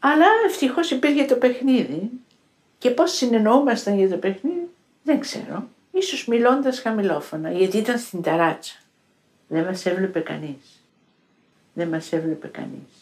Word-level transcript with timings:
Αλλά 0.00 0.26
ευτυχώς 0.46 0.90
υπήρχε 0.90 1.24
το 1.24 1.36
παιχνίδι 1.36 2.10
και 2.78 2.90
πώς 2.90 3.12
συνεννοούμασταν 3.12 3.98
για 3.98 4.08
το 4.08 4.16
παιχνίδι 4.16 4.68
δεν 5.02 5.20
ξέρω. 5.20 5.68
Ίσως 5.92 6.26
μιλώντας 6.26 6.80
χαμηλόφωνα 6.80 7.52
γιατί 7.52 7.76
ήταν 7.76 7.98
στην 7.98 8.22
ταράτσα. 8.22 8.74
Δεν 9.48 9.64
μας 9.64 9.86
έβλεπε 9.86 10.20
κανείς. 10.20 10.84
Δεν 11.74 11.88
μας 11.88 12.12
έβλεπε 12.12 12.48
κανείς. 12.48 12.99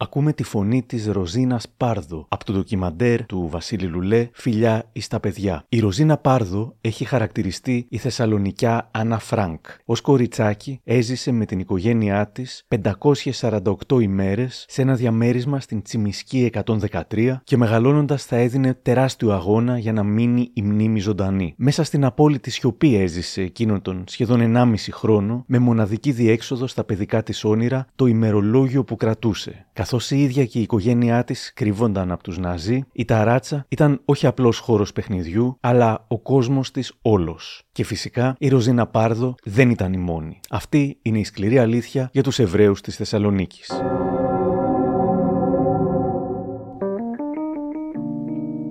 Ακούμε 0.00 0.32
τη 0.32 0.42
φωνή 0.42 0.82
της 0.82 1.06
Ροζίνας 1.06 1.68
Πάρδο 1.76 2.26
από 2.28 2.44
το 2.44 2.52
ντοκιμαντέρ 2.52 3.26
του 3.26 3.48
Βασίλη 3.50 3.86
Λουλέ 3.86 4.28
«Φιλιά 4.32 4.88
εις 4.92 5.08
τα 5.08 5.20
παιδιά». 5.20 5.64
Η 5.68 5.78
Ροζίνα 5.78 6.16
Πάρδο 6.16 6.76
έχει 6.80 7.04
χαρακτηριστεί 7.04 7.86
η 7.88 7.96
Θεσσαλονικιά 7.96 8.88
Άννα 8.90 9.18
Φρανκ. 9.18 9.66
Ως 9.84 10.00
κοριτσάκι 10.00 10.80
έζησε 10.84 11.32
με 11.32 11.44
την 11.44 11.58
οικογένειά 11.58 12.28
της 12.28 12.66
548 13.40 14.00
ημέρες 14.00 14.64
σε 14.68 14.82
ένα 14.82 14.94
διαμέρισμα 14.94 15.60
στην 15.60 15.82
Τσιμισκή 15.82 16.50
113 17.10 17.36
και 17.44 17.56
μεγαλώνοντας 17.56 18.24
θα 18.24 18.36
έδινε 18.36 18.74
τεράστιο 18.74 19.32
αγώνα 19.32 19.78
για 19.78 19.92
να 19.92 20.02
μείνει 20.02 20.50
η 20.52 20.62
μνήμη 20.62 21.00
ζωντανή. 21.00 21.54
Μέσα 21.56 21.84
στην 21.84 22.04
απόλυτη 22.04 22.50
σιωπή 22.50 22.96
έζησε 22.96 23.42
εκείνον 23.42 23.82
τον 23.82 24.04
σχεδόν 24.08 24.54
1,5 24.56 24.74
χρόνο 24.90 25.44
με 25.46 25.58
μοναδική 25.58 26.12
διέξοδο 26.12 26.66
στα 26.66 26.84
παιδικά 26.84 27.22
της 27.22 27.44
όνειρα 27.44 27.86
το 27.96 28.06
ημερολόγιο 28.06 28.84
που 28.84 28.96
κρατούσε 28.96 29.66
Καθώς 29.90 30.10
η 30.10 30.22
ίδια 30.22 30.44
και 30.44 30.58
η 30.58 30.62
οικογένειά 30.62 31.24
της 31.24 31.52
κρύβονταν 31.54 32.10
από 32.10 32.22
τους 32.22 32.38
Ναζί, 32.38 32.82
η 32.92 33.04
ταράτσα 33.04 33.64
ήταν 33.68 34.00
όχι 34.04 34.26
απλώ 34.26 34.54
χώρος 34.60 34.92
παιχνιδιού, 34.92 35.56
αλλά 35.60 36.04
ο 36.08 36.18
κόσμος 36.18 36.70
της 36.70 36.92
όλος. 37.02 37.62
Και 37.72 37.84
φυσικά 37.84 38.34
η 38.38 38.48
Ροζίνα 38.48 38.86
Πάρδο 38.86 39.34
δεν 39.44 39.70
ήταν 39.70 39.92
η 39.92 39.96
μόνη. 39.96 40.40
Αυτή 40.50 40.98
είναι 41.02 41.18
η 41.18 41.24
σκληρή 41.24 41.58
αλήθεια 41.58 42.10
για 42.12 42.22
τους 42.22 42.38
Εβραίους 42.38 42.80
της 42.80 42.96
Θεσσαλονίκης. 42.96 43.70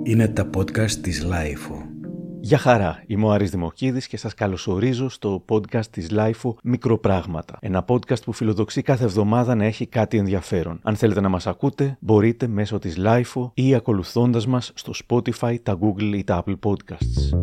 Είναι 0.03 0.27
τα 0.27 0.49
podcast 0.57 0.91
της 0.91 1.23
LIFO. 1.23 1.86
Γεια 2.39 2.57
χαρά, 2.57 3.03
είμαι 3.07 3.25
ο 3.25 3.31
Άρης 3.31 3.51
Δημοκίδης 3.51 4.07
και 4.07 4.17
σας 4.17 4.33
καλωσορίζω 4.33 5.09
στο 5.09 5.43
podcast 5.49 5.85
της 5.85 6.07
LIFO 6.11 6.53
Μικροπράγματα. 6.63 7.57
Ένα 7.61 7.85
podcast 7.87 8.23
που 8.23 8.33
φιλοδοξεί 8.33 8.81
κάθε 8.81 9.03
εβδομάδα 9.03 9.55
να 9.55 9.65
έχει 9.65 9.85
κάτι 9.85 10.17
ενδιαφέρον. 10.17 10.79
Αν 10.83 10.95
θέλετε 10.95 11.21
να 11.21 11.29
μας 11.29 11.47
ακούτε, 11.47 11.97
μπορείτε 11.99 12.47
μέσω 12.47 12.79
της 12.79 12.97
LIFO 12.99 13.51
ή 13.53 13.75
ακολουθώντας 13.75 14.47
μας 14.47 14.71
στο 14.75 14.93
Spotify, 15.07 15.55
τα 15.63 15.77
Google 15.81 16.13
ή 16.15 16.23
τα 16.23 16.43
Apple 16.43 16.55
Podcasts. 16.65 17.37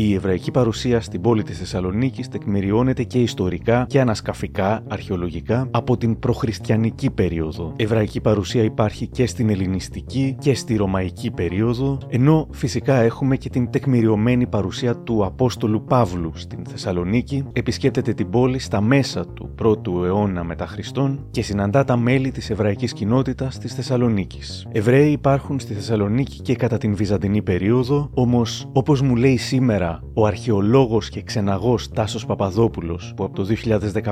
Η 0.00 0.14
εβραϊκή 0.14 0.50
παρουσία 0.50 1.00
στην 1.00 1.20
πόλη 1.20 1.42
της 1.42 1.58
Θεσσαλονίκης 1.58 2.28
τεκμηριώνεται 2.28 3.02
και 3.02 3.18
ιστορικά 3.18 3.86
και 3.88 4.00
ανασκαφικά, 4.00 4.82
αρχαιολογικά, 4.88 5.68
από 5.70 5.96
την 5.96 6.18
προχριστιανική 6.18 7.10
περίοδο. 7.10 7.72
Εβραϊκή 7.76 8.20
παρουσία 8.20 8.62
υπάρχει 8.62 9.06
και 9.06 9.26
στην 9.26 9.50
ελληνιστική 9.50 10.36
και 10.40 10.54
στη 10.54 10.76
ρωμαϊκή 10.76 11.30
περίοδο, 11.30 11.98
ενώ 12.08 12.48
φυσικά 12.50 12.94
έχουμε 12.94 13.36
και 13.36 13.48
την 13.48 13.70
τεκμηριωμένη 13.70 14.46
παρουσία 14.46 14.96
του 14.96 15.24
Απόστολου 15.24 15.84
Παύλου 15.84 16.32
στην 16.34 16.64
Θεσσαλονίκη. 16.66 17.44
Επισκέπτεται 17.52 18.12
την 18.12 18.30
πόλη 18.30 18.58
στα 18.58 18.80
μέσα 18.80 19.26
του 19.26 19.54
1ου 19.62 20.04
αιώνα 20.04 20.44
μετά 20.44 20.66
Χριστόν 20.66 21.26
και 21.30 21.42
συναντά 21.42 21.84
τα 21.84 21.96
μέλη 21.96 22.30
της 22.30 22.50
εβραϊκής 22.50 22.92
κοινότητας 22.92 23.58
της 23.58 23.74
Θεσσαλονίκης. 23.74 24.66
Εβραίοι 24.72 25.10
υπάρχουν 25.10 25.60
στη 25.60 25.74
Θεσσαλονίκη 25.74 26.40
και 26.40 26.56
κατά 26.56 26.78
την 26.78 26.94
Βυζαντινή 26.94 27.42
περίοδο, 27.42 28.10
όμως 28.14 28.68
όπως 28.72 29.00
μου 29.00 29.16
λέει 29.16 29.36
σήμερα 29.36 29.86
ο 30.14 30.26
αρχαιολόγος 30.26 31.08
και 31.08 31.22
ξεναγός 31.22 31.88
Τάσος 31.88 32.26
Παπαδόπουλος 32.26 33.12
που 33.16 33.24
από 33.24 33.34
το 33.34 33.46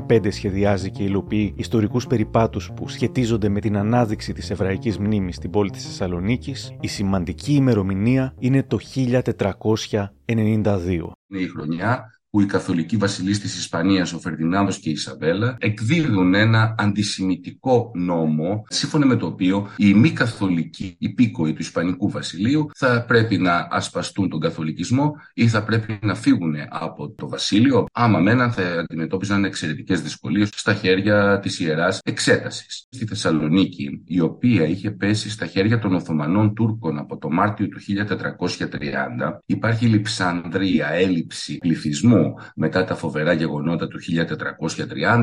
2015 0.09 0.33
σχεδιάζει 0.33 0.91
και 0.91 1.03
υλοποιεί 1.03 1.55
ιστορικούς 1.57 2.07
περιπάτους 2.07 2.71
που 2.77 2.89
σχετίζονται 2.89 3.49
με 3.49 3.61
την 3.61 3.77
ανάδειξη 3.77 4.33
της 4.33 4.51
εβραϊκής 4.51 4.99
μνήμης 4.99 5.37
στην 5.37 5.51
πόλη 5.51 5.71
της 5.71 5.85
Θεσσαλονίκης, 5.85 6.77
η 6.81 6.87
σημαντική 6.87 7.55
ημερομηνία 7.55 8.35
είναι 8.39 8.63
το 8.63 8.79
1492. 8.95 11.13
Είναι 11.29 11.41
η 11.41 11.47
χρονιά 11.47 12.16
που 12.37 12.43
οι 12.43 12.47
καθολικοί 12.47 12.97
βασιλείς 12.97 13.41
της 13.41 13.59
Ισπανίας, 13.59 14.13
ο 14.13 14.19
Φερδινάνδος 14.19 14.79
και 14.79 14.89
η 14.89 14.93
Ισαβέλα, 14.93 15.57
εκδίδουν 15.61 16.35
ένα 16.35 16.75
αντισημιτικό 16.79 17.91
νόμο, 17.95 18.65
σύμφωνα 18.69 19.07
με 19.07 19.17
το 19.17 19.27
οποίο 19.27 19.69
οι 19.77 19.95
μη 19.95 20.11
καθολικοί 20.11 20.97
υπήκοοι 20.99 21.53
του 21.53 21.63
Ισπανικού 21.63 22.11
βασιλείου 22.11 22.71
θα 22.75 23.05
πρέπει 23.09 23.39
να 23.39 23.69
ασπαστούν 23.71 24.29
τον 24.29 24.41
καθολικισμό 24.41 25.13
ή 25.35 25.49
θα 25.49 25.65
πρέπει 25.65 25.99
να 26.03 26.15
φύγουν 26.15 26.55
από 26.69 27.11
το 27.11 27.29
βασίλειο, 27.29 27.85
άμα 27.93 28.19
μέναν 28.19 28.53
θα 28.53 28.63
αντιμετώπιζαν 28.63 29.45
εξαιρετικές 29.45 30.03
δυσκολίες 30.03 30.49
στα 30.55 30.75
χέρια 30.75 31.39
της 31.43 31.61
Ιεράς 31.61 32.01
Εξέτασης. 32.05 32.87
Στη 32.91 33.07
Θεσσαλονίκη, 33.07 34.03
η 34.05 34.21
οποία 34.21 34.67
είχε 34.67 34.91
πέσει 34.91 35.31
στα 35.31 35.47
χέρια 35.47 35.79
των 35.79 35.95
Οθωμανών 35.95 36.55
Τούρκων 36.55 36.99
από 36.99 37.19
το 37.19 37.31
Μάρτιο 37.31 37.69
του 37.69 37.81
1430, 37.81 39.43
υπάρχει 39.47 39.87
λειψανδρία, 39.87 40.89
έλλειψη 40.89 41.57
πληθυσμού 41.57 42.26
μετά 42.55 42.85
τα 42.85 42.95
φοβερά 42.95 43.33
γεγονότα 43.33 43.89
του 43.89 43.99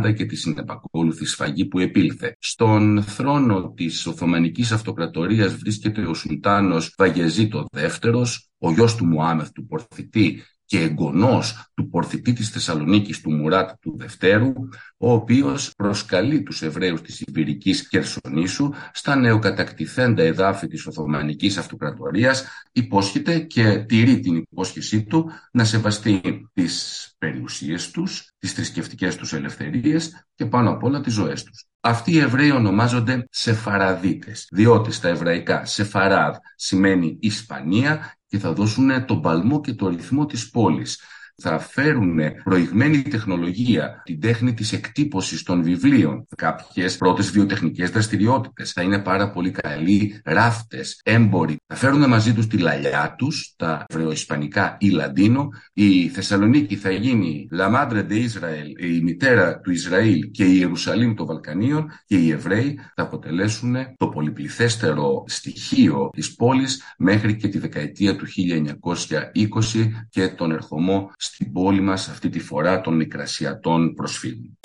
1430 0.06 0.14
και 0.16 0.26
τη 0.26 0.36
συνεπακόλουθη 0.36 1.26
σφαγή 1.26 1.66
που 1.66 1.80
επήλθε. 1.80 2.36
Στον 2.40 3.04
θρόνο 3.04 3.74
της 3.76 4.06
Οθωμανικής 4.06 4.72
Αυτοκρατορίας 4.72 5.56
βρίσκεται 5.56 6.02
ο 6.02 6.14
Σουλτάνος 6.14 6.94
Βαγεζίτο 6.98 7.66
δεύτερος, 7.72 8.50
ο 8.58 8.72
γιος 8.72 8.96
του 8.96 9.06
Μουάμεθ 9.06 9.50
του 9.52 9.66
Πορθητή 9.66 10.44
και 10.74 10.80
εγγονός 10.80 11.70
του 11.74 11.90
πορθητή 11.90 12.34
της 12.34 12.50
Θεσσαλονίκης 12.50 13.22
του 13.22 13.32
Μουράτ 13.32 13.70
του 13.82 13.96
Δευτέρου, 13.98 14.54
ο 14.98 15.12
οποίος 15.12 15.74
προσκαλεί 15.76 16.44
τους 16.44 16.62
Εβραίους 16.62 17.02
της 17.02 17.22
Ιβηρικής 17.22 17.88
Κερσονήσου 17.88 18.70
στα 18.94 19.16
νεοκατακτηθέντα 19.16 20.24
εδάφη 20.24 20.68
της 20.68 20.86
Οθωμανικής 20.86 21.58
Αυτοκρατορίας, 21.58 22.46
υπόσχεται 22.72 23.40
και 23.40 23.78
τηρεί 23.78 24.20
την 24.20 24.36
υπόσχεσή 24.36 25.04
του 25.04 25.30
να 25.52 25.64
σεβαστεί 25.64 26.22
τις 26.54 27.08
περιουσίες 27.18 27.92
τους, 27.92 28.32
τις 28.40 28.54
θρησκευτικές 28.54 29.16
τους 29.16 29.34
ελευθερίες 29.34 30.26
και 30.36 30.46
πάνω 30.46 30.70
απ' 30.70 30.84
όλα 30.84 31.02
τις 31.02 31.14
ζωές 31.14 31.44
τους. 31.44 31.66
Αυτοί 31.86 32.12
οι 32.12 32.20
Εβραίοι 32.20 32.52
ονομάζονται 32.52 33.28
Σεφαραδίτες, 33.30 34.48
διότι 34.52 34.92
στα 34.92 35.08
εβραϊκά 35.08 35.66
Σεφαράδ 35.66 36.36
σημαίνει 36.56 37.18
Ισπανία 37.20 38.16
και 38.34 38.40
θα 38.40 38.54
δώσουν 38.54 39.06
τον 39.06 39.22
παλμό 39.22 39.62
και 39.62 39.74
το 39.74 39.88
ρυθμό 39.88 40.26
της 40.26 40.50
πόλης 40.50 41.00
θα 41.42 41.60
φέρουν 41.60 42.20
προηγμένη 42.44 43.02
τεχνολογία, 43.02 44.02
την 44.06 44.20
τέχνη 44.20 44.54
της 44.54 44.74
εκτύπωσης 44.74 45.44
των 45.44 45.64
βιβλίων, 45.64 46.28
κάποιες 46.36 46.98
πρώτες 46.98 47.32
βιοτεχνικές 47.32 47.90
δραστηριότητες. 47.90 48.72
Θα 48.72 48.82
είναι 48.82 49.00
πάρα 49.00 49.32
πολύ 49.32 49.52
καλοί 49.52 50.22
ράφτες, 50.24 51.02
έμποροι. 51.04 51.58
Θα 51.68 51.76
φέρουν 51.76 52.08
μαζί 52.08 52.34
τους 52.34 52.48
τη 52.48 52.58
λαλιά 52.58 53.16
τους, 53.18 53.54
τα 53.58 53.86
βρεοϊσπανικά 53.90 54.78
ή 54.80 54.90
λαντίνο. 54.90 55.50
Η 55.74 56.08
Θεσσαλονίκη 56.08 56.76
θα 56.76 56.92
γίνει 56.92 57.48
La 57.58 57.74
Madre 57.76 58.08
de 58.10 58.30
Israel, 58.30 58.80
η 58.80 59.02
μητέρα 59.02 59.60
του 59.60 59.72
Ισραήλ 59.72 60.32
και 60.32 60.46
η 60.46 60.56
Ιερουσαλήμ 60.58 61.14
των 61.14 61.26
Βαλκανίων 61.26 61.92
και 62.06 62.18
οι 62.18 62.32
Εβραίοι 62.32 62.80
θα 62.96 63.04
αποτελέσουν 63.04 63.76
το 63.98 64.08
πολυπληθέστερο 64.08 65.24
στοιχείο 65.28 66.10
της 66.12 66.36
πόλης 66.36 66.82
μέχρι 66.98 67.36
και 67.36 67.48
τη 67.48 67.60
δεκαετία 67.60 68.16
του 68.16 68.26
1920 68.26 69.90
και 70.10 70.28
τον 70.28 70.52
ερχομό 70.52 71.12
στην 71.24 71.52
πόλη 71.52 71.82
μας 71.82 72.08
αυτή 72.08 72.30
τη 72.30 72.40
φορά 72.40 72.82
των 72.82 72.96
μικρασιατών 72.96 73.94
προσφύγων. 73.94 74.58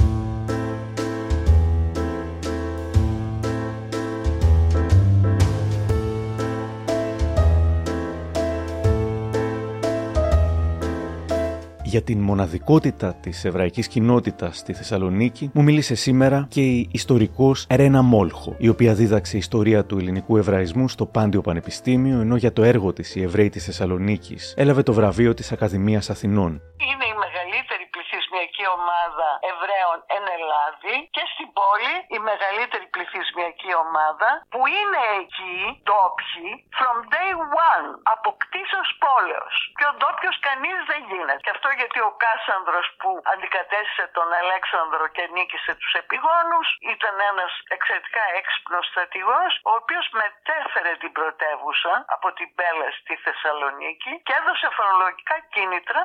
Για 11.94 12.02
την 12.02 12.18
μοναδικότητα 12.20 13.14
της 13.14 13.44
εβραϊκής 13.44 13.88
κοινότητας 13.88 14.58
στη 14.58 14.72
Θεσσαλονίκη 14.72 15.50
μου 15.54 15.62
μίλησε 15.62 15.94
σήμερα 15.94 16.46
και 16.50 16.60
η 16.60 16.88
ιστορικός 16.92 17.66
Ρένα 17.70 18.02
Μόλχο, 18.02 18.54
η 18.58 18.68
οποία 18.68 18.94
δίδαξε 18.94 19.36
ιστορία 19.36 19.84
του 19.84 19.98
ελληνικού 19.98 20.36
εβραϊσμού 20.36 20.88
στο 20.88 21.06
Πάντιο 21.06 21.40
Πανεπιστήμιο, 21.40 22.20
ενώ 22.20 22.36
για 22.36 22.52
το 22.52 22.62
έργο 22.62 22.92
της 22.92 23.14
η 23.14 23.22
Εβραίοι 23.22 23.50
της 23.50 23.64
Θεσσαλονίκης 23.64 24.54
έλαβε 24.56 24.82
το 24.82 24.92
βραβείο 24.92 25.34
της 25.34 25.52
Ακαδημίας 25.52 26.10
Αθηνών. 26.10 26.50
Είναι 26.88 27.06
η 27.12 27.16
μεγαλύτερη 27.24 27.84
πληθυσμιακή 27.94 28.64
ομάδα 28.78 29.28
Εβραίων 29.52 29.77
εν 30.16 30.24
Ελλάδη 30.36 30.96
και 31.16 31.24
στην 31.32 31.48
πόλη 31.58 31.94
η 32.16 32.18
μεγαλύτερη 32.30 32.86
πληθυσμιακή 32.94 33.70
ομάδα 33.84 34.28
που 34.52 34.60
είναι 34.78 35.02
εκεί 35.22 35.56
ντόπιοι 35.86 36.50
from 36.78 36.96
day 37.14 37.32
one, 37.70 37.88
από 38.14 38.28
κτίσεως 38.40 38.90
πόλεως. 39.04 39.54
Και 39.78 39.86
ο 39.90 39.92
ντόπιος 39.98 40.36
κανείς 40.48 40.78
δεν 40.90 41.00
γίνεται. 41.10 41.42
Και 41.44 41.52
αυτό 41.56 41.68
γιατί 41.80 41.98
ο 42.08 42.10
Κάσανδρος 42.24 42.86
που 43.00 43.10
αντικατέστησε 43.32 44.04
τον 44.16 44.28
Αλέξανδρο 44.42 45.04
και 45.16 45.24
νίκησε 45.36 45.72
τους 45.80 45.92
επιγόνους 46.02 46.66
ήταν 46.94 47.14
ένας 47.32 47.52
εξαιρετικά 47.76 48.24
έξυπνος 48.40 48.84
στρατηγός 48.90 49.50
ο 49.70 49.72
οποίος 49.80 50.06
μετέφερε 50.22 50.92
την 51.02 51.12
πρωτεύουσα 51.18 51.92
από 52.16 52.28
την 52.38 52.48
Πέλα 52.58 52.88
στη 53.00 53.14
Θεσσαλονίκη 53.24 54.12
και 54.26 54.32
έδωσε 54.40 54.66
φορολογικά 54.76 55.36
κίνητρα 55.54 56.02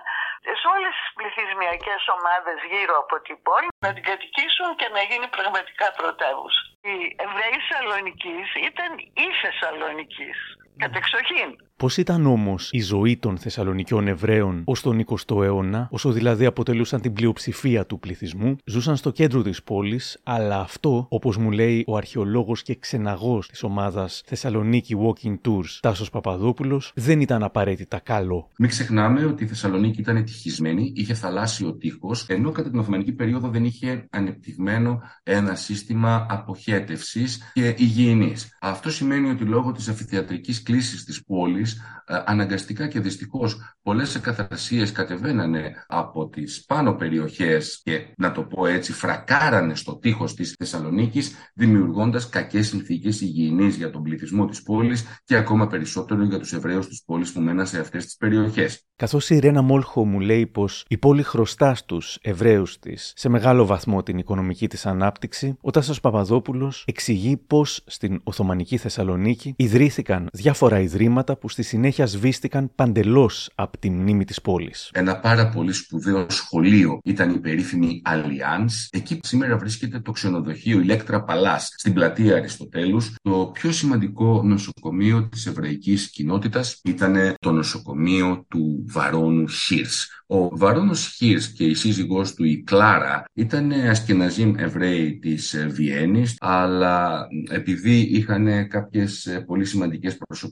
σε 0.60 0.68
όλες 0.76 0.94
τις 1.00 1.10
πληθυσμιακές 1.18 2.02
ομάδες 2.16 2.58
γύρω 2.72 2.96
από 3.04 3.16
την 3.26 3.38
πόλη 3.48 3.68
να 3.84 3.90
την 3.96 4.04
κατοικήσουν 4.10 4.70
και 4.80 4.88
να 4.96 5.02
γίνει 5.10 5.28
πραγματικά 5.38 5.88
πρωτεύουσα. 6.00 6.62
Οι 6.88 6.96
Εβραίοι 7.26 7.56
Θεσσαλονίκη 7.60 8.36
ήταν 8.70 8.92
η 9.26 9.28
Θεσσαλονίκη. 9.42 10.30
Κατεξοχήν. 10.78 11.64
Πώς 11.78 11.98
ήταν 11.98 12.26
όμως 12.26 12.70
η 12.72 12.82
ζωή 12.82 13.18
των 13.18 13.38
Θεσσαλονικιών 13.38 14.08
Εβραίων 14.08 14.62
ως 14.66 14.82
τον 14.82 15.06
20ο 15.06 15.44
αιώνα, 15.44 15.88
όσο 15.92 16.12
δηλαδή 16.12 16.46
αποτελούσαν 16.46 17.02
την 17.02 17.14
πλειοψηφία 17.14 17.86
του 17.86 18.00
πληθυσμού, 18.00 18.56
ζούσαν 18.66 18.96
στο 18.96 19.12
κέντρο 19.12 19.42
της 19.42 19.64
πόλης, 19.64 20.20
αλλά 20.24 20.60
αυτό, 20.60 21.06
όπως 21.10 21.38
μου 21.38 21.52
λέει 21.52 21.84
ο 21.88 21.98
αρχαιολόγος 21.98 22.64
και 22.64 22.76
ξεναγός 22.76 23.48
της 23.48 23.64
ομάδας 23.64 24.22
Θεσσαλονίκη 24.26 24.96
Walking 25.00 25.36
Tours, 25.48 25.78
Τάσος 25.82 26.10
Παπαδόπουλος, 26.10 26.92
δεν 26.96 27.22
ήταν 27.22 27.44
απαραίτητα 27.44 28.00
καλό. 28.00 28.50
Μην 28.58 28.70
ξεχνάμε 28.70 29.26
ότι 29.26 29.44
η 29.44 29.48
Θεσσαλονίκη 29.48 30.02
ήταν 30.02 30.16
ευτυχισμένη, 30.16 30.94
είχε 30.96 31.14
θαλάσσιο 31.14 31.74
τείχος, 31.74 32.26
ενώ 32.28 32.52
κατά 32.52 32.70
την 32.70 32.80
Οθωμανική 32.80 33.12
περίοδο 33.12 33.48
δεν 33.48 33.66
είχε 33.66 34.08
ανεπτυγμένο 34.10 35.02
ένα 35.24 35.56
σύστημα 35.56 36.26
αποχέτευσης 36.30 37.52
και 37.54 37.76
υγιεινής. 37.78 38.58
Αυτό 38.62 38.92
σημαίνει 38.92 39.30
ότι 39.30 39.44
λόγω 39.44 39.72
της 39.72 39.88
αφιθιατρική 39.88 40.63
κλίση 40.64 41.06
της 41.06 41.24
πόλης 41.24 41.82
ε, 42.06 42.22
αναγκαστικά 42.26 42.88
και 42.88 43.00
δυστυχώς 43.00 43.76
πολλές 43.82 44.16
εκαθαρσίες 44.16 44.92
κατεβαίνανε 44.92 45.86
από 45.88 46.28
τις 46.28 46.66
πάνω 46.66 46.94
περιοχές 46.94 47.82
και 47.84 48.08
να 48.18 48.32
το 48.32 48.44
πω 48.44 48.66
έτσι 48.66 48.92
φρακάρανε 48.92 49.76
στο 49.76 49.98
τείχος 49.98 50.34
της 50.34 50.56
Θεσσαλονίκης 50.58 51.32
δημιουργώντας 51.54 52.30
κακές 52.30 52.68
συνθήκες 52.68 53.22
υγιεινής 53.22 53.76
για 53.76 53.90
τον 53.90 54.04
πληθυσμό 54.04 54.46
της 54.46 54.64
πόλης 54.64 55.06
και 55.24 55.36
ακόμα 55.36 55.68
περισσότερο 55.68 56.24
για 56.24 56.40
τους 56.40 56.54
Εβραίους 56.54 56.88
της 56.88 57.04
πόλης 57.06 57.32
που 57.32 57.42
μέναν 57.42 57.68
σε 57.68 57.80
αυτές 57.80 58.06
τις 58.06 58.16
περιοχές. 58.16 58.82
Καθώς 58.96 59.30
η 59.30 59.40
Ρένα 59.40 59.62
Μόλχο 59.62 60.06
μου 60.06 60.20
λέει 60.20 60.48
πως 60.48 60.86
η 60.88 60.98
πόλη 60.98 61.24
χρωστά 61.24 61.76
στους 61.76 62.18
Εβραίους 62.22 62.80
της 62.80 63.14
σε 63.16 63.30
μεγάλο 63.30 63.66
βαθμό 63.66 64.04
την 64.04 64.18
οικονομική 64.18 64.68
της 64.68 64.86
ανάπτυξη, 64.86 65.58
ο 65.62 65.72
Τάσος 65.72 66.00
Παπαδόπουλος 66.00 66.84
εξηγεί 66.88 67.38
πως 67.38 67.84
στην 67.86 68.22
Οθωμανική 68.24 68.78
Θεσσαλονίκη 68.78 69.54
ιδρύθηκαν 69.58 70.30
διάφορα 70.34 70.53
ιδρύματα 70.82 71.38
που 71.38 71.50
στη 71.50 71.64
συνέχεια 71.64 72.06
σβήστηκαν 72.06 72.72
παντελώς 72.76 73.50
από 73.56 73.78
τη 73.78 73.90
μνήμη 73.90 74.26
της 74.26 74.42
πόλης. 74.42 74.90
Ένα 74.94 75.20
πάρα 75.20 75.50
πολύ 75.50 75.74
σπουδαίο 75.74 76.26
σχολείο 76.30 77.00
ήταν 77.04 77.34
η 77.34 77.40
περίφημη 77.40 78.02
Allianz. 78.06 78.72
Εκεί 78.92 79.20
σήμερα 79.24 79.58
βρίσκεται 79.58 80.00
το 80.00 80.12
ξενοδοχείο 80.12 80.80
Ηλέκτρα 80.80 81.24
Παλά 81.24 81.60
στην 81.60 81.94
πλατεία 81.94 82.36
Αριστοτέλους. 82.36 83.16
Το 83.22 83.50
πιο 83.54 83.72
σημαντικό 83.72 84.42
νοσοκομείο 84.44 85.28
της 85.28 85.46
εβραϊκής 85.46 86.10
κοινότητας 86.10 86.80
ήταν 86.84 87.34
το 87.40 87.52
νοσοκομείο 87.52 88.46
του 88.50 88.86
Βαρόνου 88.88 89.48
Χίρς. 89.48 90.08
Ο 90.28 90.58
Βαρόνος 90.58 91.08
Χίρς 91.08 91.48
και 91.48 91.64
η 91.64 91.74
σύζυγός 91.74 92.34
του 92.34 92.44
η 92.44 92.64
Κλάρα 92.64 93.24
ήταν 93.34 93.72
ασκεναζίμ 93.72 94.54
Εβραίοι 94.58 95.18
της 95.18 95.66
Βιέννης 95.70 96.36
αλλά 96.40 97.28
επειδή 97.50 98.00
είχαν 98.00 98.68
κάποιες 98.68 99.44
πολύ 99.46 99.66
σημαντικές 99.66 100.18
προσωπικές 100.18 100.43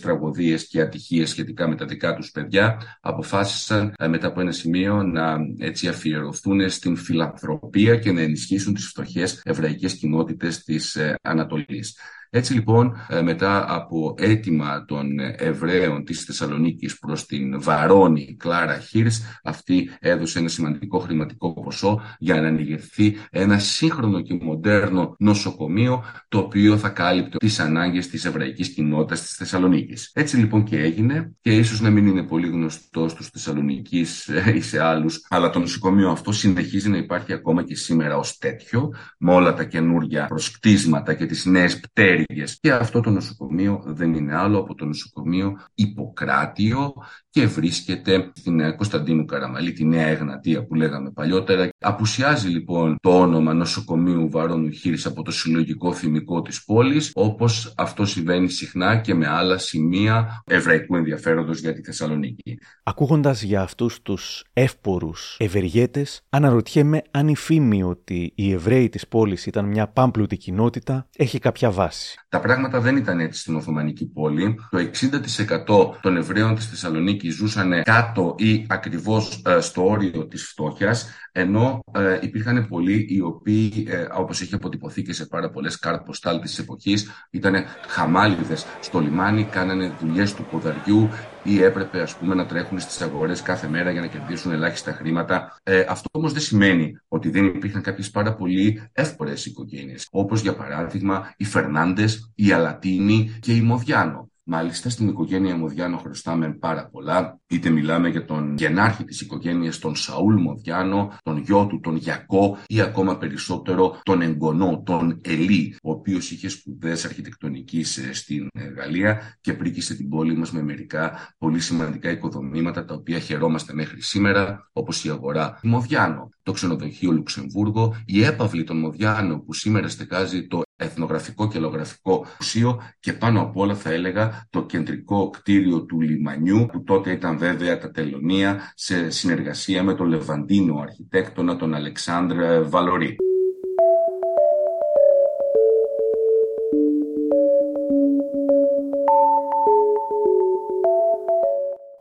τραγωδίες 0.00 0.66
και 0.66 0.80
ατυχίες 0.80 1.30
σχετικά 1.30 1.68
με 1.68 1.74
τα 1.74 1.84
δικά 1.84 2.14
τους 2.14 2.30
παιδιά 2.30 2.98
αποφάσισαν 3.00 3.94
ε, 3.98 4.08
μετά 4.08 4.26
από 4.26 4.40
ένα 4.40 4.52
σημείο 4.52 5.02
να 5.02 5.36
έτσι 5.58 5.88
αφιερωθούν 5.88 6.70
στην 6.70 6.96
φιλανθρωπία 6.96 7.96
και 7.96 8.12
να 8.12 8.20
ενισχύσουν 8.20 8.74
τις 8.74 8.86
φτωχές 8.86 9.40
εβραϊκές 9.44 9.94
κοινότητες 9.94 10.62
της 10.62 10.96
ε, 10.96 11.14
Ανατολής. 11.22 11.96
Έτσι 12.32 12.54
λοιπόν, 12.54 12.96
ε, 13.08 13.22
μετά 13.22 13.74
από 13.74 14.14
αίτημα 14.18 14.84
των 14.84 15.06
Εβραίων 15.36 16.04
της 16.04 16.24
Θεσσαλονίκης 16.24 16.98
προς 16.98 17.26
την 17.26 17.62
Βαρόνη 17.62 18.36
Κλάρα 18.38 18.78
Χίρς, 18.78 19.22
αυτή 19.42 19.90
έδωσε 20.00 20.38
ένα 20.38 20.48
σημαντικό 20.48 20.98
χρηματικό 20.98 21.52
ποσό 21.52 22.00
για 22.18 22.40
να 22.40 22.48
ανοιγευθεί 22.48 23.16
ένα 23.30 23.58
σύγχρονο 23.58 24.20
και 24.20 24.38
μοντέρνο 24.40 25.14
νοσοκομείο, 25.18 26.04
το 26.28 26.38
οποίο 26.38 26.76
θα 26.76 26.88
κάλυπτε 26.88 27.36
τις 27.36 27.60
ανάγκες 27.60 28.08
της 28.08 28.24
εβραϊκής 28.24 28.68
κοινότητας 28.68 29.20
της 29.20 29.34
Θεσσαλονίκης. 29.34 30.10
Έτσι 30.14 30.36
λοιπόν 30.36 30.64
και 30.64 30.78
έγινε 30.78 31.32
και 31.40 31.56
ίσως 31.56 31.80
να 31.80 31.90
μην 31.90 32.06
είναι 32.06 32.22
πολύ 32.22 32.48
γνωστό 32.48 33.08
στους 33.08 33.28
Θεσσαλονικείς 33.28 34.28
ε, 34.28 34.52
ή 34.54 34.60
σε 34.60 34.82
άλλους, 34.82 35.26
αλλά 35.28 35.50
το 35.50 35.58
νοσοκομείο 35.58 36.10
αυτό 36.10 36.32
συνεχίζει 36.32 36.88
να 36.88 36.96
υπάρχει 36.96 37.32
ακόμα 37.32 37.64
και 37.64 37.74
σήμερα 37.74 38.16
ως 38.16 38.38
τέτοιο, 38.38 38.94
με 39.18 39.32
όλα 39.32 39.54
τα 39.54 39.64
καινούργια 39.64 40.26
προσκτίσματα 40.26 41.14
και 41.14 41.26
τις 41.26 41.44
νέες 41.44 41.80
πτέρες 41.80 42.19
και 42.60 42.72
αυτό 42.72 43.00
το 43.00 43.10
νοσοκομείο 43.10 43.82
δεν 43.86 44.14
είναι 44.14 44.36
άλλο 44.36 44.58
από 44.58 44.74
το 44.74 44.84
νοσοκομείο 44.84 45.58
Ιπποκράτιο 45.74 46.92
και 47.30 47.46
βρίσκεται 47.46 48.30
στην 48.34 48.60
ε, 48.60 48.70
Κωνσταντίνου 48.70 49.24
Καραμαλή, 49.24 49.72
τη 49.72 49.84
Νέα 49.84 50.06
Εγνατία 50.06 50.66
που 50.66 50.74
λέγαμε 50.74 51.10
παλιότερα. 51.10 51.68
Απουσιάζει 51.78 52.48
λοιπόν 52.48 52.96
το 53.00 53.20
όνομα 53.20 53.54
νοσοκομείου 53.54 54.30
Βαρόνου 54.30 54.70
Χίρης 54.70 55.06
από 55.06 55.22
το 55.22 55.30
συλλογικό 55.30 55.92
θυμικό 55.92 56.42
της 56.42 56.64
πόλης, 56.64 57.10
όπως 57.14 57.74
αυτό 57.76 58.04
συμβαίνει 58.04 58.48
συχνά 58.48 58.96
και 58.96 59.14
με 59.14 59.28
άλλα 59.28 59.58
σημεία 59.58 60.42
εβραϊκού 60.46 60.96
ενδιαφέροντος 60.96 61.60
για 61.60 61.72
τη 61.72 61.82
Θεσσαλονίκη. 61.82 62.58
Ακούγοντας 62.82 63.42
για 63.42 63.60
αυτούς 63.62 64.02
τους 64.02 64.44
εύπορους 64.52 65.36
ευεργέτες, 65.38 66.20
αναρωτιέμαι 66.28 67.02
αν 67.10 67.28
η 67.28 67.36
φήμη 67.36 67.82
ότι 67.82 68.32
οι 68.34 68.52
Εβραίοι 68.52 68.88
της 68.88 69.08
πόλης 69.08 69.46
ήταν 69.46 69.64
μια 69.64 69.88
πάμπλουτη 69.88 70.36
κοινότητα 70.36 71.08
έχει 71.16 71.38
κάποια 71.38 71.70
βάση. 71.70 72.09
Τα 72.28 72.40
πράγματα 72.40 72.80
δεν 72.80 72.96
ήταν 72.96 73.20
έτσι 73.20 73.40
στην 73.40 73.56
Οθωμανική 73.56 74.06
πόλη. 74.06 74.54
Το 74.70 74.78
60% 74.78 75.98
των 76.00 76.16
Εβραίων 76.16 76.54
της 76.54 76.66
Θεσσαλονίκη 76.66 77.30
ζούσαν 77.30 77.82
κάτω 77.82 78.34
ή 78.38 78.66
ακριβώς 78.68 79.42
ε, 79.46 79.60
στο 79.60 79.88
όριο 79.88 80.26
της 80.26 80.48
φτώχειας, 80.48 81.10
ενώ 81.32 81.84
ε, 81.94 82.18
υπήρχαν 82.20 82.66
πολλοί 82.68 83.06
οι 83.08 83.20
οποίοι, 83.20 83.86
ε, 83.88 84.06
όπως 84.12 84.40
έχει 84.40 84.54
αποτυπωθεί 84.54 85.02
και 85.02 85.12
σε 85.12 85.26
πάρα 85.26 85.50
πολλές 85.50 85.78
κάρτ 85.78 86.04
ποστάλ 86.04 86.40
της 86.40 86.58
εποχής, 86.58 87.26
ήταν 87.30 87.64
χαμάλιδες 87.88 88.66
στο 88.80 88.98
λιμάνι, 88.98 89.44
κάνανε 89.44 89.92
δουλειές 90.00 90.34
του 90.34 90.46
ποδαριού 90.50 91.08
ή 91.42 91.62
έπρεπε 91.62 92.00
ας 92.00 92.16
πούμε 92.16 92.34
να 92.34 92.46
τρέχουν 92.46 92.80
στις 92.80 93.00
αγορές 93.00 93.42
κάθε 93.42 93.68
μέρα 93.68 93.90
για 93.90 94.00
να 94.00 94.06
κερδίσουν 94.06 94.52
ελάχιστα 94.52 94.92
χρήματα. 94.92 95.56
Ε, 95.62 95.84
αυτό 95.88 96.08
όμως 96.12 96.32
δεν 96.32 96.42
σημαίνει 96.42 96.98
ότι 97.08 97.30
δεν 97.30 97.44
υπήρχαν 97.44 97.82
κάποιες 97.82 98.10
πάρα 98.10 98.34
πολύ 98.34 98.88
εύπορες 98.92 99.46
οικογένειες, 99.46 100.08
όπως 100.10 100.40
για 100.40 100.54
παράδειγμα 100.54 101.34
οι 101.36 101.44
Φερνάντες, 101.44 102.32
οι 102.34 102.52
Αλατίνοι 102.52 103.38
και 103.40 103.54
οι 103.54 103.60
Μοδιάνο. 103.60 104.29
Μάλιστα, 104.52 104.90
στην 104.90 105.08
οικογένεια 105.08 105.56
Μοδιάνο 105.56 105.96
χρωστάμε 105.96 106.52
πάρα 106.52 106.88
πολλά. 106.88 107.40
Είτε 107.46 107.70
μιλάμε 107.70 108.08
για 108.08 108.24
τον 108.24 108.54
γενάρχη 108.56 109.04
της 109.04 109.20
οικογένειας, 109.20 109.78
τον 109.78 109.96
Σαούλ 109.96 110.40
Μοδιάνο, 110.40 111.12
τον 111.22 111.38
γιο 111.38 111.66
του, 111.66 111.80
τον 111.80 111.96
Γιακό 111.96 112.58
ή 112.66 112.80
ακόμα 112.80 113.18
περισσότερο 113.18 114.00
τον 114.02 114.22
εγγονό, 114.22 114.82
τον 114.86 115.20
Ελί, 115.24 115.76
ο 115.82 115.90
οποίος 115.90 116.30
είχε 116.30 116.48
σπουδές 116.48 117.04
αρχιτεκτονικής 117.04 117.96
ε, 117.96 118.12
στην 118.12 118.48
ε, 118.52 118.64
Γαλλία 118.64 119.36
και 119.40 119.52
πρίκησε 119.52 119.94
την 119.94 120.08
πόλη 120.08 120.36
μας 120.36 120.52
με 120.52 120.62
μερικά 120.62 121.34
πολύ 121.38 121.60
σημαντικά 121.60 122.10
οικοδομήματα 122.10 122.84
τα 122.84 122.94
οποία 122.94 123.18
χαιρόμαστε 123.18 123.74
μέχρι 123.74 124.02
σήμερα, 124.02 124.70
όπως 124.72 125.04
η 125.04 125.10
αγορά 125.10 125.58
Μοδιάνο, 125.62 126.28
το 126.42 126.52
ξενοδοχείο 126.52 127.10
Λουξεμβούργο, 127.10 127.96
η 128.06 128.22
έπαυλη 128.22 128.64
των 128.64 128.78
Μοδιάνο 128.78 129.38
που 129.38 129.52
σήμερα 129.52 129.88
στεκάζει 129.88 130.46
το 130.46 130.62
Εθνογραφικό 130.76 131.48
και 131.48 131.58
Λογραφικό 131.58 132.26
Μουσείο 132.38 132.80
και 133.00 133.12
πάνω 133.12 133.40
απ' 133.40 133.56
όλα 133.56 133.74
θα 133.74 133.90
έλεγα 133.90 134.46
το 134.50 134.66
κεντρικό 134.66 135.30
κτίριο 135.30 135.84
του 135.84 136.00
λιμανιού 136.00 136.66
που 136.72 136.82
τότε 136.82 137.10
ήταν 137.10 137.38
βέβαια 137.38 137.78
τα 137.78 137.90
τελωνία 137.90 138.72
σε 138.74 139.10
συνεργασία 139.10 139.82
με 139.82 139.94
τον 139.94 140.06
Λεβαντίνο 140.06 140.78
αρχιτέκτονα 140.80 141.56
τον 141.56 141.74
Αλεξάνδρ 141.74 142.68
Βαλορή. 142.68 143.16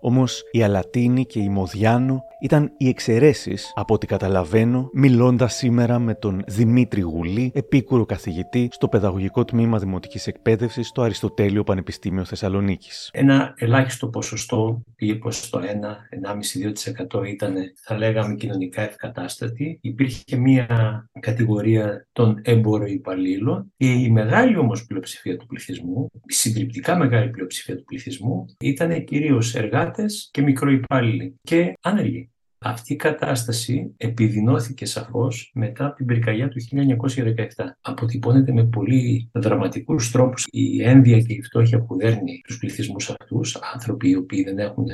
Όμως 0.10 0.44
η 0.52 0.64
Αλατίνη 0.64 1.26
και 1.26 1.40
η 1.40 1.50
Μοδιάνο 1.50 2.24
ήταν 2.42 2.72
οι 2.78 2.88
εξαιρέσεις, 2.88 3.72
από 3.76 3.94
ό,τι 3.94 4.08
καταλαβαίνω, 4.08 4.90
μιλώντας 4.94 5.54
σήμερα 5.54 6.00
με 6.00 6.14
τον 6.14 6.44
Δημήτρη 6.48 7.02
Γουλή, 7.02 7.52
επίκουρο 7.56 8.06
καθηγητή 8.06 8.70
στο 8.72 8.88
Παιδαγωγικό 8.88 9.46
Τμήμα 9.46 9.80
Δημοτικής 9.80 10.28
Εκπαίδευσης 10.28 10.88
στο 10.88 11.02
Αριστοτέλειο 11.02 11.64
Πανεπιστήμιο 11.64 12.26
Θεσσαλονίκης. 12.26 13.10
Ένα 13.14 13.54
ελάχιστο 13.58 14.08
ποσοστό, 14.08 14.82
πήγε 14.96 15.20
στο 15.30 15.60
1-1,5-2% 17.16 17.28
ήταν, 17.28 17.56
θα 17.84 17.98
λέγαμε, 17.98 18.36
κοινωνικά 18.36 18.82
ευκατάστατη. 18.82 19.80
Υπήρχε 19.82 20.36
μια 20.38 20.68
κατηγορία 21.20 22.08
των 22.12 22.42
υπαλλήλων 22.88 23.74
και 23.78 23.92
η 23.92 24.10
μεγάλη 24.10 24.58
όμως 24.58 24.86
πλειοψηφία 24.86 25.38
του 25.38 25.46
πληθυσμού, 25.46 26.10
η 26.26 26.34
συντριπτικά 26.34 26.98
μεγάλη 26.98 27.30
πλειοψηφία 27.30 27.76
του 27.76 27.84
πληθυσμού, 27.84 28.46
ήταν 28.60 29.04
κυρίως 29.04 29.56
εργάτες 29.56 29.99
και 30.32 30.42
μικροϊπάλληλοι 30.42 31.36
και 31.42 31.74
άνεργοι. 31.82 32.30
Αυτή 32.62 32.94
η 32.94 32.96
κατάσταση 32.96 33.94
επιδεινώθηκε 33.98 34.86
σαφώς 34.86 35.52
μετά 35.54 35.86
από 35.86 35.96
την 35.96 36.06
πυρκαγιά 36.06 36.48
του 36.50 36.58
1917. 36.62 37.36
Αποτυπώνεται 37.82 38.52
με 38.52 38.66
πολύ 38.66 39.30
δραματικούς 39.34 40.12
τρόπους 40.12 40.48
η 40.52 40.84
ένδια 40.84 41.20
και 41.20 41.34
η 41.34 41.42
φτώχεια 41.42 41.82
που 41.82 41.98
δέρνει 41.98 42.42
τους 42.44 42.58
πληθυσμούς 42.58 43.10
αυτούς, 43.10 43.58
άνθρωποι 43.74 44.10
οι 44.10 44.16
οποίοι 44.16 44.44
δεν 44.44 44.58
έχουν 44.58 44.86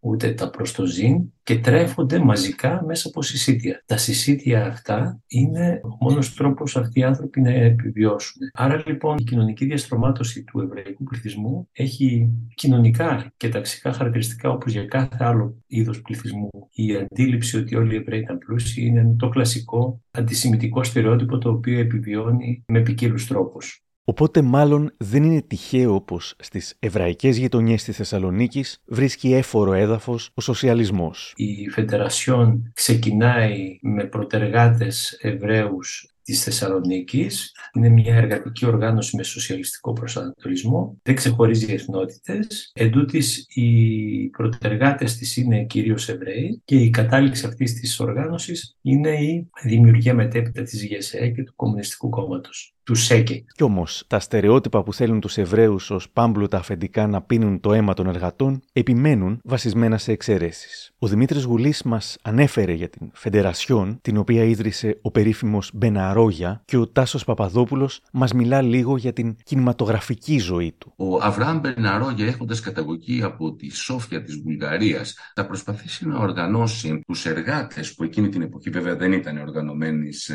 ούτε 0.00 0.32
τα 0.32 0.50
προστοζήν 0.50 1.32
και 1.42 1.58
τρέφονται 1.58 2.18
μαζικά 2.18 2.82
μέσα 2.86 3.08
από 3.08 3.22
συσίτια. 3.22 3.82
Τα 3.86 3.96
συσίτια 3.96 4.66
αυτά 4.66 5.20
είναι 5.26 5.80
ο 5.82 5.96
μόνος 6.00 6.34
τρόπος 6.34 6.76
αυτοί 6.76 7.00
οι 7.00 7.02
άνθρωποι 7.02 7.40
να 7.40 7.50
επιβιώσουν. 7.50 8.36
Άρα 8.52 8.82
λοιπόν 8.86 9.16
η 9.18 9.22
κοινωνική 9.22 9.64
διαστρωμάτωση 9.64 10.44
του 10.44 10.60
εβραϊκού 10.60 11.04
πληθυσμού 11.04 11.68
έχει 11.72 12.30
κοινωνικά 12.54 13.32
και 13.36 13.48
ταξικά 13.48 13.92
χαρακτηριστικά 13.92 14.50
όπως 14.50 14.72
για 14.72 14.84
κάθε 14.84 15.24
άλλο 15.24 15.54
είδος 15.66 16.02
πληθυσμού. 16.02 16.48
Η 16.70 16.96
αντίληψη 16.96 17.56
ότι 17.56 17.76
όλοι 17.76 17.94
οι 17.94 17.96
Εβραίοι 17.96 18.20
ήταν 18.20 18.38
πλούσιοι 18.38 18.86
είναι 18.86 19.14
το 19.18 19.28
κλασικό 19.28 20.00
αντισημιτικό 20.10 20.82
στερεότυπο 20.84 21.38
το 21.38 21.50
οποίο 21.50 21.78
επιβιώνει 21.78 22.64
με 22.66 22.80
ποικίλους 22.80 23.26
τρόπους. 23.26 23.84
Οπότε 24.10 24.42
μάλλον 24.42 24.92
δεν 24.96 25.22
είναι 25.22 25.42
τυχαίο 25.42 26.00
πως 26.00 26.34
στις 26.38 26.74
εβραϊκές 26.78 27.36
γειτονιές 27.36 27.84
της 27.84 27.96
Θεσσαλονίκης 27.96 28.82
βρίσκει 28.84 29.32
έφορο 29.32 29.72
έδαφος 29.72 30.30
ο 30.34 30.40
σοσιαλισμός. 30.40 31.32
Η 31.36 31.68
Φεντερασιόν 31.68 32.70
ξεκινάει 32.74 33.78
με 33.82 34.04
προτεργάτες 34.04 35.18
Εβραίους 35.20 36.14
της 36.22 36.42
Θεσσαλονίκης. 36.42 37.54
Είναι 37.74 37.88
μια 37.88 38.14
εργατική 38.14 38.66
οργάνωση 38.66 39.16
με 39.16 39.22
σοσιαλιστικό 39.22 39.92
προσανατολισμό. 39.92 40.98
Δεν 41.02 41.14
ξεχωρίζει 41.14 41.72
εθνότητες. 41.72 42.70
Εν 42.74 42.90
τούτης, 42.90 43.46
οι 43.48 44.28
προτεργάτες 44.28 45.16
της 45.16 45.36
είναι 45.36 45.64
κυρίως 45.64 46.08
Εβραίοι 46.08 46.62
και 46.64 46.76
η 46.76 46.90
κατάληξη 46.90 47.46
αυτής 47.46 47.74
της 47.74 48.00
οργάνωσης 48.00 48.76
είναι 48.82 49.10
η 49.10 49.50
δημιουργία 49.62 50.14
μετέπειτα 50.14 50.62
της 50.62 50.84
ΓΕΣΕ 50.84 51.28
και 51.28 51.42
του 51.42 51.52
Κομμουνιστικού 51.56 52.08
Κόμματος 52.08 52.74
του 52.90 52.96
ΣΕΚΕ. 52.96 53.44
Κι 53.54 53.62
όμως, 53.62 54.04
τα 54.06 54.20
στερεότυπα 54.20 54.82
που 54.82 54.94
θέλουν 54.94 55.20
τους 55.20 55.36
Εβραίους 55.36 55.90
ως 55.90 56.10
πάμπλουτα 56.10 56.58
αφεντικά 56.58 57.06
να 57.06 57.22
πίνουν 57.22 57.60
το 57.60 57.72
αίμα 57.72 57.94
των 57.94 58.06
εργατών 58.06 58.62
επιμένουν 58.72 59.40
βασισμένα 59.44 59.98
σε 59.98 60.12
εξαιρέσεις. 60.12 60.90
Ο 60.98 61.06
Δημήτρης 61.06 61.44
Γουλής 61.44 61.82
μας 61.82 62.16
ανέφερε 62.22 62.72
για 62.72 62.88
την 62.88 63.10
Φεντερασιόν, 63.12 63.98
την 64.02 64.16
οποία 64.16 64.44
ίδρυσε 64.44 64.98
ο 65.02 65.10
περίφημος 65.10 65.70
Μπεναρόγια, 65.74 66.62
και 66.64 66.76
ο 66.76 66.88
Τάσος 66.88 67.24
Παπαδόπουλος 67.24 68.00
μας 68.12 68.32
μιλά 68.32 68.62
λίγο 68.62 68.96
για 68.96 69.12
την 69.12 69.36
κινηματογραφική 69.42 70.38
ζωή 70.38 70.74
του. 70.78 70.92
Ο 70.96 71.16
Αβραάμ 71.22 71.60
Μπεναρόγια, 71.60 72.26
έχοντας 72.26 72.60
καταγωγή 72.60 73.22
από 73.22 73.54
τη 73.54 73.74
Σόφια 73.74 74.22
της 74.22 74.40
Βουλγαρίας, 74.44 75.16
θα 75.34 75.46
προσπαθήσει 75.46 76.08
να 76.08 76.18
οργανώσει 76.18 77.02
τους 77.06 77.26
εργάτες 77.26 77.94
που 77.94 78.04
εκείνη 78.04 78.28
την 78.28 78.42
εποχή 78.42 78.70
βέβαια 78.70 78.96
δεν 78.96 79.12
ήταν 79.12 79.38
οργανωμένοι 79.38 80.12
σε 80.12 80.34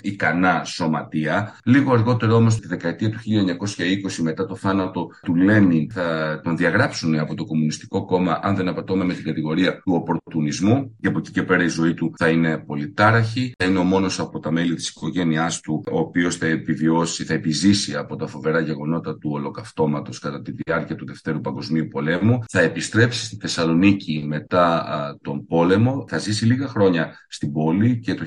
ικανά 0.00 0.64
σωματεία, 0.64 1.58
λίγο 1.64 1.95
αργότερο 1.96 2.34
όμως, 2.34 2.60
τη 2.60 2.66
δεκαετία 2.66 3.10
του 3.10 3.18
1920, 3.18 4.22
μετά 4.22 4.46
το 4.46 4.56
θάνατο 4.56 5.10
του 5.22 5.34
Λένιν, 5.34 5.90
θα 5.90 6.40
τον 6.44 6.56
διαγράψουν 6.56 7.18
από 7.18 7.34
το 7.34 7.44
Κομμουνιστικό 7.44 8.04
Κόμμα, 8.04 8.38
αν 8.42 8.56
δεν 8.56 8.68
απατώμε 8.68 9.04
με 9.04 9.14
την 9.14 9.24
κατηγορία 9.24 9.72
του 9.72 9.92
οπορτουνισμού. 9.94 10.96
Και 11.00 11.08
από 11.08 11.18
εκεί 11.18 11.30
και 11.30 11.42
πέρα 11.42 11.62
η 11.62 11.68
ζωή 11.68 11.94
του 11.94 12.12
θα 12.16 12.28
είναι 12.28 12.58
πολυτάραχη. 12.58 13.52
Θα 13.58 13.64
είναι 13.64 13.78
ο 13.78 13.82
μόνος 13.82 14.20
από 14.20 14.38
τα 14.38 14.50
μέλη 14.50 14.74
της 14.74 14.88
οικογένειάς 14.88 15.60
του, 15.60 15.82
ο 15.92 15.98
οποίος 15.98 16.36
θα 16.36 16.46
επιβιώσει, 16.46 17.24
θα 17.24 17.34
επιζήσει 17.34 17.96
από 17.96 18.16
τα 18.16 18.26
φοβερά 18.26 18.60
γεγονότα 18.60 19.18
του 19.18 19.30
ολοκαυτώματος 19.32 20.18
κατά 20.18 20.42
τη 20.42 20.52
διάρκεια 20.52 20.96
του 20.96 21.06
Δευτέρου 21.06 21.40
Παγκοσμίου 21.40 21.88
Πολέμου. 21.88 22.42
Θα 22.48 22.60
επιστρέψει 22.60 23.24
στη 23.24 23.36
Θεσσαλονίκη 23.40 24.24
μετά 24.26 24.84
τον 25.22 25.46
πόλεμο. 25.46 26.04
Θα 26.08 26.18
ζήσει 26.18 26.44
λίγα 26.44 26.66
χρόνια 26.66 27.24
στην 27.28 27.52
πόλη 27.52 27.98
και 27.98 28.14
το 28.14 28.24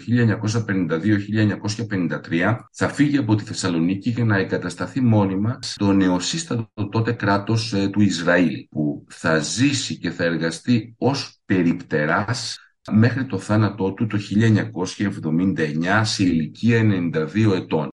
1952-1953 2.38 2.56
θα 2.72 2.88
φύγει 2.88 3.18
από 3.18 3.36
τη 3.36 3.44
Θεσσαλονίκη 3.50 4.10
για 4.10 4.26
να 4.26 4.38
εγκατασταθεί 4.38 5.02
μόνιμα 5.02 5.60
στο 5.62 5.94
νεοσύστατο 5.94 6.90
τότε 6.92 7.12
κράτος 7.12 7.74
ε, 7.74 7.88
του 7.88 8.02
Ισραήλ 8.02 8.68
που 8.70 9.06
θα 9.10 9.38
ζήσει 9.38 9.98
και 9.98 10.10
θα 10.10 10.24
εργαστεί 10.24 10.96
ως 10.98 11.42
περιπτεράς 11.46 12.58
μέχρι 12.92 13.26
το 13.26 13.38
θάνατό 13.38 13.94
του 13.94 14.08
το 14.08 14.18
1979 15.56 16.02
σε 16.04 16.24
ηλικία 16.24 16.82
92 17.14 17.52
ετών. 17.56 17.90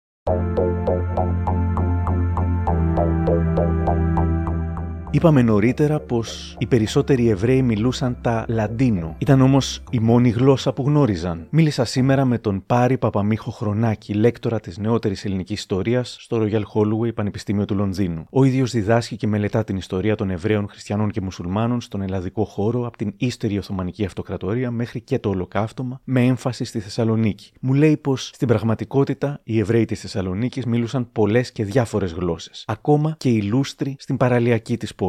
Είπαμε 5.15 5.41
νωρίτερα 5.41 6.00
πως 6.00 6.55
οι 6.60 6.65
περισσότεροι 6.65 7.27
Εβραίοι 7.29 7.62
μιλούσαν 7.62 8.17
τα 8.22 8.46
Λαντίνο. 8.48 9.15
Ήταν 9.17 9.41
όμως 9.41 9.84
η 9.89 10.00
μόνη 10.00 10.29
γλώσσα 10.29 10.74
που 10.74 10.84
γνώριζαν. 10.84 11.48
Μίλησα 11.50 11.86
σήμερα 11.86 12.25
με 12.25 12.38
τον 12.38 12.63
Πάρη 12.65 12.98
Παπαμίχο 12.98 13.51
Χρονάκη, 13.51 14.13
λέκτορα 14.13 14.60
της 14.60 14.77
νεότερης 14.77 15.25
ελληνικής 15.25 15.60
ιστορίας 15.60 16.17
στο 16.20 16.38
Royal 16.41 16.62
Holloway 16.74 17.13
Πανεπιστήμιο 17.13 17.65
του 17.65 17.75
Λονδίνου. 17.75 18.25
Ο 18.29 18.43
ίδιος 18.43 18.72
διδάσκει 18.72 19.15
και 19.15 19.27
μελετά 19.27 19.63
την 19.63 19.77
ιστορία 19.77 20.15
των 20.15 20.29
Εβραίων, 20.29 20.67
Χριστιανών 20.67 21.12
και 21.12 21.22
Μουσουλμάνων 21.22 21.82
στον 21.82 22.01
ελλαδικό 22.01 22.43
χώρο 22.46 22.88
από 22.88 22.98
την 22.98 23.13
ύστερη 23.17 23.58
Οθωμανική 23.58 24.05
Αυτοκρατορία 24.05 24.72
μέχρι 24.72 25.01
και 25.01 25.20
το 25.20 25.29
Ολοκαύτωμα, 25.29 26.01
με 26.03 26.22
έμφαση 26.25 26.63
στη 26.63 26.79
Θεσσαλονίκη. 26.79 27.51
Μου 27.62 27.74
λέει 27.74 27.98
πως 27.98 28.32
στην 28.34 28.48
πραγματικότητα 28.48 29.39
οι 29.43 29.60
Εβραίοι 29.60 29.86
της 29.86 30.00
Θεσσαλονίκης 30.00 30.65
μίλουσαν 30.65 31.12
πολλές 31.12 31.51
και 31.51 31.63
διάφορες 31.63 32.12
γλώσσες. 32.12 32.63
Ακόμα 32.67 33.15
και 33.17 33.29
οι 33.29 33.41
λούστροι 33.41 33.96
στην 34.00 34.17
παραλιακή 34.17 34.77
της 34.77 34.96
πόλη. 34.96 35.01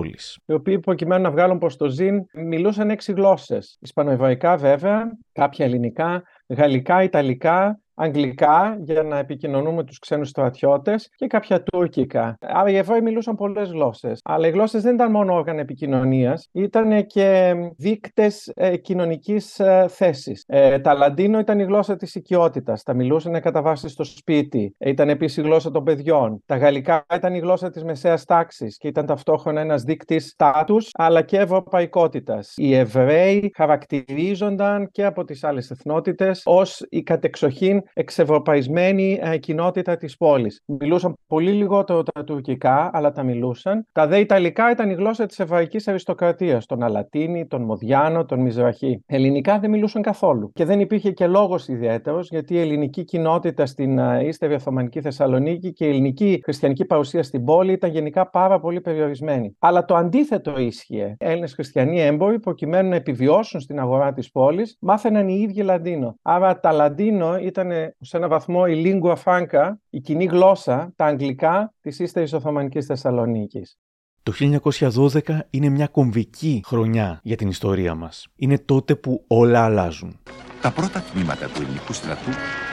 Οι 0.47 0.53
οποίοι 0.53 0.81
προκειμένου 0.81 1.23
να 1.23 1.31
βγάλουν 1.31 1.59
προς 1.59 1.77
το 1.77 1.89
ζήν 1.89 2.25
μιλούσαν 2.33 2.91
έξι 2.91 3.13
γλώσσες. 3.13 3.79
Ισπανοεβραϊκά 3.81 4.57
βέβαια, 4.57 5.19
κάποια 5.33 5.65
ελληνικά, 5.65 6.23
γαλλικά, 6.49 7.03
ιταλικά, 7.03 7.81
αγγλικά 7.95 8.79
για 8.81 9.03
να 9.03 9.19
επικοινωνούμε 9.19 9.73
με 9.75 9.85
τους 9.85 9.99
ξένους 9.99 10.29
στρατιώτες 10.29 11.11
και 11.17 11.27
κάποια 11.27 11.63
τουρκικά. 11.63 12.37
Άρα 12.41 12.71
οι 12.71 12.77
Εβραίοι 12.77 13.01
μιλούσαν 13.01 13.35
πολλές 13.35 13.71
γλώσσες. 13.71 14.21
Αλλά 14.25 14.47
οι 14.47 14.51
γλώσσες 14.51 14.83
δεν 14.83 14.95
ήταν 14.95 15.11
μόνο 15.11 15.35
όργανα 15.35 15.61
επικοινωνίας, 15.61 16.49
ήταν 16.53 17.07
και 17.07 17.55
δείκτες 17.77 18.53
ε, 18.55 18.77
κοινωνικής 18.77 19.59
ε, 19.59 19.87
θέσης. 19.89 20.45
Ε, 20.47 20.79
τα 20.79 20.95
Λαντίνο 20.95 21.39
ήταν 21.39 21.59
η 21.59 21.65
γλώσσα 21.65 21.97
της 21.97 22.15
οικειότητας. 22.15 22.83
Τα 22.83 22.95
μιλούσαν 22.95 23.41
κατά 23.41 23.63
βάση 23.63 23.89
στο 23.89 24.05
σπίτι. 24.05 24.75
Ε, 24.79 24.91
ήταν 24.91 25.09
επίσης 25.09 25.37
η 25.37 25.41
γλώσσα 25.41 25.71
των 25.71 25.85
παιδιών. 25.85 26.43
Τα 26.47 26.57
γαλλικά 26.57 27.07
ήταν 27.15 27.35
η 27.35 27.39
γλώσσα 27.39 27.71
της 27.71 27.85
μεσαίας 27.85 28.25
τάξης 28.25 28.77
και 28.77 28.89
ήταν 28.89 29.07
ταυτόχρονα 29.07 29.61
ένας 29.61 29.83
δείκτης 29.83 30.29
στάτους 30.29 30.91
αλλά 30.93 31.23
και 31.23 31.39
ευρωπαϊκότητας. 31.39 32.53
Οι 32.57 32.75
Εβραίοι 32.75 33.53
χαρακτηρίζονταν 33.57 34.89
και 34.91 35.05
από 35.05 35.25
τις 35.25 35.45
άλλες 35.45 35.71
εθνότητες 35.71 36.43
ως 36.45 36.87
η 36.89 37.03
κατεξοχήν 37.03 37.83
εξευρωπαϊσμένη 37.93 39.19
ε, 39.23 39.39
κοινότητα 39.39 39.97
της 39.97 40.17
πόλης. 40.17 40.63
Μιλούσαν 40.67 41.15
πολύ 41.27 41.51
λιγότερο 41.51 42.03
τα 42.03 42.25
τουρκικά, 42.25 42.91
αλλά 42.93 43.13
τα 43.13 43.23
μιλούσαν. 43.23 43.87
Τα 43.93 44.07
δε 44.07 44.19
Ιταλικά 44.19 44.71
ήταν 44.71 44.91
η 44.91 44.95
γλώσσα 44.95 45.27
της 45.27 45.39
εβραϊκής 45.39 45.89
αριστοκρατίας, 45.89 46.67
τον 46.67 46.83
Αλατίνη, 46.83 47.47
τον 47.47 47.63
Μοδιάνο, 47.63 48.25
τον 48.25 48.41
Μιζραχή. 48.41 49.03
Ελληνικά 49.07 49.59
δεν 49.59 49.71
μιλούσαν 49.71 50.03
καθόλου. 50.03 50.53
Και 50.53 50.65
δεν 50.65 50.81
υπήρχε 50.81 51.11
και 51.11 51.27
λόγος 51.27 51.69
ιδιαίτερος, 51.69 52.29
γιατί 52.31 52.55
η 52.55 52.61
ελληνική 52.61 53.05
κοινότητα 53.05 53.67
στην 53.67 53.99
ε, 53.99 54.27
ύστερη 54.27 54.55
Οθωμανική 54.55 55.01
Θεσσαλονίκη 55.01 55.73
και 55.73 55.85
η 55.85 55.89
ελληνική 55.89 56.41
χριστιανική 56.45 56.85
παρουσία 56.85 57.23
στην 57.23 57.45
πόλη 57.45 57.73
ήταν 57.73 57.91
γενικά 57.91 58.31
πάρα 58.31 58.61
πολύ 58.61 58.81
περιορισμένη. 58.81 59.57
Αλλά 59.59 59.85
το 59.85 59.95
αντίθετο 59.95 60.59
ίσχυε. 60.59 61.17
Έλληνες 61.19 61.53
χριστιανοί 61.55 62.01
έμποροι, 62.01 62.41
προκειμένου 62.41 62.89
να 62.89 62.97
επιβιώσουν 62.97 63.61
στην 63.61 63.79
αγορά 63.79 64.13
της 64.13 64.31
πόλης, 64.31 64.77
μάθαιναν 64.81 65.29
οι 65.29 65.41
ίδιοι 65.41 65.63
Λαντίνο. 65.63 66.19
Άρα 66.23 66.61
τα 66.61 66.73
Λαντίνο 66.73 67.37
ήταν 67.37 67.71
σε 68.01 68.17
έναν 68.17 68.29
βαθμό 68.29 68.65
η 68.69 68.83
lingua 68.87 69.15
franca, 69.25 69.73
η 69.91 70.01
κοινή 70.01 70.25
γλώσσα, 70.25 70.93
τα 70.97 71.05
αγγλικά 71.05 71.75
της 71.81 71.99
ύστερης 71.99 72.33
Οθωμανικής 72.33 72.87
Θεσσαλονίκης. 72.87 73.79
Το 74.23 74.33
1912 74.33 75.21
είναι 75.51 75.69
μια 75.69 75.87
κομβική 75.87 76.63
χρονιά 76.67 77.21
για 77.23 77.37
την 77.37 77.49
ιστορία 77.49 77.95
μας. 77.95 78.27
Είναι 78.37 78.59
τότε 78.59 78.95
που 78.95 79.25
όλα 79.27 79.65
αλλάζουν. 79.65 80.19
Τα 80.61 80.71
πρώτα 80.71 81.01
τμήματα 81.13 81.47
του 81.47 81.63
ελληνικού 81.63 81.93
στρατού 81.93 82.31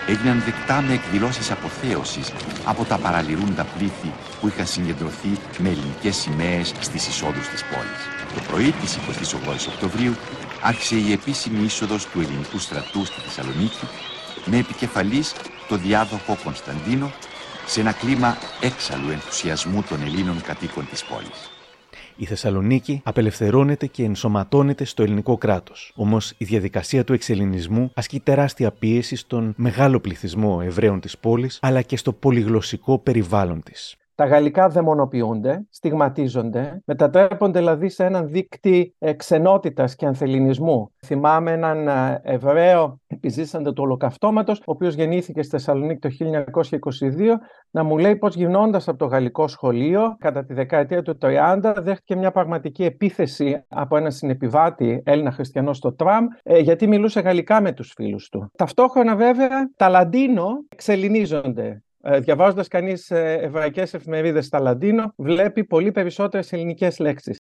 έγιναν 0.08 0.40
δεκτά 0.40 0.82
με 0.82 0.94
εκδηλώσεις 0.94 1.52
αποθέωσης 1.52 2.34
από 2.66 2.84
τα 2.84 2.98
παραλυρούντα 2.98 3.66
πλήθη 3.78 4.12
που 4.40 4.48
είχαν 4.48 4.66
συγκεντρωθεί 4.66 5.34
με 5.64 5.70
ελληνικές 5.70 6.16
σημαίες 6.16 6.68
στις 6.80 7.08
εισόδους 7.08 7.48
της 7.50 7.64
πόλης. 7.72 8.02
Το 8.36 8.42
πρωί 8.50 8.72
της 8.72 8.92
28 8.98 9.68
Οκτωβρίου 9.74 10.14
άρχισε 10.64 10.96
η 10.96 11.12
επίσημη 11.12 11.64
είσοδος 11.64 12.06
του 12.06 12.20
ελληνικού 12.22 12.58
στρατού 12.58 13.06
στη 13.06 13.20
Θεσσαλονίκη 13.22 13.86
με 14.46 14.58
επικεφαλής 14.58 15.36
το 15.68 15.76
διάδοχο 15.78 16.38
Κωνσταντίνο 16.44 17.12
σε 17.66 17.80
ένα 17.80 17.92
κλίμα 17.92 18.38
έξαλλου 18.62 19.10
ενθουσιασμού 19.10 19.84
των 19.90 20.02
Ελλήνων 20.02 20.42
κατοίκων 20.42 20.88
της 20.90 21.04
πόλης. 21.04 21.52
Η 22.16 22.26
Θεσσαλονίκη 22.26 23.02
απελευθερώνεται 23.04 23.86
και 23.86 24.04
ενσωματώνεται 24.04 24.84
στο 24.84 25.04
ελληνικό 25.04 25.38
κράτος. 25.38 25.92
Όμως 25.96 26.34
η 26.38 26.46
διαδικασία 26.46 27.04
του 27.04 27.14
εξελινισμού 27.14 27.92
ασκεί 27.94 28.20
τεράστια 28.20 28.72
πίεση 28.72 29.16
στον 29.16 29.54
μεγάλο 29.58 30.00
πληθυσμό 30.00 30.60
Εβραίων 30.64 31.00
της 31.00 31.18
πόλης, 31.18 31.60
αλλά 31.62 31.82
και 31.82 31.98
στο 31.98 32.14
πολυγλωσσικό 32.14 33.00
περιβάλλον 33.00 33.64
της. 33.64 33.96
Τα 34.22 34.28
γαλλικά 34.28 34.68
δαιμονοποιούνται, 34.68 35.66
στιγματίζονται, 35.70 36.82
μετατρέπονται 36.86 37.60
δηλαδή 37.60 37.90
σε 37.90 38.06
έναν 38.06 38.30
δίκτυ 38.30 38.96
ξενότητας 39.16 39.96
και 39.96 40.06
ανθεληνισμού. 40.06 40.92
Θυμάμαι 41.06 41.52
έναν 41.52 41.88
ε, 41.88 42.22
Εβραίο 42.24 43.00
επιζήσαντα 43.08 43.74
του 43.74 43.84
ολοκαυτώματος, 43.84 44.60
ο 44.60 44.64
οποίος 44.66 44.94
γεννήθηκε 44.94 45.42
στη 45.42 45.52
Θεσσαλονίκη 45.52 46.00
το 46.00 46.10
1922, 46.20 47.38
να 47.72 47.84
μου 47.84 47.98
λέει 47.98 48.16
πως 48.16 48.36
γυρνώντας 48.36 48.88
από 48.88 48.98
το 48.98 49.06
γαλλικό 49.06 49.48
σχολείο, 49.48 50.16
κατά 50.20 50.46
τη 50.46 50.54
δεκαετία 50.54 51.02
του 51.02 51.18
30, 51.22 51.74
δέχτηκε 51.78 52.16
μια 52.16 52.32
πραγματική 52.32 52.84
επίθεση 52.84 53.64
από 53.68 53.98
έναν 53.98 54.12
συνεπιβάτη 54.12 55.02
Έλληνα 55.06 55.32
χριστιανός 55.32 55.78
στο 55.78 55.94
τραμ, 55.94 56.26
ε, 56.44 56.60
γιατί 56.60 56.88
μιλούσε 56.88 57.20
γαλλικά 57.20 57.62
με 57.62 57.72
τους 57.72 57.94
φίλους 57.96 58.30
του. 58.30 58.52
Ταυτόχρονα 58.58 59.16
βέβαια 59.16 59.72
τα 59.76 59.90
Λαντίνο 59.90 60.48
ξελινίζονται. 60.76 61.82
Ε, 62.04 62.20
διαβάζοντας 62.20 62.68
κανείς 62.68 63.12
ε, 63.12 63.40
εβραϊκές 63.42 63.94
εφημερίδες 63.94 64.46
στα 64.46 64.60
Λαντίνο, 64.60 65.14
βλέπει 65.18 65.64
πολύ 65.64 65.92
περισσότερες 65.92 66.54
ελληνικές 66.54 67.00
λέξεις. 67.00 67.38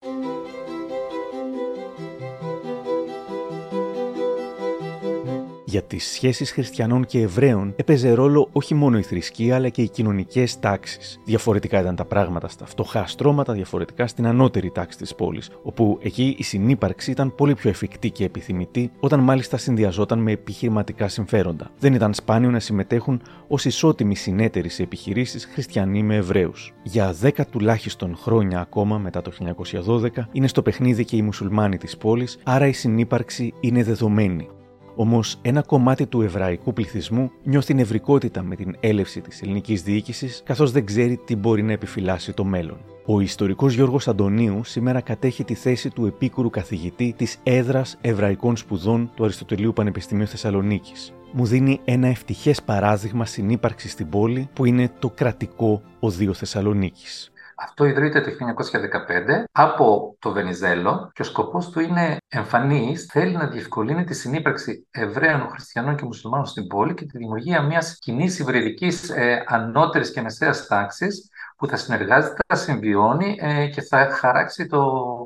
Για 5.75 5.83
τις 5.83 6.05
σχέσεις 6.05 6.51
χριστιανών 6.51 7.07
και 7.07 7.21
Εβραίων 7.21 7.73
έπαιζε 7.77 8.13
ρόλο 8.13 8.49
όχι 8.53 8.75
μόνο 8.75 8.99
η 8.99 9.03
θρησκεία 9.03 9.55
αλλά 9.55 9.69
και 9.69 9.83
οι 9.83 9.89
κοινωνικές 9.89 10.59
τάξεις. 10.59 11.21
Διαφορετικά 11.25 11.81
ήταν 11.81 11.97
τα 11.97 12.05
πράγματα 12.05 12.49
στα 12.49 12.67
φτωχά 12.67 13.07
στρώματα, 13.07 13.53
διαφορετικά 13.53 14.07
στην 14.07 14.27
ανώτερη 14.27 14.71
τάξη 14.71 14.99
της 14.99 15.15
πόλης, 15.15 15.51
όπου 15.63 15.99
εκεί 16.03 16.35
η 16.39 16.43
συνύπαρξη 16.43 17.11
ήταν 17.11 17.35
πολύ 17.35 17.55
πιο 17.55 17.71
εφικτή 17.71 18.11
και 18.11 18.25
επιθυμητή, 18.25 18.91
όταν 19.01 19.21
μάλιστα 19.21 19.57
συνδυαζόταν 19.57 20.19
με 20.19 20.33
επιχειρηματικά 20.33 21.09
συμφέροντα. 21.09 21.71
Δεν 21.79 21.95
ήταν 21.95 22.15
σπάνιο 22.15 22.51
να 22.51 22.61
συμμετέχουν 22.61 23.23
ως 23.49 23.65
ισότιμοι 23.65 24.17
συνέτεροι 24.17 24.69
σε 24.69 24.83
επιχειρήσεις 24.83 25.45
χριστιανοί 25.45 26.03
με 26.03 26.15
Εβραίους. 26.15 26.73
Για 26.83 27.13
δέκα 27.13 27.47
τουλάχιστον 27.47 28.17
χρόνια 28.17 28.61
ακόμα 28.61 28.99
μετά 28.99 29.23
το 29.23 29.33
1912 29.87 30.09
είναι 30.33 30.47
στο 30.47 30.63
παιχνίδι 30.63 31.05
και 31.05 31.17
οι 31.17 31.23
μουσουλμάνοι 31.23 31.77
της 31.77 31.97
πόλης, 31.97 32.39
άρα 32.43 32.67
η 32.67 32.73
συνύπαρξη 32.73 33.55
είναι 33.61 33.83
δεδομένη. 33.83 34.49
Όμως, 34.97 35.39
ένα 35.43 35.63
κομμάτι 35.63 36.07
του 36.07 36.23
εβραϊκού 36.23 36.73
πληθυσμού 36.73 37.31
νιώθει 37.45 37.75
νευρικότητα 37.75 38.43
με 38.43 38.57
την 38.57 38.77
έλευση 38.81 39.21
της 39.21 39.43
ελληνικής 39.43 39.83
διοίκησης, 39.83 40.43
καθώς 40.45 40.71
δεν 40.71 40.85
ξέρει 40.87 41.21
τι 41.25 41.37
μπορεί 41.37 41.63
να 41.63 41.73
επιφυλάσει 41.73 42.33
το 42.33 42.45
μέλλον. 42.45 42.79
Ο 43.07 43.21
ιστορικός 43.21 43.75
Γιώργος 43.75 44.09
Αντωνίου 44.09 44.65
σήμερα 44.65 45.01
κατέχει 45.01 45.45
τη 45.45 45.55
θέση 45.55 45.91
του 45.91 46.07
επίκουρου 46.07 46.51
καθηγητή 46.51 47.15
της 47.17 47.39
έδρας 47.43 47.99
Εβραϊκών 48.01 48.57
Σπουδών 48.57 49.11
του 49.15 49.25
Αριστοτελείου 49.25 49.73
Πανεπιστημίου 49.73 50.27
Θεσσαλονίκης. 50.27 51.13
Μου 51.33 51.47
δίνει 51.47 51.81
ένα 51.85 52.07
ευτυχές 52.07 52.63
παράδειγμα 52.63 53.27
συνύπαρξης 53.27 53.93
στην 53.93 54.09
πόλη 54.09 54.49
που 54.53 54.65
είναι 54.65 54.91
το 54.99 55.11
κρατικό 55.11 55.83
Οδείο 56.01 56.33
Θεσσαλονίκης. 56.33 57.33
Αυτό 57.57 57.85
ιδρύεται 57.85 58.21
το 58.21 58.31
1915 58.31 59.45
από 59.53 60.17
το 60.19 60.33
Βενιζέλο 60.33 61.11
και 61.15 61.23
ο 61.23 61.25
σκοπός 61.25 61.71
του 61.71 61.81
είναι 61.81 62.17
εμφανής, 62.29 63.05
θέλει 63.05 63.37
να 63.37 63.47
διευκολύνει 63.47 64.05
τη 64.05 64.15
συνύπαρξη 64.15 64.87
Εβραίων, 64.91 65.49
Χριστιανών 65.49 65.97
και 65.97 66.05
Μουσουλμάνων 66.05 66.47
στην 66.47 66.67
πόλη 66.67 66.95
και 66.95 67.05
τη 67.05 67.19
δημιουργία 67.19 67.63
μιας 67.63 67.99
κοινής 67.99 68.39
υβριδικής 68.39 69.11
ε, 69.11 69.45
ανώτερης 69.47 70.11
και 70.11 70.21
μεσαίας 70.21 70.67
τάξης 70.67 71.31
που 71.65 71.71
θα 71.71 71.77
συνεργάζεται, 71.77 72.37
θα 72.47 72.57
συμβιώνει 72.57 73.39
ε, 73.41 73.67
και 73.67 73.81
θα 73.81 74.09
χαράξει 74.11 74.67
το 74.67 74.83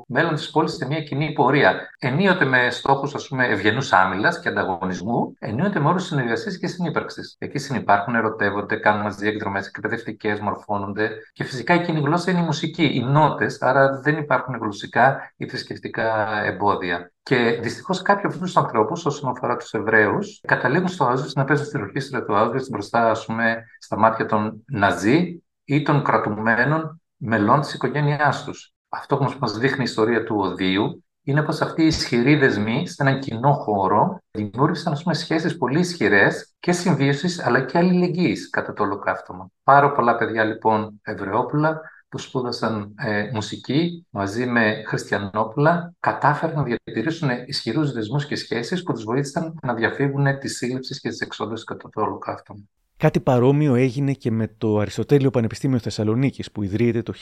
μέλλον 0.07 0.35
της 0.35 0.51
πόλης 0.51 0.73
σε 0.73 0.85
μια 0.85 1.01
κοινή 1.01 1.33
πορεία. 1.33 1.89
Ενίοτε 1.99 2.45
με 2.45 2.69
στόχους 2.69 3.31
ευγενούς 3.49 3.93
άμυλας 3.93 4.39
και 4.39 4.49
ανταγωνισμού, 4.49 5.33
ενίοτε 5.39 5.79
με 5.79 5.87
όρους 5.87 6.05
συνεργασίας 6.05 6.57
και 6.57 6.67
συνύπαρξης. 6.67 7.35
Εκεί 7.39 7.57
συνεπάρχουν, 7.57 8.15
ερωτεύονται, 8.15 8.75
κάνουν 8.75 9.01
μαζί 9.01 9.27
εκδρομές 9.27 9.67
εκπαιδευτικές, 9.67 10.39
μορφώνονται. 10.39 11.09
Και 11.33 11.43
φυσικά 11.43 11.73
η 11.73 11.81
κοινή 11.81 11.99
γλώσσα 11.99 12.31
είναι 12.31 12.39
η 12.39 12.43
μουσική, 12.43 12.83
οι 12.83 12.99
νότες, 12.99 13.61
άρα 13.61 13.99
δεν 13.99 14.17
υπάρχουν 14.17 14.55
γλωσσικά 14.55 15.33
ή 15.37 15.47
θρησκευτικά 15.47 16.41
εμπόδια. 16.43 17.11
Και 17.23 17.59
δυστυχώς 17.61 18.01
κάποιοι 18.01 18.25
από 18.25 18.33
αυτούς 18.33 18.53
τους 18.53 18.57
ανθρώπους, 18.61 19.05
όσον 19.05 19.29
αφορά 19.29 19.55
τους 19.55 19.73
Εβραίους, 19.73 20.41
καταλήγουν 20.47 20.87
στο 20.87 21.11
Auschwitz 21.11 21.33
να 21.35 21.43
παίζουν 21.43 21.65
στη 21.65 21.77
ροχή 21.77 22.09
του 22.09 22.33
Auschwitz 22.33 22.69
μπροστά, 22.71 23.09
ας 23.09 23.25
πούμε, 23.25 23.63
στα 23.79 23.97
μάτια 23.97 24.25
των 24.25 24.63
Ναζί 24.71 25.43
ή 25.69 25.81
των 25.81 26.03
κρατουμένων 26.03 27.01
μελών 27.17 27.61
της 27.61 27.73
οικογένειάς 27.73 28.43
τους. 28.43 28.73
Αυτό 28.89 29.17
που 29.17 29.33
μας 29.39 29.57
δείχνει 29.57 29.79
η 29.79 29.83
ιστορία 29.83 30.23
του 30.23 30.35
Οδείου 30.39 31.03
είναι 31.23 31.43
πως 31.43 31.61
αυτοί 31.61 31.83
οι 31.83 31.85
ισχυροί 31.85 32.35
δεσμοί 32.35 32.87
σε 32.87 33.03
έναν 33.03 33.19
κοινό 33.19 33.53
χώρο 33.53 34.21
δημιούργησαν 34.31 34.93
ας 34.93 35.03
πούμε, 35.03 35.15
σχέσεις 35.15 35.57
πολύ 35.57 35.79
ισχυρές 35.79 36.53
και 36.59 36.71
συμβίωσης 36.71 37.45
αλλά 37.45 37.61
και 37.61 37.77
αλληλεγγύης 37.77 38.49
κατά 38.49 38.73
το 38.73 38.83
ολοκαύτωμα. 38.83 39.49
Πάρα 39.63 39.91
πολλά 39.91 40.15
παιδιά 40.15 40.43
λοιπόν 40.43 40.99
Εβραιόπουλα 41.03 41.81
που 42.09 42.17
σπούδασαν 42.17 42.93
ε, 42.97 43.29
μουσική 43.33 44.07
μαζί 44.09 44.45
με 44.45 44.83
χριστιανόπουλα 44.85 45.93
κατάφεραν 45.99 46.55
να 46.55 46.63
διατηρήσουν 46.63 47.29
ισχυρούς 47.45 47.91
δεσμούς 47.91 48.25
και 48.25 48.35
σχέσεις 48.35 48.83
που 48.83 48.93
τους 48.93 49.03
βοήθησαν 49.03 49.59
να 49.61 49.73
διαφύγουν 49.73 50.39
της 50.39 50.57
σύλληψης 50.57 50.99
και 50.99 51.09
της 51.09 51.19
εξόδου 51.19 51.63
κατά 51.63 51.89
το 51.89 52.01
ολοκαύτωμα. 52.01 52.63
Κάτι 52.99 53.19
παρόμοιο 53.19 53.75
έγινε 53.75 54.13
και 54.13 54.31
με 54.31 54.47
το 54.57 54.77
Αριστοτέλειο 54.77 55.29
Πανεπιστήμιο 55.29 55.79
Θεσσαλονίκης 55.79 56.51
που 56.51 56.63
ιδρύεται 56.63 57.01
το 57.01 57.13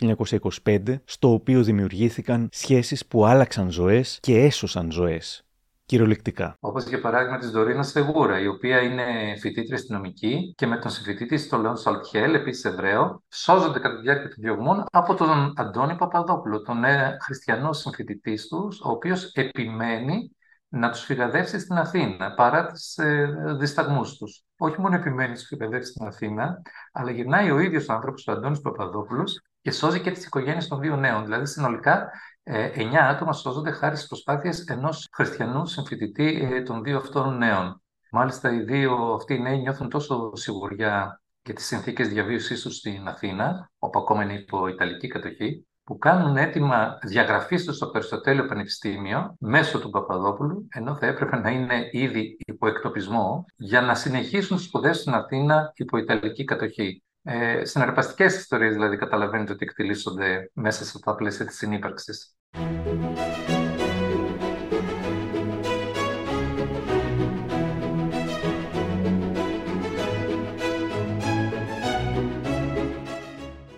1925, 0.64 0.80
στο 1.06 1.32
οποίο 1.32 1.64
δημιουργήθηκαν 1.64 2.50
σχέσεις 2.52 3.06
που 3.06 3.26
άλλαξαν 3.26 3.72
ζωές 3.72 4.18
και 4.22 4.40
έσωσαν 4.40 4.92
ζωές. 4.92 5.46
Κυριολεκτικά. 5.86 6.58
Όπως 6.60 6.88
για 6.88 7.02
παράδειγμα 7.02 7.38
της 7.38 7.52
Δωρίνα 7.52 7.84
Στεγούρα, 7.84 8.40
η 8.40 8.48
οποία 8.48 8.82
είναι 8.82 9.04
φοιτήτρια 9.40 9.78
στην 9.78 9.96
νομική 9.96 10.54
και 10.58 10.68
με 10.68 10.78
τον 10.78 10.92
συμφοιτητή 10.92 11.48
του 11.48 11.62
Λέον 11.62 11.76
Σαλτιέλ, 11.76 12.34
επίσης 12.34 12.64
Εβραίο, 12.64 13.24
σώζονται 13.30 13.80
κατά 13.80 13.96
τη 13.96 14.02
διάρκεια 14.02 14.30
των 14.30 14.38
διωγμών 14.38 14.84
από 14.92 15.14
τον 15.14 15.54
Αντώνη 15.56 15.96
Παπαδόπουλο, 15.96 16.62
τον 16.62 16.84
ε, 16.84 17.18
χριστιανό 17.22 17.74
συμφοιτητής 17.74 18.48
τους, 18.48 18.82
ο 18.82 18.90
οποίος 18.90 19.32
επιμένει 19.34 20.37
να 20.70 20.90
τους 20.90 21.04
φυγαδεύσει 21.04 21.60
στην 21.60 21.78
Αθήνα 21.78 22.34
παρά 22.34 22.66
τις 22.66 22.98
ε, 22.98 23.36
δισταγμούς 23.60 24.18
τους. 24.18 24.44
Όχι 24.58 24.82
μόνο 24.82 24.96
επιμένει 24.96 25.30
να 25.30 25.36
τους 25.36 25.48
φυγαδεύσει 25.48 25.92
στην 25.92 26.08
Αθήνα, 26.08 26.62
αλλά 26.92 27.12
γυρνάει 27.12 27.52
ο 27.52 27.60
ίδιος 27.60 27.88
ο 27.88 27.94
άνθρωπος, 27.94 28.28
ο 28.28 28.32
Αντώνης 28.32 28.62
Παπαδόπουλος, 28.62 29.42
και 29.62 29.72
σώζει 29.72 30.02
και 30.02 30.12
τις 30.12 30.26
οικογένειες 30.26 30.68
των 30.68 30.80
δύο 30.80 30.96
νέων. 30.96 31.24
Δηλαδή 31.24 31.46
συνολικά 31.46 32.12
ε, 32.44 32.70
εννιά 32.74 33.08
άτομα 33.10 33.34
σώζονται 33.34 33.72
χάρη 33.72 33.96
στις 33.96 34.08
προσπάθειες 34.08 34.60
ενός 34.60 35.08
χριστιανού 35.12 35.66
συμφοιτητή 35.66 36.50
ε, 36.52 36.62
των 36.62 36.84
δύο 36.84 36.98
αυτών 36.98 37.38
νέων. 37.38 37.82
Μάλιστα 38.12 38.54
οι 38.54 38.60
δύο 38.60 39.14
αυτοί 39.14 39.34
οι 39.34 39.40
νέοι 39.40 39.60
νιώθουν 39.60 39.90
τόσο 39.90 40.36
σιγουριά 40.36 41.22
για 41.44 41.54
τις 41.54 41.66
συνθήκες 41.66 42.08
διαβίωσής 42.08 42.62
τους 42.62 42.76
στην 42.76 43.08
Αθήνα, 43.08 43.72
όπου 43.80 44.00
ακόμα 44.00 44.24
είναι 44.24 44.34
υπό 44.34 44.68
Ιταλική 44.68 45.08
κατοχή, 45.08 45.67
που 45.88 45.98
κάνουν 45.98 46.38
έτοιμα 46.38 46.98
διαγραφής 47.02 47.66
τους 47.66 47.76
στο 47.76 47.88
Περιστοτέλειο 47.88 48.46
Πανεπιστήμιο 48.46 49.36
μέσω 49.40 49.80
του 49.80 49.90
Παπαδόπουλου, 49.90 50.68
ενώ 50.70 50.96
θα 50.96 51.06
έπρεπε 51.06 51.38
να 51.38 51.50
είναι 51.50 51.90
ήδη 51.92 52.38
υπό 52.46 52.68
εκτοπισμό, 52.68 53.46
για 53.56 53.82
να 53.82 53.96
συνεχίσουν 53.96 54.58
τις 54.58 54.66
σπουδές 54.66 54.98
στην 54.98 55.14
Αθήνα 55.14 55.72
υπό 55.76 55.98
Ιταλική 55.98 56.44
κατοχή. 56.44 57.04
Ε, 57.24 57.66
συναρπαστικές 57.66 58.38
ιστορίες 58.38 58.74
δηλαδή 58.74 58.98
καταλαβαίνετε 58.98 59.52
ότι 59.52 59.66
εκτελήσονται 59.66 60.52
μέσα 60.54 60.86
σε 60.86 60.92
αυτά 60.96 61.12
τα 61.12 61.18
πλαίσια 61.18 61.46
της 61.46 61.58
συνύπαρξης. 61.58 62.36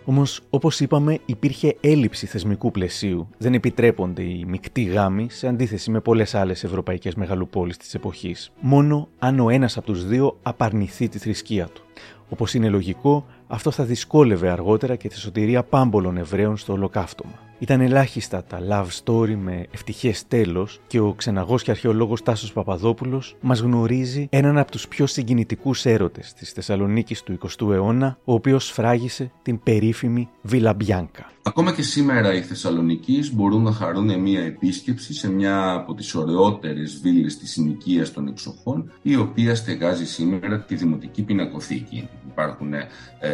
Όμως, 0.10 0.42
όπως 0.50 0.80
είπαμε, 0.80 1.20
υπήρχε 1.26 1.76
έλλειψη 1.82 2.26
θεσμικού 2.26 2.72
πλαισίου. 2.72 3.28
Δεν 3.38 3.54
επιτρέπονται 3.54 4.24
οι 4.24 4.46
μεικτοί 4.48 4.84
γάμοι 4.84 5.28
σε 5.30 5.48
αντίθεση 5.48 5.92
με 5.92 6.00
πολλές 6.00 6.36
άλλες 6.36 6.64
ευρωπαϊκές 6.64 7.16
μεγαλοπόλεις 7.16 7.78
της 7.78 7.94
εποχής. 7.94 8.52
Μόνο 8.60 9.08
αν 9.20 9.40
ο 9.40 9.50
ένας 9.50 9.78
από 9.78 9.86
τους 9.86 10.06
δύο 10.08 10.38
απαρνηθεί 10.42 11.08
τη 11.10 11.18
θρησκεία 11.18 11.66
του. 11.66 11.84
Όπως 12.30 12.54
είναι 12.54 12.70
λογικό, 12.70 13.26
αυτό 13.48 13.72
θα 13.72 13.84
δυσκόλευε 13.84 14.50
αργότερα 14.50 14.96
και 14.96 15.08
τη 15.08 15.18
σωτηρία 15.18 15.64
πάμπολων 15.64 16.18
Εβραίων 16.18 16.58
στο 16.58 16.74
ολοκαύτωμα. 16.74 17.49
Ήταν 17.60 17.82
ελάχιστα 17.82 18.44
τα 18.44 18.60
love 18.70 19.04
story 19.04 19.36
με 19.36 19.66
ευτυχές 19.72 20.28
τέλος 20.28 20.80
και 20.88 21.00
ο 21.00 21.14
ξεναγός 21.14 21.64
και 21.64 21.72
αρχαιολόγος 21.72 22.24
Τάσος 22.24 22.54
Παπαδόπουλος 22.54 23.36
μας 23.42 23.60
γνωρίζει 23.60 24.28
έναν 24.30 24.58
από 24.58 24.72
τους 24.72 24.88
πιο 24.88 25.08
συγκινητικούς 25.08 25.86
έρωτες 25.86 26.34
της 26.34 26.52
Θεσσαλονίκης 26.52 27.24
του 27.24 27.38
20ου 27.42 27.72
αιώνα, 27.72 28.18
ο 28.24 28.34
οποίος 28.34 28.72
φράγισε 28.72 29.32
την 29.42 29.64
περίφημη 29.64 30.30
Βίλα 30.42 30.74
Μπιάνκα. 30.74 31.32
Ακόμα 31.44 31.74
και 31.74 31.82
σήμερα 31.82 32.34
οι 32.34 32.42
Θεσσαλονικείς 32.42 33.34
μπορούν 33.34 33.64
να 33.64 33.72
χαρούν 33.72 34.20
μια 34.20 34.42
επίσκεψη 34.42 35.14
σε 35.14 35.32
μια 35.32 35.72
από 35.72 35.94
τις 35.94 36.16
ωραιότερες 36.16 37.00
βίλες 37.02 37.38
της 37.38 37.52
συνοικίας 37.52 38.14
των 38.14 38.28
εξοχών, 38.28 38.92
η 39.02 39.16
οποία 39.16 39.56
στεγάζει 39.56 40.06
σήμερα 40.06 40.60
τη 40.60 40.76
Δημοτική 40.76 41.22
Πινακοθήκη. 41.22 42.10
Υπάρχουν 42.32 42.74
ε, 42.74 42.88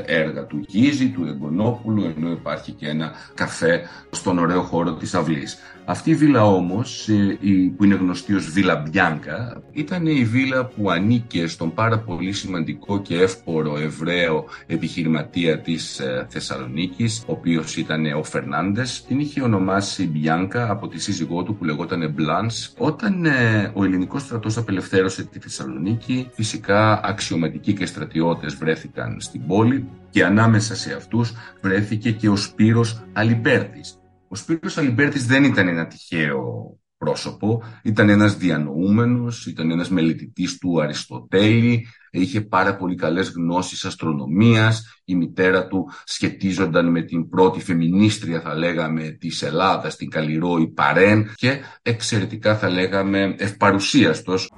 έργα 0.06 0.46
του 0.46 0.66
Γίζη, 0.68 1.10
του 1.10 1.26
Εγκονόπουλου, 1.26 2.14
ενώ 2.18 2.32
υπάρχει 2.32 2.72
και 2.72 2.88
ένα 2.88 3.12
καφέ 3.34 3.82
στον 4.10 4.38
ωραίο 4.38 4.62
χώρο 4.62 4.94
της 4.94 5.14
αυλής. 5.14 5.58
Αυτή 5.88 6.10
η 6.10 6.16
βίλα 6.16 6.46
όμως, 6.46 7.10
ε, 7.10 7.38
που 7.78 7.84
είναι 7.84 7.96
γνωστή 7.96 8.34
ως 8.34 8.50
Βίλα 8.50 8.76
Μπιάνκα, 8.76 9.62
ήταν 9.72 10.06
η 10.06 10.26
βίλα 10.26 10.66
που 10.66 10.90
ανήκε 10.90 11.48
στον 11.48 11.74
πάρα 11.74 12.00
πολύ 12.00 12.32
σημαντικό 12.32 13.02
και 13.02 13.16
εύπορο 13.16 13.78
Εβραίο 13.78 14.46
επιχειρηματία 14.68 15.60
της 15.60 16.00
ε, 16.00 16.26
Θεσσαλονίκης, 16.30 17.24
ο 17.28 17.32
οποίος 17.32 17.76
ήταν 17.76 18.06
ο 18.14 18.24
Φερνάντες. 18.24 19.04
Την 19.08 19.20
είχε 19.20 19.42
ονομάσει 19.42 20.08
Μπιάνκα 20.08 20.72
από 20.72 20.88
τη 20.88 21.00
σύζυγό 21.00 21.44
του 21.44 21.56
που 21.56 21.64
λεγόταν 21.64 22.12
Μπλάνς. 22.12 22.74
Όταν 22.78 23.26
ε, 23.26 23.72
ο 23.74 23.84
ελληνικός 23.84 24.22
στρατός 24.22 24.58
απελευθέρωσε 24.58 25.24
τη 25.24 25.40
Θεσσαλονίκη, 25.40 26.30
φυσικά 26.34 27.02
αξιωματικοί 27.04 27.74
και 27.74 27.86
στρατιώτες 27.86 28.56
βρέθηκαν 28.56 29.18
στην 29.20 29.48
πόλη 29.48 29.88
και 30.10 30.26
ανάμεσα 30.26 30.76
σε 30.76 30.94
αυτούς 30.94 31.34
βρέθηκε 31.62 32.12
και 32.12 32.30
ο 32.30 32.36
Σπύρος 32.36 33.04
Αλιμπέρτης, 33.14 33.98
ο 34.28 34.36
Σπύρος 34.36 34.78
Αλιμπέρτης 34.78 35.26
δεν 35.26 35.44
ήταν 35.44 35.68
ένα 35.68 35.88
τυχαίο 35.88 36.78
πρόσωπο, 36.98 37.64
ήταν 37.84 38.10
ένας 38.10 38.38
διανοούμενος, 38.38 39.46
ήταν 39.46 39.72
ένας 39.72 39.90
μελετητής 39.90 40.58
του 40.58 40.82
Αριστοτέλη, 40.82 41.88
είχε 42.12 42.42
πάρα 42.42 42.76
πολύ 42.76 42.96
καλές 42.96 43.30
γνώσεις 43.30 43.86
αστρονομίας, 43.86 45.02
η 45.06 45.16
μητέρα 45.16 45.68
του 45.68 45.90
σχετίζονταν 46.04 46.92
με 46.92 47.02
την 47.02 47.30
πρώτη 47.30 47.60
φεμινίστρια 47.60 48.42
θα 48.42 48.56
λέγαμε 48.56 49.18
της 49.20 49.42
Ελλάδας, 49.42 49.96
την 49.96 50.10
Καλλιρόη 50.10 50.68
Παρέν. 50.68 51.32
Και 51.36 51.60
εξαιρετικά 51.82 52.58
θα 52.58 52.70
λέγαμε 52.70 53.36
ευπαρουσίαστος. 53.38 54.52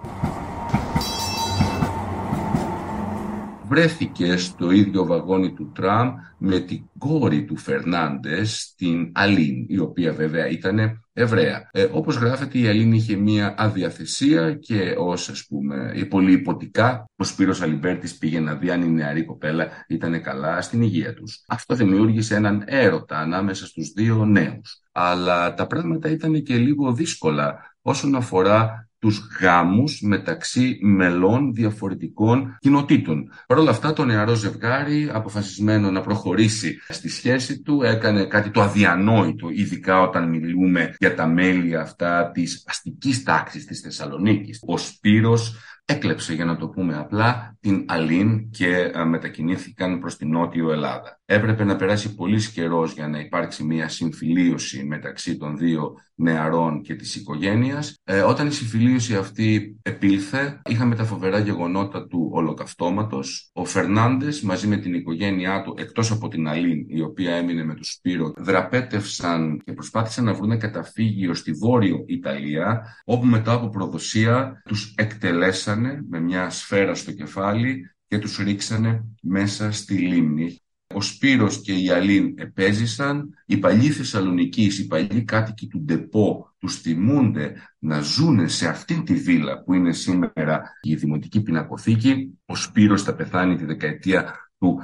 Βρέθηκε 3.68 4.38
στο 4.38 4.72
ίδιο 4.72 5.06
βαγόνι 5.06 5.54
του 5.54 5.72
τραμ 5.76 6.14
με 6.38 6.60
την 6.60 6.84
κόρη 6.98 7.46
του 7.46 7.58
Φερνάντες, 7.58 8.74
την 8.78 9.12
Αλήν, 9.14 9.66
η 9.68 9.80
οποία 9.80 10.14
βέβαια 10.14 10.48
ήταν 10.48 11.02
Εβραία. 11.14 11.70
Ε, 11.72 11.88
όπως 11.92 12.16
γράφεται 12.16 12.60
η 12.60 12.68
Αλήν 12.68 12.92
είχε 12.92 13.16
μία 13.16 13.56
αδιαθεσία 13.58 14.54
και 14.54 14.96
ως 14.98 15.30
ας 15.30 15.46
πούμε 15.46 16.06
πολύ 16.10 16.32
υποτικά 16.32 17.10
ο 17.16 17.24
Σπύρος 17.24 17.62
Αλιμπέρτης 17.62 18.18
πήγε 18.18 18.40
να 18.40 18.56
δει 18.56 18.72
αν 18.72 18.82
η 18.82 18.90
νεαρή 18.90 19.26
κοπέλα 19.26 19.68
ήταν 19.88 20.22
καλά 20.22 20.62
στην 20.62 20.82
υγεία 20.82 21.14
τους. 21.14 21.44
Αυτό 21.48 21.76
δημιούργησε 21.76 22.36
έναν 22.36 22.64
έρωτα 22.66 23.18
ανάμεσα 23.18 23.66
στους 23.66 23.92
δύο 23.96 24.26
νέους. 24.26 24.82
Αλλά 24.92 25.54
τα 25.54 25.68
πράγματα 25.68 26.10
ήταν 26.10 26.44
και 26.44 26.56
λίγο 26.56 26.94
δύσκολα 26.94 27.76
όσον 27.82 28.16
αφορά 28.16 28.87
τους 29.00 29.28
γάμους 29.42 30.02
μεταξύ 30.02 30.78
μελών 30.82 31.54
διαφορετικών 31.54 32.58
κοινοτήτων. 32.60 33.32
Παρ' 33.48 33.58
όλα 33.58 33.70
αυτά 33.70 33.94
το 33.94 34.06
νεαρό 34.06 34.34
ζευγάρι 34.34 35.10
αποφασισμένο 35.14 35.92
να 35.92 36.02
προχωρήσει 36.02 36.78
στη 36.88 37.10
σχέση 37.10 37.62
του 37.62 37.82
έκανε 37.82 38.26
κάτι 38.26 38.50
το 38.50 38.62
αδιανόητο 38.62 39.50
ειδικά 39.50 40.02
όταν 40.02 40.30
μιλούμε 40.30 40.96
για 40.98 41.16
τα 41.16 41.28
μέλη 41.28 41.76
αυτά 41.76 42.32
της 42.32 42.64
αστικής 42.68 43.24
τάξης 43.24 43.66
της 43.66 43.80
Θεσσαλονίκης. 43.80 44.64
Ο 44.66 44.78
Σπύρος 44.78 45.56
έκλεψε 45.86 46.34
για 46.34 46.46
να 46.46 46.56
το 46.56 46.68
πούμε 46.68 46.98
απλά 46.98 47.58
την 47.60 47.86
Αλήν 47.88 48.50
και 48.50 48.92
μετακινήθηκαν 49.06 50.00
προς 50.00 50.18
την 50.18 50.30
Νότιο 50.30 50.72
Ελλάδα. 50.72 51.17
Έπρεπε 51.30 51.64
να 51.64 51.76
περάσει 51.76 52.16
πολύς 52.16 52.50
καιρός 52.50 52.94
για 52.94 53.08
να 53.08 53.20
υπάρξει 53.20 53.64
μια 53.64 53.90
συμφιλίωση 53.90 54.84
μεταξύ 54.84 55.38
των 55.38 55.58
δύο 55.58 55.94
νεαρών 56.16 56.82
και 56.82 56.96
της 56.96 57.16
οικογένειας. 57.16 58.00
Ε, 58.04 58.20
όταν 58.20 58.48
η 58.48 58.52
συμφιλίωση 58.52 59.16
αυτή 59.16 59.78
επήλθε, 59.82 60.62
είχαμε 60.70 60.96
τα 60.96 61.04
φοβερά 61.04 61.40
γεγονότα 61.40 62.08
του 62.08 62.30
ολοκαυτώματος. 62.34 63.50
Ο 63.54 63.66
Φερνάντες 63.66 64.42
μαζί 64.42 64.68
με 64.68 64.78
την 64.78 64.94
οικογένειά 64.94 65.62
του, 65.62 65.76
εκτός 65.78 66.12
από 66.12 66.28
την 66.28 66.48
Αλήν, 66.48 66.86
η 66.88 67.02
οποία 67.02 67.36
έμεινε 67.36 67.64
με 67.64 67.76
του 67.76 67.86
Σπύρο, 67.86 68.34
δραπέτευσαν 68.38 69.62
και 69.66 69.74
προσπάθησαν 69.74 70.24
να 70.24 70.34
βρουν 70.34 70.60
καταφύγιο 70.60 71.34
στη 71.34 71.52
Βόρειο 71.52 72.04
Ιταλία, 72.08 72.82
όπου 73.06 73.26
μετά 73.26 73.54
από 73.54 73.70
προδοσία 73.70 74.62
τους 74.66 74.94
εκτελέσανε 74.98 76.06
με 76.10 76.20
μια 76.20 76.50
σφαίρα 76.50 76.96
στο 76.96 77.12
κεφάλι 77.12 77.92
και 78.08 78.20
τους 78.20 78.38
ρίξανε 78.38 79.04
μέσα 79.22 79.72
στη 79.72 79.94
λίμνη. 79.94 80.62
Ο 80.98 81.02
Σπύρος 81.02 81.62
και 81.62 81.74
η 81.74 81.90
Αλήν 81.90 82.34
επέζησαν, 82.38 83.30
οι 83.46 83.58
παλιοί 83.58 83.90
Θεσσαλονικοί, 83.90 84.64
οι 84.64 84.88
παλιοί 84.88 85.24
κάτοικοι 85.24 85.68
του 85.68 85.80
Ντεπό 85.80 86.54
τους 86.58 86.76
θυμούνται 86.76 87.54
να 87.80 88.00
ζούνε 88.00 88.48
σε 88.48 88.68
αυτήν 88.68 89.06
τη 89.06 89.14
βίλα 89.14 89.64
που 89.64 89.74
είναι 89.74 89.94
σήμερα 89.94 90.62
η 90.82 90.96
Δημοτική 90.96 91.42
Πινακοθήκη. 91.42 92.40
Ο 92.46 92.56
Σπύρος 92.56 93.04
θα 93.04 93.16
πεθάνει 93.16 93.56
τη 93.56 93.66
δεκαετία 93.66 94.50
του 94.60 94.80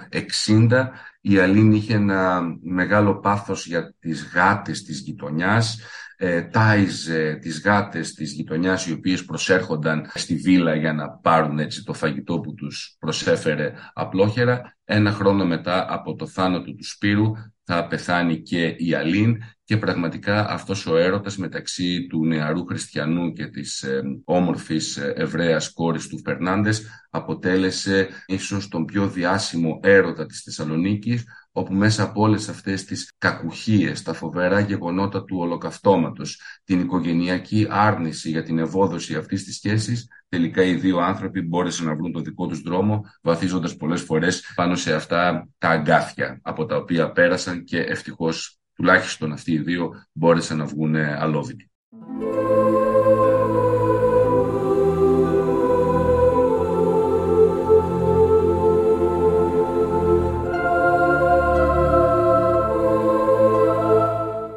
60. 0.47 0.87
Η 1.21 1.37
Αλήν 1.37 1.71
είχε 1.71 1.93
ένα 1.93 2.41
μεγάλο 2.61 3.19
πάθος 3.19 3.65
για 3.65 3.93
τις 3.99 4.31
γάτες 4.33 4.83
της 4.83 4.99
γειτονιάς 4.99 5.79
ε, 6.25 6.41
τάιζε 6.41 7.37
τις 7.41 7.61
γάτες 7.61 8.13
της 8.13 8.31
γειτονιάς 8.31 8.85
οι 8.85 8.91
οποίες 8.91 9.25
προσέρχονταν 9.25 10.11
στη 10.13 10.35
βίλα 10.35 10.75
για 10.75 10.93
να 10.93 11.09
πάρουν 11.09 11.59
έτσι 11.59 11.83
το 11.83 11.93
φαγητό 11.93 12.39
που 12.39 12.53
τους 12.53 12.95
προσέφερε 12.99 13.73
απλόχερα. 13.93 14.77
Ένα 14.85 15.11
χρόνο 15.11 15.45
μετά 15.45 15.85
από 15.89 16.15
το 16.15 16.27
θάνατο 16.27 16.73
του 16.73 16.85
Σπύρου 16.85 17.31
θα 17.63 17.87
πεθάνει 17.87 18.41
και 18.41 18.65
η 18.77 18.93
Αλήν 18.93 19.37
και 19.63 19.77
πραγματικά 19.77 20.49
αυτός 20.49 20.85
ο 20.85 20.97
έρωτας 20.97 21.37
μεταξύ 21.37 22.07
του 22.07 22.25
νεαρού 22.25 22.65
χριστιανού 22.65 23.33
και 23.33 23.45
της 23.45 23.81
ε, 23.81 24.01
όμορφης 24.23 24.97
ε, 24.97 25.13
Εβραίας 25.15 25.73
κόρης 25.73 26.07
του 26.07 26.21
Φερνάντες 26.25 26.85
αποτέλεσε 27.09 28.07
ίσως 28.25 28.67
τον 28.67 28.85
πιο 28.85 29.07
διάσημο 29.07 29.79
έρωτα 29.83 30.25
της 30.25 30.41
Θεσσαλονίκης 30.41 31.23
όπου 31.55 31.73
μέσα 31.73 32.03
από 32.03 32.21
όλες 32.21 32.49
αυτές 32.49 32.85
τις 32.85 33.13
κακουχίες, 33.17 34.01
τα 34.01 34.13
φοβερά 34.13 34.59
γεγονότα 34.59 35.23
του 35.23 35.37
ολοκαυτώματος, 35.39 36.41
την 36.63 36.79
οικογενειακή 36.79 37.67
άρνηση 37.69 38.29
για 38.29 38.43
την 38.43 38.59
ευόδοση 38.59 39.15
αυτής 39.15 39.43
της 39.43 39.55
σχέσης, 39.55 40.07
τελικά 40.29 40.63
οι 40.63 40.73
δύο 40.73 40.97
άνθρωποι 40.97 41.41
μπόρεσαν 41.41 41.85
να 41.85 41.95
βρουν 41.95 42.11
το 42.11 42.19
δικό 42.19 42.47
τους 42.47 42.61
δρόμο, 42.61 43.05
βαθίζοντας 43.21 43.75
πολλές 43.75 44.01
φορές 44.01 44.51
πάνω 44.55 44.75
σε 44.75 44.93
αυτά 44.93 45.47
τα 45.57 45.69
αγκάθια 45.69 46.39
από 46.41 46.65
τα 46.65 46.75
οποία 46.75 47.11
πέρασαν 47.11 47.63
και 47.63 47.79
ευτυχώς 47.79 48.59
τουλάχιστον 48.73 49.31
αυτοί 49.31 49.51
οι 49.51 49.59
δύο 49.59 50.05
μπόρεσαν 50.11 50.57
να 50.57 50.65
βγουν 50.65 50.95
αλόβητοι. 50.95 51.71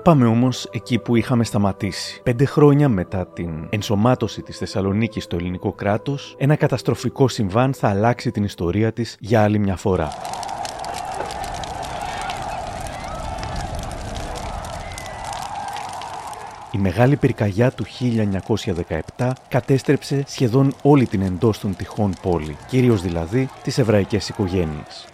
Πάμε 0.07 0.27
όμως 0.27 0.69
εκεί 0.71 0.99
που 0.99 1.17
είχαμε 1.17 1.45
σταματήσει. 1.45 2.21
Πέντε 2.23 2.45
χρόνια 2.45 2.89
μετά 2.89 3.27
την 3.27 3.67
ενσωμάτωση 3.71 4.43
της 4.43 4.59
Θεσσαλονίκης 4.59 5.25
στο 5.25 5.37
ελληνικό 5.37 5.73
κράτος, 5.73 6.35
ένα 6.39 6.57
καταστροφικό 6.57 7.29
συμβάν 7.29 7.75
θα 7.75 7.89
αλλάξει 7.89 8.31
την 8.31 8.45
ιστορία 8.45 8.93
της 8.93 9.17
για 9.21 9.43
άλλη 9.43 9.59
μια 9.59 9.77
φορά. 9.77 10.09
Η 16.71 16.79
μεγάλη 16.79 17.17
πυρκαγιά 17.17 17.71
του 17.71 17.85
1917 19.17 19.31
κατέστρεψε 19.49 20.25
σχεδόν 20.27 20.73
όλη 20.83 21.07
την 21.07 21.23
εντός 21.23 21.59
των 21.59 21.77
τυχών 21.77 22.13
πόλη, 22.23 22.57
κυρίως 22.69 23.03
δηλαδή 23.03 23.49
τις 23.63 23.79
εβραϊκές 23.79 24.29
οικογένειες 24.29 25.07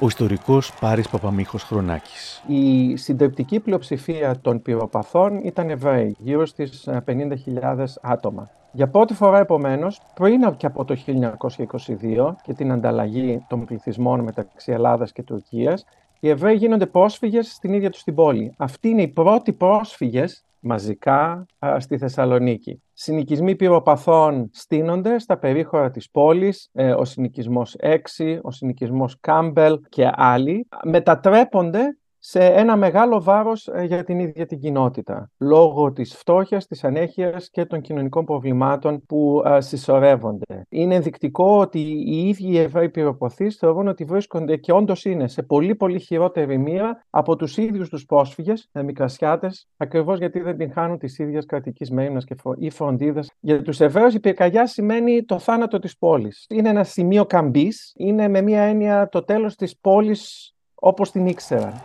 ο 0.00 0.06
ιστορικός 0.06 0.72
Πάρης 0.80 1.08
Παπαμίχος 1.08 1.62
Χρονάκης. 1.62 2.42
Η 2.46 2.96
συντριπτική 2.96 3.60
πλειοψηφία 3.60 4.40
των 4.40 4.62
πυροπαθών 4.62 5.40
ήταν 5.44 5.70
Εβραίοι, 5.70 6.16
γύρω 6.18 6.46
στις 6.46 6.88
50.000 7.06 7.78
ε, 7.78 7.84
άτομα. 8.02 8.50
Για 8.72 8.88
πρώτη 8.88 9.14
φορά, 9.14 9.38
επομένως, 9.38 10.00
πριν 10.14 10.56
και 10.56 10.66
από 10.66 10.84
το 10.84 10.96
1922 11.06 12.34
και 12.42 12.52
την 12.52 12.72
ανταλλαγή 12.72 13.44
των 13.48 13.64
πληθυσμών 13.64 14.20
μεταξύ 14.20 14.72
Ελλάδας 14.72 15.12
και 15.12 15.22
Τουρκίας, 15.22 15.84
οι 16.20 16.28
Εβραίοι 16.28 16.54
γίνονται 16.54 16.86
πρόσφυγες 16.86 17.52
στην 17.52 17.72
ίδια 17.72 17.90
τους 17.90 18.02
την 18.02 18.14
πόλη. 18.14 18.54
Αυτοί 18.56 18.88
είναι 18.88 19.02
οι 19.02 19.08
πρώτοι 19.08 19.52
πρόσφυγες 19.52 20.44
μαζικά 20.60 21.46
στη 21.78 21.98
Θεσσαλονίκη. 21.98 22.82
Συνοικισμοί 22.92 23.56
πυροπαθών 23.56 24.50
στείνονται 24.52 25.18
στα 25.18 25.38
περίχωρα 25.38 25.90
της 25.90 26.10
πόλης, 26.10 26.68
ε, 26.72 26.92
ο 26.92 27.04
συνοικισμός 27.04 27.76
6, 27.78 28.38
ο 28.42 28.50
συνοικισμός 28.50 29.16
Κάμπελ 29.20 29.80
και 29.88 30.10
άλλοι. 30.12 30.68
Μετατρέπονται 30.84 31.98
σε 32.22 32.44
ένα 32.44 32.76
μεγάλο 32.76 33.22
βάρος 33.22 33.68
ε, 33.68 33.82
για 33.82 34.04
την 34.04 34.18
ίδια 34.18 34.46
την 34.46 34.58
κοινότητα, 34.58 35.30
λόγω 35.38 35.92
της 35.92 36.14
φτώχειας, 36.14 36.66
της 36.66 36.84
ανέχειας 36.84 37.50
και 37.50 37.64
των 37.64 37.80
κοινωνικών 37.80 38.24
προβλημάτων 38.24 39.04
που 39.06 39.42
ε, 39.46 39.60
συσσωρεύονται. 39.60 40.66
Είναι 40.68 40.94
ενδεικτικό 40.94 41.58
ότι 41.58 41.78
οι 41.80 42.28
ίδιοι 42.28 42.48
οι 42.50 42.58
Εβραίοι 42.58 42.88
πυροποθείς 42.88 43.56
θεωρούν 43.56 43.88
ότι 43.88 44.04
βρίσκονται 44.04 44.56
και 44.56 44.72
όντως 44.72 45.04
είναι 45.04 45.28
σε 45.28 45.42
πολύ 45.42 45.74
πολύ 45.74 46.00
χειρότερη 46.00 46.58
μοίρα 46.58 47.04
από 47.10 47.36
τους 47.36 47.56
ίδιους 47.56 47.88
τους 47.88 48.04
πρόσφυγες, 48.04 48.68
με 48.72 48.82
μικρασιάτες, 48.82 49.68
ακριβώς 49.76 50.18
γιατί 50.18 50.40
δεν 50.40 50.56
την 50.56 50.72
χάνουν 50.72 50.98
της 50.98 51.18
ίδιας 51.18 51.46
κρατικής 51.46 51.90
μέρημνας 51.90 52.24
και 52.24 52.34
φρο... 52.34 52.54
ή 52.58 52.70
φροντίδας. 52.70 53.30
Για 53.40 53.62
τους 53.62 53.80
Εβραίους 53.80 54.14
η 54.14 54.20
πυρκαγιά 54.20 54.66
σημαίνει 54.66 55.24
το 55.24 55.38
θάνατο 55.38 55.78
της 55.78 55.98
πόλης. 55.98 56.46
Είναι 56.48 56.68
ένα 56.68 56.84
σημείο 56.84 57.24
καμπής, 57.24 57.92
είναι 57.96 58.28
με 58.28 58.40
μία 58.40 58.62
έννοια 58.62 59.08
το 59.08 59.24
τέλος 59.24 59.56
της 59.56 59.78
πόλης 59.78 60.54
όπως 60.80 61.10
την 61.10 61.26
ήξεραν 61.26 61.80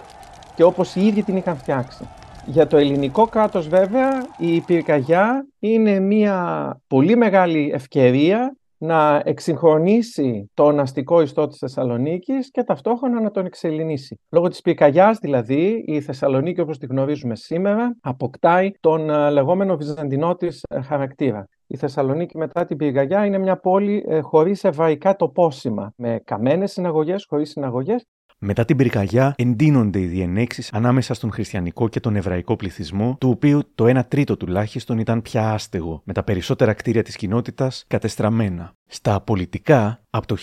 και 0.55 0.63
όπως 0.63 0.95
οι 0.95 1.05
ίδιοι 1.05 1.23
την 1.23 1.38
είχαν 1.38 1.58
φτιάξει. 1.58 2.08
Για 2.45 2.67
το 2.67 2.77
ελληνικό 2.77 3.27
κράτος 3.27 3.67
βέβαια 3.67 4.25
η 4.38 4.62
πυρκαγιά 4.62 5.47
είναι 5.60 5.99
μια 5.99 6.81
πολύ 6.88 7.15
μεγάλη 7.15 7.71
ευκαιρία 7.73 8.55
να 8.77 9.21
εξυγχρονίσει 9.25 10.51
τον 10.53 10.79
αστικό 10.79 11.21
ιστό 11.21 11.47
της 11.47 11.58
Θεσσαλονίκης 11.58 12.51
και 12.51 12.63
ταυτόχρονα 12.63 13.21
να 13.21 13.31
τον 13.31 13.45
εξελινήσει. 13.45 14.19
Λόγω 14.29 14.47
της 14.47 14.62
πυρκαγιάς 14.62 15.17
δηλαδή 15.19 15.84
η 15.88 16.01
Θεσσαλονίκη 16.01 16.62
όπως 16.62 16.77
τη 16.77 16.86
γνωρίζουμε 16.86 17.36
σήμερα 17.36 17.97
αποκτάει 18.01 18.71
τον 18.79 19.10
ε, 19.10 19.29
λεγόμενο 19.29 19.77
βυζαντινό 19.77 20.36
της 20.36 20.63
ε, 20.69 20.81
χαρακτήρα. 20.81 21.47
Η 21.67 21.77
Θεσσαλονίκη 21.77 22.38
μετά 22.38 22.65
την 22.65 22.77
πυρκαγιά 22.77 23.25
είναι 23.25 23.38
μια 23.38 23.58
πόλη 23.58 24.05
ε, 24.08 24.19
χωρίς 24.19 24.63
εβραϊκά 24.63 25.15
τοπόσημα, 25.15 25.93
με 25.95 26.21
καμένες 26.23 26.71
συναγωγές, 26.71 27.25
χωρίς 27.29 27.49
συναγωγές 27.49 28.05
μετά 28.45 28.65
την 28.65 28.77
πυρκαγιά, 28.77 29.34
εντείνονται 29.38 29.99
οι 29.99 30.05
διενέξεις 30.05 30.73
ανάμεσα 30.73 31.13
στον 31.13 31.31
χριστιανικό 31.31 31.88
και 31.88 31.99
τον 31.99 32.15
εβραϊκό 32.15 32.55
πληθυσμό, 32.55 33.17
του 33.19 33.29
οποίου 33.29 33.62
το 33.75 33.99
1 33.99 34.01
τρίτο 34.08 34.38
τουλάχιστον 34.38 34.99
ήταν 34.99 35.21
πια 35.21 35.51
άστεγο, 35.51 36.01
με 36.05 36.13
τα 36.13 36.23
περισσότερα 36.23 36.73
κτίρια 36.73 37.03
της 37.03 37.15
κοινότητας 37.15 37.84
κατεστραμμένα. 37.88 38.73
Στα 38.86 39.21
πολιτικά, 39.21 40.03
από 40.10 40.27
το 40.27 40.36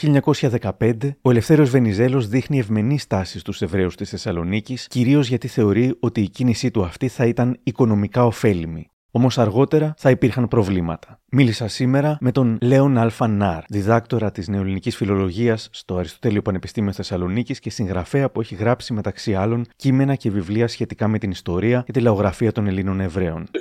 1915, 0.79 1.17
ο 1.23 1.31
Ελευθέριος 1.31 1.71
Βενιζέλος 1.71 2.29
δείχνει 2.29 2.59
ευμενή 2.59 2.99
στάση 2.99 3.39
στους 3.39 3.63
Εβραίους 3.63 3.97
της 3.97 4.11
Θεσσαλονίκης, 4.11 4.87
κυρίως 4.87 5.29
γιατί 5.29 5.49
θεωρεί 5.49 5.97
ότι 6.01 6.21
η 6.21 6.29
κίνησή 6.29 6.71
του 6.71 6.85
αυτή 6.85 7.09
θα 7.09 7.27
ήταν 7.27 7.59
οικονομικά 7.63 8.25
ωφέλιμη. 8.25 8.87
Όμως 9.11 9.39
αργότερα 9.39 9.95
θα 9.97 10.11
υπήρχαν 10.11 10.49
προβλήματα. 10.49 11.22
Μίλησα 11.35 11.69
σήμερα 11.69 12.17
με 12.21 12.33
τον 12.33 12.59
Λέον 12.63 12.99
Αλφα 12.99 13.27
Νάρ, 13.27 13.63
διδάκτορα 13.69 14.31
της 14.31 14.49
νεοελληνικής 14.49 14.97
φιλολογίας 14.97 15.69
στο 15.73 15.97
Αριστοτέλειο 15.97 16.43
Πανεπιστήμιο 16.43 16.93
Θεσσαλονίκης 16.93 17.61
και 17.61 17.71
συγγραφέα 17.71 18.31
που 18.31 18.41
έχει 18.41 18.55
γράψει 18.55 18.93
μεταξύ 18.93 19.35
άλλων 19.35 19.65
κείμενα 19.77 20.15
και 20.15 20.31
βιβλία 20.31 20.69
σχετικά 20.69 21.09
με 21.09 21.19
την 21.19 21.31
ιστορία 21.31 21.83
και 21.87 21.93
τη 21.93 22.01
λαογραφία 22.01 22.53
των 22.53 22.67
Ελλήνων 22.67 23.01
Εβραίων. 23.01 23.49
Το 23.51 23.61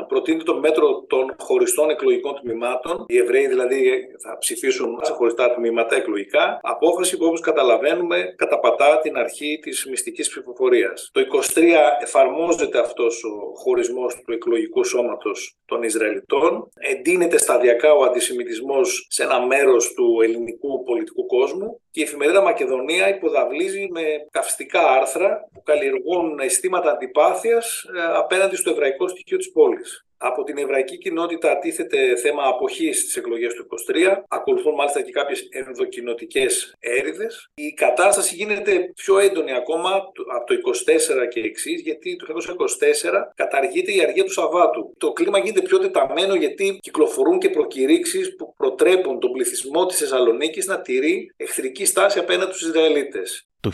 1920 0.00 0.06
προτείνεται 0.08 0.44
το 0.44 0.58
μέτρο 0.58 1.04
των 1.06 1.34
χωριστών 1.38 1.90
εκλογικών 1.90 2.34
τμήματων. 2.42 3.04
Οι 3.06 3.16
Εβραίοι 3.16 3.46
δηλαδή 3.46 3.80
θα 4.22 4.38
ψηφίσουν 4.38 4.98
σε 5.02 5.12
χωριστά 5.12 5.54
τμήματα 5.54 5.96
εκλογικά. 5.96 6.58
Απόφαση 6.62 7.16
που 7.16 7.24
όπως 7.24 7.40
καταλαβαίνουμε 7.40 8.34
καταπατά 8.36 8.98
την 9.02 9.16
αρχή 9.16 9.58
της 9.62 9.86
μυστικής 9.90 10.28
ψηφοφορίας. 10.28 11.10
Το 11.12 11.20
23 11.20 11.62
εφαρμόζεται 12.02 12.78
αυτός 12.78 13.24
ο 13.24 13.54
χωρισμός 13.54 14.14
του 14.24 14.32
εκλογικού 14.32 14.84
σώματος 14.84 15.56
των 15.72 15.82
Ισραηλιτών 15.82 16.68
εντείνεται 16.74 17.38
σταδιακά 17.38 17.92
ο 17.92 18.02
αντισημιτισμός 18.04 19.06
σε 19.10 19.22
ένα 19.22 19.46
μέρος 19.46 19.92
του 19.92 20.20
ελληνικού 20.22 20.82
πολιτικού 20.82 21.26
κόσμου 21.26 21.80
και 21.90 22.00
η 22.00 22.02
εφημερίδα 22.02 22.42
Μακεδονία 22.42 23.08
υποδαβλίζει 23.08 23.88
με 23.90 24.02
καυστικά 24.30 24.82
άρθρα 24.88 25.48
που 25.52 25.62
καλλιεργούν 25.62 26.38
αισθήματα 26.38 26.90
αντιπάθειας 26.90 27.84
ε, 27.96 28.02
απέναντι 28.16 28.56
στο 28.56 28.70
εβραϊκό 28.70 29.08
στοιχείο 29.08 29.36
της 29.36 29.52
πόλης. 29.52 30.06
Από 30.24 30.42
την 30.42 30.58
εβραϊκή 30.58 30.98
κοινότητα 30.98 31.58
τίθεται 31.58 32.16
θέμα 32.16 32.42
αποχής 32.46 33.00
στις 33.00 33.16
εκλογές 33.16 33.54
του 33.54 33.62
23. 33.62 34.22
Ακολουθούν 34.28 34.74
μάλιστα 34.74 35.02
και 35.02 35.10
κάποιες 35.10 35.48
ενδοκινοτικές 35.50 36.74
έρηδες. 36.78 37.48
Η 37.54 37.72
κατάσταση 37.72 38.34
γίνεται 38.34 38.92
πιο 38.94 39.18
έντονη 39.18 39.52
ακόμα 39.52 39.90
από 40.36 40.46
το 40.46 40.54
24 40.54 41.28
και 41.28 41.40
εξής, 41.40 41.80
γιατί 41.80 42.16
το 42.16 42.26
1924 42.26 43.32
καταργείται 43.34 43.92
η 43.92 44.00
αργία 44.00 44.24
του 44.24 44.32
Σαββάτου. 44.32 44.94
Το 44.98 45.12
κλίμα 45.12 45.38
γίνεται 45.38 45.62
πιο 45.62 45.78
τεταμένο 45.78 46.34
γιατί 46.34 46.78
κυκλοφορούν 46.80 47.38
και 47.38 47.50
προκηρύξεις 47.50 48.36
που 48.36 48.54
προτρέπουν 48.56 49.20
τον 49.20 49.32
πληθυσμό 49.32 49.86
της 49.86 49.98
Θεσσαλονίκης 49.98 50.66
να 50.66 50.80
τηρεί 50.80 51.32
εχθρική 51.36 51.84
στάση 51.84 52.18
απέναντι 52.18 52.52
στους 52.52 52.68
Ισραηλίτες. 52.68 53.46
Το 53.62 53.70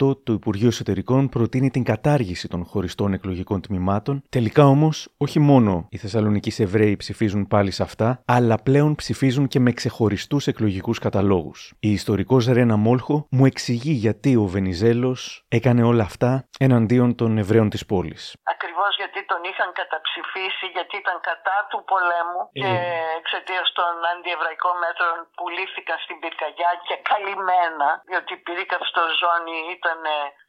1928 0.00 0.24
το 0.24 0.32
Υπουργείο 0.32 0.68
Εσωτερικών 0.68 1.28
προτείνει 1.28 1.70
την 1.70 1.84
κατάργηση 1.84 2.48
των 2.48 2.64
χωριστών 2.64 3.12
εκλογικών 3.12 3.60
τμήματων. 3.60 4.22
Τελικά 4.28 4.64
όμως, 4.64 5.08
όχι 5.16 5.40
μόνο 5.40 5.86
οι 5.90 5.96
Θεσσαλονικοί 5.96 6.62
Εβραίοι 6.62 6.96
ψηφίζουν 6.96 7.46
πάλι 7.46 7.70
σε 7.70 7.82
αυτά, 7.82 8.22
αλλά 8.26 8.56
πλέον 8.62 8.94
ψηφίζουν 8.94 9.48
και 9.48 9.60
με 9.60 9.72
ξεχωριστούς 9.72 10.46
εκλογικούς 10.46 10.98
καταλόγους. 10.98 11.72
Η 11.80 11.90
ιστορικός 11.92 12.46
Ρένα 12.46 12.76
Μόλχο 12.76 13.26
μου 13.30 13.46
εξηγεί 13.46 13.92
γιατί 13.92 14.36
ο 14.36 14.44
Βενιζέλος 14.44 15.44
έκανε 15.48 15.82
όλα 15.82 16.02
αυτά 16.02 16.48
εναντίον 16.58 17.14
των 17.14 17.38
Εβραίων 17.38 17.68
της 17.70 17.86
πόλης. 17.86 18.22
Ακριβώς 18.54 18.92
γιατί 19.02 19.20
τον 19.32 19.40
είχαν 19.50 19.70
καταψηφίσει, 19.80 20.66
γιατί 20.76 20.94
ήταν 21.02 21.16
κατά 21.30 21.56
του 21.70 21.78
πολέμου 21.90 22.42
ε. 22.52 22.60
και 22.60 22.72
εξαιτίας 23.20 23.66
των 23.78 23.92
αντιεβραϊκών 24.12 24.76
μέτρων 24.84 25.16
που 25.36 25.44
λήφθηκαν 25.56 25.98
στην 26.04 26.16
πυρκαγιά 26.22 26.70
και 26.86 26.96
καλυμμένα, 27.10 27.88
διότι 28.10 28.34
η 28.64 29.16
ζώνη 29.22 29.56
ήταν 29.76 30.00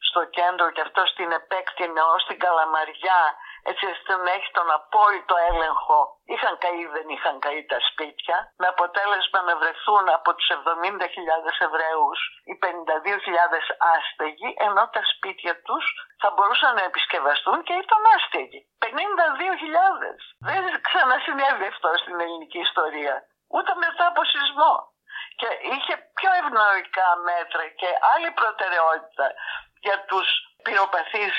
στο 0.07 0.21
κέντρο 0.37 0.67
και 0.75 0.81
αυτός 0.87 1.07
την 1.17 1.31
επέκτηνε 1.31 2.01
ως 2.15 2.21
την 2.27 2.39
Καλαμαριά 2.39 3.21
έτσι 3.69 3.85
ώστε 3.93 4.13
να 4.25 4.31
έχει 4.37 4.49
τον 4.57 4.69
απόλυτο 4.79 5.35
έλεγχο. 5.51 5.99
Είχαν 6.33 6.53
καεί 6.63 6.79
ή 6.85 6.87
δεν 6.95 7.07
είχαν 7.15 7.35
καεί 7.45 7.61
τα 7.71 7.79
σπίτια 7.89 8.37
με 8.61 8.67
αποτέλεσμα 8.73 9.39
να 9.47 9.53
βρεθούν 9.61 10.05
από 10.17 10.29
τους 10.35 10.49
70.000 10.49 11.67
Εβραίους 11.67 12.19
οι 12.49 12.53
52.000 12.63 13.65
άστεγοι 13.93 14.49
ενώ 14.67 14.83
τα 14.95 15.01
σπίτια 15.11 15.53
τους 15.65 15.85
θα 16.21 16.29
μπορούσαν 16.33 16.75
να 16.75 16.83
επισκευαστούν 16.89 17.63
και 17.67 17.73
ήταν 17.83 18.01
άστεγοι. 18.15 18.59
52.000! 18.85 18.89
Δεν 20.47 20.61
ξανασυνέβη 20.87 21.67
αυτό 21.73 21.89
στην 22.01 22.19
ελληνική 22.23 22.59
ιστορία. 22.67 23.15
Ούτε 23.55 23.71
μετά 23.83 24.05
από 24.11 24.21
σεισμό 24.31 24.73
και 25.39 25.49
είχε 25.71 25.95
πιο 26.17 26.31
ευνοϊκά 26.41 27.09
μέτρα 27.29 27.63
και 27.79 27.89
άλλη 28.13 28.29
προτεραιότητα 28.39 29.27
για 29.85 29.97
τους 30.09 30.27
πυροπαθείς 30.63 31.35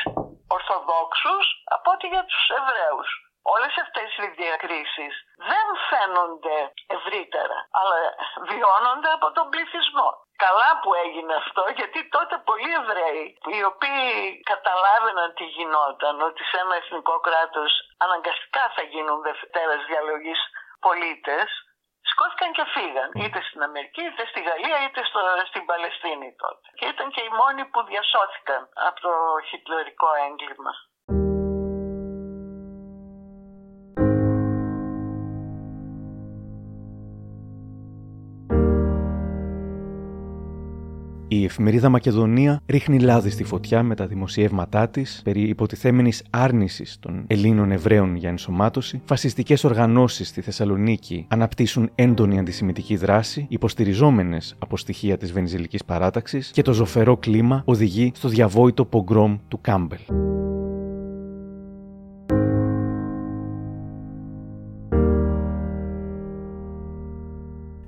Ορθοδόξους 0.57 1.47
από 1.75 1.91
ότι 1.95 2.07
για 2.07 2.25
τους 2.31 2.45
Εβραίους. 2.59 3.11
Όλες 3.55 3.75
αυτές 3.85 4.09
οι 4.17 4.27
διακρίσεις 4.43 5.15
δεν 5.51 5.67
φαίνονται 5.89 6.57
ευρύτερα, 6.97 7.59
αλλά 7.79 7.99
βιώνονται 8.49 9.11
από 9.17 9.29
τον 9.37 9.47
πληθυσμό. 9.53 10.11
Καλά 10.47 10.71
που 10.83 10.91
έγινε 11.05 11.35
αυτό, 11.43 11.63
γιατί 11.79 12.09
τότε 12.09 12.35
πολλοί 12.49 12.73
Εβραίοι, 12.81 13.25
οι 13.55 13.63
οποίοι 13.73 14.41
καταλάβαιναν 14.53 15.35
τι 15.35 15.45
γινόταν, 15.57 16.15
ότι 16.29 16.43
σε 16.51 16.57
ένα 16.65 16.75
εθνικό 16.83 17.17
κράτος 17.27 17.73
αναγκαστικά 18.05 18.65
θα 18.77 18.83
γίνουν 18.83 19.23
δευτέρες 19.29 19.81
διαλογής 19.91 20.41
πολίτες, 20.87 21.49
σκόθηκαν 22.13 22.51
και 22.57 22.65
φύγαν. 22.75 23.09
Είτε 23.23 23.41
στην 23.49 23.63
Αμερική, 23.69 24.03
είτε 24.11 24.25
στη 24.31 24.41
Γαλλία, 24.49 24.79
είτε 24.85 25.01
στο, 25.09 25.21
στην 25.51 25.65
Παλαιστίνη 25.71 26.29
τότε. 26.43 26.67
Και 26.79 26.87
ήταν 26.93 27.07
και 27.15 27.23
οι 27.27 27.33
μόνοι 27.41 27.63
που 27.71 27.81
διασώθηκαν 27.91 28.63
από 28.89 28.99
το 29.07 29.13
χιτλερικό 29.49 30.09
έγκλημα. 30.27 30.73
Η 41.37 41.45
εφημερίδα 41.45 41.89
Μακεδονία 41.89 42.63
ρίχνει 42.67 42.99
λάδι 42.99 43.31
στη 43.31 43.45
φωτιά 43.45 43.83
με 43.83 43.95
τα 43.95 44.07
δημοσιεύματά 44.07 44.89
της 44.89 45.21
περί 45.25 45.41
υποτιθέμενης 45.41 46.23
άρνησης 46.31 46.97
των 47.01 47.25
Ελλήνων 47.27 47.71
Εβραίων 47.71 48.17
για 48.17 48.29
ενσωμάτωση. 48.29 49.01
Φασιστικές 49.05 49.65
οργανώσεις 49.65 50.29
στη 50.29 50.41
Θεσσαλονίκη 50.41 51.27
αναπτύσσουν 51.29 51.91
έντονη 51.95 52.39
αντισημιτική 52.39 52.97
δράση, 52.97 53.47
υποστηριζόμενες 53.49 54.55
από 54.59 54.77
στοιχεία 54.77 55.17
της 55.17 55.33
Βενιζελικής 55.33 55.85
παράταξης 55.85 56.51
και 56.51 56.63
το 56.63 56.73
ζωφερό 56.73 57.17
κλίμα 57.17 57.63
οδηγεί 57.65 58.13
στο 58.15 58.29
διαβόητο 58.29 58.85
πογκρόμ 58.85 59.39
του 59.49 59.59
Κάμπελ. 59.61 59.99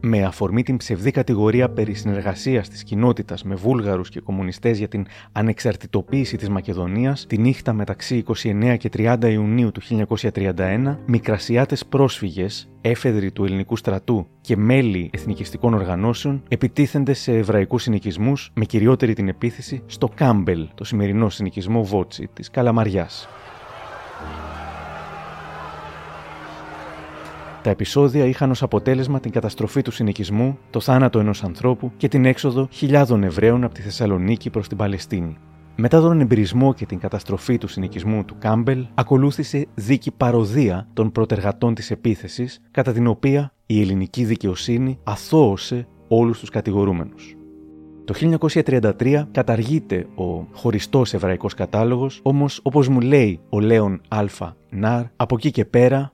Με 0.09 0.25
αφορμή 0.25 0.63
την 0.63 0.77
ψευδή 0.77 1.11
κατηγορία 1.11 1.71
περί 1.71 1.95
συνεργασίας 1.95 2.69
της 2.69 2.83
κοινότητας 2.83 3.45
με 3.45 3.55
Βούλγαρους 3.55 4.09
και 4.09 4.21
κομμουνιστές 4.21 4.79
για 4.79 4.89
την 4.89 5.07
ανεξαρτητοποίηση 5.33 6.37
της 6.37 6.49
Μακεδονίας 6.49 7.27
τη 7.27 7.39
νύχτα 7.39 7.73
μεταξύ 7.73 8.25
29 8.43 8.77
και 8.79 8.91
30 8.97 9.17
Ιουνίου 9.31 9.73
του 9.73 9.81
1931, 9.81 10.97
μικρασιάτες 11.07 11.87
πρόσφυγες, 11.87 12.69
έφεδροι 12.81 13.33
του 13.33 13.45
ελληνικού 13.45 13.77
στρατού 13.77 14.27
και 14.41 14.57
μέλη 14.57 15.11
εθνικιστικών 15.13 15.75
οργανώσεων 15.75 16.43
επιτίθενται 16.49 17.13
σε 17.13 17.33
εβραϊκούς 17.33 17.83
συνοικισμούς 17.83 18.51
με 18.55 18.65
κυριότερη 18.65 19.15
την 19.15 19.29
επίθεση 19.29 19.83
στο 19.87 20.09
Κάμπελ, 20.15 20.69
το 20.75 20.85
σημερινό 20.85 21.29
συνοικισμό 21.29 21.85
Βότσι 21.85 22.29
της 22.33 22.51
Καλαμαριάς. 22.51 23.29
Τα 27.69 27.75
επεισόδια 27.75 28.25
είχαν 28.25 28.51
ως 28.51 28.63
αποτέλεσμα 28.63 29.21
την 29.21 29.31
καταστροφή 29.31 29.83
του 29.83 29.91
συνοικισμού, 29.91 30.59
το 30.71 30.81
θάνατο 30.81 31.19
ενός 31.19 31.45
ανθρώπου 31.45 31.93
και 31.97 32.09
την 32.09 32.25
έξοδο 32.25 32.69
χιλιάδων 32.71 33.23
Εβραίων 33.23 33.65
από 33.65 33.75
τη 33.75 33.83
Θεσσαλονίκη 33.83 34.51
προς 34.51 34.69
την 34.69 34.77
Παλαιστίνη. 34.77 35.37
Μετά 35.77 36.01
τον 36.01 36.21
εμπειρισμό 36.21 36.75
και 36.75 36.87
την 36.87 36.99
καταστροφή 36.99 37.59
του 37.59 37.69
συνοικισμού 37.69 38.25
του 38.25 38.37
Κάμπελ, 38.39 38.87
ακολούθησε 38.95 39.67
δίκη 39.75 40.11
παροδία 40.11 40.89
των 40.93 41.13
προτεργατών 41.13 41.75
της 41.75 41.91
επίθεσης, 41.91 42.61
κατά 42.71 42.93
την 42.93 43.07
οποία 43.07 43.53
η 43.67 43.81
ελληνική 43.81 44.25
δικαιοσύνη 44.25 44.99
αθώωσε 45.05 45.87
όλους 46.09 46.39
τους 46.39 46.51
κατηγορούμενους. 46.51 47.37
Το 48.05 48.15
1933 48.15 49.29
καταργείται 49.31 50.07
ο 50.15 50.47
χωριστός 50.53 51.15
εβραϊκός 51.15 51.55
κατάλογος, 51.55 52.21
όμως, 52.23 52.61
όπως 52.63 52.89
μου 52.89 53.01
λέει 53.01 53.41
ο 53.49 53.61
Λέον 53.61 54.01
Α. 54.09 54.25
Ναρ, 54.71 55.05
από 55.17 55.35
εκεί 55.35 55.51
και 55.51 55.65
πέρα 55.65 56.13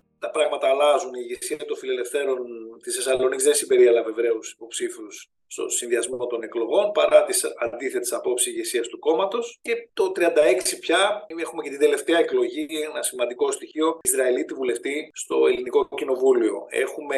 φιλελευθέρων 1.85 2.39
της 2.83 2.95
Θεσσαλονίκης 2.97 3.45
δεν 3.45 3.55
συμπεριέλαβε 3.55 4.11
Εβραίου 4.11 4.41
υποψήφιους 4.55 5.29
στο 5.47 5.69
συνδυασμό 5.69 6.27
των 6.27 6.43
εκλογών 6.43 6.93
παρά 6.93 7.25
τις 7.25 7.45
αντίθετες 7.65 8.13
απόψεις 8.13 8.53
ηγεσίας 8.53 8.89
του 8.89 8.99
κόμματος. 8.99 9.59
Και 9.63 9.89
το 9.93 10.13
1936 10.15 10.79
πια 10.81 11.27
έχουμε 11.41 11.63
και 11.63 11.71
την 11.71 11.79
τελευταία 11.79 12.19
εκλογή, 12.19 12.67
ένα 12.91 13.03
σημαντικό 13.03 13.51
στοιχείο, 13.51 13.99
Ισραηλίτη 14.03 14.55
βουλευτή 14.55 15.11
στο 15.13 15.37
Ελληνικό 15.47 15.89
Κοινοβούλιο. 15.97 16.67
Έχουμε 16.69 17.17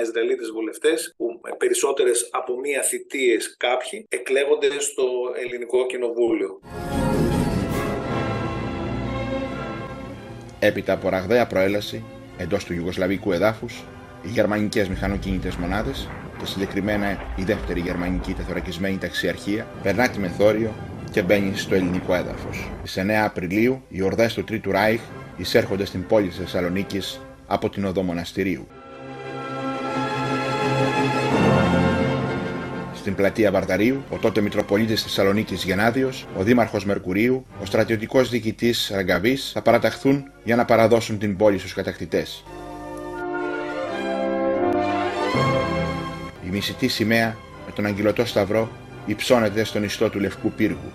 21 0.00 0.02
Ισραηλίτες 0.02 0.50
βουλευτές 0.50 1.14
που 1.16 1.40
με 1.42 1.56
περισσότερες 1.56 2.28
από 2.32 2.58
μία 2.58 2.82
θητείες 2.82 3.56
κάποιοι 3.56 4.06
εκλέγονται 4.08 4.80
στο 4.80 5.04
Ελληνικό 5.36 5.86
Κοινοβούλιο. 5.86 6.60
Έπειτα 10.60 10.92
από 10.92 11.08
ραγδαία 11.08 11.46
προέλαση 11.46 12.17
εντός 12.38 12.64
του 12.64 12.72
Ιουγκοσλαβικού 12.72 13.32
εδάφους, 13.32 13.84
οι 14.22 14.28
γερμανικές 14.28 14.88
μηχανοκίνητε 14.88 15.52
μονάδες 15.60 16.08
και 16.38 16.46
συγκεκριμένα 16.46 17.18
η 17.36 17.42
δεύτερη 17.42 17.80
γερμανική 17.80 18.32
τεθωρακισμένη 18.32 18.98
ταξιαρχία 18.98 19.66
περνά 19.82 20.08
τη 20.08 20.18
μεθόριο 20.18 20.74
και 21.10 21.22
μπαίνει 21.22 21.56
στο 21.56 21.74
ελληνικό 21.74 22.14
έδαφος. 22.14 22.70
Στις 22.84 22.96
9 22.96 23.24
Απριλίου, 23.24 23.82
οι 23.88 24.02
ορδές 24.02 24.34
του 24.34 24.44
Τρίτου 24.44 24.70
Ράιχ 24.70 25.00
εισέρχονται 25.36 25.84
στην 25.84 26.06
πόλη 26.06 26.28
της 26.28 26.36
Θεσσαλονίκης 26.36 27.20
από 27.46 27.70
την 27.70 27.84
οδό 27.84 28.02
Μοναστηρίου. 28.02 28.66
Στην 33.08 33.20
πλατεία 33.20 33.50
Βαρταρίου, 33.50 34.02
ο 34.10 34.16
τότε 34.16 34.40
Μητροπολίτης 34.40 35.02
Θεσσαλονίκης 35.02 35.64
Γενάδιο, 35.64 36.10
ο 36.36 36.42
Δήμαρχος 36.42 36.84
Μερκουρίου, 36.84 37.46
ο 37.60 37.64
στρατιωτικός 37.64 38.28
διοικητής 38.28 38.90
Ραγκαβής 38.94 39.50
θα 39.52 39.62
παραταχθούν 39.62 40.24
για 40.44 40.56
να 40.56 40.64
παραδώσουν 40.64 41.18
την 41.18 41.36
πόλη 41.36 41.58
στους 41.58 41.74
κατακτητές. 41.74 42.44
Η 46.46 46.50
μισητή 46.50 46.88
σημαία 46.88 47.36
με 47.66 47.72
τον 47.74 47.86
αγγυλωτό 47.86 48.24
σταυρό 48.24 48.68
υψώνεται 49.06 49.64
στον 49.64 49.82
ιστό 49.82 50.10
του 50.10 50.20
Λευκού 50.20 50.50
Πύργου. 50.50 50.92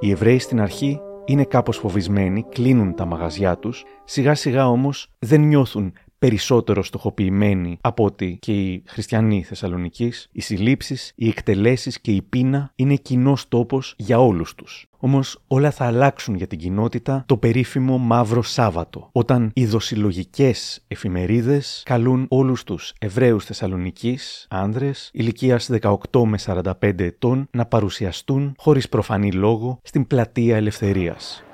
Οι 0.00 0.10
Εβραίοι 0.10 0.38
στην 0.38 0.60
αρχή 0.60 1.00
είναι 1.24 1.44
κάπως 1.44 1.76
φοβισμένοι, 1.76 2.46
κλείνουν 2.48 2.94
τα 2.94 3.04
μαγαζιά 3.04 3.56
τους, 3.56 3.84
σιγά 4.04 4.34
σιγά 4.34 4.68
όμως 4.68 5.10
δεν 5.18 5.40
νιώθουν 5.40 5.92
περισσότερο 6.26 6.82
στοχοποιημένοι 6.82 7.78
από 7.80 8.04
ότι 8.04 8.38
και 8.40 8.52
οι 8.52 8.82
χριστιανοί 8.86 9.42
Θεσσαλονική, 9.42 10.12
οι 10.32 10.40
συλλήψεις, 10.40 11.12
οι 11.14 11.28
εκτελέσεις 11.28 12.00
και 12.00 12.10
η 12.10 12.22
πείνα 12.22 12.72
είναι 12.76 12.94
κοινός 12.94 13.48
τόπος 13.48 13.94
για 13.96 14.20
όλους 14.20 14.54
τους. 14.54 14.86
Όμως 14.98 15.40
όλα 15.46 15.70
θα 15.70 15.84
αλλάξουν 15.84 16.34
για 16.34 16.46
την 16.46 16.58
κοινότητα 16.58 17.24
το 17.26 17.36
περίφημο 17.36 17.98
Μαύρο 17.98 18.42
Σάββατο, 18.42 19.08
όταν 19.12 19.50
οι 19.54 19.66
δοσιλογικέ 19.66 20.52
εφημερίδες 20.88 21.82
καλούν 21.84 22.26
όλους 22.28 22.64
τους 22.64 22.92
Εβραίους 22.98 23.44
Θεσσαλονική, 23.44 24.18
άνδρες, 24.48 25.10
ηλικίας 25.12 25.70
18 25.82 26.24
με 26.24 26.38
45 26.38 27.04
ετών, 27.04 27.48
να 27.50 27.66
παρουσιαστούν 27.66 28.54
χωρίς 28.58 28.88
προφανή 28.88 29.32
λόγο 29.32 29.78
στην 29.82 30.06
πλατεία 30.06 30.56
Ελευθερίας. 30.56 31.45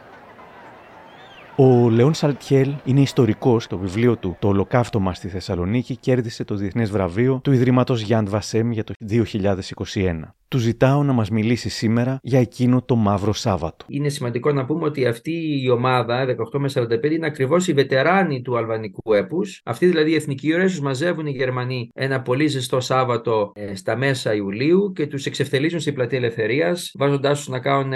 Ο 1.56 1.90
Λεόν 1.90 2.14
Σαλτιέλ 2.14 2.74
είναι 2.84 3.00
ιστορικός. 3.00 3.66
Το 3.66 3.78
βιβλίο 3.78 4.16
του 4.16 4.36
Το 4.38 4.48
Ολοκαύτωμα 4.48 5.14
στη 5.14 5.28
Θεσσαλονίκη 5.28 5.96
κέρδισε 5.96 6.44
το 6.44 6.54
Διεθνές 6.54 6.90
Βραβείο 6.90 7.40
του 7.44 7.52
Ιδρύματος 7.52 8.00
Γιάντ 8.00 8.28
Βασέμ 8.28 8.70
για 8.70 8.84
το 8.84 8.92
2021. 9.10 10.34
Του 10.48 10.58
ζητάω 10.58 11.02
να 11.02 11.12
μας 11.12 11.30
μιλήσει 11.30 11.68
σήμερα 11.68 12.18
για 12.22 12.40
εκείνο 12.40 12.82
το 12.82 12.96
μαύρο 12.96 13.32
Σάββατο. 13.32 13.84
Είναι 13.88 14.08
σημαντικό 14.08 14.52
να 14.52 14.64
πούμε 14.64 14.84
ότι 14.84 15.06
αυτή 15.06 15.62
η 15.62 15.70
ομάδα, 15.70 16.24
18 16.52 16.58
με 16.58 16.68
45, 16.74 17.10
είναι 17.10 17.26
ακριβώς 17.26 17.68
οι 17.68 17.72
βετεράνοι 17.72 18.42
του 18.42 18.56
αλβανικού 18.56 19.12
έπους. 19.12 19.60
Αυτοί 19.64 19.86
δηλαδή 19.86 20.10
οι 20.10 20.14
εθνικοί 20.14 20.48
ήρωε 20.48 20.64
τους 20.64 20.80
μαζεύουν 20.80 21.26
οι 21.26 21.30
Γερμανοί 21.30 21.90
ένα 21.94 22.22
πολύ 22.22 22.46
ζεστό 22.46 22.80
Σάββατο 22.80 23.52
ε, 23.54 23.74
στα 23.74 23.96
μέσα 23.96 24.34
Ιουλίου 24.34 24.92
και 24.92 25.06
τους 25.06 25.26
εξευθελίζουν 25.26 25.80
στην 25.80 25.94
πλατεία 25.94 26.18
Ελευθερίας, 26.18 26.92
βάζοντάς 26.98 27.38
τους 27.38 27.48
να 27.48 27.60
κάνουν 27.60 27.92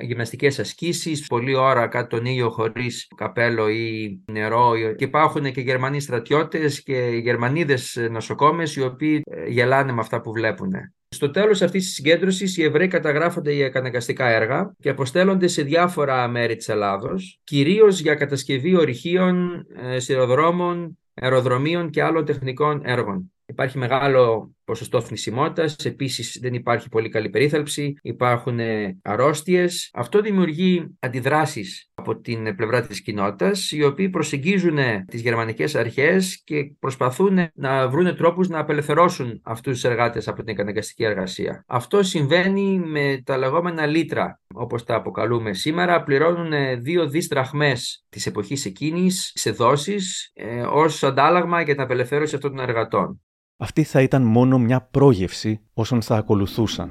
γυμναστικές 0.00 0.58
ασκήσεις, 0.58 1.26
πολλή 1.26 1.54
ώρα 1.54 1.86
κάτω 1.86 2.16
τον 2.16 2.26
ήλιο 2.26 2.50
χωρίς 2.50 3.08
καπέλο 3.16 3.68
ή 3.68 4.20
νερό 4.32 4.72
και 4.96 5.04
υπάρχουν 5.04 5.52
και 5.52 5.60
Γερμανοί 5.60 6.00
στρατιώτες 6.00 6.82
και 6.82 7.20
Γερμανίδες 7.22 7.98
νοσοκόμες 8.10 8.76
οι 8.76 8.82
οποίοι 8.82 9.22
ε, 9.24 9.46
γελάνε 9.48 9.92
με 9.92 10.00
αυτά 10.00 10.20
που 10.20 10.32
βλέπουν. 10.32 10.72
Στο 11.08 11.30
τέλος 11.30 11.62
αυτής 11.62 11.84
της 11.84 11.94
συγκέντρωσης, 11.94 12.56
οι 12.56 12.62
Εβραίοι 12.62 12.88
καταγράφονται 12.88 13.52
για 13.52 13.68
καναγκαστικά 13.68 14.28
έργα 14.28 14.74
και 14.80 14.88
αποστέλλονται 14.88 15.46
σε 15.46 15.62
διάφορα 15.62 16.28
μέρη 16.28 16.56
της 16.56 16.68
Ελλάδος, 16.68 17.40
κυρίως 17.44 18.00
για 18.00 18.14
κατασκευή 18.14 18.76
ορυχείων, 18.76 19.66
ε, 19.76 19.98
σειροδρόμων, 19.98 20.98
αεροδρομίων 21.14 21.90
και 21.90 22.02
άλλων 22.02 22.24
τεχνικών 22.24 22.80
έργων. 22.84 23.32
Υπάρχει 23.50 23.78
μεγάλο 23.78 24.54
ποσοστό 24.64 25.00
θνησιμότητας, 25.00 25.76
επίσης 25.76 26.38
δεν 26.40 26.54
υπάρχει 26.54 26.88
πολύ 26.88 27.08
καλή 27.08 27.30
περίθαλψη, 27.30 27.94
υπάρχουν 28.02 28.58
ε, 28.58 28.98
αρρώστιες. 29.02 29.90
Αυτό 29.92 30.20
δημιουργεί 30.20 30.96
αντιδράσεις 30.98 31.90
από 31.94 32.20
την 32.20 32.56
πλευρά 32.56 32.86
της 32.86 33.02
κοινότητας, 33.02 33.72
οι 33.72 33.84
οποίοι 33.84 34.08
προσεγγίζουν 34.08 34.78
τις 35.06 35.20
γερμανικές 35.20 35.74
αρχές 35.74 36.42
και 36.44 36.72
προσπαθούν 36.78 37.38
να 37.54 37.88
βρουν 37.88 38.16
τρόπους 38.16 38.48
να 38.48 38.58
απελευθερώσουν 38.58 39.40
αυτούς 39.44 39.72
τους 39.72 39.84
εργάτες 39.84 40.28
από 40.28 40.36
την 40.36 40.54
καταναγκαστική 40.54 41.04
εργασία. 41.04 41.64
Αυτό 41.66 42.02
συμβαίνει 42.02 42.78
με 42.78 43.22
τα 43.24 43.36
λεγόμενα 43.36 43.86
λίτρα, 43.86 44.40
όπως 44.54 44.84
τα 44.84 44.94
αποκαλούμε 44.94 45.52
σήμερα. 45.52 46.02
Πληρώνουν 46.02 46.82
δύο 46.82 47.08
δι 47.08 47.28
τραχμέ 47.28 47.72
της 48.08 48.26
εποχής 48.26 48.64
εκείνης 48.64 49.32
σε 49.34 49.50
δόσεις 49.50 50.30
ε, 50.34 50.60
ως 50.60 51.02
αντάλλαγμα 51.02 51.60
για 51.60 51.74
την 51.74 51.82
απελευθέρωση 51.82 52.34
αυτών 52.34 52.56
των 52.56 52.68
εργατών. 52.68 53.20
Αυτή 53.60 53.82
θα 53.82 54.02
ήταν 54.02 54.22
μόνο 54.22 54.58
μια 54.58 54.80
πρόγευση 54.80 55.60
όσων 55.74 56.02
θα 56.02 56.16
ακολουθούσαν. 56.16 56.90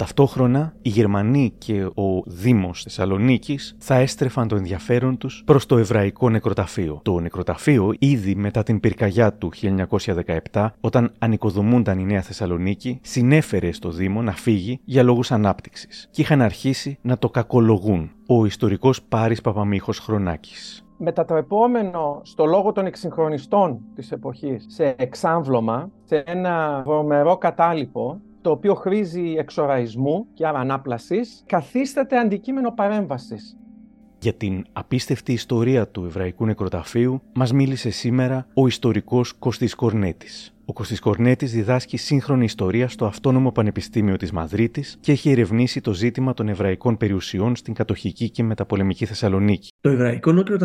Ταυτόχρονα, 0.00 0.72
οι 0.82 0.88
Γερμανοί 0.88 1.52
και 1.58 1.84
ο 1.84 2.22
Δήμος 2.26 2.82
Θεσσαλονίκης 2.82 3.76
θα 3.78 3.94
έστρεφαν 3.94 4.48
το 4.48 4.56
ενδιαφέρον 4.56 5.16
τους 5.16 5.42
προς 5.46 5.66
το 5.66 5.78
εβραϊκό 5.78 6.30
νεκροταφείο. 6.30 7.00
Το 7.04 7.20
νεκροταφείο, 7.20 7.94
ήδη 7.98 8.34
μετά 8.34 8.62
την 8.62 8.80
πυρκαγιά 8.80 9.32
του 9.32 9.50
1917, 10.52 10.66
όταν 10.80 11.12
ανοικοδομούνταν 11.18 11.98
η 11.98 12.04
Νέα 12.04 12.20
Θεσσαλονίκη, 12.20 13.00
συνέφερε 13.02 13.72
στο 13.72 13.90
Δήμο 13.90 14.22
να 14.22 14.32
φύγει 14.32 14.80
για 14.84 15.02
λόγους 15.02 15.32
ανάπτυξης 15.32 16.08
και 16.10 16.20
είχαν 16.20 16.42
αρχίσει 16.42 16.98
να 17.02 17.18
το 17.18 17.30
κακολογούν. 17.30 18.10
Ο 18.26 18.46
ιστορικός 18.46 19.02
Πάρης 19.02 19.40
Παπαμίχος 19.40 19.98
Χρονάκης 19.98 20.84
μετατρεπόμενο 21.02 22.20
στο 22.22 22.44
λόγο 22.44 22.72
των 22.72 22.86
εξυγχρονιστών 22.86 23.80
της 23.94 24.12
εποχής 24.12 24.66
σε 24.68 24.94
εξάμβλωμα, 24.98 25.90
σε 26.04 26.16
ένα 26.16 26.82
βρωμερό 26.86 27.36
κατάλοιπο, 27.36 28.20
το 28.40 28.50
οποίο 28.50 28.74
χρήζει 28.74 29.34
εξοραϊσμού 29.38 30.26
και 30.34 30.46
άρα 30.46 30.58
ανάπλασης, 30.58 31.42
καθίσταται 31.46 32.18
αντικείμενο 32.18 32.72
παρέμβασης. 32.72 33.56
Για 34.22 34.34
την 34.34 34.64
απίστευτη 34.72 35.32
ιστορία 35.32 35.88
του 35.88 36.04
Εβραϊκού 36.04 36.46
Νεκροταφείου 36.46 37.20
μας 37.32 37.52
μίλησε 37.52 37.90
σήμερα 37.90 38.46
ο 38.54 38.66
ιστορικός 38.66 39.32
Κωστής 39.32 39.74
Κορνέτης. 39.74 40.54
Ο 40.70 40.72
Κωστής 40.72 41.00
Κορνέτης 41.00 41.52
διδάσκει 41.52 41.96
σύγχρονη 41.96 42.44
ιστορία 42.44 42.88
στο 42.88 43.06
Αυτόνομο 43.06 43.52
Πανεπιστήμιο 43.52 44.16
της 44.16 44.32
Μαδρίτης 44.32 44.96
και 45.00 45.12
έχει 45.12 45.30
ερευνήσει 45.30 45.80
το 45.80 45.94
ζήτημα 45.94 46.34
των 46.34 46.48
εβραϊκών 46.48 46.96
περιουσιών 46.96 47.56
στην 47.56 47.74
κατοχική 47.74 48.30
και 48.30 48.42
μεταπολεμική 48.42 49.04
Θεσσαλονίκη. 49.04 49.68
Το 49.80 49.90
Εβραϊκό 49.90 50.32
Νότιο 50.32 50.58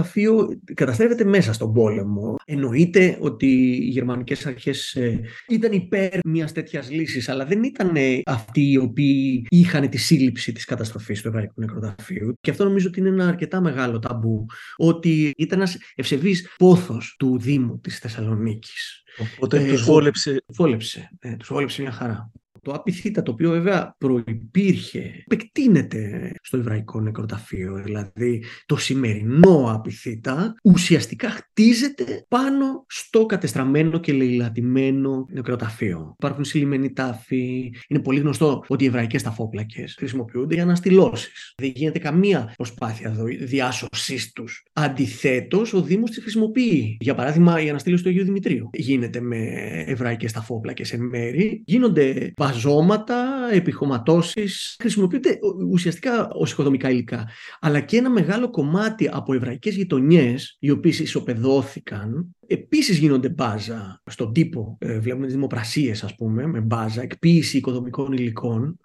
καταστρέφεται 0.74 1.24
μέσα 1.24 1.54
στον 1.54 1.74
πόλεμο. 1.74 2.36
Εννοείται 2.46 3.18
ότι 3.22 3.46
οι 3.46 3.88
γερμανικές 3.90 4.46
αρχές 4.46 4.94
ε, 4.96 5.20
ήταν 5.48 5.72
υπέρ 5.72 6.20
μιας 6.26 6.52
τέτοιας 6.52 6.92
λύσης, 6.92 7.30
αλλά 7.30 7.46
δεν 7.46 7.64
ήταν 7.64 7.92
αυτοί 8.26 8.72
οι 8.72 8.78
οποίοι 8.78 9.46
είχαν 9.50 9.90
τη 9.90 9.98
σύλληψη 9.98 10.52
της 10.52 10.66
καταστροφής 10.66 11.22
του 11.22 11.28
Εβραϊκού 11.28 11.54
Νεκροταφείου. 11.56 12.38
Και 12.42 12.52
αυτό 12.52 12.64
νομίζω 12.64 12.88
ότι 12.88 13.00
είναι 13.00 13.10
ένα 13.10 13.28
αρκετά 13.28 13.62
μεγάλο 13.62 14.00
ταμπού. 14.00 14.46
Ότι 14.76 15.32
ήταν 15.38 15.60
ένας 15.60 15.78
ευσεβής 15.96 16.56
πόθος 16.58 17.16
του 17.20 17.40
Δήμου 17.40 17.80
της 17.80 18.00
Θεσσαλονίκης. 18.00 19.00
Οπότε 19.18 19.60
ε, 19.60 19.68
τους 19.68 19.84
βόλεψε. 19.84 20.44
Βόλεψε, 20.48 21.10
ε, 21.20 21.36
τους 21.36 21.48
βόλεψε 21.48 21.82
μια 21.82 21.92
χαρά. 21.92 22.32
Το 22.66 22.72
απειθήτα 22.72 23.24
το 23.24 23.32
οποίο 23.32 23.50
βέβαια 23.50 23.96
προϋπήρχε, 23.98 25.24
επεκτείνεται 25.26 26.32
στο 26.42 26.58
εβραϊκό 26.58 27.00
νεκροταφείο. 27.00 27.82
Δηλαδή 27.84 28.44
το 28.66 28.78
σημερινό 28.78 29.72
απειθήτα 29.74 30.56
ουσιαστικά 30.64 31.30
χτίζεται 31.30 32.26
πάνω 32.28 32.86
στο 32.88 33.26
κατεστραμμένο 33.26 34.00
και 34.00 34.14
λαιλατημένο 34.14 35.26
νεκροταφείο. 35.30 36.16
Υπάρχουν 36.18 36.44
συλλημμένοι 36.44 36.94
τάφοι. 36.94 37.74
Είναι 37.88 38.00
πολύ 38.00 38.20
γνωστό 38.20 38.64
ότι 38.68 38.84
οι 38.84 38.88
εβραϊκές 38.88 39.24
ταφόπλακες 39.24 39.96
χρησιμοποιούνται 39.98 40.54
για 40.54 40.64
αναστηλώσεις. 40.64 41.54
Δεν 41.58 41.72
γίνεται 41.76 42.00
καμία 42.00 42.54
προσπάθεια 42.56 43.16
διάσωσής 43.40 44.32
τους. 44.32 44.64
Αντιθέτως, 44.74 45.74
ο 45.74 45.82
Δήμος 45.82 46.10
τις 46.10 46.22
χρησιμοποιεί. 46.22 46.98
Για 47.00 47.16
παράδειγμα, 47.16 47.62
η 47.62 47.70
αναστήλωση 47.70 48.04
του 48.04 48.10
Αγίου 48.10 48.24
Δημητρίου 48.24 48.70
γίνεται 48.74 49.22
με 49.22 49.38
εβραϊκές 49.86 50.32
ταφόπλακες 50.32 50.94
εν 50.94 51.02
μέρη. 51.02 51.62
Γίνονται 51.66 52.32
βαζώματα, 52.56 53.50
επιχωματώσεις, 53.52 54.76
χρησιμοποιούνται 54.80 55.40
ουσιαστικά 55.72 56.30
ως 56.32 56.52
οικοδομικά 56.52 56.90
υλικά. 56.90 57.28
Αλλά 57.60 57.80
και 57.80 57.98
ένα 57.98 58.10
μεγάλο 58.10 58.50
κομμάτι 58.50 59.10
από 59.12 59.34
εβραϊκές 59.34 59.76
γειτονιές, 59.76 60.58
οι 60.60 60.70
οποίες 60.70 61.00
ισοπεδώθηκαν, 61.00 62.36
επίσης 62.48 62.98
γίνονται 62.98 63.30
μπάζα 63.30 64.02
στον 64.06 64.34
τύπο. 64.34 64.78
Ε, 64.80 65.00
βλέπουμε 65.00 65.26
τις 65.26 65.36
δημοπρασίες, 65.36 66.04
ας 66.04 66.16
πούμε, 66.16 66.48
με 66.48 66.60
μπάζα, 66.60 67.02
εκποίηση 67.02 67.58
οικοδομικών 67.58 68.14
υλικών. 68.14 68.80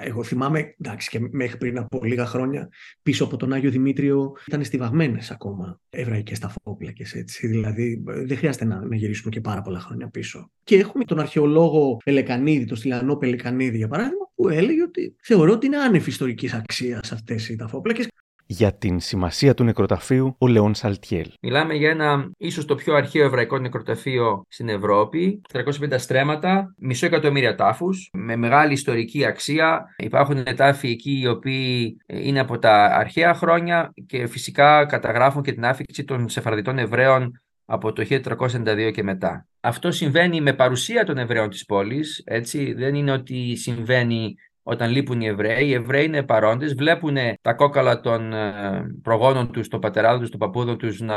Εγώ 0.00 0.22
θυμάμαι, 0.22 0.74
εντάξει, 0.80 1.08
και 1.08 1.20
μέχρι 1.30 1.56
πριν 1.56 1.78
από 1.78 2.04
λίγα 2.04 2.26
χρόνια, 2.26 2.68
πίσω 3.02 3.24
από 3.24 3.36
τον 3.36 3.52
Άγιο 3.52 3.70
Δημήτριο 3.70 4.32
ήταν 4.46 4.64
στιβαγμένες 4.64 5.30
ακόμα 5.30 5.80
εβραϊκές 5.90 6.38
ταφόπλακες, 6.38 7.14
έτσι. 7.14 7.46
Δηλαδή, 7.46 8.02
δεν 8.04 8.36
χρειάζεται 8.36 8.64
να, 8.64 8.84
να 8.84 8.96
γυρίσουμε 8.96 9.30
και 9.30 9.40
πάρα 9.40 9.62
πολλά 9.62 9.80
χρόνια 9.80 10.08
πίσω. 10.08 10.50
Και 10.64 10.76
έχουμε 10.76 11.04
τον 11.04 11.18
αρχαιολόγο 11.18 11.96
Πελεκανίδη, 12.04 12.64
τον 12.64 12.76
Στυλιανό 12.76 13.16
Πελεκανίδη, 13.16 13.76
για 13.76 13.88
παράδειγμα, 13.88 14.30
που 14.34 14.48
έλεγε 14.48 14.82
ότι 14.82 15.16
θεωρώ 15.22 15.52
ότι 15.52 15.66
είναι 15.66 15.76
άνευ 15.76 16.06
ιστορικής 16.06 16.54
αξίας 16.54 17.12
αυτές 17.12 17.48
οι 17.48 17.56
ταφόπλακες 17.56 18.08
για 18.52 18.74
την 18.74 19.00
σημασία 19.00 19.54
του 19.54 19.64
νεκροταφείου 19.64 20.34
ο 20.38 20.46
Λεόν 20.46 20.74
Σαλτιέλ. 20.74 21.32
Μιλάμε 21.40 21.74
για 21.74 21.90
ένα 21.90 22.30
ίσως 22.36 22.64
το 22.64 22.74
πιο 22.74 22.94
αρχαίο 22.94 23.24
εβραϊκό 23.24 23.58
νεκροταφείο 23.58 24.44
στην 24.48 24.68
Ευρώπη. 24.68 25.40
350 25.52 25.62
στρέμματα, 25.96 26.74
μισό 26.78 27.06
εκατομμύρια 27.06 27.54
τάφους, 27.54 28.10
με 28.12 28.36
μεγάλη 28.36 28.72
ιστορική 28.72 29.24
αξία. 29.24 29.94
Υπάρχουν 29.98 30.44
τάφοι 30.56 30.88
εκεί 30.88 31.20
οι 31.20 31.26
οποίοι 31.26 31.96
είναι 32.06 32.40
από 32.40 32.58
τα 32.58 32.84
αρχαία 32.84 33.34
χρόνια 33.34 33.92
και 34.06 34.26
φυσικά 34.26 34.86
καταγράφουν 34.86 35.42
και 35.42 35.52
την 35.52 35.64
άφηξη 35.64 36.04
των 36.04 36.28
Σεφαρδιτών 36.28 36.78
Εβραίων 36.78 37.40
από 37.64 37.92
το 37.92 38.06
1392 38.10 38.90
και 38.92 39.02
μετά. 39.02 39.46
Αυτό 39.60 39.90
συμβαίνει 39.90 40.40
με 40.40 40.52
παρουσία 40.52 41.04
των 41.04 41.18
Εβραίων 41.18 41.50
της 41.50 41.64
πόλης, 41.64 42.22
έτσι, 42.24 42.72
δεν 42.72 42.94
είναι 42.94 43.12
ότι 43.12 43.56
συμβαίνει 43.56 44.34
όταν 44.62 44.90
λείπουν 44.90 45.20
οι 45.20 45.26
Εβραίοι. 45.26 45.66
Οι 45.66 45.72
Εβραίοι 45.72 46.04
είναι 46.04 46.22
παρόντες, 46.22 46.74
βλέπουν 46.74 47.16
τα 47.42 47.52
κόκαλα 47.52 48.00
των 48.00 48.32
ε, 48.32 48.82
προγόνων 49.02 49.52
τους, 49.52 49.68
των 49.68 49.80
πατεράδων 49.80 50.20
τους, 50.20 50.30
των 50.30 50.38
παππούδων 50.38 50.78
τους 50.78 51.00
να, 51.00 51.16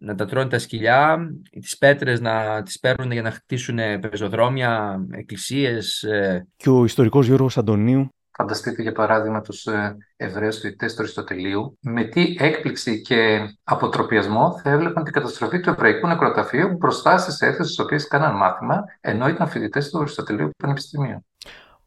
να 0.00 0.14
τα 0.14 0.24
τρώνε 0.24 0.48
τα 0.48 0.58
σκυλιά, 0.58 1.18
τις 1.60 1.78
πέτρες 1.78 2.20
να 2.20 2.62
τις 2.62 2.78
παίρνουν 2.78 3.12
για 3.12 3.22
να 3.22 3.30
χτίσουν 3.30 3.78
πεζοδρόμια, 4.10 5.00
εκκλησίες. 5.10 6.02
Ε. 6.02 6.46
Και 6.56 6.70
ο 6.70 6.84
ιστορικός 6.84 7.26
Γιώργος 7.26 7.58
Αντωνίου. 7.58 8.10
Φανταστείτε 8.40 8.82
για 8.82 8.92
παράδειγμα 8.92 9.40
τους 9.40 9.66
ε, 9.66 9.96
Εβραίους 10.16 10.58
φοιτητές 10.58 10.94
του 10.94 11.02
Αριστοτελείου, 11.02 11.78
με 11.80 12.04
τι 12.04 12.36
έκπληξη 12.38 13.00
και 13.00 13.40
αποτροπιασμό 13.64 14.60
θα 14.62 14.70
έβλεπαν 14.70 15.04
την 15.04 15.12
καταστροφή 15.12 15.60
του 15.60 15.70
Εβραϊκού 15.70 16.06
Νεκροταφείου 16.06 16.76
μπροστά 16.76 17.18
στις 17.18 17.40
αίθουσες 17.40 17.66
στις 17.66 17.78
οποίες 17.78 18.08
κάναν 18.08 18.36
μάθημα, 18.36 18.84
ενώ 19.00 19.28
ήταν 19.28 19.48
φοιτητές 19.48 19.90
του 19.90 19.98
Αριστοτελείου 19.98 20.50
Πανεπιστημίου. 20.56 21.24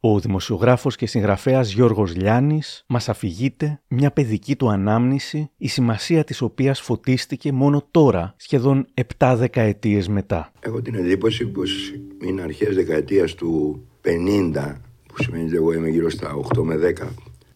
Ο 0.06 0.20
δημοσιογράφος 0.20 0.95
και 0.95 1.06
συγγραφέας 1.06 1.72
Γιώργος 1.72 2.16
Λιάνης 2.16 2.84
μας 2.88 3.10
αφηγείται 3.10 3.82
μια 3.88 4.12
παιδική 4.12 4.56
του 4.56 4.70
ανάμνηση, 4.70 5.51
η 5.58 5.68
σημασία 5.68 6.24
της 6.24 6.41
οποίας 6.41 6.82
φωτίστηκε 6.82 7.51
μόνο 7.51 7.88
τώρα, 7.91 8.34
σχεδόν 8.38 8.86
7 9.18 9.36
δεκαετίες 9.38 10.08
μετά. 10.08 10.51
Έχω 10.60 10.82
την 10.82 10.95
εντύπωση 10.95 11.45
πως 11.45 11.93
είναι 12.22 12.41
αρχές 12.41 12.76
δεκαετίας 12.76 13.36
του 13.36 13.82
50, 14.01 14.82
που 15.08 15.24
σημαίνει 15.24 15.45
ότι 15.45 15.56
εγώ 15.56 15.74
είμαι 15.74 15.89
γύρω 15.89 16.10
στα 16.10 16.34
8 16.34 16.64
με 16.64 16.76
10, 16.76 17.08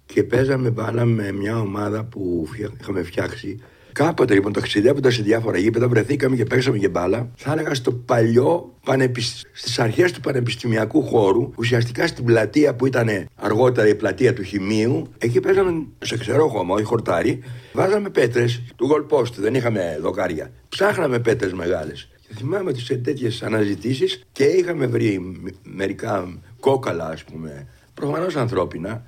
και 0.05 0.23
παίζαμε 0.23 0.69
μπάλα 0.69 1.05
με 1.05 1.31
μια 1.31 1.59
ομάδα 1.59 2.03
που 2.03 2.47
είχαμε 2.79 3.03
φτιάξει 3.03 3.59
Κάποτε 3.97 4.33
λοιπόν 4.33 4.53
ταξιδεύοντας 4.53 5.13
σε 5.13 5.21
διάφορα 5.21 5.57
γήπεδα 5.57 5.87
βρεθήκαμε 5.87 6.35
και 6.35 6.43
παίξαμε 6.43 6.77
και 6.77 6.89
μπάλα. 6.89 7.31
Θα 7.35 7.51
έλεγα 7.51 7.73
στο 7.73 7.91
παλιό 7.91 8.73
πανεπισ... 8.85 9.45
στις 9.51 9.79
αρχές 9.79 10.11
του 10.11 10.19
πανεπιστημιακού 10.19 11.03
χώρου, 11.03 11.51
ουσιαστικά 11.57 12.07
στην 12.07 12.25
πλατεία 12.25 12.75
που 12.75 12.85
ήταν 12.85 13.09
αργότερα 13.35 13.87
η 13.87 13.95
πλατεία 13.95 14.33
του 14.33 14.43
Χημείου, 14.43 15.07
εκεί 15.17 15.39
παίζαμε 15.39 15.85
σε 15.99 16.17
ξερό 16.17 16.47
χώμα, 16.47 16.73
όχι 16.73 16.83
χορτάρι. 16.83 17.43
Βάζαμε 17.73 18.09
πέτρες 18.09 18.61
του 18.75 19.07
goal 19.09 19.23
δεν 19.35 19.55
είχαμε 19.55 19.97
δοκάρια. 20.01 20.51
Ψάχναμε 20.69 21.19
πέτρες 21.19 21.53
μεγάλες. 21.53 22.09
Και 22.27 22.33
θυμάμαι 22.33 22.69
ότι 22.69 22.79
σε 22.79 22.95
τέτοιες 22.95 23.43
αναζητήσεις 23.43 24.23
και 24.31 24.43
είχαμε 24.43 24.87
βρει 24.87 25.41
μερικά 25.63 26.39
κόκαλα, 26.59 27.07
ας 27.07 27.23
πούμε, 27.23 27.67
προφανώς 27.93 28.35
ανθρώπινα, 28.35 29.03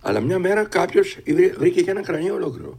αλλά 0.00 0.20
μια 0.20 0.38
μέρα 0.38 0.64
κάποιος 0.64 1.18
βρήκε 1.58 1.82
και 1.82 1.90
ένα 1.90 2.02
κρανίο 2.02 2.34
ολόκληρο. 2.34 2.78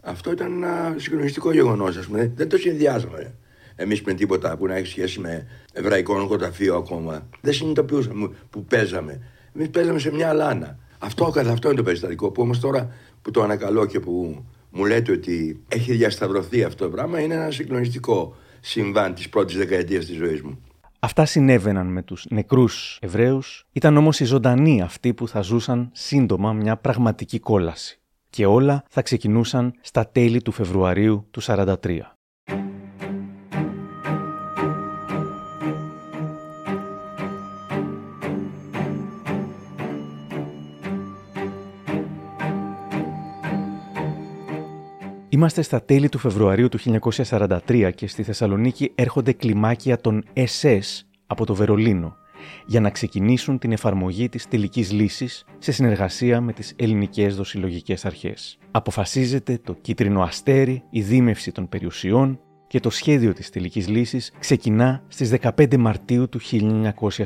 Αυτό 0.00 0.30
ήταν 0.30 0.52
ένα 0.52 0.94
συγκλονιστικό 0.98 1.52
γεγονός, 1.52 1.96
ας 1.96 2.06
πούμε. 2.06 2.32
Δεν 2.34 2.48
το 2.48 2.56
συνδυάζαμε 2.56 3.34
εμείς 3.80 4.02
με 4.02 4.14
τίποτα 4.14 4.56
που 4.56 4.66
να 4.66 4.74
έχει 4.74 4.86
σχέση 4.86 5.20
με 5.20 5.46
εβραϊκό 5.72 6.20
νοικοταφείο 6.20 6.76
ακόμα. 6.76 7.28
Δεν 7.40 7.52
συνειδητοποιούσαμε 7.52 8.30
που 8.50 8.64
παίζαμε. 8.64 9.20
Εμείς 9.54 9.70
παίζαμε 9.70 9.98
σε 9.98 10.12
μια 10.12 10.32
λάνα. 10.32 10.78
Αυτό 10.98 11.30
καθ' 11.30 11.48
αυτό 11.48 11.68
είναι 11.68 11.76
το 11.76 11.82
περιστατικό 11.82 12.30
που 12.30 12.42
όμως 12.42 12.60
τώρα 12.60 12.94
που 13.22 13.30
το 13.30 13.42
ανακαλώ 13.42 13.86
και 13.86 14.00
που 14.00 14.44
μου 14.70 14.84
λέτε 14.84 15.12
ότι 15.12 15.62
έχει 15.68 15.92
διασταυρωθεί 15.92 16.64
αυτό 16.64 16.84
το 16.84 16.90
πράγμα 16.90 17.20
είναι 17.20 17.34
ένα 17.34 17.50
συγκλονιστικό 17.50 18.36
συμβάν 18.60 19.14
της 19.14 19.28
πρώτης 19.28 19.56
δεκαετίας 19.56 20.04
της 20.04 20.16
ζωής 20.16 20.42
μου. 20.42 20.58
Αυτά 20.98 21.24
συνέβαιναν 21.24 21.86
με 21.86 22.02
τους 22.02 22.26
νεκρούς 22.30 22.98
Εβραίους, 23.00 23.66
ήταν 23.72 23.96
όμως 23.96 24.20
οι 24.20 24.24
ζωντανοί 24.24 24.82
αυτοί 24.82 25.14
που 25.14 25.28
θα 25.28 25.40
ζούσαν 25.40 25.90
σύντομα 25.92 26.52
μια 26.52 26.76
πραγματική 26.76 27.38
κόλαση 27.38 27.99
και 28.30 28.46
όλα 28.46 28.84
θα 28.88 29.02
ξεκινούσαν 29.02 29.72
στα 29.80 30.06
τέλη 30.06 30.42
του 30.42 30.52
Φεβρουαρίου 30.52 31.26
του 31.30 31.42
43. 31.42 31.74
Είμαστε 45.32 45.62
στα 45.62 45.82
τέλη 45.82 46.08
του 46.08 46.18
Φεβρουαρίου 46.18 46.68
του 46.68 46.78
1943 47.12 47.90
και 47.94 48.06
στη 48.06 48.22
Θεσσαλονίκη 48.22 48.92
έρχονται 48.94 49.32
κλιμάκια 49.32 50.00
των 50.00 50.24
SS 50.34 51.02
από 51.26 51.46
το 51.46 51.54
Βερολίνο 51.54 52.19
για 52.66 52.80
να 52.80 52.90
ξεκινήσουν 52.90 53.58
την 53.58 53.72
εφαρμογή 53.72 54.28
της 54.28 54.48
τελικής 54.48 54.92
λύσης 54.92 55.44
σε 55.58 55.72
συνεργασία 55.72 56.40
με 56.40 56.52
τις 56.52 56.72
ελληνικές 56.76 57.36
δοσιλογικές 57.36 58.04
αρχές. 58.04 58.58
Αποφασίζεται 58.70 59.58
το 59.64 59.76
κίτρινο 59.80 60.22
αστέρι, 60.22 60.82
η 60.90 61.00
δίμευση 61.00 61.52
των 61.52 61.68
περιουσιών 61.68 62.38
και 62.66 62.80
το 62.80 62.90
σχέδιο 62.90 63.32
της 63.32 63.50
τελικής 63.50 63.88
λύσης 63.88 64.32
ξεκινά 64.38 65.02
στις 65.08 65.30
15 65.30 65.76
Μαρτίου 65.76 66.28
του 66.28 66.40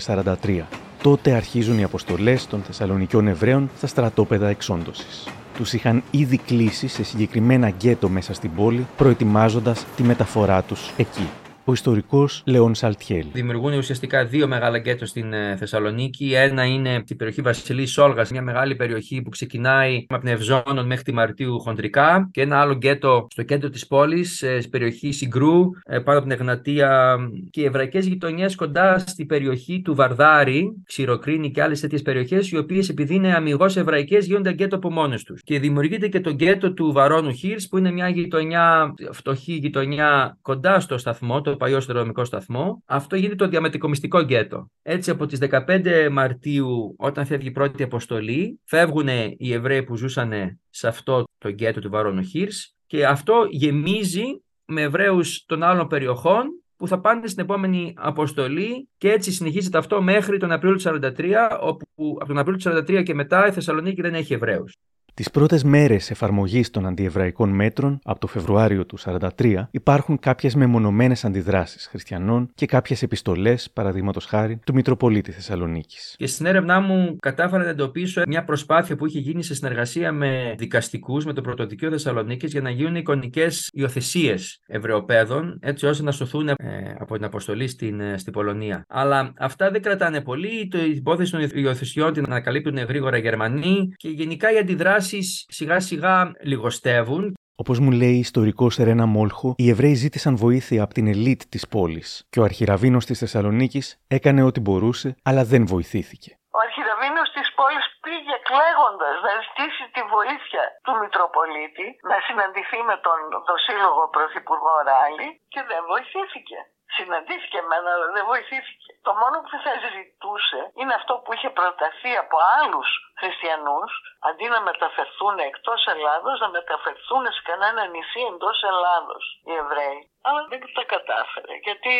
1943. 0.07 0.63
Τότε 1.03 1.33
αρχίζουν 1.33 1.79
οι 1.79 1.85
αποστολές 1.85 2.47
των 2.47 2.63
Θεσσαλονικιών 2.63 3.29
Εβραίων 3.29 3.71
στα 3.77 3.87
στρατόπεδα 3.87 4.49
εξόντωσης. 4.49 5.29
Τους 5.55 5.73
είχαν 5.73 6.03
ήδη 6.11 6.37
κλείσει 6.37 6.89
σε 6.89 7.05
συγκεκριμένα 7.05 7.69
γκέτο 7.69 8.09
μέσα 8.09 8.35
στην 8.35 8.55
πόλη, 8.55 8.87
προετοιμάζοντας 8.97 9.87
τη 9.97 10.03
μεταφορά 10.03 10.63
τους 10.63 10.93
εκεί. 10.97 11.29
Ο 11.65 11.73
ιστορικός 11.73 12.43
Λεόν 12.47 12.75
Σαλτιέλ. 12.75 13.27
Δημιουργούν 13.33 13.73
ουσιαστικά 13.73 14.25
δύο 14.25 14.49
μεγάλα 14.49 14.79
γκέτο 14.79 15.07
στην 15.07 15.33
ε, 15.33 15.57
Θεσσαλονίκη. 15.57 16.33
Ένα 16.35 16.65
είναι 16.65 17.01
στην 17.05 17.17
περιοχή 17.17 17.43
Βασιλίσσης 17.43 17.93
Όλγας, 17.93 18.31
μια 18.31 18.43
μεγάλη 18.43 18.75
περιοχή 18.77 19.23
που 19.23 19.31
ξεκινάει 19.31 20.07
από 20.09 20.21
την 20.21 20.33
Ευζώνων 20.33 20.87
μέχρι 20.87 21.05
τη 21.05 21.13
Μαρτίου 21.13 21.61
χοντρικά. 21.61 22.29
Και 22.33 22.41
ένα 22.41 22.61
άλλο 22.61 22.75
γκέτο 22.75 23.27
στο 23.31 23.43
κέντρο 23.43 23.69
της 23.71 23.87
πόλης, 23.87 24.43
ε, 24.43 24.59
στην 24.59 24.71
περιοχή 24.71 25.13
Συγκρού, 25.13 25.61
ε, 25.87 25.99
πάνω 25.99 26.19
από 26.19 26.29
την 26.29 26.39
Εγνατία. 26.39 27.17
Και 27.51 27.61
οι 27.61 27.65
εβραϊκές 27.65 28.07
γειτονιές 28.07 28.55
κοντά 28.55 28.99
στη 28.99 29.25
περιοχή 29.25 29.81
του 29.85 29.95
Βαρδάρη, 29.95 30.83
Ξηροκρίνη 30.87 31.51
και 31.51 31.63
άλλες 31.63 31.81
τέτοιες 31.81 32.03
περιοχές, 32.03 32.51
οι 32.51 32.57
οποίες 32.57 32.89
επειδή 32.89 33.15
είναι 33.15 33.35
αμιγώς 33.35 33.77
εβραϊκές 33.77 34.27
γίνονται 34.27 34.53
γκέτο 34.53 34.77
από 34.77 34.91
μόνες 34.91 35.23
τους. 35.23 35.41
Και 35.43 35.59
δημιουργείται 35.59 36.09
και 36.09 36.21
το 36.21 36.31
γκέτο 36.31 36.73
του 36.73 36.93
Βαρόνου 36.93 37.33
Χιρς, 37.33 37.69
που 37.69 37.79
είναι 37.79 37.91
μια 37.91 38.09
γειτονιά, 38.09 38.95
φτωχή 39.13 39.53
γειτονιά 39.53 40.39
κοντά 40.43 40.81
στο 40.81 40.99
σταθμό, 40.99 41.41
το 41.41 41.54
παλιό 41.57 41.81
σιδηροδρομικό 41.81 42.25
σταθμό. 42.25 42.83
Αυτό 42.87 43.17
γίνεται 43.17 43.35
το 43.35 43.49
διαμετακομιστικό 43.49 44.23
γκέτο. 44.23 44.71
Έτσι, 44.83 45.11
από 45.11 45.27
τις 45.27 45.39
15 45.51 46.09
Μαρτίου, 46.13 46.95
όταν 46.99 47.27
φεύγει 47.27 47.49
η 47.49 47.51
πρώτη 47.51 47.83
αποστολή, 47.83 48.61
φεύγουν 48.65 49.09
οι 49.37 49.53
Εβραίοι 49.53 49.83
που 49.83 49.97
ζούσαν 49.97 50.61
σε 50.71 50.89
αυτό 50.89 51.25
το 51.39 51.49
γκέτο 51.49 51.81
του 51.81 51.91
Βαρόνου 51.91 52.23
Χίρ 52.23 52.49
και 52.87 53.07
αυτό 53.07 53.47
γεμίζει 53.51 54.25
με 54.65 54.81
Εβραίους 54.81 55.45
των 55.47 55.63
άλλων 55.63 55.87
περιοχών 55.87 56.45
που 56.77 56.89
θα 56.89 57.01
πάνε 57.01 57.27
στην 57.27 57.43
επόμενη 57.43 57.95
αποστολή 57.97 58.89
και 58.99 59.11
έτσι 59.11 59.33
συνεχίζεται 59.33 59.79
αυτό 59.79 60.03
μέχρι 60.03 60.39
τον 60.39 60.53
Απρίλιο 60.53 60.77
του 60.77 61.01
1943, 61.17 61.59
όπου 61.61 61.87
από 62.19 62.27
τον 62.27 62.39
Απρίλιο 62.39 62.59
του 62.59 62.71
1943 62.79 63.03
και 63.03 63.15
μετά 63.15 63.47
η 63.47 63.53
Θεσσαλονίκη 63.53 64.01
δεν 64.01 64.15
έχει 64.15 64.35
Εβραίους. 64.35 64.77
Τις 65.17 65.31
πρώτες 65.31 65.65
μέρες 65.65 66.11
εφαρμογής 66.11 66.71
των 66.71 66.87
αντιεβραϊκών 66.87 67.49
μέτρων, 67.49 67.99
από 68.05 68.21
το 68.21 68.27
Φεβρουάριο 68.27 68.87
του 68.87 68.99
1943, 69.39 69.69
υπάρχουν 69.71 70.19
κάποιες 70.19 70.55
μεμονωμένες 70.55 71.25
αντιδράσεις 71.25 71.87
χριστιανών 71.87 72.51
και 72.55 72.67
κάποιες 72.67 73.03
επιστολές, 73.03 73.71
παραδείγματος 73.71 74.25
χάρη, 74.25 74.61
του 74.67 74.75
Μητροπολίτη 74.75 75.33
Θεσσαλονίκης. 75.33 76.15
Και 76.19 76.27
στην 76.27 76.47
έρευνά 76.47 76.81
μου 76.81 77.17
κατάφερα 77.21 77.65
να 77.65 77.71
εντοπίσω 77.71 78.23
μια 78.27 78.45
προσπάθεια 78.45 78.97
που 78.97 79.07
είχε 79.07 79.19
γίνει 79.19 79.43
σε 79.45 79.55
συνεργασία 79.55 80.13
με 80.13 80.55
δικαστικούς, 80.59 81.25
με 81.25 81.33
το 81.33 81.41
Πρωτοδικείο 81.41 81.91
Θεσσαλονίκης, 81.91 82.53
για 82.53 82.61
να 82.61 82.71
γίνουν 82.71 82.97
εικονικές 82.97 83.71
υιοθεσίες 83.73 84.61
Ευρωπαίδων, 84.67 85.59
έτσι 85.63 85.87
ώστε 85.87 86.03
να 86.03 86.11
σωθούν 86.11 86.49
ε, 86.49 86.55
από 86.99 87.15
την 87.15 87.25
αποστολή 87.25 87.69
στην, 87.69 88.01
ε, 88.01 88.19
στην 88.19 88.33
Πολωνία. 88.33 88.85
Αλλά 88.89 89.33
αυτά 89.39 89.71
δεν 89.71 89.83
κρατάνε 89.83 90.21
πολύ. 90.21 90.69
Το 90.71 90.79
υπόθεση 90.79 91.31
των 91.31 91.49
υιοθεσιών 91.53 92.13
την 92.13 92.25
ανακαλύπτουν 92.27 92.77
γρήγορα 92.77 93.17
οι 93.17 93.21
Γερμανοί 93.21 93.93
και 93.97 94.09
γενικά 94.09 94.53
οι 94.53 94.59
αντιδράσεις 94.59 95.04
σιγά 95.49 95.81
σιγά 95.81 96.33
λιγοστεύουν. 96.43 97.35
Όπως 97.63 97.79
μου 97.79 97.91
λέει 98.01 98.17
η 98.21 98.25
ιστορικός 98.29 98.77
Ρένα 98.77 99.07
Μόλχο, 99.07 99.55
οι 99.63 99.69
Εβραίοι 99.73 99.95
ζήτησαν 99.95 100.37
βοήθεια 100.37 100.83
από 100.85 100.95
την 100.95 101.07
ελίτ 101.15 101.41
της 101.49 101.69
πόλης 101.75 102.09
και 102.31 102.41
ο 102.41 102.45
αρχιραβίνος 102.49 103.05
της 103.09 103.19
Θεσσαλονίκης 103.23 103.87
έκανε 104.17 104.43
ό,τι 104.49 104.61
μπορούσε, 104.65 105.09
αλλά 105.29 105.43
δεν 105.53 105.63
βοηθήθηκε. 105.67 106.31
Ο 106.57 106.59
αρχιραβίνος 106.67 107.29
της 107.37 107.47
πόλης 107.59 107.87
πήγε 108.05 108.37
κλαίγοντας 108.49 109.17
να 109.27 109.33
ζητήσει 109.45 109.85
τη 109.95 110.03
βοήθεια 110.17 110.65
του 110.85 110.95
Μητροπολίτη 111.01 111.87
να 112.11 112.17
συναντηθεί 112.27 112.81
με 112.91 112.97
τον 113.07 113.19
δοσύλλογο 113.49 114.03
Πρωθυπουργό 114.17 114.75
Ράλη 114.89 115.29
και 115.53 115.61
δεν 115.71 115.83
βοηθήθηκε. 115.93 116.59
Συναντήθηκε 116.97 117.61
με 117.69 117.75
αλλά 117.77 118.07
δεν 118.17 118.25
βοηθήθηκε. 118.33 118.91
Το 119.07 119.13
μόνο 119.21 119.37
που 119.43 119.49
θα 119.65 119.73
ζητούσε 119.85 120.61
είναι 120.79 120.95
αυτό 121.01 121.13
που 121.23 121.31
είχε 121.35 121.51
προταθεί 121.59 122.13
από 122.25 122.37
άλλους 122.59 122.89
χριστιανούς, 123.21 123.93
αντί 124.29 124.47
να 124.55 124.61
μεταφερθούν 124.69 125.37
εκτός 125.51 125.81
Ελλάδος, 125.95 126.37
να 126.41 126.49
μεταφερθούν 126.59 127.25
σε 127.35 127.43
κανένα 127.49 127.83
νησί 127.95 128.23
εντός 128.31 128.59
Ελλάδος 128.71 129.25
οι 129.49 129.55
Εβραίοι. 129.63 130.01
Αλλά 130.27 130.41
δεν 130.51 130.61
τα 130.77 130.85
κατάφερε, 130.95 131.55
γιατί 131.67 131.95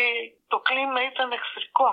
το 0.51 0.57
κλίμα 0.67 0.99
ήταν 1.11 1.27
εχθρικό. 1.37 1.89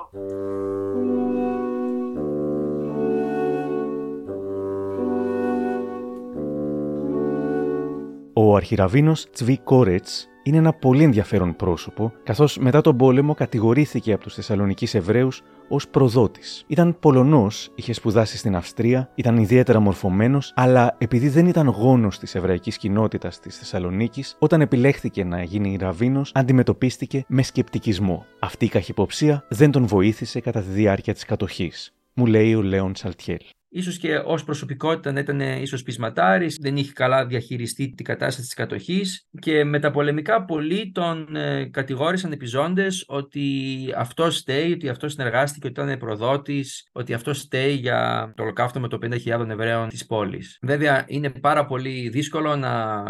Ο 8.44 8.56
αρχιραβίνος 8.56 9.30
Τσβί 9.30 9.58
Κόρετς 9.58 10.28
είναι 10.42 10.56
ένα 10.56 10.72
πολύ 10.72 11.02
ενδιαφέρον 11.02 11.56
πρόσωπο, 11.56 12.12
καθώς 12.22 12.58
μετά 12.58 12.80
τον 12.80 12.96
πόλεμο 12.96 13.34
κατηγορήθηκε 13.34 14.12
από 14.12 14.22
τους 14.22 14.34
Θεσσαλονικοί 14.34 14.96
Εβραίους 14.96 15.42
ως 15.68 15.88
προδότης. 15.88 16.64
Ήταν 16.66 16.98
Πολωνός, 16.98 17.70
είχε 17.74 17.92
σπουδάσει 17.92 18.36
στην 18.36 18.56
Αυστρία, 18.56 19.10
ήταν 19.14 19.36
ιδιαίτερα 19.36 19.80
μορφωμένος, 19.80 20.52
αλλά 20.56 20.94
επειδή 20.98 21.28
δεν 21.28 21.46
ήταν 21.46 21.68
γόνος 21.68 22.18
της 22.18 22.34
εβραϊκής 22.34 22.76
κοινότητας 22.76 23.40
της 23.40 23.58
Θεσσαλονίκης, 23.58 24.36
όταν 24.38 24.60
επιλέχθηκε 24.60 25.24
να 25.24 25.42
γίνει 25.42 25.76
ραβίνος, 25.80 26.32
αντιμετωπίστηκε 26.34 27.24
με 27.28 27.42
σκεπτικισμό. 27.42 28.24
Αυτή 28.38 28.64
η 28.64 28.68
καχυποψία 28.68 29.44
δεν 29.48 29.70
τον 29.70 29.86
βοήθησε 29.86 30.40
κατά 30.40 30.60
τη 30.60 30.70
διάρκεια 30.70 31.14
της 31.14 31.24
κατοχής. 31.24 31.92
Μου 32.14 32.26
λέει 32.26 32.54
ο 32.54 32.62
Λέον 32.62 32.94
Σαλτιέλ 32.94 33.40
ίσως 33.72 33.98
και 33.98 34.16
ως 34.16 34.44
προσωπικότητα 34.44 35.12
να 35.12 35.20
ήταν 35.20 35.40
ίσως 35.40 35.82
πεισματάρης, 35.82 36.56
δεν 36.60 36.76
είχε 36.76 36.92
καλά 36.92 37.26
διαχειριστεί 37.26 37.94
την 37.96 38.04
κατάσταση 38.04 38.46
της 38.46 38.54
κατοχής 38.54 39.26
και 39.38 39.64
με 39.64 39.78
τα 39.78 39.90
πολεμικά 39.90 40.44
πολλοί 40.44 40.90
τον 40.94 41.36
ε, 41.36 41.64
κατηγόρησαν 41.64 42.32
επιζώντες 42.32 43.04
ότι 43.06 43.48
αυτός 43.96 44.36
στέει, 44.36 44.72
ότι 44.72 44.88
αυτός 44.88 45.12
συνεργάστηκε, 45.12 45.66
ότι 45.66 45.80
ήταν 45.80 45.98
προδότης, 45.98 46.88
ότι 46.92 47.14
αυτός 47.14 47.38
στέει 47.38 47.74
για 47.74 48.32
το 48.36 48.42
ολοκαύτωμα 48.42 48.88
με 48.90 48.98
το 48.98 49.16
50.000 49.24 49.48
Εβραίων 49.48 49.88
της 49.88 50.06
πόλης. 50.06 50.58
Βέβαια 50.62 51.04
είναι 51.06 51.30
πάρα 51.30 51.66
πολύ 51.66 52.08
δύσκολο 52.08 52.56
να, 52.56 53.02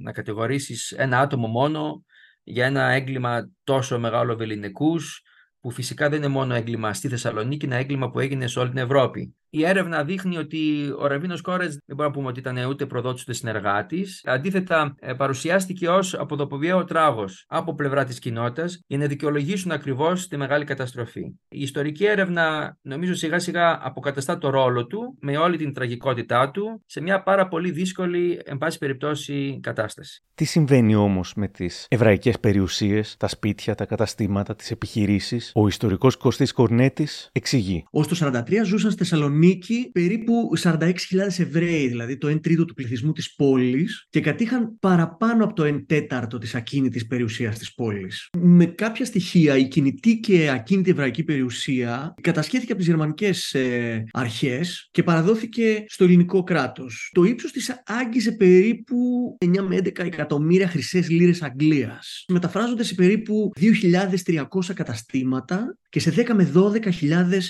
να 0.00 0.12
κατηγορήσεις 0.12 0.90
ένα 0.90 1.18
άτομο 1.18 1.46
μόνο 1.46 2.04
για 2.42 2.66
ένα 2.66 2.90
έγκλημα 2.90 3.50
τόσο 3.64 3.98
μεγάλο 3.98 4.36
βεληνικούς, 4.36 5.22
που 5.66 5.72
φυσικά 5.72 6.08
δεν 6.08 6.18
είναι 6.18 6.28
μόνο 6.28 6.54
έγκλημα 6.54 6.94
στη 6.94 7.08
Θεσσαλονίκη, 7.08 7.64
είναι 7.64 7.76
έγκλημα 7.76 8.10
που 8.10 8.20
έγινε 8.20 8.46
σε 8.46 8.58
όλη 8.58 8.68
την 8.68 8.78
Ευρώπη. 8.78 9.34
Η 9.50 9.66
έρευνα 9.66 10.04
δείχνει 10.04 10.36
ότι 10.36 10.92
ο 10.98 11.06
Ραβίνο 11.06 11.36
Κόρετ 11.42 11.70
δεν 11.70 11.96
μπορούμε 11.96 12.06
να 12.06 12.10
πούμε 12.10 12.28
ότι 12.28 12.40
ήταν 12.40 12.68
ούτε 12.68 12.86
προδότης 12.86 13.22
ούτε 13.22 13.32
συνεργάτης. 13.32 14.22
Αντίθετα, 14.24 14.94
ε, 14.98 15.12
παρουσιάστηκε 15.12 15.88
ως 15.88 16.14
αποδοποβιαίο 16.14 16.84
τράγος 16.84 17.44
από 17.48 17.74
πλευρά 17.74 18.04
της 18.04 18.18
κοινότητας 18.18 18.82
για 18.86 18.98
να 18.98 19.06
δικαιολογήσουν 19.06 19.70
ακριβώς 19.70 20.28
τη 20.28 20.36
μεγάλη 20.36 20.64
καταστροφή. 20.64 21.20
Η 21.48 21.60
ιστορική 21.60 22.04
έρευνα, 22.04 22.76
νομίζω, 22.82 23.14
σιγά 23.14 23.38
σιγά 23.38 23.78
αποκαταστά 23.82 24.38
το 24.38 24.50
ρόλο 24.50 24.86
του 24.86 25.16
με 25.20 25.36
όλη 25.36 25.56
την 25.56 25.72
τραγικότητά 25.72 26.50
του 26.50 26.82
σε 26.86 27.00
μια 27.00 27.22
πάρα 27.22 27.48
πολύ 27.48 27.70
δύσκολη, 27.70 28.40
εν 28.44 28.58
πάση 28.58 28.78
περιπτώσει, 28.78 29.58
κατάσταση. 29.62 30.24
Τι 30.34 30.44
συμβαίνει 30.44 30.94
όμως 30.94 31.32
με 31.36 31.48
τις 31.48 31.86
εβραϊκές 31.88 32.40
περιουσίες, 32.40 33.16
τα 33.16 33.28
σπίτια, 33.28 33.74
τα 33.74 33.84
καταστήματα, 33.84 34.54
τις 34.54 34.70
επιχειρήσεις; 34.70 35.52
Ο 35.54 35.66
ιστορικός 35.66 36.16
Κωστής 36.16 36.52
Κορνέτης 36.52 37.28
εξηγεί. 37.32 37.84
Ω 37.90 38.06
το 38.06 38.14
43 38.14 38.64
ζούσαν 38.64 38.90
στη 38.90 38.98
Θεσσαλονίκη 38.98 39.35
Θεσσαλονίκη 39.36 39.90
περίπου 39.92 40.50
46.000 40.58 40.94
Εβραίοι, 41.38 41.88
δηλαδή 41.88 42.16
το 42.16 42.28
1 42.28 42.42
τρίτο 42.42 42.64
του 42.64 42.74
πληθυσμού 42.74 43.12
της 43.12 43.34
πόλης 43.34 44.06
και 44.10 44.20
κατήχαν 44.20 44.78
παραπάνω 44.78 45.44
από 45.44 45.54
το 45.54 45.64
1 45.64 45.84
τέταρτο 45.86 46.38
της 46.38 46.54
ακίνητης 46.54 47.06
περιουσίας 47.06 47.58
της 47.58 47.74
πόλης. 47.74 48.28
Με 48.40 48.66
κάποια 48.66 49.04
στοιχεία 49.04 49.56
η 49.56 49.68
κινητή 49.68 50.18
και 50.20 50.50
ακίνητη 50.50 50.90
εβραϊκή 50.90 51.24
περιουσία 51.24 52.14
κατασχέθηκε 52.20 52.72
από 52.72 52.80
τις 52.80 52.90
γερμανικές 52.90 53.54
ε, 53.54 54.04
αρχές 54.12 54.88
και 54.90 55.02
παραδόθηκε 55.02 55.84
στο 55.86 56.04
ελληνικό 56.04 56.42
κράτος. 56.42 57.10
Το 57.14 57.22
ύψος 57.24 57.52
της 57.52 57.82
άγγιζε 57.86 58.32
περίπου 58.32 58.96
9 59.44 59.60
με 59.68 59.76
11 59.76 59.98
εκατομμύρια 59.98 60.68
χρυσές 60.68 61.10
λίρες 61.10 61.42
Αγγλίας. 61.42 62.24
Μεταφράζονται 62.28 62.84
σε 62.84 62.94
περίπου 62.94 63.50
2.300 63.60 64.44
καταστήματα 64.74 65.76
και 65.96 66.02
σε 66.02 66.14
10 66.16 66.32
με 66.34 66.52
12.000 66.54 66.62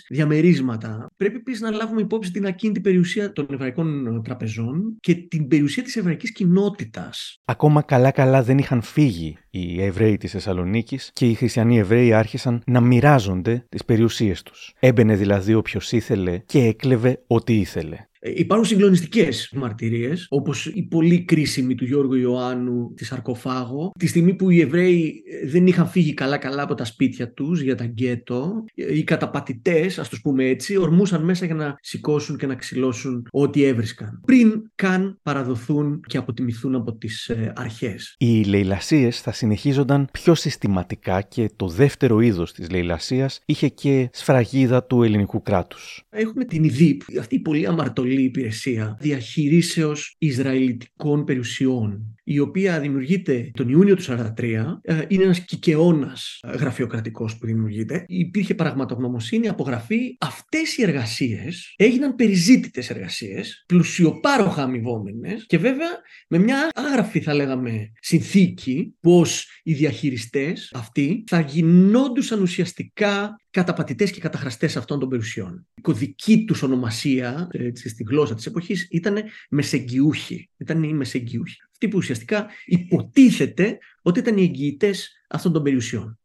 διαμερίσματα. 0.08 1.06
Πρέπει 1.16 1.36
επίσης 1.36 1.60
να 1.60 1.70
λάβουμε 1.70 2.00
υπόψη 2.00 2.30
την 2.30 2.46
ακίνητη 2.46 2.80
περιουσία 2.80 3.32
των 3.32 3.46
εβραϊκών 3.50 4.22
τραπεζών 4.24 4.96
και 5.00 5.14
την 5.14 5.48
περιουσία 5.48 5.82
της 5.82 5.96
εβραϊκής 5.96 6.32
κοινότητας. 6.32 7.40
Ακόμα 7.44 7.82
καλά-καλά 7.82 8.42
δεν 8.42 8.58
είχαν 8.58 8.82
φύγει 8.82 9.36
οι 9.50 9.82
Εβραίοι 9.82 10.16
της 10.16 10.30
Θεσσαλονίκης 10.30 11.10
και 11.12 11.26
οι 11.26 11.34
χριστιανοί 11.34 11.78
Εβραίοι 11.78 12.12
άρχισαν 12.12 12.62
να 12.66 12.80
μοιράζονται 12.80 13.66
τις 13.68 13.84
περιουσίες 13.84 14.42
τους. 14.42 14.74
Έμπαινε 14.80 15.16
δηλαδή 15.16 15.54
όποιος 15.54 15.92
ήθελε 15.92 16.38
και 16.38 16.58
έκλεβε 16.58 17.22
ό,τι 17.26 17.54
ήθελε. 17.54 17.96
Ε, 18.26 18.32
υπάρχουν 18.34 18.66
συγκλονιστικές 18.66 19.52
μαρτυρίες, 19.56 20.26
όπως 20.28 20.66
η 20.66 20.82
πολύ 20.82 21.24
κρίσιμη 21.24 21.74
του 21.74 21.84
Γιώργου 21.84 22.14
Ιωάννου 22.14 22.92
της 22.94 23.06
Σαρκοφάγο, 23.06 23.92
τη 23.98 24.06
στιγμή 24.06 24.34
που 24.34 24.50
οι 24.50 24.60
Εβραίοι 24.60 25.22
ε, 25.42 25.48
δεν 25.48 25.66
είχαν 25.66 25.86
φύγει 25.86 26.14
καλά-καλά 26.14 26.62
από 26.62 26.74
τα 26.74 26.84
σπίτια 26.84 27.32
τους 27.32 27.60
για 27.60 27.74
τα 27.74 27.84
γκέτο, 27.84 28.64
ε, 28.74 28.96
οι 28.96 29.04
καταπατητές, 29.04 29.98
ας 29.98 30.08
το 30.08 30.16
πούμε 30.22 30.44
έτσι, 30.44 30.76
ορμούσαν 30.76 31.24
μέσα 31.24 31.46
για 31.46 31.54
να 31.54 31.76
σηκώσουν 31.80 32.36
και 32.36 32.46
να 32.46 32.54
ξυλώσουν 32.54 33.26
ό,τι 33.30 33.64
έβρισκαν. 33.64 34.20
Πριν 34.26 34.70
καν 34.74 35.18
παραδοθούν 35.22 36.00
και 36.06 36.16
αποτιμηθούν 36.16 36.74
από 36.74 36.96
τις 36.96 37.30
αρχές. 37.54 38.14
Οι 38.18 38.42
λαιλασίε 38.42 39.10
θα 39.10 39.32
συνεχίζονταν 39.32 40.08
πιο 40.12 40.34
συστηματικά 40.34 41.20
και 41.20 41.50
το 41.56 41.68
δεύτερο 41.68 42.20
είδος 42.20 42.52
της 42.52 42.70
λαιλασία 42.70 43.30
είχε 43.46 43.68
και 43.68 44.08
σφραγίδα 44.12 44.84
του 44.84 45.02
ελληνικού 45.02 45.42
κράτους. 45.42 46.04
Έχουμε 46.10 46.44
την 46.44 46.64
ΙΔΙΠ, 46.64 47.00
αυτή 47.18 47.34
η 47.34 47.38
πολύ 47.38 47.66
αμαρτωλή 47.66 48.15
υπηρεσία 48.22 48.96
διαχειρίσεως 49.00 50.14
Ισραηλιτικών 50.18 51.24
περιουσιών. 51.24 52.15
Η 52.28 52.38
οποία 52.38 52.80
δημιουργείται 52.80 53.50
τον 53.54 53.68
Ιούνιο 53.68 53.96
του 53.96 54.02
1943. 54.02 54.78
Ε, 54.82 55.04
είναι 55.08 55.24
ένας 55.24 55.40
κικαιώνας 55.40 56.40
γραφειοκρατικός 56.58 57.38
που 57.38 57.46
δημιουργείται. 57.46 58.04
Υπήρχε 58.08 58.54
πραγματογνωμοσύνη, 58.54 59.48
απογραφή. 59.48 60.16
Αυτές 60.20 60.76
οι 60.76 60.82
εργασίες 60.82 61.74
έγιναν 61.76 62.14
περιζήτητες 62.14 62.90
εργασίες, 62.90 63.64
πλουσιοπάροχα 63.66 64.62
αμοιβόμενες 64.62 65.46
και 65.46 65.58
βέβαια 65.58 65.88
με 66.28 66.38
μια 66.38 66.68
άγραφη 66.74 67.20
θα 67.20 67.34
λέγαμε 67.34 67.92
συνθήκη 68.00 68.94
πως 69.00 69.60
οι 69.62 69.72
διαχειριστές 69.72 70.70
αυτοί 70.74 71.24
θα 71.26 71.40
γινόντουσαν 71.40 72.42
ουσιαστικά 72.42 73.36
καταπατητές 73.50 74.10
και 74.10 74.20
καταχραστές 74.20 74.76
αυτών 74.76 74.98
των 74.98 75.08
περιουσιών. 75.08 75.66
Η 75.74 75.80
κωδική 75.80 76.44
τους 76.44 76.62
ονομασία 76.62 77.48
έτσι, 77.50 77.88
στη 77.88 78.04
γλώσσα 78.08 78.34
της 78.34 78.46
εποχής 78.46 78.88
ήταν 78.90 79.22
μεσεγγιούχοι. 79.50 80.50
Ήταν 80.56 80.82
οι 80.82 80.92
μεσεγγιούχοι. 80.92 81.56
Αυτοί 81.78 81.88
που 81.88 81.98
ουσιαστικά 81.98 82.46
υποτίθεται 82.64 83.78
ότι 84.02 84.18
ήταν 84.18 84.36
οι 84.36 84.42
εγγυητές 84.42 85.10
αυτών 85.28 85.52
των 85.52 85.62
περιουσιών. 85.62 86.18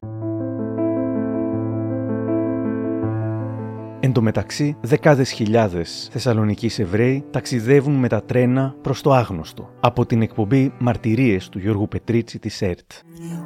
Εν 4.00 4.12
τω 4.14 4.22
μεταξύ, 4.22 4.78
δεκάδες 4.82 5.32
χιλιάδες 5.32 6.10
Θεσσαλονικοί 6.12 6.82
Εβραίοι 6.82 7.26
ταξιδεύουν 7.32 7.94
με 7.94 8.08
τα 8.08 8.24
τρένα 8.24 8.76
προς 8.82 9.02
το 9.02 9.12
άγνωστο. 9.12 9.70
Από 9.80 10.06
την 10.06 10.22
εκπομπή 10.22 10.74
Μαρτυρίες 10.80 11.50
του 11.50 11.60
Γιώργου 11.60 11.88
Πετρίτσι 11.88 12.40
της 12.40 12.62
ΕΡΤ. 12.62 12.92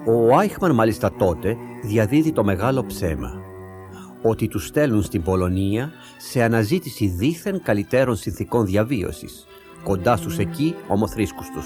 Ο 0.08 0.38
Άιχμαν 0.38 0.76
μάλιστα 0.76 1.16
τότε 1.16 1.56
διαδίδει 1.84 2.32
το 2.32 2.43
μεγάλο 2.43 2.86
ψέμα 2.86 3.32
ότι 4.22 4.47
τους 4.47 4.66
στέλνουν 4.66 5.03
στην 5.03 5.24
Πολωνία 5.24 5.91
σε 6.18 6.43
αναζήτηση 6.43 7.08
δίθεν 7.08 7.62
καλύτερων 7.64 8.16
συνθήκων 8.16 8.66
διαβίωσης, 8.66 9.45
κοντά 9.84 10.16
στους 10.16 10.38
εκεί 10.38 10.76
ομοθρήσκους 10.88 11.49
τους. 11.49 11.66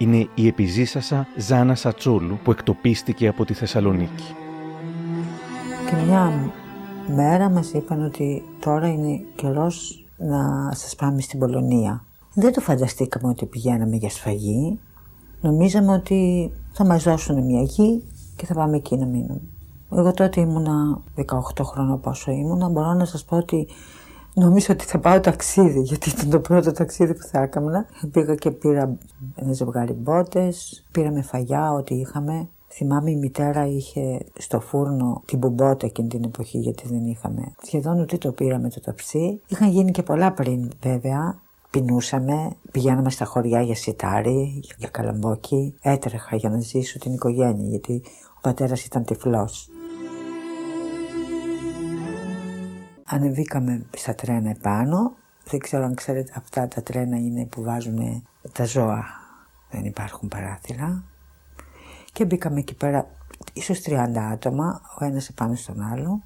Είναι 0.00 0.28
η 0.34 0.46
επιζήσασα 0.46 1.26
Ζάνα 1.36 1.74
Σατσόλου 1.74 2.38
που 2.44 2.50
εκτοπίστηκε 2.50 3.28
από 3.28 3.44
τη 3.44 3.54
Θεσσαλονίκη. 3.54 4.34
Και 5.90 5.96
μια 6.06 6.52
μέρα 7.14 7.50
μας 7.50 7.72
είπαν 7.72 8.04
ότι 8.04 8.42
τώρα 8.60 8.88
είναι 8.88 9.20
καιρός 9.34 10.04
να 10.16 10.72
σας 10.74 10.94
πάμε 10.94 11.20
στην 11.20 11.38
Πολωνία. 11.38 12.04
Δεν 12.34 12.52
το 12.52 12.60
φανταστήκαμε 12.60 13.28
ότι 13.28 13.46
πηγαίναμε 13.46 13.96
για 13.96 14.10
σφαγή. 14.10 14.78
Νομίζαμε 15.40 15.92
ότι 15.92 16.50
θα 16.72 16.86
μας 16.86 17.02
δώσουν 17.02 17.44
μια 17.44 17.62
γη 17.62 18.02
και 18.36 18.46
θα 18.46 18.54
πάμε 18.54 18.76
εκεί 18.76 18.96
να 18.96 19.06
μείνουμε. 19.06 19.40
Εγώ 19.92 20.12
τότε 20.12 20.40
ήμουνα 20.40 21.00
18 21.16 21.64
χρόνια 21.64 21.96
πόσο 21.96 22.30
ήμουνα. 22.30 22.68
Μπορώ 22.68 22.92
να 22.92 23.04
σας 23.04 23.24
πω 23.24 23.36
ότι 23.36 23.66
νομίζω 24.34 24.66
ότι 24.70 24.84
θα 24.84 24.98
πάω 24.98 25.20
ταξίδι, 25.20 25.80
γιατί 25.80 26.08
ήταν 26.08 26.30
το 26.30 26.40
πρώτο 26.40 26.72
ταξίδι 26.72 27.14
που 27.14 27.22
θα 27.22 27.42
έκανα. 27.42 27.86
Πήγα 28.12 28.34
και 28.34 28.50
πήρα 28.50 28.96
ένα 29.34 29.52
ζευγάρι 29.52 29.92
μπότες, 29.92 30.84
πήραμε 30.90 31.22
φαγιά, 31.22 31.72
ό,τι 31.72 31.94
είχαμε. 31.94 32.48
Θυμάμαι 32.72 33.10
η 33.10 33.16
μητέρα 33.16 33.66
είχε 33.66 34.20
στο 34.38 34.60
φούρνο 34.60 35.22
την 35.24 35.38
μπουμπότα 35.38 35.86
εκείνη 35.86 36.08
την 36.08 36.24
εποχή 36.24 36.58
γιατί 36.58 36.88
δεν 36.88 37.06
είχαμε. 37.06 37.52
Σχεδόν 37.62 38.00
ούτε 38.00 38.16
το 38.16 38.32
πήραμε 38.32 38.68
το 38.68 38.80
ταψί. 38.80 39.40
Είχαν 39.46 39.70
γίνει 39.70 39.90
και 39.90 40.02
πολλά 40.02 40.32
πριν 40.32 40.70
βέβαια. 40.82 41.38
Πεινούσαμε, 41.70 42.50
πηγαίναμε 42.70 43.10
στα 43.10 43.24
χωριά 43.24 43.62
για 43.62 43.74
σιτάρι, 43.74 44.62
για 44.76 44.88
καλαμπόκι. 44.88 45.74
Έτρεχα 45.82 46.36
για 46.36 46.50
να 46.50 46.60
ζήσω 46.60 46.98
την 46.98 47.12
οικογένεια 47.12 47.68
γιατί 47.68 48.02
ο 48.36 48.40
πατέρας 48.40 48.84
ήταν 48.84 49.04
τυφλός. 49.04 49.70
Ανεβήκαμε 53.10 53.86
στα 53.96 54.14
τρένα 54.14 54.50
επάνω. 54.50 55.14
Δεν 55.44 55.60
ξέρω 55.60 55.84
αν 55.84 55.94
ξέρετε 55.94 56.32
αυτά 56.36 56.68
τα 56.68 56.82
τρένα 56.82 57.16
είναι 57.16 57.46
που 57.46 57.62
βάζουν 57.62 58.26
τα 58.52 58.64
ζώα. 58.64 59.04
Δεν 59.70 59.84
υπάρχουν 59.84 60.28
παράθυρα. 60.28 61.04
Και 62.12 62.24
μπήκαμε 62.24 62.58
εκεί 62.58 62.74
πέρα 62.74 63.06
ίσως 63.52 63.82
30 63.86 63.94
άτομα, 64.32 64.80
ο 65.00 65.04
ένας 65.04 65.28
επάνω 65.28 65.54
στον 65.54 65.80
άλλο. 65.80 66.22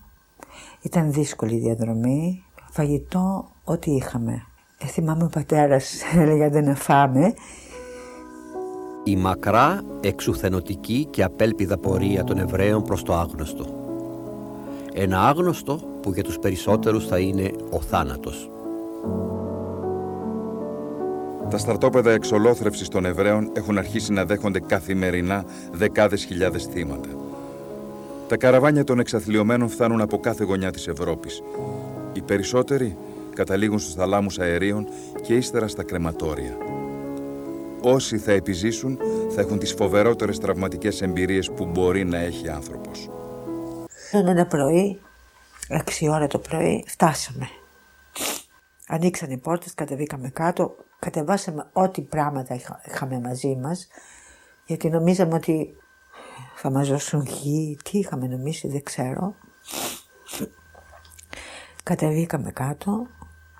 Ήταν 0.80 1.12
δύσκολη 1.12 1.54
η 1.54 1.60
διαδρομή. 1.60 2.44
Φαγητό, 2.70 3.50
ό,τι 3.64 3.90
είχαμε. 3.90 4.42
Ε, 4.78 4.86
θυμάμαι 4.86 5.24
ο 5.24 5.28
πατέρας 5.28 6.02
έλεγε 6.20 6.48
δεν 6.48 6.64
να 6.64 6.74
φάμε. 6.74 7.34
Η 9.04 9.16
μακρά, 9.16 9.82
εξουθενωτική 10.00 11.06
και 11.10 11.22
απέλπιδα 11.22 11.78
πορεία 11.78 12.24
των 12.24 12.38
Εβραίων 12.38 12.82
προς 12.82 13.02
το 13.02 13.14
άγνωστο. 13.14 13.83
Ένα 14.96 15.28
άγνωστο 15.28 15.80
που 16.02 16.12
για 16.12 16.22
τους 16.22 16.38
περισσότερους 16.38 17.06
θα 17.06 17.18
είναι 17.18 17.50
ο 17.70 17.80
θάνατος. 17.80 18.50
Τα 21.50 21.58
στρατόπεδα 21.58 22.10
εξολόθρευσης 22.10 22.88
των 22.88 23.04
Εβραίων 23.04 23.50
έχουν 23.52 23.78
αρχίσει 23.78 24.12
να 24.12 24.24
δέχονται 24.24 24.60
καθημερινά 24.60 25.44
δεκάδες 25.72 26.24
χιλιάδες 26.24 26.64
θύματα. 26.64 27.08
Τα 28.28 28.36
καραβάνια 28.36 28.84
των 28.84 28.98
εξαθλειωμένων 28.98 29.68
φτάνουν 29.68 30.00
από 30.00 30.18
κάθε 30.18 30.44
γωνιά 30.44 30.70
της 30.70 30.88
Ευρώπης. 30.88 31.42
Οι 32.12 32.22
περισσότεροι 32.22 32.96
καταλήγουν 33.34 33.78
στους 33.78 33.94
θαλάμους 33.94 34.38
αερίων 34.38 34.86
και 35.22 35.34
ύστερα 35.34 35.68
στα 35.68 35.82
κρεματόρια. 35.82 36.56
Όσοι 37.82 38.18
θα 38.18 38.32
επιζήσουν 38.32 38.98
θα 39.28 39.40
έχουν 39.40 39.58
τις 39.58 39.72
φοβερότερες 39.72 40.38
τραυματικές 40.38 41.02
εμπειρίες 41.02 41.50
που 41.50 41.66
μπορεί 41.66 42.04
να 42.04 42.18
έχει 42.18 42.48
άνθρωπος. 42.48 43.08
Ένα 44.16 44.46
πρωί, 44.46 45.00
6 45.68 46.08
ώρα 46.10 46.26
το 46.26 46.38
πρωί, 46.38 46.84
φτάσαμε. 46.86 47.48
Ανοίξαν 48.88 49.30
οι 49.30 49.38
πόρτες, 49.38 49.74
κατεβήκαμε 49.74 50.28
κάτω, 50.28 50.76
κατεβάσαμε 50.98 51.66
ό,τι 51.72 52.02
πράγματα 52.02 52.60
είχαμε 52.86 53.20
μαζί 53.20 53.56
μας, 53.56 53.88
γιατί 54.66 54.90
νομίζαμε 54.90 55.34
ότι 55.34 55.76
θα 56.56 56.70
μας 56.70 56.88
δώσουν 56.88 57.22
γη, 57.22 57.78
τι 57.84 57.98
είχαμε 57.98 58.26
νομίσει, 58.26 58.68
δεν 58.68 58.82
ξέρω. 58.82 59.34
Κατεβήκαμε 61.82 62.50
κάτω 62.50 63.06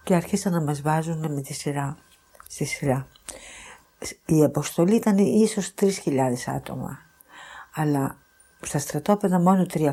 και 0.02 0.14
αρχίσαν 0.14 0.52
να 0.52 0.60
μας 0.60 0.80
βάζουν 0.80 1.32
με 1.32 1.40
τη 1.40 1.54
σειρά, 1.54 1.96
στη 2.48 2.64
σειρά. 2.64 3.06
Η 4.26 4.44
αποστολή 4.44 4.94
ήταν 4.94 5.18
ίσως 5.18 5.74
3.000 5.80 6.32
άτομα, 6.46 6.98
αλλά 7.74 8.18
στα 8.60 8.78
στρατόπεδα 8.78 9.40
μόνο 9.40 9.66
300 9.74 9.92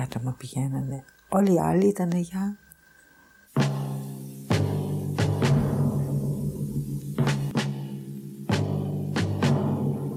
άτομα 0.00 0.34
πηγαίνανε. 0.38 1.04
Όλοι 1.28 1.54
οι 1.54 1.58
άλλοι 1.58 1.86
ήταν 1.86 2.10
για 2.10 2.58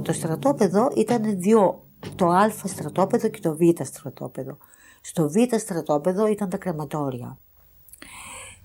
Το 0.07 0.13
στρατόπεδο 0.13 0.91
ήταν 0.95 1.39
δύο, 1.39 1.84
το 2.15 2.28
α 2.28 2.49
στρατόπεδο 2.63 3.30
και 3.30 3.39
το 3.39 3.55
β 3.55 3.61
στρατόπεδο. 3.84 4.57
Στο 5.01 5.30
β 5.30 5.36
στρατόπεδο 5.57 6.28
ήταν 6.28 6.49
τα 6.49 6.57
κρεματόρια. 6.57 7.38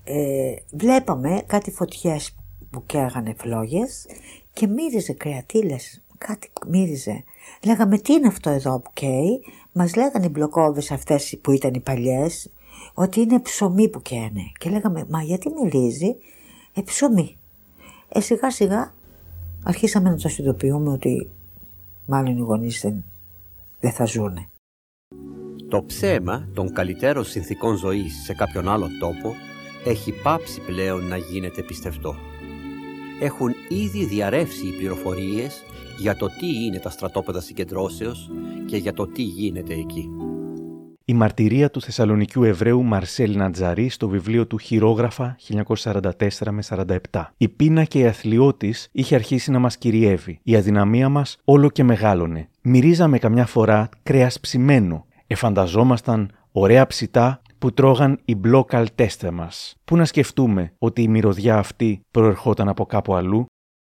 Ε, 0.03 0.55
βλέπαμε 0.71 1.43
κάτι 1.47 1.71
φωτιές 1.71 2.35
που 2.69 2.85
καίγανε 2.85 3.33
φλόγες 3.37 4.05
και 4.53 4.67
μύριζε 4.67 5.13
κρεατήλες, 5.13 6.01
κάτι 6.27 6.51
μύριζε. 6.67 7.23
Λέγαμε 7.65 7.97
τι 7.97 8.13
είναι 8.13 8.27
αυτό 8.27 8.49
εδώ 8.49 8.79
που 8.79 8.89
καίει, 8.93 9.43
μας 9.71 9.95
λέγανε 9.95 10.25
οι 10.25 10.29
μπλοκόβες 10.31 10.91
αυτές 10.91 11.37
που 11.41 11.51
ήταν 11.51 11.73
οι 11.73 11.79
παλιές, 11.79 12.49
ότι 12.93 13.21
είναι 13.21 13.39
ψωμί 13.39 13.89
που 13.89 14.01
καίνε. 14.01 14.51
Και 14.59 14.69
λέγαμε, 14.69 15.05
μα 15.09 15.21
γιατί 15.21 15.49
μυρίζει, 15.49 16.15
ε 16.73 16.81
ψωμί. 16.81 17.37
Ε 18.09 18.19
σιγά 18.19 18.51
σιγά 18.51 18.93
αρχίσαμε 19.63 20.09
να 20.09 20.15
το 20.15 20.29
συνειδητοποιούμε 20.29 20.91
ότι 20.91 21.29
μάλλον 22.05 22.37
οι 22.37 22.41
γονείς 22.41 22.81
δεν, 22.81 23.03
δεν 23.79 23.91
θα 23.91 24.05
ζούνε. 24.05 24.47
Το 25.69 25.83
ψέμα 25.83 26.47
των 26.53 26.73
καλύτερων 26.73 27.23
συνθήκων 27.23 27.75
ζωής 27.75 28.23
σε 28.23 28.33
κάποιον 28.33 28.69
άλλο 28.69 28.87
τόπο 28.99 29.35
έχει 29.85 30.11
πάψει 30.11 30.61
πλέον 30.61 31.07
να 31.07 31.17
γίνεται 31.17 31.61
πιστευτό. 31.63 32.15
Έχουν 33.23 33.53
ήδη 33.67 34.05
διαρρεύσει 34.05 34.67
οι 34.67 34.71
πληροφορίες 34.71 35.63
για 35.97 36.15
το 36.15 36.27
τι 36.27 36.65
είναι 36.65 36.79
τα 36.79 36.89
στρατόπεδα 36.89 37.41
συγκεντρώσεως 37.41 38.29
και 38.65 38.77
για 38.77 38.93
το 38.93 39.07
τι 39.07 39.21
γίνεται 39.21 39.73
εκεί. 39.73 40.09
Η 41.05 41.13
μαρτυρία 41.13 41.69
του 41.69 41.81
Θεσσαλονικιού 41.81 42.43
Εβραίου 42.43 42.83
Μαρσέλ 42.83 43.37
Νατζαρή 43.37 43.89
στο 43.89 44.07
βιβλίο 44.07 44.47
του 44.47 44.57
Χειρόγραφα 44.57 45.35
1944 45.75 46.11
με 46.51 46.63
47. 47.11 47.23
Η 47.37 47.49
πείνα 47.49 47.83
και 47.83 47.99
η 47.99 48.05
αθλειώτη 48.05 48.75
είχε 48.91 49.15
αρχίσει 49.15 49.51
να 49.51 49.59
μας 49.59 49.77
κυριεύει. 49.77 50.39
Η 50.43 50.55
αδυναμία 50.55 51.09
μας 51.09 51.37
όλο 51.43 51.69
και 51.69 51.83
μεγάλωνε. 51.83 52.49
Μυρίζαμε 52.61 53.17
καμιά 53.17 53.45
φορά 53.45 53.89
κρέας 54.03 54.39
ψημένο. 54.39 55.05
Εφανταζόμασταν 55.27 56.31
ωραία 56.51 56.87
ψητά 56.87 57.41
που 57.63 57.73
τρώγαν 57.73 58.19
οι 58.25 58.35
μπλόκαλ 58.35 58.87
τέστε 58.95 59.31
μας. 59.31 59.75
Πού 59.85 59.95
να 59.95 60.05
σκεφτούμε 60.05 60.73
ότι 60.77 61.01
η 61.01 61.07
μυρωδιά 61.07 61.57
αυτή 61.57 62.01
προερχόταν 62.11 62.69
από 62.69 62.85
κάπου 62.85 63.15
αλλού; 63.15 63.45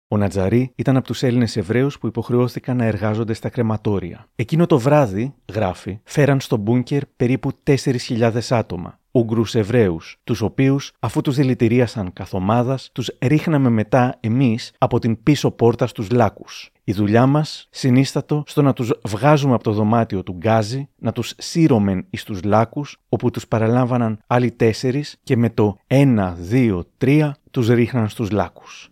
Ο 0.08 0.16
Νατζαρή 0.16 0.72
ήταν 0.76 0.96
από 0.96 1.06
τους 1.06 1.22
Έλληνες 1.22 1.56
Εβραίους 1.56 1.98
που 1.98 2.06
υποχρεώθηκαν 2.06 2.76
να 2.76 2.84
εργάζονται 2.84 3.32
στα 3.32 3.48
κρεματόρια. 3.48 4.26
Εκείνο 4.36 4.66
το 4.66 4.78
βράδυ, 4.78 5.34
γράφει, 5.52 6.00
φέραν 6.04 6.40
στο 6.40 6.56
μπούνκερ 6.56 7.06
περίπου 7.06 7.50
4.000 7.64 8.50
άτομα. 8.50 8.99
Ούγγρους 9.12 9.54
Εβραίους, 9.54 10.16
τους 10.24 10.40
οποίους 10.40 10.92
αφού 10.98 11.20
τους 11.20 11.36
δηλητηρίασαν 11.36 12.12
καθ' 12.12 12.34
ομάδας, 12.34 12.90
τους 12.92 13.10
ρίχναμε 13.20 13.68
μετά 13.68 14.16
εμείς 14.20 14.72
από 14.78 14.98
την 14.98 15.22
πίσω 15.22 15.50
πόρτα 15.50 15.86
στους 15.86 16.10
λάκους. 16.10 16.70
Η 16.84 16.92
δουλειά 16.92 17.26
μας 17.26 17.68
συνίστατο 17.70 18.42
στο 18.46 18.62
να 18.62 18.72
τους 18.72 18.92
βγάζουμε 19.04 19.54
από 19.54 19.62
το 19.62 19.72
δωμάτιο 19.72 20.22
του 20.22 20.32
γκάζι, 20.32 20.88
να 20.96 21.12
τους 21.12 21.34
σύρωμεν 21.38 22.06
εις 22.10 22.24
τους 22.24 22.42
λάκους, 22.42 22.96
όπου 23.08 23.30
τους 23.30 23.48
παραλάμβαναν 23.48 24.18
άλλοι 24.26 24.50
τέσσερις 24.50 25.16
και 25.22 25.36
με 25.36 25.50
το 25.50 25.76
1, 25.86 26.36
2, 26.50 26.82
3 26.98 27.30
τους 27.50 27.68
ρίχναν 27.68 28.08
στους 28.08 28.30
λάκους. 28.30 28.88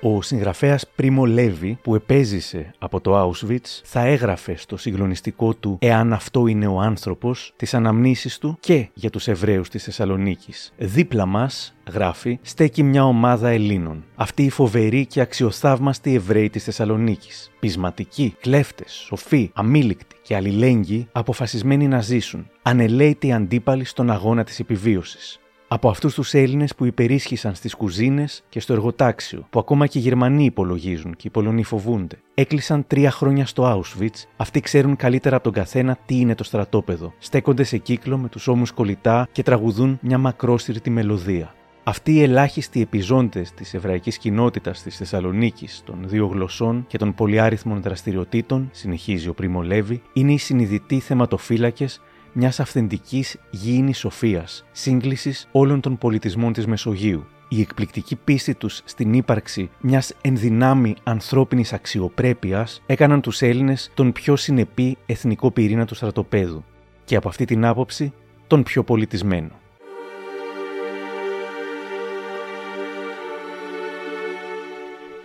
Ο 0.00 0.22
συγγραφέας 0.22 0.86
Πρίμο 0.94 1.26
Λέβη, 1.26 1.78
που 1.82 1.94
επέζησε 1.94 2.74
από 2.78 3.00
το 3.00 3.22
Auschwitz, 3.22 3.80
θα 3.84 4.00
έγραφε 4.00 4.56
στο 4.56 4.76
συγκλονιστικό 4.76 5.54
του 5.54 5.78
«Εάν 5.80 6.12
αυτό 6.12 6.46
είναι 6.46 6.66
ο 6.66 6.80
άνθρωπος» 6.80 7.52
τις 7.56 7.74
αναμνήσεις 7.74 8.38
του 8.38 8.56
και 8.60 8.88
για 8.94 9.10
τους 9.10 9.28
Εβραίους 9.28 9.68
της 9.68 9.84
Θεσσαλονίκης. 9.84 10.72
Δίπλα 10.76 11.26
μας, 11.26 11.74
γράφει, 11.92 12.38
στέκει 12.42 12.82
μια 12.82 13.04
ομάδα 13.04 13.48
Ελλήνων. 13.48 14.04
Αυτοί 14.14 14.42
οι 14.42 14.50
φοβεροί 14.50 15.06
και 15.06 15.20
αξιοθαύμαστοι 15.20 16.14
Εβραίοι 16.14 16.50
της 16.50 16.64
Θεσσαλονίκης. 16.64 17.50
Πεισματικοί, 17.58 18.36
κλέφτες, 18.40 18.92
σοφοί, 18.92 19.50
αμήλικτοι 19.54 20.16
και 20.22 20.36
αλληλέγγυοι, 20.36 21.08
αποφασισμένοι 21.12 21.88
να 21.88 22.00
ζήσουν. 22.00 22.46
Ανελαίτη 22.62 23.32
αντίπαλοι 23.32 23.84
στον 23.84 24.10
αγώνα 24.10 24.44
της 24.44 24.58
επιβίωσης 24.58 25.40
από 25.68 25.88
αυτούς 25.88 26.14
τους 26.14 26.34
Έλληνες 26.34 26.74
που 26.74 26.84
υπερίσχυσαν 26.84 27.54
στις 27.54 27.74
κουζίνες 27.74 28.44
και 28.48 28.60
στο 28.60 28.72
εργοτάξιο, 28.72 29.46
που 29.50 29.58
ακόμα 29.58 29.86
και 29.86 29.98
οι 29.98 30.02
Γερμανοί 30.02 30.44
υπολογίζουν 30.44 31.16
και 31.16 31.26
οι 31.26 31.30
Πολωνοί 31.30 31.62
φοβούνται. 31.62 32.18
Έκλεισαν 32.34 32.86
τρία 32.86 33.10
χρόνια 33.10 33.46
στο 33.46 33.82
Auschwitz, 33.82 34.24
αυτοί 34.36 34.60
ξέρουν 34.60 34.96
καλύτερα 34.96 35.34
από 35.34 35.44
τον 35.44 35.52
καθένα 35.52 35.98
τι 36.06 36.20
είναι 36.20 36.34
το 36.34 36.44
στρατόπεδο. 36.44 37.12
Στέκονται 37.18 37.62
σε 37.62 37.76
κύκλο 37.76 38.18
με 38.18 38.28
τους 38.28 38.48
ώμους 38.48 38.70
κολλητά 38.70 39.28
και 39.32 39.42
τραγουδούν 39.42 39.98
μια 40.02 40.18
μακρόστηρτη 40.18 40.90
μελωδία. 40.90 41.52
Αυτοί 41.84 42.12
οι 42.12 42.22
ελάχιστοι 42.22 42.80
επιζώντες 42.80 43.52
της 43.52 43.74
εβραϊκής 43.74 44.18
κοινότητας 44.18 44.82
της 44.82 44.96
Θεσσαλονίκης, 44.96 45.82
των 45.84 45.98
δύο 46.06 46.26
γλωσσών 46.26 46.84
και 46.86 46.98
των 46.98 47.14
πολυάριθμων 47.14 47.82
δραστηριοτήτων, 47.82 48.68
συνεχίζει 48.72 49.28
ο 49.28 49.34
Πρίμο 49.34 49.62
Λέβη, 49.62 50.02
είναι 50.12 50.32
οι 50.32 50.38
συνειδητοί 50.38 51.00
θεματοφύλακες 51.00 52.00
μιας 52.32 52.60
αυθεντικής 52.60 53.36
γήινης 53.50 53.98
σοφίας, 53.98 54.64
σύγκλησης 54.72 55.48
όλων 55.52 55.80
των 55.80 55.98
πολιτισμών 55.98 56.52
της 56.52 56.66
Μεσογείου. 56.66 57.26
Η 57.48 57.60
εκπληκτική 57.60 58.16
πίστη 58.16 58.54
τους 58.54 58.82
στην 58.84 59.12
ύπαρξη 59.12 59.70
μιας 59.80 60.14
ενδυνάμει 60.20 60.94
ανθρώπινης 61.02 61.72
αξιοπρέπειας 61.72 62.82
έκαναν 62.86 63.20
τους 63.20 63.42
Έλληνες 63.42 63.90
τον 63.94 64.12
πιο 64.12 64.36
συνεπή 64.36 64.96
εθνικό 65.06 65.50
πυρήνα 65.50 65.84
του 65.84 65.94
στρατοπέδου 65.94 66.64
και 67.04 67.16
από 67.16 67.28
αυτή 67.28 67.44
την 67.44 67.64
άποψη 67.64 68.12
τον 68.46 68.62
πιο 68.62 68.84
πολιτισμένο. 68.84 69.50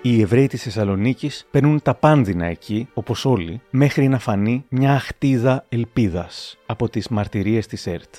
Οι 0.06 0.22
Εβραίοι 0.22 0.48
της 0.48 0.64
Θεσσαλονίκης 0.64 1.46
παίρνουν 1.52 1.82
τα 1.82 1.96
πάνδυνα 1.96 2.46
εκεί, 2.46 2.88
όπως 2.94 3.26
όλοι, 3.26 3.62
μέχρι 3.70 4.08
να 4.08 4.20
φανεί 4.20 4.66
μια 4.70 4.94
αχτίδα 4.94 5.66
ελπίδας 5.70 6.58
από 6.66 6.90
τις 6.90 7.08
μαρτυρίες 7.08 7.68
της 7.68 7.88
ΕΡΤ. 7.88 8.16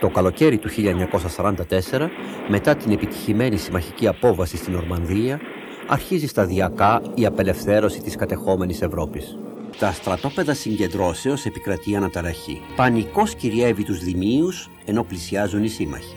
Το 0.00 0.08
καλοκαίρι 0.08 0.58
του 0.58 0.68
1944, 0.68 2.10
μετά 2.48 2.76
την 2.76 2.92
επιτυχημένη 2.92 3.56
συμμαχική 3.56 4.06
απόβαση 4.06 4.56
στην 4.56 4.74
Ορμανδία, 4.74 5.40
αρχίζει 5.86 6.26
σταδιακά 6.26 7.02
η 7.14 7.26
απελευθέρωση 7.26 8.00
της 8.00 8.16
κατεχόμενης 8.16 8.82
Ευρώπης. 8.82 9.38
Τα 9.78 9.92
στρατόπεδα 9.92 10.54
συγκεντρώσεως 10.54 11.44
επικρατεί 11.46 11.96
αναταραχή. 11.96 12.60
Πανικός 12.76 13.34
κυριεύει 13.34 13.84
τους 13.84 13.98
δημίους 13.98 14.70
ενώ 14.84 15.04
πλησιάζουν 15.04 15.64
οι 15.64 15.68
σύμμαχοι. 15.68 16.16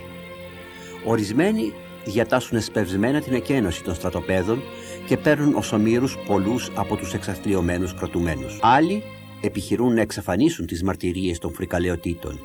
Ορισμένοι 1.04 1.72
διατάσσουν 2.06 2.56
εσπευσμένα 2.56 3.20
την 3.20 3.32
εκένωση 3.32 3.82
των 3.82 3.94
στρατοπέδων 3.94 4.62
και 5.06 5.16
παίρνουν 5.16 5.54
ως 5.54 5.72
ομήρους 5.72 6.18
πολλούς 6.26 6.70
από 6.74 6.96
τους 6.96 7.14
εξαθλειωμένους 7.14 7.94
κρατουμένους. 7.94 8.58
Άλλοι 8.62 9.02
επιχειρούν 9.40 9.94
να 9.94 10.00
εξαφανίσουν 10.00 10.66
τις 10.66 10.82
μαρτυρίες 10.82 11.38
των 11.38 11.52
φρικαλαιοτήτων, 11.52 12.40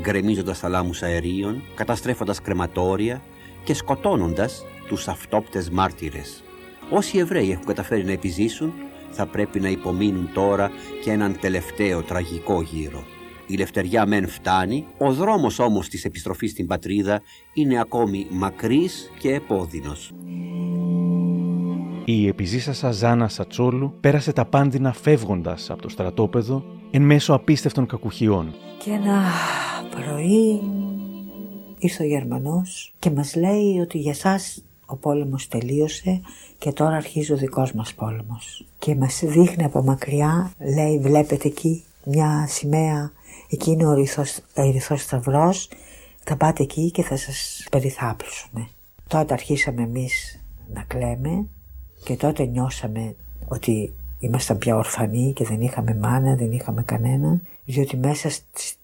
γκρεμίζοντας 0.00 0.58
θαλάμους 0.58 1.02
αερίων, 1.02 1.62
καταστρέφοντας 1.74 2.40
κρεματόρια 2.42 3.22
και 3.64 3.74
σκοτώνοντας 3.74 4.64
τους 4.86 5.08
αυτόπτες 5.08 5.70
μάρτυρες. 5.70 6.42
Όσοι 6.90 7.18
Εβραίοι 7.18 7.50
έχουν 7.50 7.64
καταφέρει 7.64 8.04
να 8.04 8.12
επιζήσουν, 8.12 8.72
θα 9.10 9.26
πρέπει 9.26 9.60
να 9.60 9.68
υπομείνουν 9.68 10.30
τώρα 10.34 10.70
και 11.04 11.10
έναν 11.10 11.38
τελευταίο 11.40 12.02
τραγικό 12.02 12.62
γύρο. 12.62 13.04
Η 13.46 13.56
λευτεριά 13.56 14.06
μεν 14.06 14.28
φτάνει, 14.28 14.86
ο 14.98 15.12
δρόμος 15.12 15.58
όμως 15.58 15.88
της 15.88 16.04
επιστροφής 16.04 16.50
στην 16.50 16.66
πατρίδα 16.66 17.20
είναι 17.54 17.80
ακόμη 17.80 18.26
μακρύς 18.30 19.10
και 19.18 19.34
επώδυνος. 19.34 20.12
Η 22.04 22.26
επιζήσασα 22.26 22.90
Ζάνα 22.90 23.28
Σατσόλου 23.28 23.94
πέρασε 24.00 24.32
τα 24.32 24.44
πάνδυνα 24.44 24.92
φεύγοντας 24.92 25.70
από 25.70 25.82
το 25.82 25.88
στρατόπεδο 25.88 26.64
εν 26.90 27.02
μέσω 27.02 27.34
απίστευτων 27.34 27.86
κακουχιών. 27.86 28.54
Και 28.84 28.90
ένα 28.90 29.22
πρωί 29.90 30.60
ήρθε 31.78 32.02
ο 32.02 32.06
Γερμανός 32.06 32.94
και 32.98 33.10
μας 33.10 33.36
λέει 33.36 33.78
ότι 33.80 33.98
για 33.98 34.14
σας 34.14 34.64
ο 34.86 34.96
πόλεμος 34.96 35.48
τελείωσε 35.48 36.20
και 36.58 36.72
τώρα 36.72 36.96
αρχίζει 36.96 37.32
ο 37.32 37.36
δικός 37.36 37.72
μας 37.72 37.94
πόλεμος. 37.94 38.66
Και 38.78 38.94
μας 38.94 39.22
δείχνει 39.24 39.64
από 39.64 39.82
μακριά, 39.82 40.52
λέει 40.74 40.98
βλέπετε 40.98 41.48
εκεί 41.48 41.84
μια 42.04 42.46
σημαία 42.48 43.12
Εκεί 43.50 43.70
είναι 43.70 43.86
ο 43.86 43.90
ερυθρός, 43.90 44.38
ερυθρός 44.54 45.02
σταυρός. 45.02 45.68
Θα 46.24 46.36
πάτε 46.36 46.62
εκεί 46.62 46.90
και 46.90 47.02
θα 47.02 47.16
σας 47.16 47.66
περιθάπλωσουμε. 47.70 48.68
Τότε 49.08 49.32
αρχίσαμε 49.32 49.82
εμείς 49.82 50.40
να 50.72 50.82
κλαίμε 50.82 51.46
και 52.04 52.16
τότε 52.16 52.44
νιώσαμε 52.44 53.16
ότι 53.48 53.92
ήμασταν 54.18 54.58
πια 54.58 54.76
ορφανοί 54.76 55.32
και 55.32 55.44
δεν 55.44 55.60
είχαμε 55.60 55.94
μάνα, 55.94 56.34
δεν 56.34 56.52
είχαμε 56.52 56.82
κανένα, 56.82 57.40
διότι 57.64 57.96
μέσα 57.96 58.30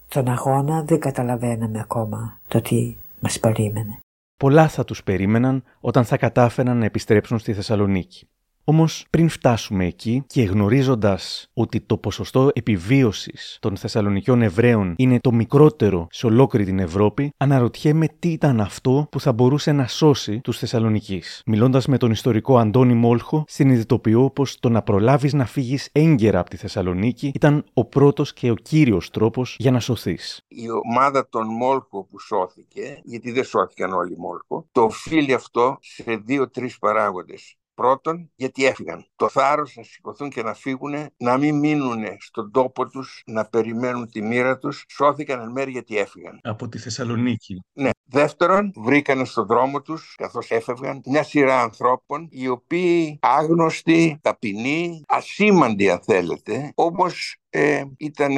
στον 0.09 0.29
αγώνα 0.29 0.83
δεν 0.83 0.99
καταλαβαίναμε 0.99 1.81
ακόμα 1.81 2.39
το 2.49 2.61
τι 2.61 2.97
μας 3.21 3.41
περίμενε. 3.41 3.99
Πολλά 4.37 4.69
θα 4.69 4.85
τους 4.85 5.03
περίμεναν 5.03 5.65
όταν 5.81 6.05
θα 6.05 6.17
κατάφεραν 6.17 6.79
να 6.79 6.85
επιστρέψουν 6.85 7.39
στη 7.39 7.55
Θεσσαλονίκη. 7.55 8.27
Όμως, 8.65 9.07
πριν 9.11 9.29
φτάσουμε 9.29 9.87
εκεί 9.87 10.25
και 10.27 10.43
γνωρίζοντας 10.43 11.47
ότι 11.53 11.81
το 11.81 11.97
ποσοστό 11.97 12.51
επιβίωσης 12.53 13.59
των 13.61 13.77
Θεσσαλονικιών 13.77 14.43
Εβραίων 14.43 14.95
είναι 14.97 15.19
το 15.21 15.33
μικρότερο 15.33 16.07
σε 16.11 16.27
ολόκληρη 16.27 16.65
την 16.65 16.79
Ευρώπη, 16.79 17.33
αναρωτιέμαι 17.37 18.07
τι 18.19 18.29
ήταν 18.29 18.61
αυτό 18.61 19.07
που 19.11 19.21
θα 19.21 19.33
μπορούσε 19.33 19.73
να 19.73 19.87
σώσει 19.87 20.41
τους 20.41 20.59
Θεσσαλονικείς. 20.59 21.43
Μιλώντας 21.47 21.87
με 21.87 21.99
τον 21.99 22.11
ιστορικό 22.11 22.59
Αντώνη 22.59 22.95
Μόλχο, 22.95 23.45
συνειδητοποιώ 23.47 24.31
πως 24.31 24.59
το 24.59 24.69
να 24.69 24.83
προλάβεις 24.83 25.33
να 25.33 25.45
φύγεις 25.45 25.89
έγκαιρα 25.93 26.39
από 26.41 26.51
τη 26.51 26.57
Θεσσαλονίκη 26.57 27.31
ήταν 27.35 27.65
ο 27.73 27.85
πρώτος 27.85 28.33
και 28.33 28.51
ο 28.51 28.55
κύριος 28.55 29.11
τρόπος 29.11 29.57
για 29.59 29.71
να 29.71 29.81
σωθείς. 29.81 30.41
Η 30.49 30.67
ομάδα 30.85 31.29
των 31.29 31.47
Μόλχο 31.47 32.05
που 32.05 32.19
σώθηκε, 32.19 33.01
γιατί 33.05 33.33
δεν 33.33 33.45
σώθηκαν 33.45 33.93
όλοι 33.93 34.13
οι 34.13 34.19
Μόλχο, 34.19 34.67
το 34.73 34.83
οφείλει 34.83 35.33
αυτό 35.33 35.79
σε 35.81 36.23
δύο-τρεις 36.25 36.79
παράγοντες. 36.79 37.57
Πρώτον, 37.75 38.31
γιατί 38.35 38.67
έφυγαν. 38.67 39.07
Το 39.17 39.29
θάρρος 39.29 39.77
να 39.77 39.83
σηκωθούν 39.83 40.31
και 40.31 40.43
να 40.43 40.55
φύγουν, 40.55 40.95
να 41.17 41.37
μην 41.39 41.59
μείνουν 41.59 42.05
στον 42.19 42.51
τόπο 42.51 42.89
τους, 42.89 43.23
να 43.27 43.45
περιμένουν 43.45 44.11
τη 44.11 44.23
μοίρα 44.23 44.59
τους. 44.59 44.85
Σώθηκαν 44.89 45.41
εν 45.41 45.51
μέρει 45.51 45.71
γιατί 45.71 45.99
έφυγαν. 45.99 46.41
Από 46.43 46.69
τη 46.69 46.79
Θεσσαλονίκη. 46.79 47.61
Ναι. 47.73 47.91
Δεύτερον, 48.05 48.73
βρήκαν 48.77 49.27
στον 49.27 49.47
δρόμο 49.47 49.83
τους, 49.83 50.15
καθώς 50.19 50.51
έφευγαν, 50.51 51.01
μια 51.07 51.23
σειρά 51.23 51.63
ανθρώπων, 51.63 52.29
οι 52.31 52.49
οποίοι 52.49 53.19
άγνωστοι, 53.23 54.19
ταπεινοί, 54.23 55.03
ασήμαντοι 55.07 55.91
αν 55.91 56.01
θέλετε, 56.03 56.73
όμως 56.75 57.37
ε, 57.55 57.83
ήταν 57.97 58.35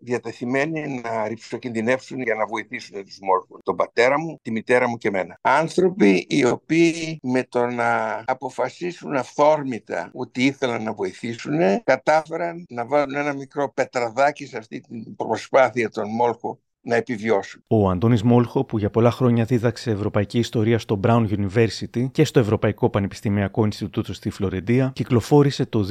διατεθειμένοι 0.00 1.00
να 1.04 1.28
ρηψοκινδυνεύσουν 1.28 2.22
για 2.22 2.34
να 2.34 2.46
βοηθήσουν 2.46 3.04
τους 3.04 3.18
μόρφους. 3.22 3.60
Τον 3.62 3.76
πατέρα 3.76 4.18
μου, 4.18 4.38
τη 4.42 4.50
μητέρα 4.50 4.88
μου 4.88 4.96
και 4.96 5.08
εμένα. 5.08 5.38
Άνθρωποι 5.40 6.26
οι 6.28 6.44
οποίοι 6.44 7.18
με 7.22 7.44
το 7.44 7.66
να 7.66 8.22
αποφασίσουν 8.26 9.16
αυθόρμητα 9.16 10.10
ότι 10.12 10.44
ήθελαν 10.44 10.82
να 10.82 10.92
βοηθήσουν, 10.92 11.58
κατάφεραν 11.84 12.64
να 12.68 12.86
βάλουν 12.86 13.14
ένα 13.14 13.32
μικρό 13.34 13.72
πετραδάκι 13.72 14.46
σε 14.46 14.58
αυτή 14.58 14.80
την 14.80 15.16
προσπάθεια 15.16 15.88
των 15.88 16.08
μόρφων 16.10 16.58
να 16.88 16.96
επιβιώσουν. 16.96 17.62
Ο 17.66 17.90
Αντώνης 17.90 18.22
Μόλχο, 18.22 18.64
που 18.64 18.78
για 18.78 18.90
πολλά 18.90 19.10
χρόνια 19.10 19.44
δίδαξε 19.44 19.90
Ευρωπαϊκή 19.90 20.38
Ιστορία 20.38 20.78
στο 20.78 21.00
Brown 21.04 21.26
University 21.28 22.10
και 22.12 22.24
στο 22.24 22.40
Ευρωπαϊκό 22.40 22.90
Πανεπιστημιακό 22.90 23.64
Ινστιτούτο 23.64 24.14
στη 24.14 24.30
Φλωρεντία, 24.30 24.92
κυκλοφόρησε 24.94 25.66
το 25.66 25.86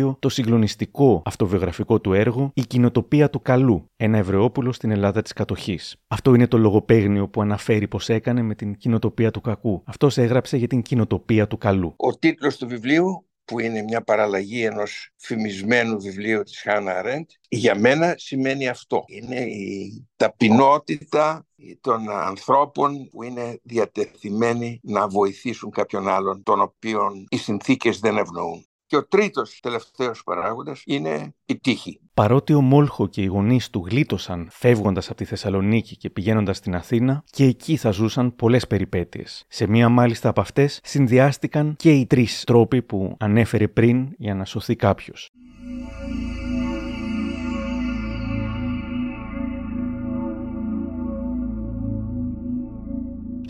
2022 0.00 0.16
το 0.18 0.28
συγκλονιστικό 0.28 1.22
αυτοβιογραφικό 1.24 2.00
του 2.00 2.12
έργο 2.12 2.50
«Η 2.54 2.62
κοινοτοπία 2.62 3.30
του 3.30 3.42
καλού», 3.42 3.84
ένα 3.96 4.18
Ευρεόπουλο 4.18 4.72
στην 4.72 4.90
Ελλάδα 4.90 5.22
της 5.22 5.32
κατοχής. 5.32 5.96
Αυτό 6.08 6.34
είναι 6.34 6.46
το 6.46 6.58
λογοπαίγνιο 6.58 7.28
που 7.28 7.40
αναφέρει 7.40 7.88
πως 7.88 8.08
έκανε 8.08 8.42
με 8.42 8.54
την 8.54 8.76
κοινοτοπία 8.76 9.30
του 9.30 9.40
κακού. 9.40 9.82
Αυτός 9.84 10.18
έγραψε 10.18 10.56
για 10.56 10.66
την 10.66 10.82
κοινοτοπία 10.82 11.46
του 11.46 11.58
καλού. 11.58 11.94
Ο 11.96 12.18
τίτλος 12.18 12.56
του 12.56 12.66
βιβλίου 12.66 13.24
που 13.50 13.60
είναι 13.60 13.82
μια 13.82 14.02
παραλλαγή 14.02 14.64
ενός 14.64 15.10
φημισμένου 15.16 16.00
βιβλίου 16.00 16.42
της 16.42 16.60
Χάνα 16.60 16.98
Αρέντ, 16.98 17.30
για 17.48 17.78
μένα 17.78 18.14
σημαίνει 18.18 18.68
αυτό. 18.68 19.04
Είναι 19.06 19.40
η 19.40 20.06
ταπεινότητα 20.16 21.46
των 21.80 22.10
ανθρώπων 22.10 23.08
που 23.10 23.22
είναι 23.22 23.60
διατεθειμένοι 23.62 24.80
να 24.82 25.08
βοηθήσουν 25.08 25.70
κάποιον 25.70 26.08
άλλον, 26.08 26.42
τον 26.42 26.60
οποίον 26.60 27.26
οι 27.28 27.36
συνθήκες 27.36 27.98
δεν 27.98 28.16
ευνοούν. 28.16 28.69
Και 28.90 28.96
ο 28.96 29.06
τρίτος 29.06 29.60
τελευταίος 29.62 30.22
παράγοντας 30.22 30.82
είναι 30.86 31.34
η 31.46 31.58
τύχη. 31.58 32.00
Παρότι 32.14 32.54
ο 32.54 32.60
Μόλχο 32.60 33.06
και 33.06 33.22
οι 33.22 33.26
γονείς 33.26 33.70
του 33.70 33.86
γλίτωσαν 33.90 34.48
φεύγοντας 34.50 35.08
από 35.08 35.16
τη 35.16 35.24
Θεσσαλονίκη 35.24 35.96
και 35.96 36.10
πηγαίνοντας 36.10 36.56
στην 36.56 36.74
Αθήνα, 36.74 37.24
και 37.30 37.44
εκεί 37.44 37.76
θα 37.76 37.90
ζούσαν 37.90 38.36
πολλές 38.36 38.66
περιπέτειες. 38.66 39.44
Σε 39.48 39.66
μία 39.66 39.88
μάλιστα 39.88 40.28
από 40.28 40.40
αυτές 40.40 40.80
συνδυάστηκαν 40.82 41.74
και 41.76 41.92
οι 41.92 42.06
τρεις 42.06 42.44
τρόποι 42.44 42.82
που 42.82 43.16
ανέφερε 43.18 43.68
πριν 43.68 44.08
για 44.18 44.34
να 44.34 44.44
σωθεί 44.44 44.76
κάποιος. 44.76 45.30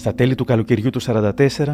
Στα 0.01 0.14
τέλη 0.14 0.34
του 0.34 0.44
καλοκαιριού 0.44 0.90
του 0.90 1.03
44 1.03 1.30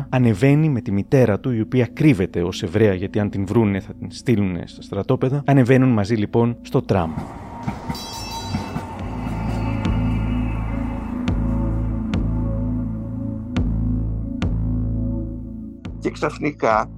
ανεβαίνει 0.08 0.68
με 0.68 0.80
τη 0.80 0.92
μητέρα 0.92 1.40
του, 1.40 1.50
η 1.52 1.60
οποία 1.60 1.86
κρύβεται 1.86 2.42
ως 2.42 2.62
Εβραία 2.62 2.94
γιατί 2.94 3.18
αν 3.20 3.30
την 3.30 3.46
βρούνε 3.46 3.80
θα 3.80 3.94
την 3.94 4.10
στείλουν 4.10 4.58
στα 4.64 4.82
στρατόπεδα. 4.82 5.42
Ανεβαίνουν 5.46 5.88
μαζί 5.88 6.14
λοιπόν 6.14 6.56
στο 6.62 6.82
τραμ. 6.82 7.12
Και 15.98 16.10
ξαφνικά 16.10 16.90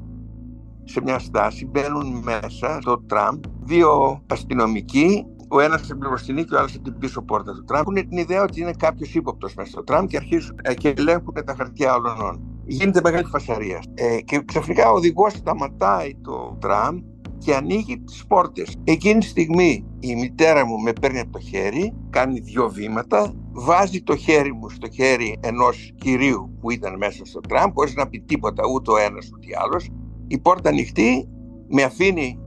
σε 0.85 1.01
μια 1.03 1.19
στάση 1.19 1.67
μπαίνουν 1.67 2.23
μέσα 2.23 2.79
στο 2.81 3.03
τραμ 3.07 3.41
δύο 3.61 4.23
αστυνομικοί 4.27 5.27
ο 5.49 5.61
ένας 5.61 5.81
στην 5.81 5.97
μπροστινή 5.97 6.45
και 6.45 6.55
ο 6.55 6.59
άλλος 6.59 6.81
την 6.83 6.99
πίσω 6.99 7.23
πόρτα 7.23 7.53
του 7.53 7.65
τραμ. 7.65 7.81
Έχουν 7.81 7.95
την 7.95 8.19
ιδέα 8.19 8.43
ότι 8.43 8.61
είναι 8.61 8.73
κάποιος 8.79 9.15
ύποπτος 9.15 9.55
μέσα 9.55 9.71
στο 9.71 9.85
τραμ 9.85 10.07
και 10.07 10.17
αρχίζουν 10.17 10.59
ε, 10.63 10.75
και 10.75 10.95
ελέγχουν 10.97 11.35
τα 11.45 11.55
χαρτιά 11.55 11.95
όλων. 11.95 12.41
Γίνεται 12.67 13.01
μεγάλη 13.05 13.25
φασαρία. 13.25 13.83
Ε, 13.95 14.21
και 14.21 14.43
ξαφνικά 14.45 14.91
ο 14.91 14.95
οδηγός 14.95 15.33
σταματάει 15.33 16.15
το 16.23 16.57
τραμ 16.61 16.99
και 17.39 17.55
ανοίγει 17.55 17.99
τις 17.99 18.27
πόρτες. 18.27 18.77
Εκείνη 18.85 19.21
τη 19.21 19.27
στιγμή 19.27 19.87
η 20.01 20.15
μητέρα 20.15 20.67
μου 20.67 20.79
με 20.79 20.93
παίρνει 20.93 21.19
από 21.19 21.31
το 21.31 21.39
χέρι, 21.39 21.95
κάνει 22.11 22.41
δύο 22.41 22.69
βήματα, 22.69 23.35
βάζει 23.53 24.03
το 24.03 24.17
χέρι 24.17 24.53
μου 24.53 24.69
στο 24.69 24.91
χέρι 24.91 25.39
ενός 25.41 25.93
κυρίου 25.97 26.57
που 26.61 26.71
ήταν 26.71 26.97
μέσα 26.97 27.25
στο 27.25 27.41
τραμ, 27.41 27.71
χωρίς 27.75 27.95
να 27.95 28.09
πει 28.09 28.21
τίποτα 28.21 28.63
ούτε 28.75 28.91
ο 28.91 28.97
ένας 28.97 29.31
ούτε 29.35 29.47
άλλος. 29.65 29.91
Η 30.27 30.39
πόρτα 30.39 30.69
ανοιχτή, 30.69 31.29
με 31.69 31.83
αφήνει 31.83 32.39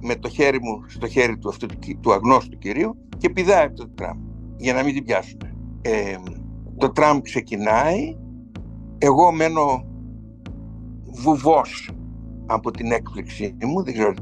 με 0.00 0.16
το 0.16 0.28
χέρι 0.28 0.58
μου 0.60 0.84
στο 0.86 1.06
χέρι 1.06 1.38
του, 1.38 1.48
αυτού, 1.48 1.66
του 2.00 2.12
αγνώστου 2.12 2.58
κυρίου 2.58 2.96
και 3.18 3.30
πηδάει 3.30 3.64
από 3.64 3.76
το 3.76 3.88
τραμ 3.94 4.18
για 4.56 4.72
να 4.72 4.82
μην 4.82 4.94
την 4.94 5.04
πιάσουν. 5.04 5.38
Ε, 5.82 6.16
το 6.76 6.90
τραμ 6.90 7.20
ξεκινάει, 7.20 8.16
εγώ 8.98 9.32
μένω 9.32 9.84
βουβός 11.04 11.90
από 12.46 12.70
την 12.70 12.92
έκπληξή 12.92 13.56
μου, 13.64 13.82
δεν 13.82 13.94
ξέρω. 13.94 14.14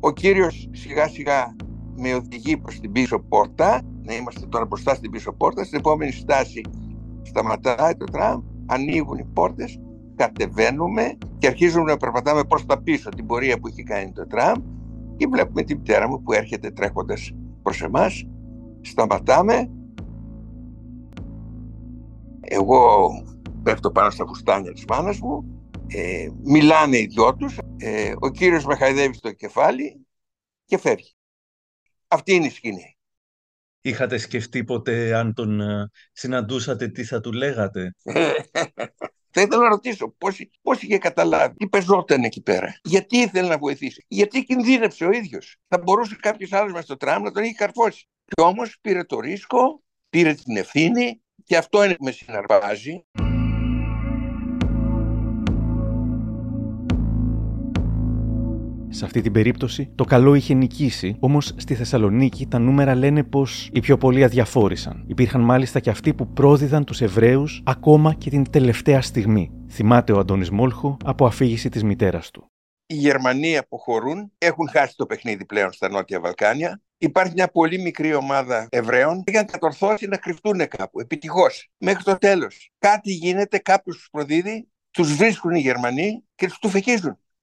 Ο 0.00 0.10
κύριος 0.10 0.68
σιγά 0.72 1.08
σιγά 1.08 1.56
με 1.96 2.14
οδηγεί 2.14 2.56
προς 2.56 2.80
την 2.80 2.92
πίσω 2.92 3.18
πόρτα, 3.18 3.80
να 4.02 4.14
είμαστε 4.14 4.46
τώρα 4.46 4.64
μπροστά 4.64 4.94
στην 4.94 5.10
πίσω 5.10 5.32
πόρτα, 5.32 5.64
στην 5.64 5.78
επόμενη 5.78 6.12
στάση 6.12 6.60
σταματάει 7.22 7.94
το 7.96 8.04
τραμ, 8.04 8.42
ανοίγουν 8.66 9.18
οι 9.18 9.24
πόρτες, 9.32 9.80
κατεβαίνουμε 10.16 11.18
και 11.38 11.46
αρχίζουμε 11.46 11.84
να 11.84 11.96
περπατάμε 11.96 12.44
προς 12.44 12.66
τα 12.66 12.82
πίσω 12.82 13.08
την 13.08 13.26
πορεία 13.26 13.58
που 13.58 13.66
έχει 13.66 13.82
κάνει 13.82 14.12
το 14.12 14.26
τραμ 14.26 14.62
και 15.16 15.26
βλέπουμε 15.26 15.62
την 15.62 15.76
μητέρα 15.76 16.08
μου 16.08 16.22
που 16.22 16.32
έρχεται 16.32 16.70
τρέχοντας 16.70 17.32
προς 17.62 17.82
εμάς. 17.82 18.24
Σταματάμε. 18.80 19.70
Εγώ 22.40 23.08
πέφτω 23.62 23.90
πάνω 23.90 24.10
στα 24.10 24.26
φουστάνια 24.26 24.72
της 24.72 24.84
μάνας 24.88 25.20
μου. 25.20 25.44
Ε, 25.86 26.28
μιλάνε 26.42 26.98
οι 26.98 27.06
δυο 27.06 27.34
τους. 27.34 27.58
Ε, 27.76 28.12
ο 28.18 28.30
κύριος 28.30 28.64
με 28.64 28.76
χαϊδεύει 28.76 29.14
στο 29.14 29.32
κεφάλι 29.32 30.06
και 30.64 30.78
φεύγει. 30.78 31.14
Αυτή 32.08 32.34
είναι 32.34 32.46
η 32.46 32.50
σκηνή. 32.50 32.96
Είχατε 33.80 34.18
σκεφτεί 34.18 34.64
ποτέ 34.64 35.14
αν 35.14 35.34
τον 35.34 35.60
ε, 35.60 35.90
συναντούσατε 36.12 36.88
τι 36.88 37.04
θα 37.04 37.20
του 37.20 37.32
λέγατε; 37.32 37.94
Θα 39.36 39.40
ήθελα 39.40 39.62
να 39.62 39.68
ρωτήσω 39.68 40.14
πώς, 40.18 40.40
πώς 40.62 40.82
είχε 40.82 40.98
καταλάβει, 40.98 41.54
τι 41.54 41.68
πεζόταν 41.68 42.22
εκεί 42.24 42.42
πέρα, 42.42 42.80
γιατί 42.82 43.16
ήθελε 43.16 43.48
να 43.48 43.58
βοηθήσει, 43.58 44.04
γιατί 44.08 44.44
κινδύνεψε 44.44 45.04
ο 45.04 45.10
ίδιος; 45.10 45.56
Θα 45.68 45.78
μπορούσε 45.78 46.16
κάποιος 46.20 46.52
άλλος 46.52 46.72
με 46.72 46.80
στο 46.80 46.96
τραμ 46.96 47.22
να 47.22 47.30
τον 47.30 47.42
είχε 47.42 47.54
καρφώσει. 47.54 48.08
Και 48.24 48.42
όμως 48.42 48.78
πήρε 48.80 49.04
το 49.04 49.20
ρίσκο, 49.20 49.82
πήρε 50.08 50.34
την 50.34 50.56
ευθύνη 50.56 51.20
και 51.44 51.56
αυτό 51.56 51.84
είναι 51.84 51.94
που 51.94 52.04
με 52.04 52.10
συναρπάζει. 52.10 53.04
Σε 58.94 59.04
αυτή 59.04 59.20
την 59.20 59.32
περίπτωση 59.32 59.90
το 59.94 60.04
καλό 60.04 60.34
είχε 60.34 60.54
νικήσει, 60.54 61.16
όμως 61.20 61.52
στη 61.56 61.74
Θεσσαλονίκη 61.74 62.46
τα 62.46 62.58
νούμερα 62.58 62.94
λένε 62.94 63.22
πως 63.22 63.70
οι 63.72 63.80
πιο 63.80 63.96
πολλοί 63.96 64.24
αδιαφόρησαν. 64.24 65.04
Υπήρχαν 65.06 65.40
μάλιστα 65.40 65.80
και 65.80 65.90
αυτοί 65.90 66.14
που 66.14 66.28
πρόδιδαν 66.28 66.84
τους 66.84 67.00
Εβραίους 67.00 67.62
ακόμα 67.64 68.14
και 68.14 68.30
την 68.30 68.50
τελευταία 68.50 69.02
στιγμή. 69.02 69.50
Θυμάται 69.68 70.12
ο 70.12 70.18
Αντώνης 70.18 70.50
Μόλχο 70.50 70.96
από 71.04 71.26
αφήγηση 71.26 71.68
της 71.68 71.82
μητέρας 71.82 72.30
του. 72.30 72.50
Οι 72.86 72.94
Γερμανοί 72.94 73.56
αποχωρούν, 73.56 74.32
έχουν 74.38 74.68
χάσει 74.68 74.96
το 74.96 75.06
παιχνίδι 75.06 75.44
πλέον 75.44 75.72
στα 75.72 75.88
Νότια 75.88 76.20
Βαλκάνια. 76.20 76.80
Υπάρχει 76.98 77.32
μια 77.32 77.48
πολύ 77.48 77.80
μικρή 77.80 78.14
ομάδα 78.14 78.66
Εβραίων 78.70 79.16
που 79.16 79.32
είχαν 79.32 79.46
κατορθώσει 79.46 80.06
να 80.06 80.16
κρυφτούν 80.16 80.68
κάπου, 80.68 81.00
επιτυχώς, 81.00 81.70
μέχρι 81.78 82.02
το 82.04 82.18
τέλος. 82.18 82.70
Κάτι 82.78 83.12
γίνεται, 83.12 83.58
κάποιος 83.58 83.96
τους 83.96 84.08
προδίδει, 84.10 84.68
τους 84.90 85.14
βρίσκουν 85.16 85.54
οι 85.54 85.60
Γερμανοί 85.60 86.24
και 86.34 86.46
τους 86.46 86.58
του 86.58 86.68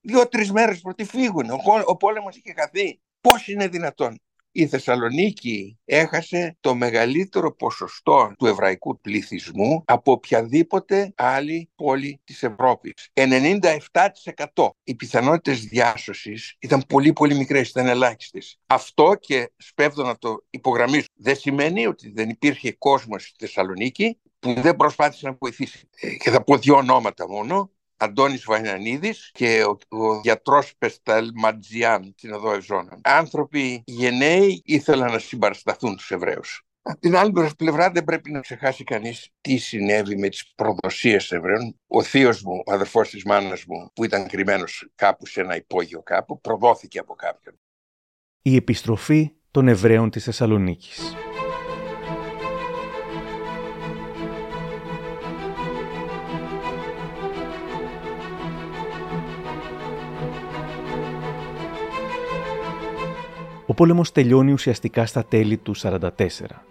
δύο-τρεις 0.02 0.52
μέρες 0.52 0.82
πρωτού 0.82 1.06
φύγουν. 1.06 1.50
Ο, 1.50 1.60
ο 1.86 1.96
πόλεμος 1.98 2.36
είχε 2.36 2.54
χαθεί. 2.58 3.00
Πώς 3.22 3.48
είναι 3.48 3.68
δυνατόν; 3.68 4.20
Η 4.52 4.68
Θεσσαλονίκη 4.68 5.80
έχασε 5.86 6.58
το 6.60 6.76
μεγαλύτερο 6.76 7.56
ποσοστό 7.56 8.34
του 8.38 8.46
εβραϊκού 8.46 9.00
πληθυσμού 9.00 9.84
από 9.86 10.12
οποιαδήποτε 10.12 11.14
άλλη 11.16 11.70
πόλη 11.76 12.22
της 12.24 12.44
Ευρώπης. 12.44 13.10
97%. 13.14 14.70
Οι 14.84 14.96
πιθανότητες 14.96 15.60
διάσωσης 15.60 16.56
ήταν 16.60 16.84
πολύ 16.88 17.14
πολύ 17.14 17.36
μικρές, 17.36 17.70
ήταν 17.70 17.88
ελάχιστες. 17.88 18.60
Αυτό 18.68 19.16
και 19.20 19.52
σπέβδω 19.58 20.04
να 20.04 20.18
το 20.18 20.46
υπογραμμίσω. 20.50 21.08
Δεν 21.14 21.36
σημαίνει 21.36 21.88
ότι 21.88 22.12
δεν 22.12 22.30
υπήρχε 22.30 22.72
κόσμος 22.72 23.24
στη 23.24 23.36
Θεσσαλονίκη 23.46 24.20
που 24.40 24.54
δεν 24.62 24.76
προσπάθησε 24.76 25.28
να 25.28 25.36
βοηθήσει. 25.40 25.90
Ε, 26.00 26.16
και 26.16 26.30
θα 26.30 26.44
πω 26.44 26.58
δύο 26.58 26.76
ονόματα 26.76 27.30
μόνο. 27.30 27.72
Αντώνης 28.04 28.44
Βαϊνανίδης 28.46 29.30
και 29.34 29.64
ο, 29.64 29.98
ο 29.98 30.20
γιατρός 30.24 30.74
Πεσταλματζιάν 30.78 32.14
στην 32.18 32.34
οδό 32.34 32.54
Ευζώνων. 32.54 33.02
Άνθρωποι 33.04 33.84
γενναίοι 33.86 34.62
ήθελαν 34.66 35.12
να 35.12 35.20
συμπαρασταθούν 35.20 35.94
στους 35.94 36.12
Εβραίους. 36.12 36.66
Από 36.82 37.00
την 37.00 37.16
άλλη 37.16 37.32
πλευρά 37.58 37.92
δεν 37.92 38.04
πρέπει 38.04 38.32
να 38.32 38.40
ξεχάσει 38.40 38.84
κανείς 38.84 39.30
τι 39.42 39.58
συνέβη 39.58 40.18
με 40.18 40.30
τις 40.30 40.54
προδοσίες 40.56 41.32
Εβραίων. 41.32 41.80
Ο 41.88 42.04
θείος 42.04 42.42
μου, 42.42 42.64
ο 42.66 42.72
αδερφός 42.72 43.10
της 43.10 43.24
μάνας 43.24 43.66
μου, 43.66 43.92
που 43.94 44.04
ήταν 44.04 44.28
κρυμμένος 44.28 44.92
κάπου 44.96 45.26
σε 45.26 45.42
ένα 45.42 45.56
υπόγειο 45.56 46.02
κάπου, 46.02 46.42
προδόθηκε 46.42 47.00
από 47.00 47.14
κάποιον. 47.14 47.60
Η 48.42 48.56
επιστροφή 48.56 49.32
των 49.52 49.68
Εβραίων 49.68 50.10
της 50.10 50.24
Θεσσαλονίκης. 50.24 51.16
Ο 63.72 63.74
πόλεμος 63.74 64.12
τελειώνει 64.12 64.52
ουσιαστικά 64.52 65.06
στα 65.06 65.26
τέλη 65.26 65.58
του 65.58 65.76
44. 65.76 66.10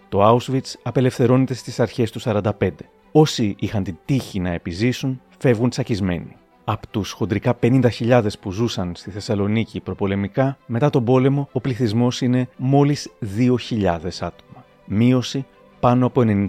Το 0.09 0.29
Auschwitz 0.29 0.73
απελευθερώνεται 0.83 1.53
στις 1.53 1.79
αρχές 1.79 2.11
του 2.11 2.19
45. 2.23 2.69
Όσοι 3.11 3.55
είχαν 3.59 3.83
την 3.83 3.97
τύχη 4.05 4.39
να 4.39 4.49
επιζήσουν, 4.49 5.21
φεύγουν 5.37 5.69
τσακισμένοι. 5.69 6.35
Από 6.63 6.87
τους 6.87 7.11
χοντρικά 7.11 7.57
50.000 7.61 8.25
που 8.39 8.51
ζούσαν 8.51 8.91
στη 8.95 9.11
Θεσσαλονίκη 9.11 9.79
προπολεμικά, 9.79 10.57
μετά 10.65 10.89
τον 10.89 11.03
πόλεμο 11.03 11.49
ο 11.51 11.61
πληθυσμός 11.61 12.21
είναι 12.21 12.49
μόλις 12.57 13.09
2.000 13.37 13.87
άτομα. 14.19 14.65
Μείωση 14.85 15.45
πάνω 15.79 16.05
από 16.05 16.21
90%. 16.25 16.47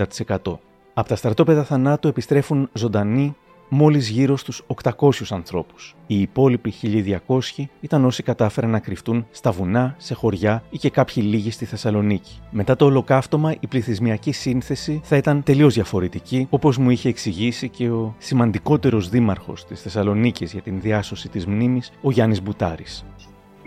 Από 0.95 1.09
τα 1.09 1.17
στρατόπεδα 1.17 1.65
θανάτου 1.65 2.09
επιστρέφουν 2.09 2.69
ζωντανοί 2.73 3.37
μόλις 3.75 4.09
γύρω 4.09 4.37
στους 4.37 4.63
800 4.83 5.11
ανθρώπους. 5.31 5.95
Οι 6.07 6.21
υπόλοιποι 6.21 6.71
1200 6.71 7.69
ήταν 7.81 8.05
όσοι 8.05 8.23
κατάφεραν 8.23 8.71
να 8.71 8.79
κρυφτούν 8.79 9.27
στα 9.31 9.51
βουνά, 9.51 9.95
σε 9.99 10.15
χωριά 10.15 10.63
ή 10.71 10.79
και 10.79 10.91
κάποιοι 10.91 11.25
λίγοι 11.27 11.51
στη 11.51 11.65
Θεσσαλονίκη. 11.65 12.39
Μετά 12.51 12.77
το 12.77 12.85
ολοκαύτωμα 12.85 13.55
η 13.61 13.67
πληθυσμιακή 13.67 14.33
σύνθεση 14.33 15.01
θα 15.05 15.17
ήταν 15.17 15.43
τελείως 15.43 15.75
διαφορετική, 15.75 16.47
όπως 16.51 16.79
μου 16.79 16.91
είχε 16.91 17.09
εξηγήσει 17.09 17.69
και 17.69 17.91
ο 17.91 18.15
σημαντικότερος 18.19 19.09
δήμαρχος 19.09 19.65
της 19.65 19.81
Θεσσαλονίκης 19.81 20.53
για 20.53 20.63
την 20.63 20.81
διάσωση 20.81 21.29
της 21.29 21.47
μνήμης, 21.47 21.93
ο 22.03 22.11
Γιάννης 22.11 22.43
Μπουτάρης 22.43 23.05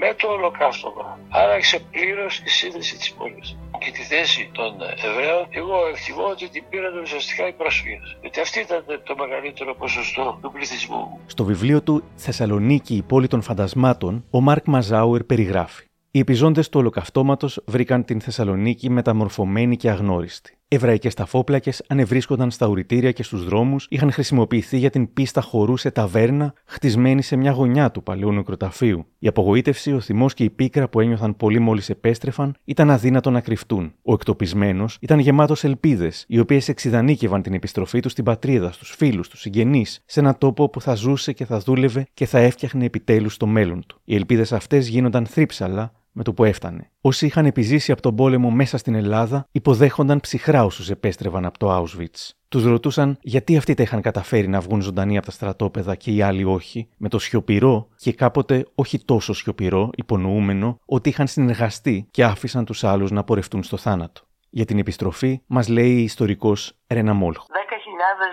με 0.05 0.13
το 0.21 0.27
ολοκαύτωμα. 0.27 1.19
Άλλαξε 1.29 1.77
πλήρως 1.91 2.33
τη 2.43 2.49
σύνδεση 2.49 2.97
της 2.97 3.13
πόλης. 3.13 3.57
Και 3.79 3.91
τη 3.91 4.01
θέση 4.11 4.49
των 4.57 4.71
Εβραίων, 5.07 5.43
εγώ 5.49 5.77
εκτιμώ 5.91 6.25
ότι 6.35 6.49
την 6.49 6.63
πήραν 6.69 6.97
ουσιαστικά 7.01 7.47
οι 7.47 7.53
πρόσφυγες. 7.53 8.17
Γιατί 8.21 8.39
αυτή 8.39 8.59
ήταν 8.59 8.83
το 9.03 9.15
μεγαλύτερο 9.15 9.75
ποσοστό 9.75 10.39
του 10.41 10.51
πληθυσμού. 10.51 11.19
Στο 11.25 11.43
βιβλίο 11.43 11.81
του 11.81 12.03
Θεσσαλονίκη, 12.15 12.95
η 12.95 13.01
πόλη 13.01 13.27
των 13.27 13.41
φαντασμάτων, 13.41 14.25
ο 14.29 14.41
Μάρκ 14.41 14.65
Μαζάουερ 14.67 15.23
περιγράφει. 15.23 15.83
Οι 16.11 16.19
επιζώντες 16.19 16.69
του 16.69 16.79
ολοκαυτώματος 16.79 17.61
βρήκαν 17.65 18.05
την 18.05 18.21
Θεσσαλονίκη 18.21 18.89
μεταμορφωμένη 18.89 19.77
και 19.77 19.89
αγνώριστη. 19.89 20.57
Εβραϊκές 20.75 21.13
ταφόπλακες 21.13 21.83
ανεβρίσκονταν 21.87 22.51
στα 22.51 22.67
ουρητήρια 22.67 23.11
και 23.11 23.23
στους 23.23 23.45
δρόμους, 23.45 23.87
είχαν 23.89 24.11
χρησιμοποιηθεί 24.11 24.77
για 24.77 24.89
την 24.89 25.13
πίστα 25.13 25.41
χορού 25.41 25.77
σε 25.77 25.91
ταβέρνα, 25.91 26.53
χτισμένη 26.65 27.21
σε 27.21 27.35
μια 27.35 27.51
γωνιά 27.51 27.91
του 27.91 28.03
παλαιού 28.03 28.31
νεκροταφείου. 28.31 29.05
Η 29.19 29.27
απογοήτευση, 29.27 29.93
ο 29.93 29.99
θυμός 29.99 30.33
και 30.33 30.43
η 30.43 30.49
πίκρα 30.49 30.89
που 30.89 30.99
ένιωθαν 30.99 31.37
πολλοί 31.37 31.59
μόλις 31.59 31.89
επέστρεφαν 31.89 32.55
ήταν 32.63 32.89
αδύνατο 32.89 33.31
να 33.31 33.41
κρυφτούν. 33.41 33.93
Ο 34.01 34.13
εκτοπισμένος 34.13 34.97
ήταν 35.01 35.19
γεμάτος 35.19 35.63
ελπίδες, 35.63 36.25
οι 36.27 36.39
οποίες 36.39 36.69
εξειδανίκευαν 36.69 37.41
την 37.41 37.53
επιστροφή 37.53 37.99
του 37.99 38.09
στην 38.09 38.23
πατρίδα, 38.23 38.71
στους 38.71 38.95
φίλους, 38.97 39.29
του 39.29 39.37
συγγενείς, 39.37 40.03
σε 40.05 40.19
ένα 40.19 40.37
τόπο 40.37 40.69
που 40.69 40.81
θα 40.81 40.95
ζούσε 40.95 41.33
και 41.33 41.45
θα 41.45 41.59
δούλευε 41.59 42.07
και 42.13 42.25
θα 42.25 42.39
έφτιαχνε 42.39 42.85
επιτέλους 42.85 43.37
το 43.37 43.45
μέλλον 43.45 43.83
του. 43.87 44.01
Οι 44.03 44.15
ελπίδες 44.15 44.53
αυτές 44.53 44.87
γίνονταν 44.87 45.25
θρύψαλα 45.25 45.93
με 46.15 46.23
το 46.23 46.33
που 46.33 46.43
έφτανε. 46.43 46.91
Όσοι 47.01 47.25
είχαν 47.25 47.45
επιζήσει 47.45 47.91
από 47.91 48.01
τον 48.01 48.15
πόλεμο 48.15 48.49
μέσα 48.49 48.77
στην 48.77 48.95
Ελλάδα 48.95 49.47
υποδέχονταν 49.51 50.19
ψυχρά 50.19 50.63
όσους 50.63 50.89
επέστρεβαν 50.89 51.45
από 51.45 51.57
το 51.57 51.77
Auschwitz. 51.77 52.29
Τους 52.49 52.63
ρωτούσαν 52.63 53.17
γιατί 53.21 53.57
αυτοί 53.57 53.73
τα 53.73 53.83
είχαν 53.83 54.01
καταφέρει 54.01 54.47
να 54.47 54.59
βγουν 54.59 54.81
ζωντανοί 54.81 55.17
από 55.17 55.25
τα 55.25 55.31
στρατόπεδα 55.31 55.95
και 55.95 56.11
οι 56.11 56.21
άλλοι 56.21 56.43
όχι, 56.43 56.89
με 56.97 57.09
το 57.09 57.19
σιωπηρό 57.19 57.87
και 57.97 58.13
κάποτε 58.13 58.65
όχι 58.75 59.05
τόσο 59.05 59.33
σιωπηρό, 59.33 59.89
υπονοούμενο, 59.95 60.79
ότι 60.85 61.09
είχαν 61.09 61.27
συνεργαστεί 61.27 62.07
και 62.11 62.23
άφησαν 62.23 62.65
τους 62.65 62.83
άλλους 62.83 63.11
να 63.11 63.23
πορευτούν 63.23 63.63
στο 63.63 63.77
θάνατο. 63.77 64.21
Για 64.49 64.65
την 64.65 64.79
επιστροφή 64.79 65.41
μας 65.47 65.67
λέει 65.67 65.93
η 65.99 66.03
ιστορικός 66.03 66.77
Ρένα 66.87 67.13
Μόλχο. 67.13 67.45
10.000 67.49 67.55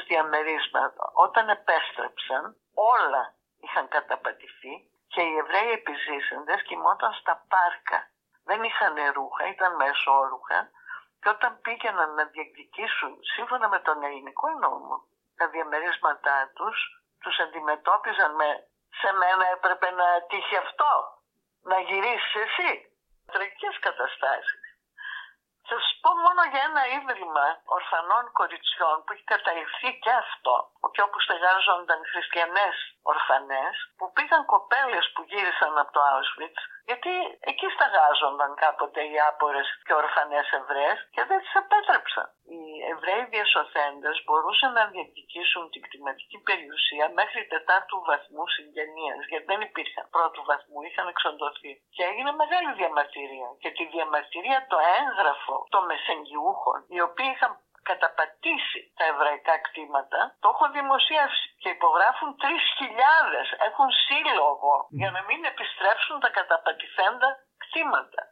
διαμερίσματα. 0.09 1.03
Όταν 1.27 1.49
επέστρεψαν, 1.49 2.43
όλα 2.75 3.35
είχαν 3.65 3.89
καταπατηθεί 3.89 4.73
και 5.13 5.23
οι 5.23 5.37
Εβραίοι 5.43 5.71
επιζήσαντες 5.81 6.63
κοιμόταν 6.63 7.13
στα 7.21 7.35
πάρκα. 7.53 8.01
Δεν 8.45 8.63
είχαν 8.63 8.95
ρούχα, 9.17 9.45
ήταν 9.55 9.77
μεσόρουχα 9.77 10.61
και 11.21 11.29
όταν 11.29 11.61
πήγαιναν 11.61 12.15
να 12.15 12.25
διεκδικήσουν 12.25 13.13
σύμφωνα 13.35 13.69
με 13.69 13.79
τον 13.87 14.03
ελληνικό 14.03 14.49
νόμο 14.65 14.95
τα 15.37 15.49
διαμερίσματά 15.49 16.39
τους, 16.57 16.77
τους 17.23 17.39
αντιμετώπιζαν 17.39 18.35
με 18.35 18.49
«σε 19.01 19.13
μένα 19.21 19.45
έπρεπε 19.57 19.91
να 19.91 20.07
τύχει 20.29 20.57
αυτό, 20.57 20.93
να 21.71 21.77
γυρίσεις 21.81 22.35
εσύ». 22.45 22.71
Τραγικές 23.33 23.79
καταστάσεις. 23.79 24.63
Θα 25.69 25.75
σας 25.81 25.99
πω 26.03 26.11
μόνο 26.25 26.43
για 26.51 26.63
ένα 26.69 26.83
ίδρυμα 26.99 27.47
ορφανών 27.77 28.25
κοριτσιών 28.39 28.97
που 29.05 29.13
έχει 29.13 29.25
καταληφθεί 29.35 29.91
και 30.03 30.13
αυτό 30.25 30.55
και 30.93 31.03
όπου 31.07 31.19
στεγάζονταν 31.21 32.01
χριστιανές 32.13 32.77
ορφανές 33.03 33.75
που 33.97 34.13
πήγαν 34.15 34.45
κοπέλες 34.45 35.05
που 35.15 35.23
γύρισαν 35.31 35.79
από 35.79 35.93
το 35.93 36.01
Auschwitz 36.13 36.61
γιατί 36.91 37.13
εκεί 37.51 37.67
στεγάζονταν 37.75 38.53
κάποτε 38.65 39.01
οι 39.11 39.17
άπορες 39.31 39.69
και 39.87 39.95
ορφανές 40.03 40.47
Εβραίες 40.61 40.99
και 41.15 41.23
δεν 41.29 41.39
τις 41.43 41.55
επέτρεψαν. 41.63 42.27
Οι 42.53 42.63
Εβραίοι 42.93 43.25
διασωθέντες 43.35 44.17
μπορούσαν 44.25 44.73
να 44.79 44.85
διεκδικήσουν 44.93 45.65
την 45.73 45.83
κτηματική 45.85 46.39
περιουσία 46.49 47.07
μέχρι 47.19 47.41
τετάρτου 47.53 47.99
βαθμού 48.09 48.45
συγγενείας 48.57 49.23
γιατί 49.31 49.47
δεν 49.53 49.61
υπήρχαν 49.69 50.07
πρώτου 50.15 50.43
βαθμού, 50.49 50.79
είχαν 50.89 51.07
εξοντωθεί. 51.13 51.73
Και 51.95 52.03
έγινε 52.11 52.33
μεγάλη 52.43 52.71
διαμαρτυρία 52.81 53.49
και 53.63 53.71
τη 53.77 53.85
διαμαρτυρία 53.95 54.61
το 54.73 54.79
έγγραφο 54.99 55.57
των 55.73 55.83
μεσεγγιούχων 55.91 56.79
οι 56.95 57.01
οποίοι 57.09 57.31
είχαν 57.35 57.53
καταπατήσει 57.91 58.81
τα 58.99 59.05
εβραϊκά 59.13 59.55
κτήματα, 59.67 60.21
το 60.43 60.49
έχω 60.55 60.67
δημοσιεύσει 60.79 61.47
και 61.63 61.71
υπογράφουν 61.77 62.31
3.000. 62.43 63.47
Έχουν 63.69 63.89
σύλλογο 64.07 64.73
για 65.01 65.11
να 65.17 65.21
μην 65.29 65.41
επιστρέψουν 65.53 66.17
τα 66.25 66.31
καταπατηθέντα 66.39 67.29
κτήματα 67.63 68.23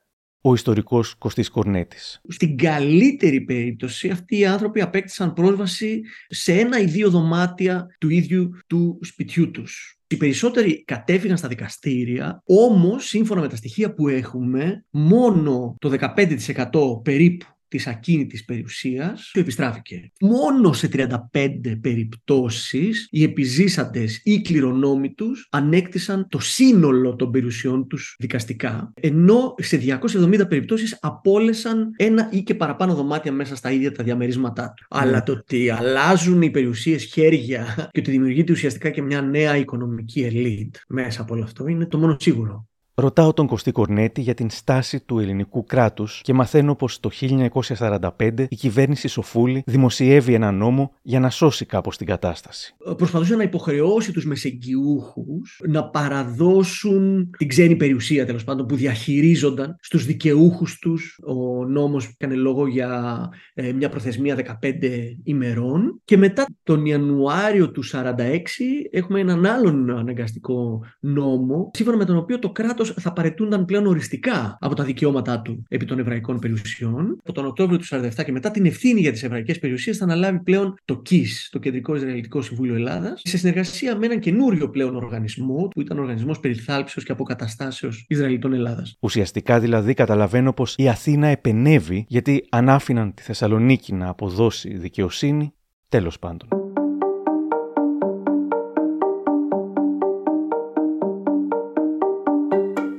ο 0.43 0.55
ιστορικός 0.55 1.15
Κωστής 1.15 1.51
Κορνέτης. 1.51 2.21
Στην 2.29 2.57
καλύτερη 2.57 3.41
περίπτωση 3.41 4.11
αυτοί 4.11 4.39
οι 4.39 4.47
άνθρωποι 4.47 4.81
απέκτησαν 4.81 5.33
πρόσβαση 5.33 6.03
σε 6.29 6.53
ένα 6.53 6.79
ή 6.79 6.85
δύο 6.85 7.11
δωμάτια 7.11 7.87
του 7.99 8.09
ίδιου 8.09 8.51
του 8.67 8.99
σπιτιού 9.03 9.51
τους. 9.51 10.01
Οι 10.07 10.17
περισσότεροι 10.17 10.85
κατέφυγαν 10.85 11.37
στα 11.37 11.49
δικαστήρια, 11.49 12.43
όμως 12.45 13.07
σύμφωνα 13.07 13.41
με 13.41 13.49
τα 13.49 13.57
στοιχεία 13.57 13.95
που 13.95 14.09
έχουμε, 14.09 14.85
μόνο 14.91 15.77
το 15.79 15.89
15% 15.89 17.03
περίπου 17.03 17.47
της 17.71 17.87
ακίνητης 17.87 18.45
περιουσίας 18.45 19.31
του 19.33 19.39
επιστράφηκε. 19.39 20.13
Μόνο 20.21 20.73
σε 20.73 20.89
35 20.89 21.81
περιπτώσεις 21.81 23.09
οι 23.11 23.23
επιζήσαντες 23.23 24.21
ή 24.25 24.33
οι 24.33 24.43
κληρονόμοι 24.43 25.13
τους 25.15 25.49
ανέκτησαν 25.51 26.27
το 26.29 26.39
σύνολο 26.39 27.17
των 27.17 27.31
περιουσιών 27.31 27.87
τους 27.87 28.17
δικαστικά, 28.19 28.93
ενώ 29.01 29.55
σε 29.59 29.77
270 29.77 30.49
περιπτώσεις 30.49 30.99
απόλεσαν 31.01 31.91
ένα 31.97 32.29
ή 32.33 32.43
και 32.43 32.55
παραπάνω 32.55 32.95
δωμάτια 32.95 33.33
μέσα 33.33 33.57
στα 33.57 33.71
ίδια 33.71 33.93
τα 33.93 34.05
διαμερίσματά 34.05 34.73
του. 34.77 34.87
Ναι. 34.95 35.01
Αλλά 35.01 35.23
το 35.23 35.33
ότι 35.33 35.71
αλλάζουν 35.71 36.43
οι 36.43 36.51
περιουσίες 36.51 37.05
χέρια 37.05 37.89
και 37.93 38.01
ότι 38.01 38.11
δημιουργείται 38.11 38.53
ουσιαστικά 38.53 38.91
και 38.91 39.03
μια 39.03 39.23
νέα 39.23 39.57
οικονομική 39.57 40.21
ελίτ 40.21 40.75
μέσα 40.89 41.23
από 41.23 41.35
όλο 41.35 41.43
αυτό 41.43 41.67
είναι 41.67 41.87
το 41.87 41.99
μόνο 41.99 42.17
σίγουρο. 42.21 42.70
Ρωτάω 43.01 43.33
τον 43.33 43.47
Κωστή 43.47 43.73
Κορνέτη 43.73 44.21
για 44.21 44.35
την 44.35 44.51
στάση 44.51 45.01
του 45.01 45.19
ελληνικού 45.19 45.65
κράτους 45.65 46.21
και 46.23 46.33
μαθαίνω 46.33 46.75
πως 46.75 47.01
το 47.01 47.11
1945 47.79 48.47
η 48.49 48.57
κυβέρνηση 48.57 49.09
Σοφούλη 49.09 49.63
δημοσιεύει 49.67 50.35
ένα 50.35 50.51
νόμο 50.51 50.93
για 51.03 51.21
να 51.21 51.31
σώσει 51.31 51.65
κάπως 51.65 51.97
την 51.97 52.07
κατάσταση. 52.07 52.75
Προσπαθούσε 52.97 53.37
να 53.37 53.43
υποχρεώσει 53.43 54.13
τους 54.13 54.27
μεσεγγιούχους 54.27 55.61
να 55.69 55.85
παραδώσουν 55.85 57.31
την 57.39 57.49
ξένη 57.49 57.77
περιουσία 57.77 58.27
τέλος 58.27 58.45
πάντων 58.45 58.67
που 58.67 58.77
διαχειρίζονταν 58.77 59.77
στους 59.81 60.05
δικαιούχους 60.05 60.79
τους. 60.79 61.19
Ο 61.27 61.65
νόμος 61.65 62.07
έκανε 62.07 62.35
λόγο 62.35 62.67
για 62.67 63.29
ε, 63.55 63.73
μια 63.73 63.89
προθεσμία 63.89 64.59
15 64.63 64.75
ημερών. 65.25 66.01
Και 66.05 66.17
μετά 66.17 66.47
τον 66.63 66.87
Ιανουάριο 66.87 67.71
του 67.71 67.83
1946 67.93 68.05
έχουμε 68.91 69.21
έναν 69.21 69.47
άλλον 69.47 69.91
αναγκαστικό 69.91 70.85
νόμο, 71.01 71.71
σύμφωνα 71.75 71.97
με 71.97 72.05
τον 72.05 72.17
οποίο 72.17 72.39
το 72.39 72.51
κράτος 72.51 72.90
θα 73.01 73.13
παρετούνταν 73.13 73.65
πλέον 73.65 73.87
οριστικά 73.87 74.57
από 74.61 74.75
τα 74.75 74.85
δικαιώματά 74.85 75.41
του 75.41 75.65
επί 75.69 75.85
των 75.85 75.99
εβραϊκών 75.99 76.39
περιουσιών. 76.39 77.17
Από 77.23 77.33
τον 77.33 77.47
Οκτώβριο 77.47 77.79
του 77.79 77.85
1947 77.91 78.25
και 78.25 78.33
μετά 78.33 78.51
την 78.51 78.67
ευθύνη 78.67 79.01
για 79.01 79.13
τις 79.13 79.23
εβραϊκές 79.23 79.59
περιουσίες 79.59 79.97
θα 79.97 80.05
αναλάβει 80.05 80.43
πλέον 80.43 80.75
το 80.85 81.01
ΚΙΣ, 81.01 81.49
το 81.53 81.59
Κεντρικό 81.59 81.95
Ισραηλιτικό 81.95 82.43
Συμβούλιο 82.43 82.75
Ελλάδας, 82.75 83.21
σε 83.25 83.39
συνεργασία 83.39 83.97
με 83.97 84.07
έναν 84.07 84.19
καινούριο 84.21 84.71
πλέον 84.71 84.97
οργανισμό, 84.97 85.69
που 85.69 85.81
ήταν 85.81 85.99
ο 85.99 86.01
Οργανισμός 86.01 86.41
Περιθάλψεως 86.41 87.05
και 87.05 87.13
Αποκαταστάσεως 87.13 88.05
Ισραηλιτών 88.09 88.53
Ελλάδας. 88.53 88.97
Ουσιαστικά 89.01 89.61
δηλαδή 89.61 89.95
καταλαβαίνω 89.95 90.53
πως 90.53 90.75
η 90.79 90.89
Αθήνα 90.89 91.27
επενεύει 91.27 92.05
γιατί 92.09 92.47
αν 92.51 92.69
άφηναν 92.69 93.15
τη 93.15 93.23
Θεσσαλονίκη 93.23 93.95
να 93.95 94.09
αποδώσει 94.09 94.77
δικαιοσύνη, 94.77 95.53
τέλος 95.89 96.19
πάντων. 96.19 96.70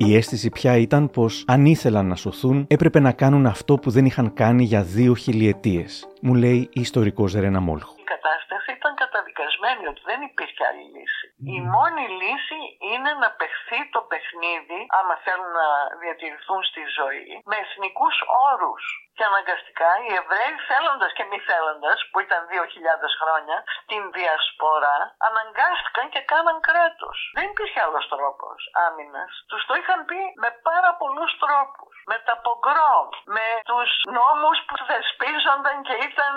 Η 0.08 0.16
αίσθηση 0.16 0.49
πια 0.49 0.78
ήταν 0.78 1.10
πως 1.10 1.43
αν 1.47 1.66
ήθελαν 1.66 2.08
να 2.08 2.16
σωθούν, 2.16 2.66
έπρεπε 2.68 2.99
να 2.99 3.12
κάνουν 3.12 3.45
αυτό 3.45 3.76
που 3.78 3.89
δεν 3.89 4.06
είχαν 4.06 4.34
κάνει 4.34 4.64
για 4.64 4.84
δύο 4.84 5.16
χιλιετίες, 5.16 6.08
μου 6.26 6.34
λέει 6.43 6.61
η 6.80 6.82
ιστορικός 6.88 7.32
Ρένα 7.41 7.61
Μόλχο. 7.69 7.91
Η 8.03 8.07
κατάσταση 8.13 8.69
ήταν 8.80 8.93
καταδικασμένη 9.03 9.84
ότι 9.91 10.01
δεν 10.09 10.19
υπήρχε 10.30 10.61
άλλη 10.69 10.86
λύση. 10.95 11.26
Η 11.57 11.59
μόνη 11.76 12.05
λύση 12.22 12.59
είναι 12.91 13.11
να 13.24 13.30
παιχθεί 13.39 13.80
το 13.95 14.01
παιχνίδι, 14.11 14.80
άμα 14.99 15.15
θέλουν 15.26 15.51
να 15.61 15.69
διατηρηθούν 16.01 16.61
στη 16.69 16.84
ζωή, 16.99 17.32
με 17.49 17.55
εθνικούς 17.65 18.15
όρους. 18.49 18.84
Και 19.17 19.24
αναγκαστικά 19.32 19.91
οι 20.03 20.09
Εβραίοι 20.22 20.53
θέλοντας 20.69 21.11
και 21.17 21.26
μη 21.30 21.39
θέλοντας, 21.49 21.97
που 22.09 22.17
ήταν 22.26 22.41
2.000 22.51 23.11
χρόνια, 23.22 23.57
στην 23.76 24.01
διασπορά, 24.15 24.97
αναγκάστηκαν 25.28 26.05
και 26.13 26.22
κάναν 26.32 26.57
κράτος. 26.67 27.17
Δεν 27.38 27.47
υπήρχε 27.53 27.80
άλλος 27.86 28.05
τρόπος 28.13 28.59
άμυνας. 28.86 29.32
Τους 29.49 29.61
το 29.67 29.74
είχαν 29.80 29.99
πει 30.09 30.19
με 30.43 30.49
πάρα 30.69 30.91
πολλούς 31.01 31.32
τρόπους. 31.43 31.90
Με 32.10 32.18
τα 32.28 32.36
πογκρόμ, 32.45 33.08
με 33.36 33.47
τους 33.70 33.91
νόμους 34.18 34.58
που 34.68 34.76
θεσπίζονταν 34.89 35.76
και 35.88 35.95
ήταν 36.10 36.34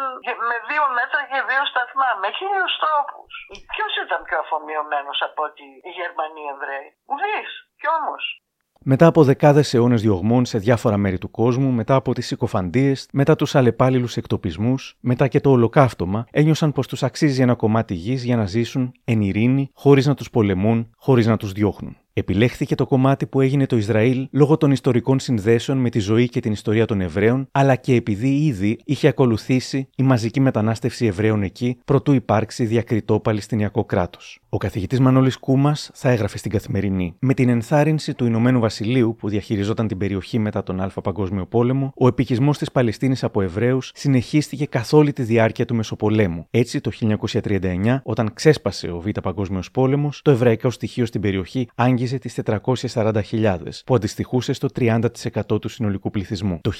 με 0.49 0.57
δύο 0.71 0.85
μέτρα 0.99 1.21
και 1.31 1.41
δύο 1.51 1.63
σταθμά, 1.71 2.11
με 2.23 2.29
χίλιους 2.39 2.75
τρόπους. 2.83 3.33
Ποιος 3.73 3.93
ήταν 4.05 4.21
πιο 4.29 4.39
αφομοιωμένος 4.45 5.19
από 5.29 5.41
ότι 5.49 5.67
οι 5.87 5.91
Γερμανοί 6.01 6.45
Εβραίοι; 6.55 6.89
Ουδής. 7.11 7.51
Κι 7.81 7.89
όμως 7.99 8.25
μετά 8.87 9.07
από 9.07 9.25
δεκάδες 9.25 9.75
αιώνες 9.75 10.03
διωγμών 10.03 10.45
σε 10.45 10.59
διάφορα 10.59 10.97
μέρη 10.97 11.19
του 11.19 11.31
κόσμου, 11.31 11.71
μετά 11.71 11.95
από 11.95 12.15
τις 12.15 12.27
συκοφαντίες, 12.27 13.09
μετά 13.13 13.37
τους 13.37 13.55
αλλεπάλληλους 13.55 14.17
εκτοπισμούς, 14.17 14.97
μετά 15.01 15.29
και 15.29 15.41
το 15.41 15.51
ολοκαύτωμα, 15.51 16.27
ένιωσαν 16.31 16.73
πως 16.73 16.87
τους 16.87 17.03
αξίζει 17.03 17.43
ένα 17.43 17.55
κομμάτι 17.55 17.95
γης 17.95 18.25
για 18.25 18.37
να 18.37 18.47
ζήσουν 18.47 18.93
εν 19.05 19.21
ειρήνη, 19.21 19.71
χωρίς 19.75 20.07
να 20.07 20.15
τους 20.15 20.31
πολεμούν, 20.31 20.95
χωρίς 20.97 21.27
να 21.27 21.37
τους 21.37 21.53
διώχνουν. 21.53 21.97
Επιλέχθηκε 22.17 22.75
το 22.75 22.87
κομμάτι 22.87 23.27
που 23.27 23.41
έγινε 23.41 23.67
το 23.67 23.77
Ισραήλ 23.77 24.29
λόγω 24.31 24.57
των 24.57 24.71
ιστορικών 24.71 25.19
συνδέσεων 25.19 25.79
με 25.79 25.91
τη 25.91 25.99
ζωή 25.99 26.29
και 26.29 26.41
την 26.41 26.53
ιστορία 26.53 26.87
των 26.87 27.01
Εβραίων, 27.01 27.49
αλλά 27.51 27.77
και 27.77 27.95
επειδή 27.95 28.29
ήδη 28.29 28.79
είχε 28.85 29.09
ακολουθήσει 29.09 29.89
η 29.97 30.03
μαζική 30.03 30.41
μετανάστευση 30.41 31.07
Εβραίων 31.07 31.43
εκεί, 31.43 31.79
προτού 31.85 32.13
υπάρξει 32.13 32.65
διακριτό 32.65 33.21
Παλαιστινιακό 33.21 33.85
κράτος. 33.85 34.39
Ο 34.49 34.57
καθηγητής 34.57 35.01
Μανώλης 35.01 35.37
Κούμας 35.37 35.91
θα 35.95 36.11
έγραφε 36.11 36.39
στην 36.39 36.51
καθημερινή. 36.51 37.15
Με 37.19 37.35
την 37.35 37.49
ενθάρρυνση 37.49 38.15
του 38.15 38.27
Ηνωμένου 38.27 38.61
Βασιλείου 38.61 39.17
που 39.19 39.29
διαχειριζόταν 39.29 39.87
την 39.87 39.99
περιοχή 39.99 40.39
μετά 40.39 40.63
τον 40.63 40.81
Α 40.81 40.91
Παγκόσμιο 41.03 41.47
Πόλεμο, 41.47 41.93
ο 41.97 42.07
επικισμός 42.07 42.59
της 42.59 42.71
Παλαιστίνης 42.73 43.25
από 43.25 43.43
Εβραίους 43.43 43.91
συνεχίστηκε 43.95 44.67
καθ' 44.67 44.93
όλη 44.93 45.13
τη 45.13 45.23
διάρκεια 45.23 45.65
του 45.65 45.75
Μεσοπολέμου. 45.75 46.47
Έτσι, 46.51 46.81
το 46.81 46.91
1939, 46.91 48.01
όταν 48.03 48.33
ξέσπασε 48.35 48.91
ο 48.91 49.01
Β 49.01 49.09
Παγκόσμιος 49.23 49.71
Πόλεμος, 49.71 50.21
το 50.25 50.31
εβραϊκό 50.31 50.71
στοιχείο 50.71 51.07
στην 51.07 51.21
περιοχή 51.21 51.69
άγγιζε 51.75 52.04
τις 52.13 52.39
440.000, 52.61 53.59
που 53.87 53.95
αντιστοιχούσε 53.95 54.53
στο 54.53 54.69
30% 54.79 55.61
του 55.61 55.69
συνολικού 55.69 56.11
πληθυσμού. 56.11 56.59
Το 56.63 56.73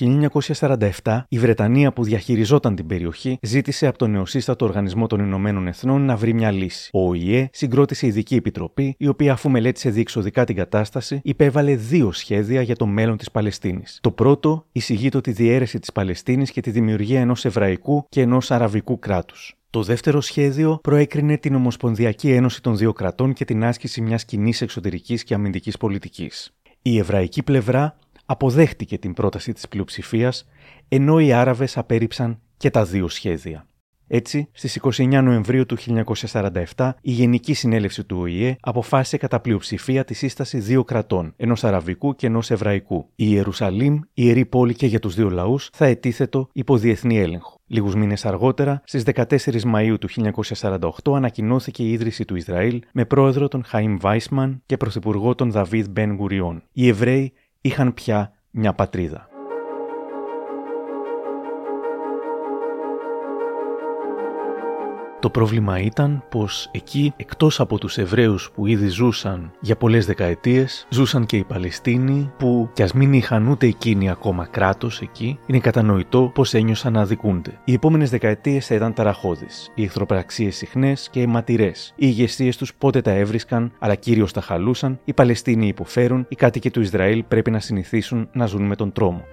1947, 1.03 1.25
η 1.29 1.39
Βρετανία 1.39 1.93
που 1.93 2.05
διαχειριζόταν 2.05 2.75
την 2.77 2.87
περιοχή 2.87 3.39
ζήτησε 3.43 3.87
από 3.87 3.99
τον 3.99 4.11
νεοσύστατο 4.11 4.65
Οργανισμό 4.65 5.07
των 5.07 5.21
Ηνωμένων 5.21 5.67
Εθνών 5.67 6.05
να 6.05 6.17
βρει 6.17 6.33
μια 6.33 6.51
λύση. 6.51 6.91
Ο 6.93 7.09
ΟΗΕ 7.09 7.49
συγκρότησε 7.53 8.07
ειδική 8.07 8.35
επιτροπή, 8.35 8.95
η 8.99 9.09
οποία 9.09 9.33
αφού 9.33 9.51
μελέτησε 9.51 9.91
διεξοδικά 9.91 10.45
την 10.45 10.57
κατάσταση, 10.57 11.21
υπέβαλε 11.23 11.75
δύο 11.75 12.13
σχέδια 12.13 12.63
για 12.63 12.77
το 12.77 12.87
μέλλον 12.87 13.17
της 13.17 13.31
Παλαιστίνης. 13.31 13.99
Το 14.01 14.11
πρώτο 14.11 14.67
εισηγείται 14.73 15.21
τη 15.21 15.33
διαίρεση 15.33 15.79
της 15.79 15.93
Παλαιστίνης 15.93 16.51
και 16.51 16.61
τη 16.61 16.71
δημιουργία 16.71 17.21
ενός 17.21 17.45
Εβραϊκού 17.45 18.07
και 18.09 18.21
ενός 18.21 18.51
Αραβικού 18.51 18.99
κράτους. 18.99 19.57
Το 19.75 19.83
δεύτερο 19.83 20.21
σχέδιο 20.21 20.79
προέκρινε 20.83 21.37
την 21.37 21.55
Ομοσπονδιακή 21.55 22.31
Ένωση 22.31 22.63
των 22.63 22.77
Δύο 22.77 22.93
Κρατών 22.93 23.33
και 23.33 23.45
την 23.45 23.65
άσκηση 23.65 24.01
μιας 24.01 24.25
κοινή 24.25 24.53
εξωτερικής 24.61 25.25
και 25.25 25.35
αμυντικής 25.35 25.77
πολιτικής. 25.77 26.55
Η 26.83 26.99
εβραϊκή 26.99 27.43
πλευρά 27.43 27.97
αποδέχτηκε 28.27 28.99
την 28.99 29.13
πρόταση 29.13 29.53
της 29.53 29.69
πλειοψηφίας, 29.69 30.49
ενώ 30.89 31.19
οι 31.19 31.33
Άραβες 31.33 31.77
απέρριψαν 31.77 32.41
και 32.57 32.71
τα 32.71 32.85
δύο 32.85 33.09
σχέδια. 33.09 33.67
Έτσι, 34.07 34.49
στις 34.53 34.81
29 34.83 35.23
Νοεμβρίου 35.23 35.67
του 35.67 35.77
1947, 36.77 36.91
η 37.01 37.11
Γενική 37.11 37.55
Συνέλευση 37.55 38.05
του 38.05 38.17
ΟΗΕ 38.21 38.57
αποφάσισε 38.61 39.17
κατά 39.17 39.41
πλειοψηφία 39.41 40.05
τη 40.05 40.15
σύσταση 40.15 40.59
δύο 40.59 40.85
κρατών, 40.85 41.33
ενός 41.37 41.65
Αραβικού 41.65 42.15
και 42.15 42.27
ενός 42.27 42.51
Εβραϊκού. 42.51 43.09
Η 43.15 43.27
Ιερουσαλήμ, 43.29 44.01
ιερή 44.15 44.45
πόλη 44.47 44.75
και 44.75 44.87
για 44.87 45.01
τους 45.01 45.15
δύο 45.15 45.31
λαούς, 45.31 45.71
θα 45.73 45.87
ετίθετο 45.87 46.49
υπό 46.53 46.77
διεθνή 46.77 47.19
έλεγχο. 47.19 47.61
Λίγους 47.67 47.95
μήνες 47.95 48.27
αργότερα, 48.27 48.83
στις 48.85 49.03
14 49.03 49.63
Μαου 49.65 49.99
του 49.99 50.09
1948, 50.09 51.15
ανακοινώθηκε 51.15 51.83
η 51.83 51.93
ίδρυση 51.93 52.25
του 52.25 52.37
Ισραήλ 52.37 52.83
με 52.93 53.05
πρόεδρο 53.05 53.49
τον 53.49 53.65
Χαΐμ 53.73 53.97
Βάισμαν 54.01 54.63
και 54.67 54.77
πρωθυπουργό 54.77 55.35
τον 55.35 55.51
Δαβίδ 55.51 55.87
Μπεν 55.91 56.15
Γουριών. 56.15 56.63
Οι 56.73 56.89
Εβραίοι 56.89 57.33
είχαν 57.61 57.95
πια 57.95 58.33
μια 58.51 58.73
πατρίδα. 58.73 59.34
Το 65.25 65.31
πρόβλημα 65.31 65.81
ήταν 65.81 66.25
πως 66.29 66.69
εκεί, 66.73 67.13
εκτός 67.17 67.61
από 67.61 67.79
τους 67.79 67.99
Εβραίους 67.99 68.51
που 68.55 68.67
ήδη 68.67 68.89
ζούσαν 68.89 69.53
για 69.61 69.77
πολλές 69.77 70.07
δεκαετίες, 70.07 70.87
ζούσαν 70.91 71.27
και 71.27 71.37
οι 71.37 71.45
Παλαιστίνοι 71.45 72.33
που 72.39 72.71
κι 72.73 72.83
ας 72.83 72.93
μην 72.93 73.13
είχαν 73.13 73.47
ούτε 73.49 73.67
εκείνοι 73.67 74.11
ακόμα 74.11 74.47
κράτος 74.47 75.01
εκεί, 75.01 75.39
είναι 75.47 75.59
κατανοητό 75.59 76.31
πως 76.35 76.55
ένιωσαν 76.55 76.93
να 76.93 77.01
αδικούνται. 77.01 77.59
Οι 77.65 77.73
επόμενες 77.73 78.11
δεκαετίες 78.11 78.67
θα 78.67 78.75
ήταν 78.75 78.93
ταραχώδεις, 78.93 79.71
οι 79.75 79.83
εχθροπραξίες 79.83 80.57
συχνές 80.57 81.09
και 81.11 81.21
αιματηρές. 81.21 81.93
Οι 81.97 82.07
ηγεσίες 82.07 82.57
τους 82.57 82.75
πότε 82.75 83.01
τα 83.01 83.11
έβρισκαν, 83.11 83.73
αλλά 83.79 83.95
κυρίως 83.95 84.33
τα 84.33 84.41
χαλούσαν, 84.41 84.99
οι 85.05 85.13
Παλαιστίνοι 85.13 85.67
υποφέρουν, 85.67 86.27
οι 86.29 86.35
κάτοικοι 86.35 86.71
του 86.71 86.81
Ισραήλ 86.81 87.25
πρέπει 87.29 87.51
να 87.51 87.61
συνηθίσουν 87.61 88.29
να 88.33 88.47
ζουν 88.47 88.63
με 88.63 88.77
τον 88.77 88.93
τρόμο 88.93 89.25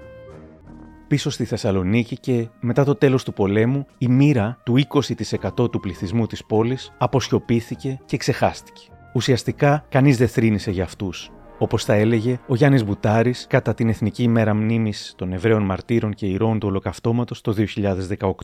πίσω 1.11 1.29
στη 1.29 1.45
Θεσσαλονίκη 1.45 2.17
και 2.17 2.47
μετά 2.59 2.83
το 2.83 2.95
τέλος 2.95 3.23
του 3.23 3.33
πολέμου 3.33 3.85
η 3.97 4.07
μοίρα 4.07 4.57
του 4.63 4.81
20% 4.87 5.71
του 5.71 5.79
πληθυσμού 5.79 6.25
της 6.27 6.45
πόλης 6.45 6.93
αποσιωπήθηκε 6.97 7.99
και 8.05 8.17
ξεχάστηκε. 8.17 8.81
Ουσιαστικά 9.13 9.85
κανείς 9.89 10.17
δεν 10.17 10.27
θρύνησε 10.27 10.71
για 10.71 10.83
αυτούς. 10.83 11.31
Όπως 11.57 11.85
τα 11.85 11.93
έλεγε 11.93 12.39
ο 12.47 12.55
Γιάννης 12.55 12.83
Μπουτάρης 12.85 13.45
κατά 13.49 13.73
την 13.73 13.89
Εθνική 13.89 14.23
ημέρα 14.23 14.53
μνήμης 14.53 15.13
των 15.17 15.33
Εβραίων 15.33 15.63
Μαρτύρων 15.63 16.13
και 16.13 16.25
Ηρώων 16.25 16.59
του 16.59 16.67
Ολοκαυτώματος 16.67 17.41
το 17.41 17.55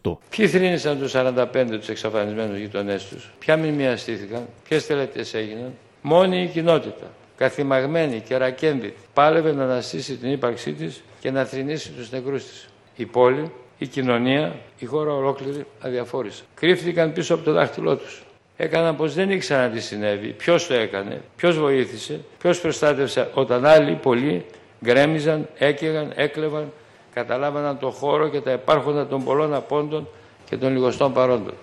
2018. 0.03 0.17
Ποιοι 0.29 0.47
θρύνησαν 0.47 0.99
τους 0.99 1.13
45 1.15 1.45
τους 1.69 1.89
εξαφανισμένους 1.89 2.57
γειτονές 2.57 3.05
τους, 3.05 3.31
ποια 3.39 3.57
μνημιαστήθηκαν, 3.57 4.47
ποιες 4.67 4.85
τελετές 4.85 5.33
έγιναν, 5.33 5.73
μόνη 6.01 6.43
η 6.43 6.47
κοινότητα 6.47 7.07
καθημαγμένη 7.37 8.19
και 8.19 8.37
ρακένδυτη, 8.37 8.95
πάλευε 9.13 9.51
να 9.51 9.63
αναστήσει 9.63 10.15
την 10.15 10.31
ύπαρξή 10.31 10.73
της 10.73 11.01
και 11.27 11.33
να 11.33 11.45
θρυνήσει 11.45 11.91
τους 11.91 12.11
νεκρούς 12.11 12.43
της. 12.43 12.69
Η 12.95 13.05
πόλη, 13.05 13.51
η 13.77 13.87
κοινωνία, 13.87 14.55
η 14.79 14.85
χώρα 14.85 15.13
ολόκληρη 15.13 15.65
αδιαφόρησε. 15.79 16.43
Κρύφτηκαν 16.53 17.13
πίσω 17.13 17.33
από 17.33 17.43
το 17.43 17.51
δάχτυλό 17.51 17.95
τους. 17.95 18.23
Έκαναν 18.57 18.95
πως 18.95 19.13
δεν 19.13 19.31
ήξεραν 19.31 19.71
τι 19.71 19.79
συνέβη, 19.79 20.27
ποιος 20.27 20.67
το 20.67 20.73
έκανε, 20.73 21.21
ποιος 21.35 21.59
βοήθησε, 21.59 22.19
ποιος 22.39 22.61
προστάτευσε 22.61 23.29
όταν 23.33 23.65
άλλοι 23.65 23.95
πολλοί 23.95 24.45
γκρέμιζαν, 24.83 25.47
έκαιγαν, 25.57 26.11
έκλεβαν, 26.15 26.71
καταλάβαναν 27.13 27.79
το 27.79 27.89
χώρο 27.89 28.29
και 28.29 28.41
τα 28.41 28.51
υπάρχοντα 28.51 29.07
των 29.07 29.23
πολλών 29.23 29.53
απόντων 29.53 30.07
και 30.49 30.57
των 30.57 30.71
λιγοστών 30.71 31.13
παρόντων. 31.13 31.53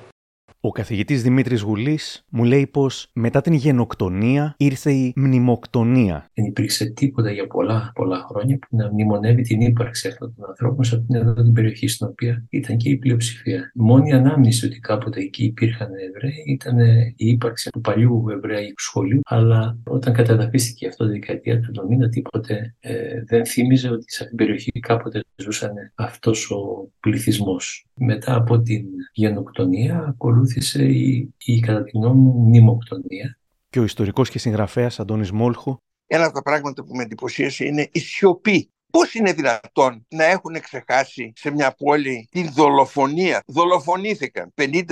Ο 0.67 0.71
καθηγητής 0.71 1.23
Δημήτρης 1.23 1.61
Γουλής 1.61 2.25
μου 2.31 2.45
λέει 2.45 2.67
πως 2.67 3.11
μετά 3.13 3.41
την 3.41 3.53
γενοκτονία 3.53 4.55
ήρθε 4.59 4.93
η 4.93 5.13
μνημοκτονία. 5.17 6.31
Δεν 6.35 6.45
υπήρξε 6.45 6.85
τίποτα 6.85 7.31
για 7.31 7.47
πολλά, 7.47 7.93
πολλά 7.95 8.25
χρόνια 8.29 8.59
που 8.59 8.77
να 8.77 8.91
μνημονεύει 8.93 9.43
την 9.43 9.61
ύπαρξη 9.61 10.09
αυτών 10.09 10.35
των 10.37 10.49
ανθρώπων 10.49 10.85
σε 10.85 10.97
αυτήν 10.97 11.15
εδώ 11.15 11.33
την 11.33 11.53
περιοχή 11.53 11.89
στην 11.89 12.07
οποία 12.07 12.45
ήταν 12.51 12.77
και 12.77 12.89
η 12.89 12.97
πλειοψηφία. 12.97 13.73
Η 13.75 13.81
μόνη 13.81 14.13
ανάμνηση 14.13 14.67
ότι 14.67 14.79
κάποτε 14.79 15.21
εκεί 15.21 15.45
υπήρχαν 15.45 15.89
Εβραίοι 16.15 16.45
ήταν 16.47 16.79
η 17.17 17.27
ύπαρξη 17.29 17.71
του 17.71 17.81
παλιού 17.81 18.25
Εβραϊκού 18.31 18.81
σχολείου, 18.81 19.21
αλλά 19.25 19.79
όταν 19.87 20.13
καταδαφίστηκε 20.13 20.87
αυτό 20.87 21.05
τη 21.05 21.13
δεκαετία 21.13 21.61
του 21.61 21.73
90 22.07 22.11
τίποτε 22.11 22.75
ε, 22.81 23.23
δεν 23.27 23.47
θύμιζε 23.47 23.89
ότι 23.89 24.05
σε 24.13 24.23
αυτήν 24.23 24.37
την 24.37 24.47
περιοχή 24.47 24.71
κάποτε 24.71 25.25
ζούσαν 25.37 25.73
αυτός 25.95 26.51
ο 26.51 26.91
πληθυσμός. 27.01 27.87
Μετά 27.95 28.35
από 28.35 28.61
την 28.61 28.85
γενοκτονία 29.13 30.05
ακολούθησε 30.09 30.54
η, 30.75 31.35
η 31.39 31.61
κατά 31.61 31.83
τη 31.83 31.91
γνώμη 31.95 32.21
μου 32.21 32.33
μνημοκτονία. 32.33 33.39
Και 33.71 33.81
ο 33.81 33.85
ιστορικός 33.85 34.31
και 34.31 34.39
συγγραφέας 34.39 35.01
Αντώνης 35.01 35.33
Μόλχου. 35.33 35.77
Ένα 36.07 36.25
από 36.25 36.35
τα 36.35 36.43
πράγματα 36.43 36.85
που 36.85 36.95
με 36.95 37.03
εντυπωσίασε 37.03 37.65
είναι 37.65 37.89
η 37.93 37.99
σιωπή. 37.99 38.69
Πώς 38.91 39.15
είναι 39.15 39.33
δυνατόν 39.33 40.07
να 40.09 40.25
έχουν 40.25 40.61
ξεχάσει 40.61 41.33
σε 41.37 41.51
μια 41.51 41.75
πόλη 41.75 42.29
την 42.31 42.53
δολοφονία; 42.53 43.43
Δολοφονήθηκαν 43.47 44.53
50.000 44.57 44.87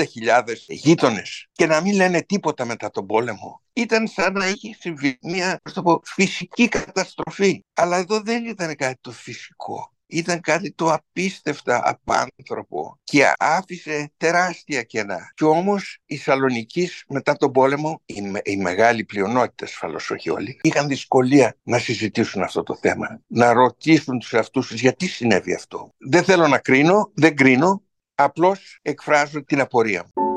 γείτονες 0.69 1.49
και 1.53 1.67
να 1.67 1.81
μην 1.81 1.95
λένε 1.95 2.23
τίποτα 2.23 2.65
μετά 2.65 2.91
τον 2.91 3.07
πόλεμο. 3.07 3.63
Ήταν 3.73 4.07
σαν 4.07 4.33
να 4.33 4.49
είχε 4.49 4.77
συμβεί 4.79 5.19
μια 5.23 5.61
φυσική 6.05 6.69
καταστροφή. 6.69 7.65
Αλλά 7.75 7.97
εδώ 7.97 8.21
δεν 8.21 8.45
ήταν 8.45 8.77
κάτι 8.77 8.99
το 9.01 9.11
φυσικό 9.11 9.93
ήταν 10.13 10.41
κάτι 10.41 10.73
το 10.73 10.93
απίστευτα 10.93 11.83
απάνθρωπο 11.85 12.99
και 13.05 13.33
άφησε 13.39 14.13
τεράστια 14.17 14.83
κενά. 14.83 15.33
Και 15.35 15.45
όμως 15.45 15.99
οι 16.07 16.17
Σαλονικοί 16.17 16.89
μετά 17.09 17.37
τον 17.37 17.53
πόλεμο, 17.53 18.03
η, 18.07 18.23
η 18.43 18.57
μεγάλη 18.57 19.05
πλειονότητα 19.05 19.65
ασφαλώς 19.65 20.11
όχι 20.11 20.31
όλοι, 20.31 20.59
είχαν 20.63 20.89
δυσκολία 20.89 21.57
να 21.63 21.79
συζητήσουν 21.79 22.43
αυτό 22.43 22.63
το 22.63 22.77
θέμα, 22.81 23.21
να 23.27 23.53
ρωτήσουν 23.53 24.19
τους 24.19 24.33
εαυτούς 24.33 24.67
τους 24.67 24.81
γιατί 24.81 25.07
συνέβη 25.07 25.55
αυτό. 25.55 25.95
Δεν 25.99 26.25
θέλω 26.25 26.49
να 26.49 26.59
κρίνω, 26.59 27.11
δεν 27.15 27.37
κρίνω, 27.37 27.83
απλώς 28.15 28.79
εκφράζω 28.83 29.45
την 29.45 29.61
απορία 29.61 30.03
μου. 30.03 30.32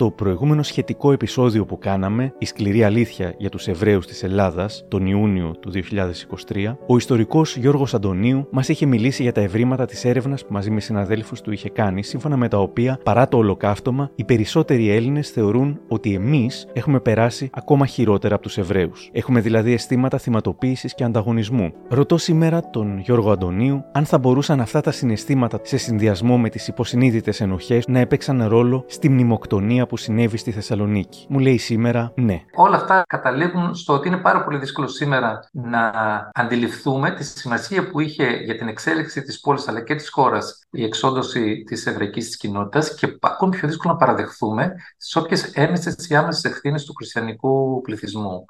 Στο 0.00 0.10
προηγούμενο 0.10 0.62
σχετικό 0.62 1.12
επεισόδιο 1.12 1.64
που 1.64 1.78
κάναμε, 1.78 2.32
Η 2.38 2.44
σκληρή 2.44 2.84
αλήθεια 2.84 3.34
για 3.38 3.48
τους 3.48 3.66
Εβραίους 3.66 4.06
της 4.06 4.22
Ελλάδας, 4.22 4.84
τον 4.88 5.06
Ιούνιο 5.06 5.54
του 5.60 5.70
2023, 5.70 6.78
ο 6.86 6.96
ιστορικός 6.96 7.56
Γιώργος 7.56 7.94
Αντωνίου 7.94 8.48
μας 8.50 8.68
είχε 8.68 8.86
μιλήσει 8.86 9.22
για 9.22 9.32
τα 9.32 9.40
ευρήματα 9.40 9.84
της 9.84 10.04
έρευνας 10.04 10.44
που 10.44 10.52
μαζί 10.52 10.70
με 10.70 10.80
συναδέλφους 10.80 11.40
του 11.40 11.52
είχε 11.52 11.68
κάνει, 11.68 12.02
σύμφωνα 12.02 12.36
με 12.36 12.48
τα 12.48 12.58
οποία, 12.58 12.98
παρά 13.04 13.28
το 13.28 13.36
ολοκαύτωμα, 13.36 14.10
οι 14.14 14.24
περισσότεροι 14.24 14.90
Έλληνες 14.90 15.30
θεωρούν 15.30 15.80
ότι 15.88 16.14
εμείς 16.14 16.66
έχουμε 16.72 17.00
περάσει 17.00 17.50
ακόμα 17.52 17.86
χειρότερα 17.86 18.34
από 18.34 18.42
τους 18.42 18.58
Εβραίους. 18.58 19.10
Έχουμε 19.12 19.40
δηλαδή 19.40 19.72
αισθήματα 19.72 20.18
θυματοποίησης 20.18 20.94
και 20.94 21.04
ανταγωνισμού. 21.04 21.72
Ρωτώ 21.88 22.16
σήμερα 22.16 22.70
τον 22.70 22.98
Γιώργο 22.98 23.30
Αντωνίου 23.30 23.84
αν 23.92 24.04
θα 24.04 24.18
μπορούσαν 24.18 24.60
αυτά 24.60 24.80
τα 24.80 24.90
συναισθήματα 24.90 25.60
σε 25.62 25.76
συνδυασμό 25.76 26.38
με 26.38 26.48
τις 26.48 26.68
υποσυνείδητες 26.68 27.40
ενοχές 27.40 27.88
να 27.88 27.98
έπαιξαν 27.98 28.48
ρόλο 28.48 28.84
στη 28.86 29.08
μνημοκτονία 29.08 29.86
που 29.88 29.96
συνέβη 29.96 30.36
στη 30.36 30.50
Θεσσαλονίκη. 30.50 31.26
Μου 31.28 31.38
λέει 31.38 31.58
σήμερα 31.58 32.12
ναι. 32.16 32.42
Όλα 32.54 32.76
αυτά 32.76 33.02
καταλήγουν 33.08 33.74
στο 33.74 33.92
ότι 33.92 34.08
είναι 34.08 34.16
πάρα 34.16 34.44
πολύ 34.44 34.58
δύσκολο 34.58 34.88
σήμερα 34.88 35.48
να 35.52 35.92
αντιληφθούμε 36.34 37.10
τη 37.10 37.24
σημασία 37.24 37.88
που 37.88 38.00
είχε 38.00 38.26
για 38.26 38.56
την 38.56 38.68
εξέλιξη 38.68 39.22
της 39.22 39.40
πόλης 39.40 39.68
αλλά 39.68 39.80
και 39.80 39.94
της 39.94 40.08
χώρας 40.10 40.66
η 40.70 40.84
εξόντωση 40.84 41.62
της 41.66 41.86
εβραϊκής 41.86 42.36
κοινότητας 42.36 42.94
και 42.94 43.16
ακόμη 43.20 43.56
πιο 43.56 43.68
δύσκολο 43.68 43.92
να 43.92 43.98
παραδεχθούμε 43.98 44.74
τι 44.96 45.18
όποιες 45.18 45.44
έμεσες 45.44 46.08
ή 46.08 46.16
άμεσες 46.16 46.44
ευθύνες 46.44 46.84
του 46.84 46.92
χριστιανικού 46.94 47.80
πληθυσμού. 47.80 48.44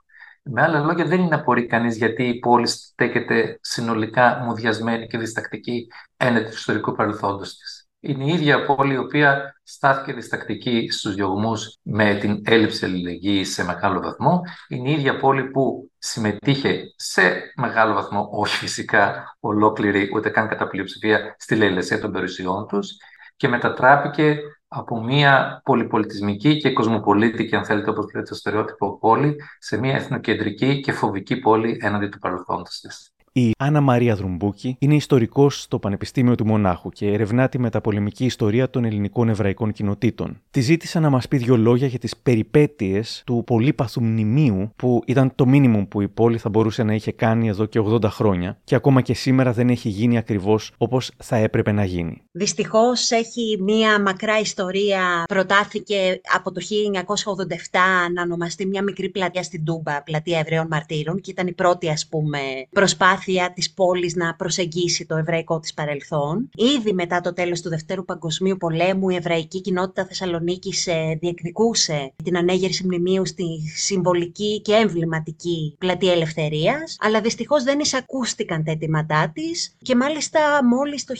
Με 0.50 0.62
άλλα 0.62 0.80
λόγια, 0.80 1.04
δεν 1.04 1.20
είναι 1.20 1.34
απορεί 1.34 1.66
κανείς 1.66 1.96
γιατί 1.96 2.22
η 2.22 2.38
πόλη 2.38 2.66
στέκεται 2.66 3.58
συνολικά 3.60 4.40
μουδιασμένη 4.44 5.06
και 5.06 5.18
διστακτική 5.18 5.86
έναντι 6.16 6.44
του 6.44 6.54
ιστορικού 6.54 6.92
παρελθόντος 6.92 7.56
της. 7.56 7.67
Είναι 8.00 8.24
η 8.24 8.32
ίδια 8.32 8.64
πόλη 8.64 8.94
η 8.94 8.98
οποία 8.98 9.60
στάθηκε 9.62 10.12
διστακτική 10.12 10.90
στους 10.90 11.14
διωγμούς 11.14 11.78
με 11.82 12.14
την 12.14 12.42
έλλειψη 12.44 12.84
αλληλεγγύης 12.84 13.52
σε 13.52 13.64
μεγάλο 13.64 14.00
βαθμό. 14.00 14.40
Είναι 14.68 14.90
η 14.90 14.92
ίδια 14.92 15.16
πόλη 15.16 15.44
που 15.44 15.90
συμμετείχε 15.98 16.82
σε 16.96 17.52
μεγάλο 17.56 17.94
βαθμό, 17.94 18.28
όχι 18.32 18.56
φυσικά 18.56 19.36
ολόκληρη, 19.40 20.10
ούτε 20.14 20.28
καν 20.28 20.48
κατά 20.48 20.68
πλειοψηφία, 20.68 21.34
στη 21.38 21.56
λαϊλασία 21.56 22.00
των 22.00 22.12
περιουσιών 22.12 22.66
τους 22.66 22.96
και 23.36 23.48
μετατράπηκε 23.48 24.38
από 24.68 25.04
μια 25.04 25.60
πολυπολιτισμική 25.64 26.56
και 26.56 26.72
κοσμοπολίτικη, 26.72 27.56
αν 27.56 27.64
θέλετε, 27.64 27.90
όπως 27.90 28.04
λέτε, 28.14 28.28
το 28.28 28.34
στερεότυπο 28.34 28.98
πόλη, 28.98 29.36
σε 29.58 29.78
μια 29.78 29.94
εθνοκεντρική 29.94 30.80
και 30.80 30.92
φοβική 30.92 31.36
πόλη 31.36 31.78
έναντι 31.80 32.06
του 32.08 32.18
παρελθόντος 32.18 32.80
της. 32.80 33.12
Η 33.38 33.50
Άννα 33.58 33.80
Μαρία 33.80 34.16
Δρουμπούκη 34.16 34.76
είναι 34.78 34.94
ιστορικός 34.94 35.62
στο 35.62 35.78
Πανεπιστήμιο 35.78 36.34
του 36.34 36.46
Μονάχου 36.46 36.90
και 36.90 37.06
ερευνά 37.06 37.48
τη 37.48 37.58
μεταπολεμική 37.58 38.24
ιστορία 38.24 38.70
των 38.70 38.84
ελληνικών 38.84 39.28
εβραϊκών 39.28 39.72
κοινοτήτων. 39.72 40.40
Τη 40.50 40.60
ζήτησα 40.60 41.00
να 41.00 41.10
μας 41.10 41.28
πει 41.28 41.36
δύο 41.36 41.56
λόγια 41.56 41.86
για 41.86 41.98
τις 41.98 42.16
περιπέτειες 42.16 43.22
του 43.26 43.42
πολύπαθου 43.46 44.02
μνημείου, 44.02 44.72
που 44.76 45.02
ήταν 45.06 45.32
το 45.34 45.46
μίνιμουμ 45.46 45.88
που 45.88 46.00
η 46.00 46.08
πόλη 46.08 46.38
θα 46.38 46.48
μπορούσε 46.48 46.82
να 46.82 46.94
είχε 46.94 47.12
κάνει 47.12 47.48
εδώ 47.48 47.64
και 47.64 47.80
80 47.84 48.04
χρόνια 48.04 48.58
και 48.64 48.74
ακόμα 48.74 49.00
και 49.00 49.14
σήμερα 49.14 49.52
δεν 49.52 49.68
έχει 49.68 49.88
γίνει 49.88 50.18
ακριβώς 50.18 50.72
όπως 50.78 51.10
θα 51.16 51.36
έπρεπε 51.36 51.72
να 51.72 51.84
γίνει. 51.84 52.22
Δυστυχώς 52.32 53.10
έχει 53.10 53.58
μία 53.60 54.00
μακρά 54.00 54.38
ιστορία. 54.38 55.24
Προτάθηκε 55.28 56.20
από 56.34 56.52
το 56.52 56.60
1987 56.60 57.78
να 58.14 58.22
ονομαστεί 58.22 58.66
μια 58.66 58.82
μικρή 58.82 59.08
πλατεία 59.08 59.42
στην 59.42 59.64
Τούμπα, 59.64 60.02
πλατεία 60.02 60.38
Εβραίων 60.38 60.66
Μαρτύρων, 60.70 61.20
και 61.20 61.30
ήταν 61.30 61.46
η 61.46 61.52
πρώτη, 61.52 61.88
ας 61.88 62.06
πούμε, 62.08 62.38
προσπάθεια 62.70 63.26
προσπάθεια 63.28 63.52
της 63.54 63.72
πόλης 63.72 64.14
να 64.14 64.34
προσεγγίσει 64.34 65.06
το 65.06 65.16
εβραϊκό 65.16 65.58
της 65.60 65.74
παρελθόν. 65.74 66.50
Ήδη 66.54 66.92
μετά 66.92 67.20
το 67.20 67.32
τέλος 67.32 67.60
του 67.60 67.68
Δευτέρου 67.68 68.04
Παγκοσμίου 68.04 68.56
Πολέμου 68.56 69.08
η 69.08 69.14
εβραϊκή 69.14 69.60
κοινότητα 69.60 70.06
Θεσσαλονίκης 70.06 70.86
ε, 70.86 71.18
διεκδικούσε 71.20 72.12
την 72.24 72.36
ανέγερση 72.36 72.84
μνημείου 72.84 73.26
στη 73.26 73.44
συμβολική 73.76 74.60
και 74.60 74.72
εμβληματική 74.72 75.76
πλατεία 75.78 76.12
Ελευθερίας, 76.12 76.96
αλλά 77.00 77.20
δυστυχώς 77.20 77.62
δεν 77.64 77.80
εισακούστηκαν 77.80 78.64
τα 78.64 78.70
αιτήματά 78.70 79.30
της 79.34 79.76
και 79.82 79.94
μάλιστα 79.96 80.40
μόλις 80.64 81.04
το 81.04 81.14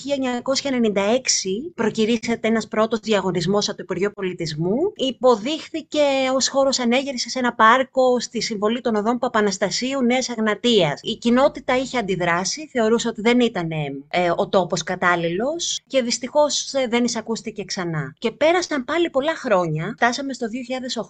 1996 0.93 1.71
προκυρήσεται 1.75 2.49
ένας 2.49 2.69
πρώτος 2.69 3.01
διαγωνισμός 3.01 3.69
από 3.69 3.77
το 3.77 3.83
Υπουργείο 3.83 4.11
Πολιτισμού, 4.13 4.77
υποδείχθηκε 4.95 6.01
ως 6.35 6.49
χώρος 6.49 6.79
ανέγερσης 6.79 7.35
ένα 7.35 7.55
πάρκο 7.55 8.21
στη 8.21 8.41
συμβολή 8.41 8.81
των 8.81 8.95
οδών 8.95 9.19
Παπαναστασίου 9.19 10.03
Νέας 10.03 10.29
Αγνατίας. 10.29 11.01
Η 11.03 11.17
κοινότητα 11.17 11.77
είχε 11.77 11.98
αντιδράσει, 11.99 12.69
θεωρούσε 12.73 13.09
ότι 13.09 13.21
δεν 13.21 13.41
ήταν 13.41 13.71
ε, 14.09 14.31
ο 14.37 14.49
τόπος 14.49 14.83
κατάλληλος 14.83 15.81
και 15.87 16.03
δυστυχώς 16.03 16.73
ε, 16.73 16.87
δεν 16.87 17.05
εισακούστηκε 17.05 17.65
ξανά. 17.65 18.15
Και 18.19 18.31
πέρασαν 18.31 18.85
πάλι 18.85 19.11
πολλά 19.11 19.35
χρόνια, 19.37 19.93
φτάσαμε 19.97 20.33
στο 20.33 20.47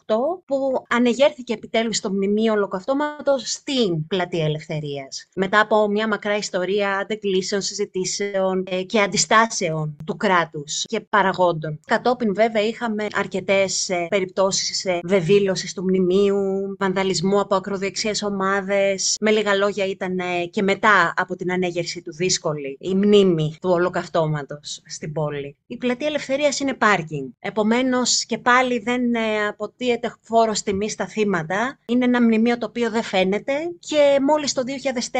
2008 0.07 0.15
που 0.47 0.85
ανεγέρθηκε 0.89 1.53
επιτέλους 1.53 2.01
το 2.01 2.11
μνημείο 2.13 2.53
ολοκαυτώματος 2.53 3.43
στην 3.53 4.07
Πλατεία 4.07 4.45
Ελευθερίας. 4.45 5.27
Μετά 5.35 5.61
από 5.61 5.89
μια 5.89 6.09
μακρά 6.09 6.37
ιστορία 6.37 6.97
αντεκλήσεων, 6.97 7.61
συζητήσεων 7.61 8.65
ε, 8.71 8.83
και 8.83 9.01
αντιστάσεων 9.01 9.97
του 10.05 10.17
κράτους 10.17 10.83
και 10.85 11.01
παραγόντων. 11.01 11.81
Κατόπιν 11.87 12.35
βέβαια 12.35 12.63
είχαμε 12.63 13.07
αρκετές 13.15 13.89
ε, 13.89 14.07
περιπτώσεις 14.11 14.85
ε, 14.85 15.01
βεβήλωσης 15.05 15.75
του 15.75 15.83
μνημείου, 15.83 16.77
βανδαλισμού 16.79 17.41
από 17.41 17.55
ακροδεξιές 17.55 18.23
ομάδες. 18.23 19.17
Με 19.21 19.31
λίγα 19.31 19.55
λόγια 19.55 19.87
ήταν 19.87 20.19
ε, 20.19 20.47
και 20.51 20.63
μετά 20.71 21.13
από 21.17 21.37
την 21.37 21.53
ανέγερση 21.53 22.03
του 22.03 22.13
δύσκολη 22.15 22.77
η 22.81 22.95
μνήμη 22.95 23.57
του 23.61 23.71
ολοκαυτώματος 23.71 24.83
στην 24.87 25.13
πόλη. 25.13 25.57
Η 25.67 25.77
πλατεία 25.77 26.07
Ελευθερίας 26.07 26.61
είναι 26.61 26.75
πάρκινγκ. 26.75 27.29
Επομένως 27.39 28.25
και 28.25 28.39
πάλι 28.39 28.79
δεν 28.79 29.15
ε, 29.15 29.47
αποτείεται 29.49 30.15
φόρο 30.21 30.53
τιμή 30.65 30.91
στα 30.91 31.07
θύματα. 31.07 31.79
Είναι 31.87 32.05
ένα 32.05 32.23
μνημείο 32.23 32.59
το 32.59 32.67
οποίο 32.67 32.91
δεν 32.91 33.03
φαίνεται 33.03 33.53
και 33.79 34.19
μόλις 34.27 34.53
το 34.53 34.63
2004 35.13 35.19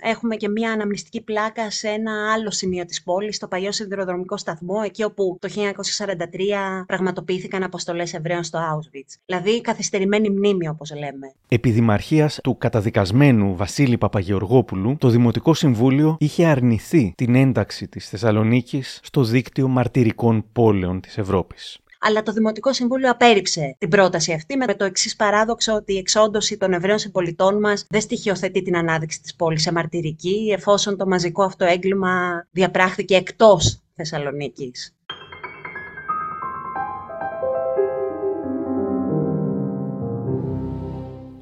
έχουμε 0.00 0.36
και 0.36 0.48
μια 0.48 0.72
αναμνηστική 0.72 1.20
πλάκα 1.20 1.70
σε 1.70 1.88
ένα 1.88 2.32
άλλο 2.32 2.50
σημείο 2.50 2.84
της 2.84 3.02
πόλης, 3.02 3.36
στο 3.36 3.48
παλιό 3.48 3.72
σιδηροδρομικό 3.72 4.36
σταθμό, 4.36 4.80
εκεί 4.84 5.04
όπου 5.04 5.38
το 5.40 5.48
1943 5.48 6.84
πραγματοποιήθηκαν 6.86 7.62
αποστολές 7.62 8.14
Εβραίων 8.14 8.42
στο 8.42 8.58
Auschwitz. 8.58 9.14
Δηλαδή 9.26 9.60
καθυστερημένη 9.60 10.30
μνήμη 10.30 10.68
όπως 10.68 10.90
λέμε. 10.90 11.32
Επιδημαρχίας 11.48 12.38
του 12.42 12.58
καταδικασμένου 12.58 13.56
Βασίλη 13.56 13.98
Παπαγεωργίου 13.98 14.37
Γεωργόπουλου, 14.38 14.96
το 14.98 15.08
Δημοτικό 15.08 15.54
Συμβούλιο 15.54 16.16
είχε 16.20 16.46
αρνηθεί 16.46 17.12
την 17.16 17.34
ένταξη 17.34 17.88
της 17.88 18.08
Θεσσαλονίκης 18.08 19.00
στο 19.02 19.24
δίκτυο 19.24 19.68
μαρτυρικών 19.68 20.44
πόλεων 20.52 21.00
της 21.00 21.18
Ευρώπης. 21.18 21.78
Αλλά 22.00 22.22
το 22.22 22.32
Δημοτικό 22.32 22.72
Συμβούλιο 22.72 23.10
απέρριψε 23.10 23.76
την 23.78 23.88
πρόταση 23.88 24.32
αυτή 24.32 24.56
με 24.56 24.74
το 24.74 24.84
εξής 24.84 25.16
παράδοξο 25.16 25.74
ότι 25.74 25.92
η 25.92 25.96
εξόντωση 25.96 26.56
των 26.56 26.72
Εβραίων 26.72 26.98
συμπολιτών 26.98 27.60
μας 27.60 27.86
δεν 27.88 28.00
στοιχειοθετεί 28.00 28.62
την 28.62 28.76
ανάδειξη 28.76 29.20
της 29.20 29.34
πόλης 29.34 29.62
σε 29.62 29.72
μαρτυρική, 29.72 30.52
εφόσον 30.56 30.96
το 30.96 31.06
μαζικό 31.06 31.42
αυτό 31.42 31.64
έγκλημα 31.64 32.46
διαπράχθηκε 32.50 33.14
εκτός 33.16 33.80
Θεσσαλονίκης. 33.94 34.97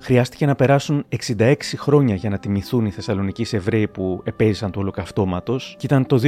Χρειάστηκε 0.07 0.47
να 0.47 0.55
περάσουν 0.55 1.05
66 1.39 1.55
χρόνια 1.77 2.15
για 2.15 2.31
να 2.31 2.39
τιμηθούν 2.39 2.87
οι 2.87 2.91
Θεσσαλονικοί 2.91 3.57
Εβραίοι 3.57 3.89
που 3.89 4.21
επέζησαν 4.25 4.71
του 4.71 4.79
ολοκαυτώματος, 4.81 5.75
και 5.79 5.87
ήταν 5.87 6.07
το 6.07 6.21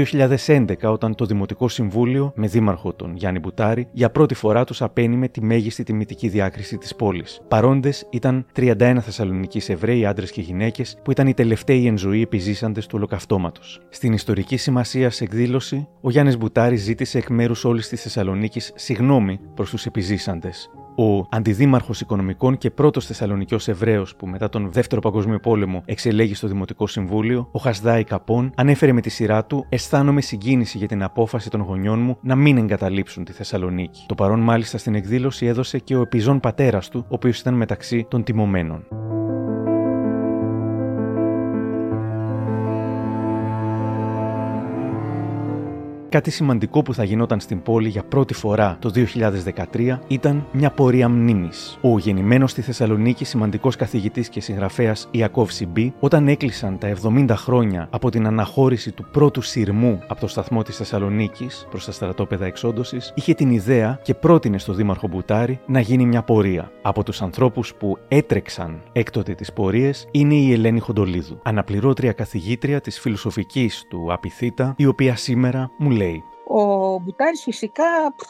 2011 0.47 0.93
όταν 0.93 1.15
το 1.15 1.25
Δημοτικό 1.25 1.69
Συμβούλιο, 1.69 2.33
με 2.35 2.47
δήμαρχο 2.47 2.93
τον 2.93 3.17
Γιάννη 3.17 3.39
Μπουτάρη, 3.39 3.89
για 3.93 4.11
πρώτη 4.11 4.35
φορά 4.35 4.65
τους 4.65 4.83
απένιμε 4.83 5.29
τη 5.29 5.43
μέγιστη 5.43 5.83
τιμητική 5.83 6.29
διάκριση 6.29 6.79
της 6.79 6.95
πόλης. 6.95 7.41
Παρόντες 7.49 8.07
ήταν 8.11 8.47
31 8.53 8.99
Θεσσαλονικοί 9.01 9.73
Εβραίοι, 9.73 10.07
άντρες 10.07 10.31
και 10.31 10.41
γυναίκες, 10.41 10.99
που 11.05 11.11
ήταν 11.11 11.27
οι 11.27 11.35
τελευταίοι 11.35 11.87
εν 11.87 11.99
ζωή 11.99 12.23
επιζήσαντες 12.23 12.87
του 12.87 12.95
ολοκαυτώματος. 12.97 13.81
Στην 13.89 14.13
ιστορική 14.13 14.57
σημασία 14.57 15.13
εκδήλωση, 15.19 15.89
ο 16.01 16.11
Γιάννης 16.11 16.39
Μπουτάρη 16.39 16.77
ζήτησε 16.77 17.19
εκ 17.19 17.29
μέρους 17.29 17.65
όλης 17.65 17.89
της 17.89 18.03
Θεσσαλονίκης 18.03 18.73
συγνώμη 18.75 19.41
προς 19.55 19.71
τους 19.71 19.87
επιζήσαντες. 19.87 20.71
Ο 21.01 21.27
αντιδήμαρχος 21.31 22.01
Οικονομικών 22.01 22.59
και 22.59 22.71
πρώτος 22.71 23.07
Θεσσαλονικιός 23.07 23.69
Εβραίος 23.69 24.17
που 24.17 24.27
μετά 24.27 24.49
τον 24.49 24.73
Δεύτερο 24.73 25.01
Παγκόσμιο 25.01 25.39
Πόλεμο 25.39 25.83
εξελέγει 25.85 26.35
στο 26.35 26.49
Δημοτικό 26.49 26.87
Συμβούλιο, 26.87 27.49
ο 27.53 27.59
Χασδάη 27.59 28.05
Καπών, 28.05 28.53
ανέφερε 28.57 28.93
με 28.93 29.01
τη 29.01 29.11
σειρά 29.11 29.45
του: 29.45 29.67
Αισθάνομαι 29.69 30.21
συγκίνηση 30.21 30.79
για 30.79 30.89
την 30.89 31.03
απόφαση 31.03 31.51
των 31.51 31.61
γονιών 31.61 31.99
μου 31.99 32.19
να 32.21 32.35
μην 32.35 32.57
εγκαταλείψουν 32.57 33.25
τη 33.25 33.33
Θεσσαλονίκη. 33.33 34.05
Το 34.09 34.15
παρόν 34.15 34.41
μάλιστα 34.41 34.79
στην 34.79 34.95
εκδήλωση 34.95 35.47
έδωσε 35.47 35.79
και 35.79 35.97
ο 35.97 36.01
επιζών 36.01 36.41
πατέρας 36.41 36.89
του, 36.89 36.99
ο 36.99 37.15
οποίος 37.15 37.41
ήταν 37.41 37.55
μεταξύ 37.55 38.07
των 38.11 38.25
τιμωμένων. 38.25 38.87
Κάτι 46.11 46.31
σημαντικό 46.31 46.83
που 46.83 46.95
θα 46.95 47.05
γινόταν 47.05 47.41
στην 47.41 47.63
πόλη 47.63 47.89
για 47.89 48.03
πρώτη 48.03 48.35
φορά 48.35 48.77
το 48.81 48.93
2013 49.73 49.99
ήταν 50.09 50.47
μια 50.53 50.71
πορεία 50.71 51.09
μνήμης. 51.09 51.79
Ο 51.81 51.99
γεννημένος 51.99 52.51
στη 52.51 52.63
Θεσσαλονίκη 52.63 53.25
σημαντικός 53.25 53.77
καθηγητής 53.77 54.29
και 54.29 54.41
συγγραφέας 54.41 55.09
Ιακώβ 55.11 55.51
Σιμπή, 55.51 55.95
όταν 56.01 56.29
έκλεισαν 56.29 56.79
τα 56.79 56.89
70 56.89 57.27
χρόνια 57.37 57.89
από 57.91 58.11
την 58.11 58.27
αναχώρηση 58.27 58.93
του 58.93 59.05
πρώτου 59.13 59.43
σειρμού 59.43 60.03
από 60.07 60.21
το 60.21 60.27
σταθμό 60.27 60.63
της 60.63 60.77
Θεσσαλονίκης 60.77 61.67
προς 61.71 61.85
τα 61.85 61.93
στρατόπεδα 61.93 62.47
εξόντωσης, 62.47 63.13
είχε 63.15 63.35
την 63.35 63.51
ιδέα 63.51 64.01
και 64.03 64.15
πρότεινε 64.15 64.59
στο 64.59 64.73
Δήμαρχο 64.73 65.09
Μπουτάρη 65.09 65.61
να 65.67 65.81
γίνει 65.81 66.07
μια 66.07 66.23
πορεία. 66.23 66.71
Από 66.83 67.03
τους 67.03 67.23
ανθρώπους 67.23 67.75
που 67.75 67.99
έτρεξαν 68.09 68.83
έκτοτε 68.93 69.35
τις 69.35 69.53
πορείες 69.53 70.09
είναι 70.11 70.35
η 70.35 70.53
Ελένη 70.53 70.81
Χοντολίδου, 70.81 71.41
αναπληρώτρια 71.43 72.13
καθηγήτρια 72.13 72.81
της 72.81 73.01
φιλοσοφικής 73.01 73.85
του 73.89 74.13
Απιθύτα, 74.13 74.75
η 74.77 74.87
οποία 74.87 75.17
σήμερα 75.17 75.71
μου 75.79 75.97
λέει 75.99 76.23
ο 76.49 76.99
Μπουτάρης 76.99 77.43
φυσικά 77.43 77.85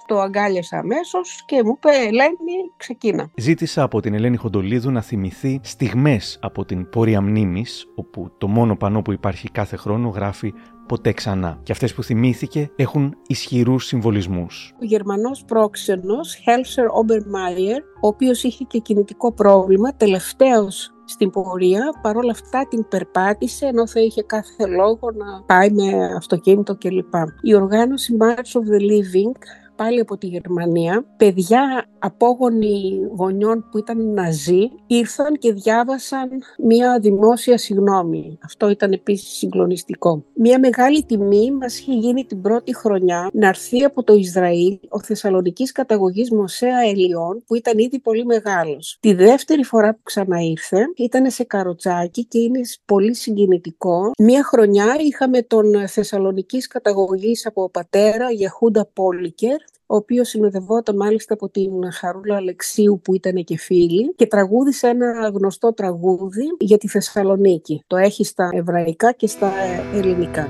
το 0.06 0.20
αγκάλιασα 0.20 0.78
αμέσως 0.78 1.42
και 1.46 1.62
μου 1.64 1.74
είπε 1.76 1.90
Ελένη 2.06 2.72
ξεκίνα. 2.76 3.30
Ζήτησα 3.36 3.82
από 3.82 4.00
την 4.00 4.14
Ελένη 4.14 4.36
Χοντολίδου 4.36 4.90
να 4.90 5.00
θυμηθεί 5.00 5.60
στιγμές 5.62 6.38
από 6.42 6.64
την 6.64 6.88
πορεία 6.88 7.20
μνήμης, 7.20 7.86
όπου 7.94 8.30
το 8.38 8.48
μόνο 8.48 8.76
πανό 8.76 9.02
που 9.02 9.12
υπάρχει 9.12 9.50
κάθε 9.50 9.76
χρόνο 9.76 10.08
γράφει 10.08 10.52
ποτέ 10.88 11.12
ξανά. 11.12 11.60
Και 11.62 11.72
αυτές 11.72 11.94
που 11.94 12.02
θυμήθηκε 12.02 12.70
έχουν 12.76 13.16
ισχυρούς 13.26 13.86
συμβολισμούς. 13.86 14.74
Ο 14.80 14.84
Γερμανός 14.84 15.44
πρόξενος 15.44 16.34
Χέλσερ 16.34 16.86
Obermeier, 16.86 17.80
ο 18.00 18.06
οποίος 18.06 18.42
είχε 18.42 18.64
και 18.64 18.78
κινητικό 18.78 19.32
πρόβλημα, 19.32 19.94
τελευταίος 19.96 20.92
στην 21.08 21.30
πορεία, 21.30 21.98
παρόλα 22.02 22.30
αυτά 22.30 22.66
την 22.68 22.88
περπάτησε 22.88 23.66
ενώ 23.66 23.86
θα 23.86 24.00
είχε 24.00 24.22
κάθε 24.22 24.66
λόγο 24.66 25.10
να 25.14 25.42
πάει 25.46 25.70
με 25.70 26.04
αυτοκίνητο 26.16 26.76
κλπ. 26.76 27.14
Η 27.40 27.54
οργάνωση 27.54 28.16
March 28.20 28.60
of 28.60 28.64
the 28.72 28.80
Living 28.80 29.32
πάλι 29.78 30.00
από 30.00 30.18
τη 30.18 30.26
Γερμανία, 30.26 31.04
παιδιά 31.16 31.86
απόγονοι 31.98 33.00
γονιών 33.16 33.68
που 33.70 33.78
ήταν 33.78 34.12
ναζί 34.12 34.70
ήρθαν 34.86 35.38
και 35.38 35.52
διάβασαν 35.52 36.28
μία 36.58 36.98
δημόσια 37.00 37.58
συγνώμη. 37.58 38.38
Αυτό 38.44 38.68
ήταν 38.68 38.92
επίσης 38.92 39.36
συγκλονιστικό. 39.36 40.24
Μία 40.34 40.58
μεγάλη 40.58 41.04
τιμή 41.04 41.52
μας 41.52 41.78
είχε 41.78 41.92
γίνει 41.92 42.24
την 42.24 42.40
πρώτη 42.40 42.76
χρονιά 42.76 43.28
να 43.32 43.48
έρθει 43.48 43.84
από 43.84 44.04
το 44.04 44.14
Ισραήλ 44.14 44.78
ο 44.88 45.00
Θεσσαλονικής 45.00 45.72
καταγωγής 45.72 46.30
Μωσέα 46.30 46.80
Ελιών 46.80 47.42
που 47.46 47.54
ήταν 47.54 47.78
ήδη 47.78 47.98
πολύ 48.00 48.24
μεγάλος. 48.24 48.96
Τη 49.00 49.14
δεύτερη 49.14 49.64
φορά 49.64 49.94
που 49.94 50.00
ξαναήρθε 50.02 50.84
ήταν 50.96 51.30
σε 51.30 51.44
καροτσάκι 51.44 52.24
και 52.24 52.38
είναι 52.38 52.60
πολύ 52.84 53.14
συγκινητικό. 53.14 54.10
Μία 54.18 54.44
χρονιά 54.44 54.96
είχαμε 55.00 55.42
τον 55.42 55.88
Θεσσαλονικής 55.88 56.66
καταγωγής 56.66 57.46
από 57.46 57.70
πατέρα 57.70 58.30
Γεχούντα 58.30 58.88
Πόλικερ 58.92 59.56
ο 59.90 59.96
οποίος 59.96 60.28
συνοδευόταν 60.28 60.96
μάλιστα 60.96 61.34
από 61.34 61.48
την 61.48 61.92
Χαρούλα 61.92 62.36
Αλεξίου 62.36 63.00
που 63.04 63.14
ήταν 63.14 63.44
και 63.44 63.58
φίλη 63.58 64.14
και 64.16 64.26
τραγούδισε 64.26 64.88
ένα 64.88 65.30
γνωστό 65.34 65.72
τραγούδι 65.72 66.44
για 66.58 66.78
τη 66.78 66.88
Θεσσαλονίκη. 66.88 67.82
Το 67.86 67.96
έχει 67.96 68.24
στα 68.24 68.48
εβραϊκά 68.52 69.12
και 69.12 69.26
στα 69.26 69.52
ελληνικά. 69.94 70.48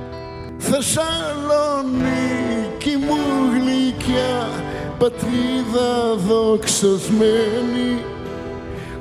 Θεσσαλονίκη 0.58 2.96
μου 2.96 3.16
γλυκιά, 3.54 4.48
πατρίδα 4.98 6.14
δοξασμένη 6.28 8.02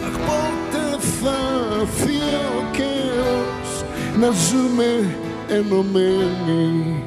Αχ 0.01 0.17
πότε 0.17 0.97
θα 0.99 1.37
έρθει 1.79 2.19
ο 2.57 2.59
καιρός 2.71 3.83
να 4.19 4.29
ζούμε 4.31 5.15
ενωμένοι 5.47 7.03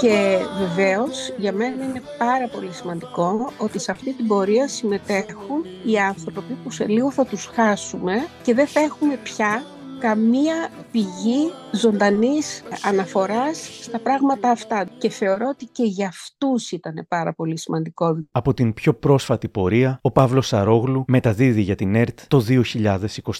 Και 0.00 0.38
βεβαίως 0.58 1.32
για 1.36 1.52
μένα 1.52 1.84
είναι 1.84 2.02
πάρα 2.18 2.48
πολύ 2.48 2.72
σημαντικό 2.72 3.52
ότι 3.58 3.78
σε 3.78 3.90
αυτή 3.90 4.12
την 4.12 4.26
πορεία 4.26 4.68
συμμετέχουν 4.68 5.64
οι 5.84 5.98
άνθρωποι 5.98 6.56
που 6.64 6.70
σε 6.70 6.86
λίγο 6.86 7.10
θα 7.10 7.24
τους 7.24 7.50
χάσουμε 7.54 8.26
και 8.42 8.54
δεν 8.54 8.66
θα 8.66 8.80
έχουμε 8.80 9.16
πια 9.22 9.64
καμία 10.00 10.70
πηγή 10.90 11.52
ζωντανής 11.72 12.62
αναφοράς 12.84 13.68
στα 13.82 13.98
πράγματα 13.98 14.50
αυτά. 14.50 14.86
Και 14.98 15.10
θεωρώ 15.10 15.46
ότι 15.48 15.64
και 15.72 15.84
για 15.84 16.06
αυτούς 16.06 16.70
ήταν 16.70 17.06
πάρα 17.08 17.32
πολύ 17.32 17.58
σημαντικό. 17.58 18.16
Από 18.32 18.54
την 18.54 18.74
πιο 18.74 18.94
πρόσφατη 18.94 19.48
πορεία, 19.48 19.98
ο 20.02 20.10
Παύλος 20.10 20.46
Σαρόγλου 20.46 21.04
μεταδίδει 21.06 21.60
για 21.60 21.74
την 21.74 21.94
ΕΡΤ 21.94 22.18
το 22.28 22.44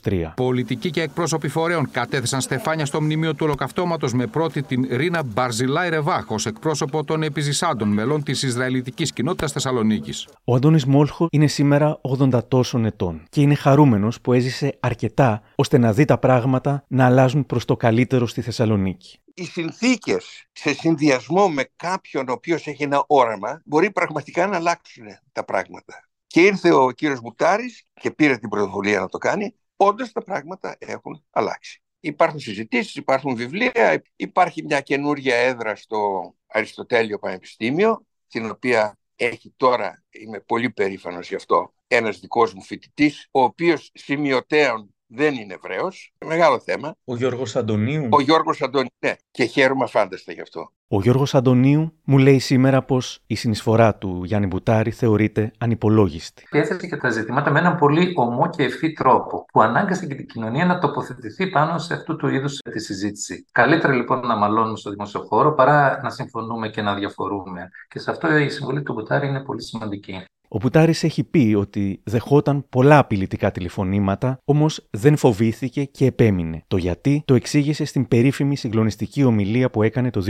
2023. 0.02 0.32
Πολιτικοί 0.36 0.90
και 0.90 1.02
εκπρόσωποι 1.02 1.48
φορέων 1.48 1.90
κατέθεσαν 1.90 2.40
στεφάνια 2.40 2.86
στο 2.86 3.00
μνημείο 3.00 3.34
του 3.34 3.44
ολοκαυτώματος 3.44 4.12
με 4.12 4.26
πρώτη 4.26 4.62
την 4.62 4.86
Ρίνα 4.90 5.22
Μπαρζιλάη 5.22 5.88
Ρεβάχ 5.88 6.30
ως 6.30 6.46
εκπρόσωπο 6.46 7.04
των 7.04 7.22
επιζησάντων 7.22 7.88
μελών 7.88 8.22
της 8.22 8.42
Ισραηλιτικής 8.42 9.12
κοινότητας 9.12 9.52
Θεσσαλονίκης. 9.52 10.28
Ο 10.44 10.54
Αντώνης 10.54 10.84
Μόλχο 10.84 11.26
είναι 11.30 11.46
σήμερα 11.46 12.00
80 12.20 12.40
τόσων 12.48 12.84
ετών 12.84 13.22
και 13.28 13.40
είναι 13.40 13.54
χαρούμενος 13.54 14.20
που 14.20 14.32
έζησε 14.32 14.76
αρκετά 14.80 15.42
ώστε 15.54 15.78
να 15.78 15.92
δει 15.92 16.04
τα 16.04 16.18
πράγματα 16.18 16.84
να 16.88 17.04
αλλάζουν 17.04 17.39
προς 17.46 17.64
το 17.64 17.76
καλύτερο 17.76 18.26
στη 18.26 18.40
Θεσσαλονίκη. 18.40 19.20
Οι 19.34 19.44
συνθήκες 19.44 20.48
σε 20.52 20.74
συνδυασμό 20.74 21.48
με 21.48 21.70
κάποιον 21.76 22.28
ο 22.28 22.32
οποίος 22.32 22.66
έχει 22.66 22.82
ένα 22.82 23.04
όραμα 23.06 23.62
μπορεί 23.64 23.90
πραγματικά 23.90 24.46
να 24.46 24.56
αλλάξουν 24.56 25.04
τα 25.32 25.44
πράγματα. 25.44 26.08
Και 26.26 26.40
ήρθε 26.40 26.72
ο 26.72 26.90
κύριος 26.90 27.20
Μπουτάρης 27.20 27.84
και 27.92 28.10
πήρε 28.10 28.36
την 28.36 28.48
πρωτοβουλία 28.48 29.00
να 29.00 29.08
το 29.08 29.18
κάνει. 29.18 29.54
Όντω 29.76 30.04
τα 30.12 30.22
πράγματα 30.22 30.76
έχουν 30.78 31.24
αλλάξει. 31.30 31.82
Υπάρχουν 32.00 32.38
συζητήσεις, 32.38 32.94
υπάρχουν 32.94 33.36
βιβλία, 33.36 34.02
υπάρχει 34.16 34.64
μια 34.64 34.80
καινούργια 34.80 35.36
έδρα 35.36 35.76
στο 35.76 36.32
Αριστοτέλειο 36.46 37.18
Πανεπιστήμιο, 37.18 38.06
την 38.28 38.50
οποία 38.50 38.98
έχει 39.16 39.54
τώρα, 39.56 40.04
είμαι 40.10 40.40
πολύ 40.40 40.70
περήφανος 40.70 41.28
γι' 41.28 41.34
αυτό, 41.34 41.74
ένας 41.86 42.18
δικός 42.18 42.54
μου 42.54 42.62
φοιτητής, 42.62 43.28
ο 43.30 43.42
οποίος 43.42 43.90
σημειωτέων 43.94 44.94
δεν 45.10 45.34
είναι 45.34 45.54
Εβραίο. 45.54 45.88
Μεγάλο 46.26 46.60
θέμα. 46.60 46.94
Ο 47.04 47.16
Γιώργος 47.16 47.56
Αντωνίου. 47.56 48.08
Ο 48.10 48.20
Γιώργος 48.20 48.62
Αντωνίου, 48.62 48.88
ναι. 48.98 49.14
Και 49.30 49.44
χαίρομαι 49.44 49.86
φάνταστα 49.86 50.32
γι' 50.32 50.40
αυτό. 50.40 50.72
Ο 50.88 51.00
Γιώργος 51.00 51.34
Αντωνίου 51.34 51.92
μου 52.04 52.18
λέει 52.18 52.38
σήμερα 52.38 52.82
πως 52.82 53.20
η 53.26 53.34
συνεισφορά 53.34 53.94
του 53.94 54.24
Γιάννη 54.24 54.46
Μπουτάρη 54.46 54.90
θεωρείται 54.90 55.50
ανυπολόγιστη. 55.58 56.46
Έθεσε 56.50 56.86
και 56.86 56.96
τα 56.96 57.10
ζητήματα 57.10 57.50
με 57.50 57.58
έναν 57.58 57.76
πολύ 57.76 58.12
ομό 58.16 58.50
και 58.50 58.62
ευθύ 58.62 58.92
τρόπο, 58.92 59.44
που 59.52 59.62
ανάγκασε 59.62 60.06
και 60.06 60.14
την 60.14 60.26
κοινωνία 60.26 60.66
να 60.66 60.78
τοποθετηθεί 60.78 61.50
πάνω 61.50 61.78
σε 61.78 61.94
αυτού 61.94 62.16
του 62.16 62.28
είδους 62.28 62.58
τη 62.58 62.80
συζήτηση. 62.80 63.46
Καλύτερα 63.52 63.92
λοιπόν 63.92 64.26
να 64.26 64.36
μαλώνουμε 64.36 64.76
στο 64.76 64.90
δημόσιο 64.90 65.20
χώρο 65.20 65.54
παρά 65.54 66.00
να 66.02 66.10
συμφωνούμε 66.10 66.68
και 66.68 66.82
να 66.82 66.94
διαφορούμε. 66.94 67.68
Και 67.88 67.98
σε 67.98 68.10
αυτό 68.10 68.36
η 68.36 68.48
συμβολή 68.48 68.82
του 68.82 68.92
Μπουτάρη 68.92 69.28
είναι 69.28 69.40
πολύ 69.40 69.62
σημαντική. 69.62 70.24
Ο 70.52 70.58
Πουτάρη 70.58 70.94
έχει 71.00 71.24
πει 71.24 71.54
ότι 71.58 72.00
δεχόταν 72.04 72.64
πολλά 72.68 72.98
απειλητικά 72.98 73.50
τηλεφωνήματα, 73.50 74.40
όμως 74.44 74.86
δεν 74.90 75.16
φοβήθηκε 75.16 75.84
και 75.84 76.06
επέμεινε. 76.06 76.64
Το 76.66 76.76
γιατί 76.76 77.22
το 77.24 77.34
εξήγησε 77.34 77.84
στην 77.84 78.08
περίφημη 78.08 78.56
συγκλονιστική 78.56 79.24
ομιλία 79.24 79.70
που 79.70 79.82
έκανε 79.82 80.10
το 80.10 80.22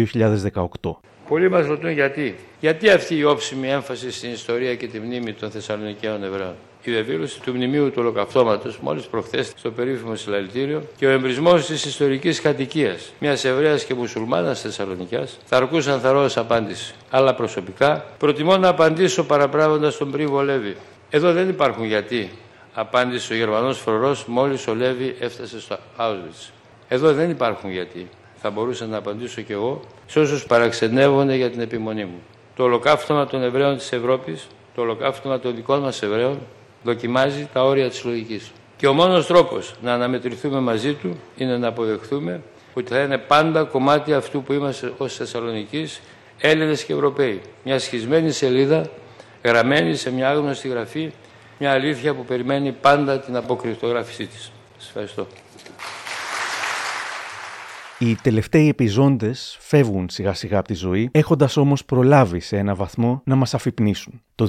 2018. 0.53 0.65
Πολλοί 1.29 1.51
μας 1.51 1.67
ρωτούν 1.67 1.91
γιατί. 1.91 2.35
Γιατί 2.61 2.91
αυτή 2.91 3.17
η 3.17 3.25
όψιμη 3.25 3.69
έμφαση 3.69 4.11
στην 4.11 4.31
ιστορία 4.31 4.75
και 4.75 4.87
τη 4.87 5.01
μνήμη 5.01 5.33
των 5.33 5.51
Θεσσαλονικαίων 5.51 6.25
Εβραίων; 6.25 6.55
Η 6.85 6.91
διαδήλωση 6.91 7.41
του 7.41 7.53
μνημείου 7.53 7.87
του 7.87 7.97
ολοκαυτώματος 7.99 8.79
μόλις 8.79 9.07
προχθές 9.07 9.53
στο 9.57 9.71
περίφημο 9.71 10.15
συλλαλητήριο 10.15 10.83
και 10.97 11.07
ο 11.07 11.11
εμπρισμός 11.11 11.67
της 11.67 11.85
ιστορικής 11.85 12.41
κατοικίας 12.41 13.13
μιας 13.19 13.45
Εβραίας 13.45 13.85
και 13.85 13.95
Μουσουλμάνας 13.95 14.61
Θεσσαλονικιάς 14.61 15.39
θα 15.45 15.57
αρκούσαν 15.57 16.01
θαρώ 16.01 16.31
απάντηση. 16.35 16.95
Αλλά 17.11 17.35
προσωπικά 17.35 18.05
προτιμώ 18.19 18.57
να 18.57 18.69
απαντήσω 18.69 19.25
παραπράγοντας 19.25 19.97
τον 19.97 20.11
Πρίβο 20.11 20.41
Λέβη. 20.41 20.77
Εδώ 21.11 21.33
δεν 21.33 21.49
υπάρχουν 21.49 21.85
γιατί, 21.85 22.31
απάντησε 22.75 23.33
ο 23.33 23.37
Γερμανός 23.37 23.79
φορό 23.79 24.17
μόλις 24.27 24.67
ο 24.67 24.75
Λέβη 24.75 25.17
έφτασε 25.21 25.61
στο 25.61 25.77
Auschwitz. 25.99 26.51
Εδώ 26.89 27.13
δεν 27.13 27.31
υπάρχουν 27.31 27.71
γιατί. 27.71 28.09
Θα 28.43 28.51
μπορούσα 28.51 28.87
να 28.87 28.97
απαντήσω 28.97 29.41
κι 29.41 29.53
εγώ 29.53 29.81
σε 30.07 30.21
όσους 30.21 30.45
παραξενεύονται 30.45 31.35
για 31.35 31.51
την 31.51 31.61
επιμονή 31.61 32.05
μου. 32.05 32.23
Το 32.57 32.63
ολοκαύτωμα 32.63 33.27
των 33.27 33.43
Εβραίων 33.43 33.77
της 33.77 33.93
Ευρώπης, 33.93 34.47
το 34.75 34.81
ολοκαύτωμα 34.81 35.39
των 35.39 35.55
δικών 35.55 35.81
μας 35.81 36.03
Εβραίων, 36.03 36.39
δοκιμάζει 36.83 37.49
τα 37.53 37.65
όρια 37.65 37.89
της 37.89 38.05
λογικής. 38.05 38.51
Και 38.77 38.87
ο 38.87 38.93
μόνος 38.93 39.27
τρόπος 39.27 39.75
να 39.83 39.93
αναμετρηθούμε 39.93 40.61
μαζί 40.61 40.93
του 40.95 41.21
είναι 41.37 41.57
να 41.57 41.69
αποδεχθούμε 41.69 42.43
ότι 42.75 42.93
θα 42.93 43.01
είναι 43.01 43.19
πάντα 43.19 43.63
κομμάτι 43.63 44.13
αυτού 44.15 44.43
που 44.43 44.53
είμαστε 44.53 44.93
ως 44.99 45.15
Θεσσαλονικείς, 45.15 46.01
Έλληνες 46.39 46.85
και 46.85 46.93
Ευρωπαίοι. 46.93 47.41
Μια 47.65 47.79
σχισμένη 47.79 48.31
σελίδα, 48.31 48.91
γραμμένη 49.45 49.95
σε 49.95 50.11
μια 50.11 50.31
άγνωστη 50.31 50.69
γραφή, 50.69 51.13
μια 51.59 51.73
αλήθεια 51.73 52.15
που 52.15 52.25
περιμένει 52.25 52.73
πάντα 52.73 53.19
την 53.19 53.37
αποκρυπτογράφησή 53.37 54.27
της. 54.27 54.53
Σας 54.79 54.89
ευχαριστώ. 54.89 55.27
Οι 58.03 58.15
τελευταίοι 58.15 58.69
επιζώντες 58.69 59.57
φεύγουν 59.61 60.09
σιγά 60.09 60.35
σιγά 60.35 60.59
από 60.59 60.69
τη 60.69 60.75
ζωή, 60.75 61.09
έχοντας 61.13 61.57
όμως 61.57 61.85
προλάβει 61.85 62.41
σε 62.41 62.57
ένα 62.57 62.75
βαθμό 62.75 63.23
να 63.25 63.35
μας 63.35 63.55
αφυπνίσουν. 63.55 64.23
Το 64.35 64.49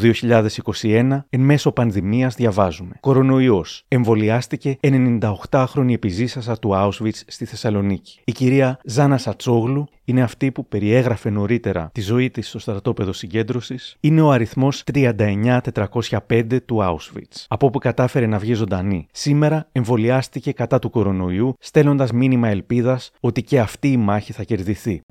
2021, 0.81 1.25
εν 1.29 1.39
μέσω 1.39 1.71
πανδημίας, 1.71 2.35
διαβάζουμε. 2.35 2.95
Κορονοϊός. 2.99 3.85
Εμβολιάστηκε 3.87 4.77
98χρονη 4.81 5.93
επιζήσασα 5.93 6.59
του 6.59 6.71
Auschwitz 6.73 7.21
στη 7.27 7.45
Θεσσαλονίκη. 7.45 8.19
Η 8.23 8.31
κυρία 8.31 8.79
Ζάνα 8.83 9.17
Σατσόγλου 9.17 9.87
είναι 10.03 10.21
αυτή 10.21 10.51
που 10.51 10.67
περιέγραφε 10.67 11.29
νωρίτερα 11.29 11.89
τη 11.93 12.01
ζωή 12.01 12.29
της 12.29 12.47
στο 12.47 12.59
στρατόπεδο 12.59 13.13
συγκέντρωσης. 13.13 13.97
Είναι 13.99 14.21
ο 14.21 14.31
αριθμός 14.31 14.83
39405 14.93 16.61
του 16.65 16.77
Auschwitz, 16.81 17.45
από 17.47 17.67
όπου 17.67 17.79
κατάφερε 17.79 18.25
να 18.25 18.37
βγει 18.37 18.53
ζωντανή. 18.53 19.07
Σήμερα 19.11 19.67
εμβολιάστηκε 19.71 20.51
κατά 20.51 20.79
του 20.79 20.89
κορονοϊού, 20.89 21.55
στέλνοντας 21.59 22.11
μήνυμα 22.11 22.47
ελπίδας 22.47 23.11
ότι 23.19 23.40
και 23.41 23.59
αυτή 23.59 23.91
η 23.91 23.97
μάχη 23.97 24.33
θα 24.33 24.43
κερδιθεί. 24.43 25.01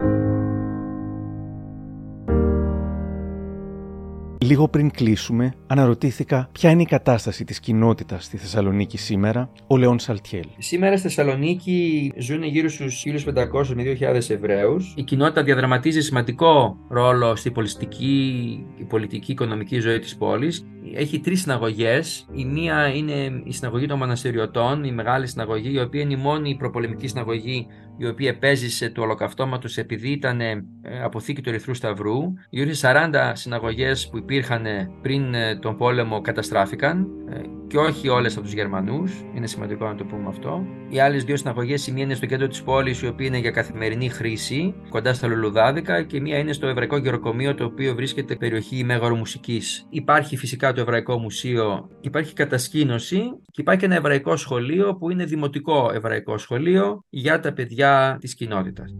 Λίγο 4.45 4.69
πριν 4.69 4.91
κλείσουμε, 4.91 5.55
αναρωτήθηκα 5.67 6.49
ποια 6.53 6.71
είναι 6.71 6.83
η 6.83 6.87
κατάσταση 6.87 7.45
της 7.45 7.61
κοινότητας 7.61 8.25
στη 8.25 8.37
Θεσσαλονίκη 8.37 8.99
σήμερα, 8.99 9.51
ο 9.67 9.77
Λεόν 9.77 9.99
Σαλτιέλ. 9.99 10.45
Σήμερα 10.59 10.97
στη 10.97 11.09
Θεσσαλονίκη 11.09 12.12
ζουν 12.19 12.43
γύρω 12.43 12.69
στους 12.69 13.05
1.500 13.07 13.67
με 13.75 13.83
2.000 14.01 14.31
Εβραίους. 14.31 14.95
Η 14.97 15.03
κοινότητα 15.03 15.43
διαδραματίζει 15.43 16.01
σημαντικό 16.01 16.77
ρόλο 16.89 17.37
στη 17.37 17.51
πολιτική, 17.51 18.67
η 18.79 18.85
πολιτική 18.85 19.33
οικονομική 19.33 19.79
ζωή 19.79 19.99
της 19.99 20.17
πόλης. 20.17 20.67
Έχει 20.95 21.21
τρεις 21.21 21.41
συναγωγές. 21.41 22.27
Η 22.33 22.45
μία 22.45 22.87
είναι 22.95 23.43
η 23.45 23.53
συναγωγή 23.53 23.87
των 23.87 23.99
μοναστηριωτών, 23.99 24.85
η 24.85 24.93
μεγάλη 24.93 25.27
συναγωγή, 25.27 25.73
η 25.73 25.81
οποία 25.81 26.01
είναι 26.01 26.12
η 26.12 26.17
μόνη 26.17 26.57
προπολεμική 26.57 27.07
συναγωγή 27.07 27.67
η 28.01 28.07
οποία 28.07 28.29
επέζησε 28.29 28.89
τους 28.89 29.05
ολοκαυτώματος 29.05 29.77
επειδή 29.77 30.11
ήταν 30.11 30.41
ε, 30.41 30.62
αποθήκη 31.03 31.43
του 31.43 31.49
Ερυθρού 31.49 31.75
Σταυρού. 31.75 32.17
Οι 32.51 32.61
40 32.81 33.31
συναγωγές 33.33 34.09
που 34.09 34.17
υπήρχαν 34.31 34.65
πριν 35.02 35.35
ε, 35.35 35.57
τον 35.57 35.77
πόλεμο 35.77 36.20
καταστράφηκαν 36.20 37.07
ε, 37.28 37.40
και 37.66 37.77
όχι 37.77 38.09
όλες 38.09 38.32
από 38.32 38.43
τους 38.43 38.52
Γερμανούς, 38.52 39.24
είναι 39.35 39.47
σημαντικό 39.47 39.86
να 39.86 39.94
το 39.94 40.05
πούμε 40.05 40.28
αυτό. 40.28 40.66
Οι 40.89 41.01
άλλες 41.01 41.24
δύο 41.24 41.36
συναγωγές, 41.36 41.86
η 41.86 41.93
μία 41.93 42.05
είναι 42.05 42.15
στο 42.15 42.27
κέντρο 42.27 42.48
της 42.48 42.62
πόλης, 42.62 43.02
η 43.02 43.07
οποία 43.07 43.27
είναι 43.27 43.39
για 43.39 43.51
καθημερινή 43.51 44.09
χρήση, 44.09 44.74
κοντά 44.89 45.15
στα 45.15 45.27
Λουλουδάδικα 45.27 46.02
και 46.02 46.20
μία 46.20 46.39
είναι 46.39 46.52
στο 46.52 46.66
Εβραϊκό 46.66 46.97
Γεροκομείο, 46.97 47.55
το 47.55 47.65
οποίο 47.65 47.94
βρίσκεται 47.94 48.36
περιοχή 48.36 48.85
Μέγαρο 48.85 49.16
Μουσικής. 49.16 49.86
Υπάρχει 49.90 50.36
φυσικά 50.36 50.73
το 50.73 50.81
Εβραϊκό 50.81 51.19
Μουσείο, 51.19 51.89
υπάρχει 52.01 52.35
κατασκήνωση 52.35 53.20
και 53.51 53.61
υπάρχει 53.61 53.85
ένα 53.85 53.94
Εβραϊκό 53.94 54.36
Σχολείο 54.36 54.97
που 54.97 55.11
είναι 55.11 55.24
δημοτικό 55.24 55.90
Εβραϊκό 55.94 56.39
Σχολείο 56.39 57.05
για 57.11 57.40
τα 57.40 57.52
παιδιά 57.52 58.16
της 58.20 58.35
κοινότητας. 58.35 58.94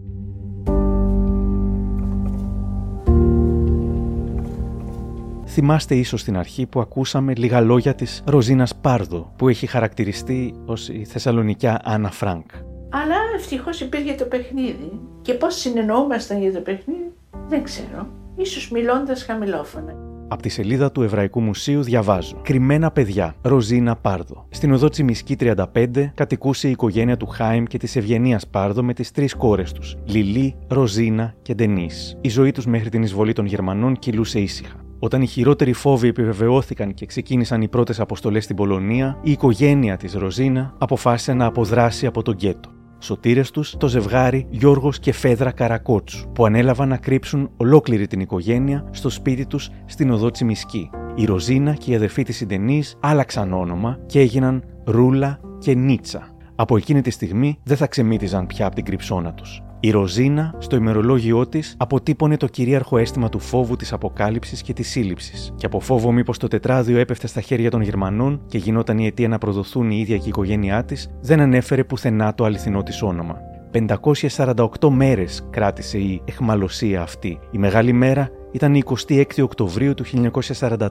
Θυμάστε 5.53 5.95
ίσως 5.95 6.21
στην 6.21 6.37
αρχή 6.37 6.65
που 6.65 6.79
ακούσαμε 6.79 7.33
λίγα 7.35 7.61
λόγια 7.61 7.95
της 7.95 8.23
Ροζίνας 8.25 8.75
Πάρδο, 8.75 9.33
που 9.35 9.49
έχει 9.49 9.67
χαρακτηριστεί 9.67 10.53
ως 10.65 10.89
η 10.89 11.05
Θεσσαλονικιά 11.05 11.81
Άννα 11.83 12.11
Φρανκ. 12.11 12.51
Αλλά 12.89 13.15
ευτυχώς 13.35 13.81
υπήρχε 13.81 14.13
το 14.13 14.25
παιχνίδι. 14.25 14.99
Και 15.21 15.33
πώς 15.33 15.55
συνεννοούμασταν 15.55 16.41
για 16.41 16.53
το 16.53 16.59
παιχνίδι, 16.59 17.11
δεν 17.47 17.63
ξέρω. 17.63 18.07
Ίσως 18.35 18.71
μιλώντας 18.71 19.23
χαμηλόφωνα. 19.23 19.95
Από 20.27 20.41
τη 20.41 20.49
σελίδα 20.49 20.91
του 20.91 21.01
Εβραϊκού 21.03 21.41
Μουσείου 21.41 21.83
διαβάζω. 21.83 22.41
Κρυμμένα 22.41 22.91
παιδιά, 22.91 23.35
Ροζίνα 23.41 23.95
Πάρδο. 23.95 24.47
Στην 24.49 24.73
οδό 24.73 24.89
Τσιμισκή 24.89 25.35
35 25.39 26.11
κατοικούσε 26.13 26.67
η 26.67 26.71
οικογένεια 26.71 27.17
του 27.17 27.27
Χάιμ 27.27 27.63
και 27.63 27.77
της 27.77 27.95
Ευγενίας 27.95 28.47
Πάρδο 28.47 28.83
με 28.83 28.93
τις 28.93 29.11
τρεις 29.11 29.35
κόρες 29.35 29.71
τους, 29.71 29.97
Λιλί, 30.05 30.55
Ροζίνα 30.67 31.33
και 31.41 31.53
Ντενή. 31.53 31.89
Η 32.21 32.29
ζωή 32.29 32.51
τους 32.51 32.65
μέχρι 32.65 32.89
την 32.89 33.03
εισβολή 33.03 33.33
των 33.33 33.45
Γερμανών 33.45 33.99
κυλούσε 33.99 34.39
ήσυχα. 34.39 34.89
Όταν 35.03 35.21
οι 35.21 35.27
χειρότεροι 35.27 35.73
φόβοι 35.73 36.07
επιβεβαιώθηκαν 36.07 36.93
και 36.93 37.05
ξεκίνησαν 37.05 37.61
οι 37.61 37.67
πρώτες 37.67 37.99
αποστολές 37.99 38.43
στην 38.43 38.55
Πολωνία, 38.55 39.19
η 39.23 39.31
οικογένεια 39.31 39.97
της 39.97 40.13
Ροζίνα 40.13 40.73
αποφάσισε 40.77 41.33
να 41.33 41.45
αποδράσει 41.45 42.05
από 42.05 42.21
τον 42.21 42.33
γκέτο. 42.33 42.69
Σωτήρες 42.99 43.51
τους 43.51 43.75
το 43.77 43.87
ζευγάρι 43.87 44.47
Γιώργος 44.49 44.99
και 44.99 45.11
Φέδρα 45.11 45.51
Καρακότσου, 45.51 46.31
που 46.31 46.45
ανέλαβαν 46.45 46.87
να 46.87 46.97
κρύψουν 46.97 47.49
ολόκληρη 47.57 48.07
την 48.07 48.19
οικογένεια 48.19 48.87
στο 48.91 49.09
σπίτι 49.09 49.45
τους 49.45 49.69
στην 49.85 50.11
οδό 50.11 50.29
Τσιμισκή. 50.31 50.89
Η 51.15 51.25
Ροζίνα 51.25 51.73
και 51.73 51.91
η 51.91 51.95
αδερφή 51.95 52.23
της 52.23 52.35
Συντενής 52.35 52.97
άλλαξαν 52.99 53.53
όνομα 53.53 53.99
και 54.05 54.19
έγιναν 54.19 54.63
Ρούλα 54.85 55.39
και 55.59 55.73
Νίτσα. 55.75 56.35
Από 56.55 56.77
εκείνη 56.77 57.01
τη 57.01 57.09
στιγμή 57.09 57.59
δεν 57.63 57.77
θα 57.77 57.87
ξεμύτιζαν 57.87 58.47
πια 58.47 58.65
από 58.65 58.75
την 58.75 58.85
κρυψώνα 58.85 59.33
τους. 59.33 59.61
Η 59.83 59.91
Ροζίνα, 59.91 60.53
στο 60.57 60.75
ημερολόγιό 60.75 61.47
της, 61.47 61.75
αποτύπωνε 61.77 62.37
το 62.37 62.47
κυρίαρχο 62.47 62.97
αίσθημα 62.97 63.29
του 63.29 63.39
φόβου 63.39 63.75
της 63.75 63.93
αποκάλυψης 63.93 64.61
και 64.61 64.73
της 64.73 64.89
σύλληψης. 64.89 65.53
Και 65.55 65.65
από 65.65 65.79
φόβο 65.79 66.11
μήπως 66.11 66.37
το 66.37 66.47
τετράδιο 66.47 66.97
έπεφτε 66.97 67.27
στα 67.27 67.41
χέρια 67.41 67.69
των 67.69 67.81
Γερμανών 67.81 68.41
και 68.47 68.57
γινόταν 68.57 68.97
η 68.97 69.05
αιτία 69.05 69.27
να 69.27 69.37
προδοθούν 69.37 69.91
η 69.91 69.99
ίδια 69.99 70.17
και 70.17 70.25
η 70.25 70.27
οικογένειά 70.27 70.85
της, 70.85 71.09
δεν 71.21 71.39
ανέφερε 71.39 71.83
πουθενά 71.83 72.33
το 72.33 72.43
αληθινό 72.43 72.83
της 72.83 73.01
όνομα. 73.01 73.37
548 73.71 74.89
μέρες 74.89 75.47
κράτησε 75.49 75.97
η 75.97 76.21
εχμαλωσία 76.25 77.01
αυτή. 77.01 77.39
Η 77.51 77.57
μεγάλη 77.57 77.93
μέρα 77.93 78.29
ήταν 78.51 78.75
η 78.75 78.83
26 79.07 79.23
Οκτωβρίου 79.41 79.93
του 79.93 80.05
1944, 80.05 80.89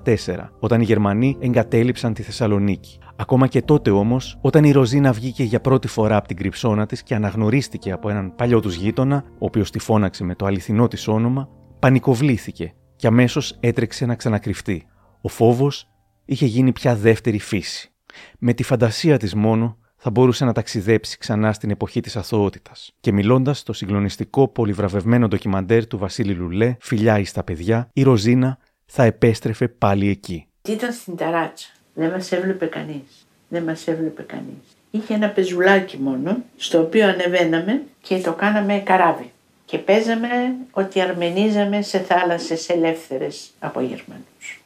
όταν 0.58 0.80
οι 0.80 0.84
Γερμανοί 0.84 1.36
εγκατέλειψαν 1.40 2.14
τη 2.14 2.22
Θεσσαλονίκη. 2.22 2.98
Ακόμα 3.16 3.46
και 3.46 3.62
τότε 3.62 3.90
όμως, 3.90 4.38
όταν 4.40 4.64
η 4.64 4.70
Ροζίνα 4.72 5.12
βγήκε 5.12 5.42
για 5.42 5.60
πρώτη 5.60 5.88
φορά 5.88 6.16
από 6.16 6.28
την 6.28 6.36
κρυψώνα 6.36 6.86
της 6.86 7.02
και 7.02 7.14
αναγνωρίστηκε 7.14 7.92
από 7.92 8.08
έναν 8.10 8.34
παλιό 8.34 8.60
τους 8.60 8.74
γείτονα, 8.74 9.24
ο 9.26 9.44
οποίος 9.44 9.70
τη 9.70 9.78
φώναξε 9.78 10.24
με 10.24 10.34
το 10.34 10.46
αληθινό 10.46 10.88
της 10.88 11.08
όνομα, 11.08 11.48
πανικοβλήθηκε 11.78 12.74
και 12.96 13.06
αμέσως 13.06 13.56
έτρεξε 13.60 14.06
να 14.06 14.14
ξανακρυφτεί. 14.14 14.86
Ο 15.20 15.28
φόβος 15.28 15.88
είχε 16.24 16.46
γίνει 16.46 16.72
πια 16.72 16.96
δεύτερη 16.96 17.38
φύση. 17.38 17.92
Με 18.38 18.52
τη 18.52 18.62
φαντασία 18.62 19.16
της 19.16 19.34
μόνο 19.34 19.76
θα 20.02 20.10
μπορούσε 20.10 20.44
να 20.44 20.52
ταξιδέψει 20.52 21.18
ξανά 21.18 21.52
στην 21.52 21.70
εποχή 21.70 22.00
της 22.00 22.16
αθωότητας. 22.16 22.92
Και 23.00 23.12
μιλώντας 23.12 23.58
στο 23.58 23.72
συγκλονιστικό 23.72 24.48
πολυβραβευμένο 24.48 25.28
ντοκιμαντέρ 25.28 25.86
του 25.86 25.98
Βασίλη 25.98 26.32
Λουλέ, 26.32 26.76
Φιλιά 26.80 27.24
στα 27.24 27.44
παιδιά, 27.44 27.88
η 27.92 28.02
Ροζίνα 28.02 28.58
θα 28.86 29.02
επέστρεφε 29.02 29.68
πάλι 29.68 30.08
εκεί. 30.08 30.46
Ήταν 30.68 30.92
στην 30.92 31.16
ταράτσα. 31.16 31.68
Δεν 31.94 32.10
μας 32.10 32.32
έβλεπε 32.32 32.66
κανείς. 32.66 33.26
Δεν 33.48 33.62
μας 33.62 33.86
έβλεπε 33.86 34.22
κανείς. 34.22 34.76
Είχε 34.90 35.14
ένα 35.14 35.28
πεζουλάκι 35.28 35.98
μόνο, 35.98 36.36
στο 36.56 36.80
οποίο 36.80 37.08
ανεβαίναμε 37.08 37.82
και 38.02 38.18
το 38.18 38.32
κάναμε 38.32 38.78
καράβι. 38.78 39.30
Και 39.64 39.78
παίζαμε 39.78 40.28
ότι 40.70 41.00
αρμενίζαμε 41.00 41.82
σε 41.82 41.98
θάλασσες 41.98 42.68
ελεύθερες 42.68 43.50
από 43.58 43.80
Γερμανούς. 43.80 44.62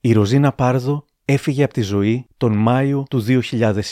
Η 0.00 0.12
Ροζίνα 0.12 0.52
Πάρδο 0.52 1.04
έφυγε 1.28 1.64
από 1.64 1.72
τη 1.72 1.80
ζωή 1.80 2.26
τον 2.36 2.52
Μάιο 2.52 3.04
του 3.10 3.24
2020. 3.50 3.82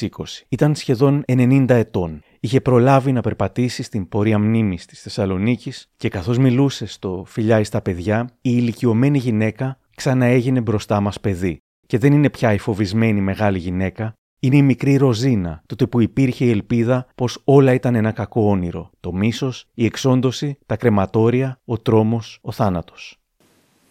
Ήταν 0.49 0.75
σχεδόν 0.75 1.25
90 1.27 1.65
ετών. 1.69 2.23
Είχε 2.41 2.61
προλάβει 2.61 3.13
να 3.13 3.21
περπατήσει 3.21 3.83
στην 3.83 4.09
πορεία 4.09 4.39
μνήμης 4.39 4.87
της 4.87 5.01
Θεσσαλονίκης 5.01 5.91
και 5.97 6.09
καθώς 6.09 6.39
μιλούσε 6.39 6.87
στο 6.87 7.25
φιλιά 7.27 7.65
στα 7.65 7.81
παιδιά, 7.81 8.29
η 8.31 8.51
ηλικιωμένη 8.57 9.19
γυναίκα 9.19 9.79
ξαναέγινε 9.97 10.61
μπροστά 10.61 11.01
μας 11.01 11.21
παιδί 11.21 11.59
και 11.87 11.99
δεν 11.99 12.13
είναι 12.13 12.31
πια 12.31 12.53
η 12.53 12.59
φοβισμένη 12.59 13.21
μεγάλη 13.21 13.59
γυναίκα, 13.59 14.13
είναι 14.41 14.57
η 14.57 14.63
μικρή 14.63 14.97
Ροζίνα, 14.97 15.63
τότε 15.67 15.87
που 15.87 16.01
υπήρχε 16.01 16.45
η 16.45 16.51
ελπίδα 16.51 17.07
πως 17.15 17.41
όλα 17.45 17.73
ήταν 17.73 17.95
ένα 17.95 18.13
κακό 18.13 18.49
όνειρο. 18.49 18.91
Το 19.01 19.13
μίσος, 19.13 19.67
η 19.75 19.85
εξόντωση, 19.85 20.59
τα 20.67 20.77
κρεματόρια, 20.77 21.61
ο 21.65 21.79
τρόμος, 21.79 22.39
ο 22.43 22.53
θάνατος. 22.53 23.19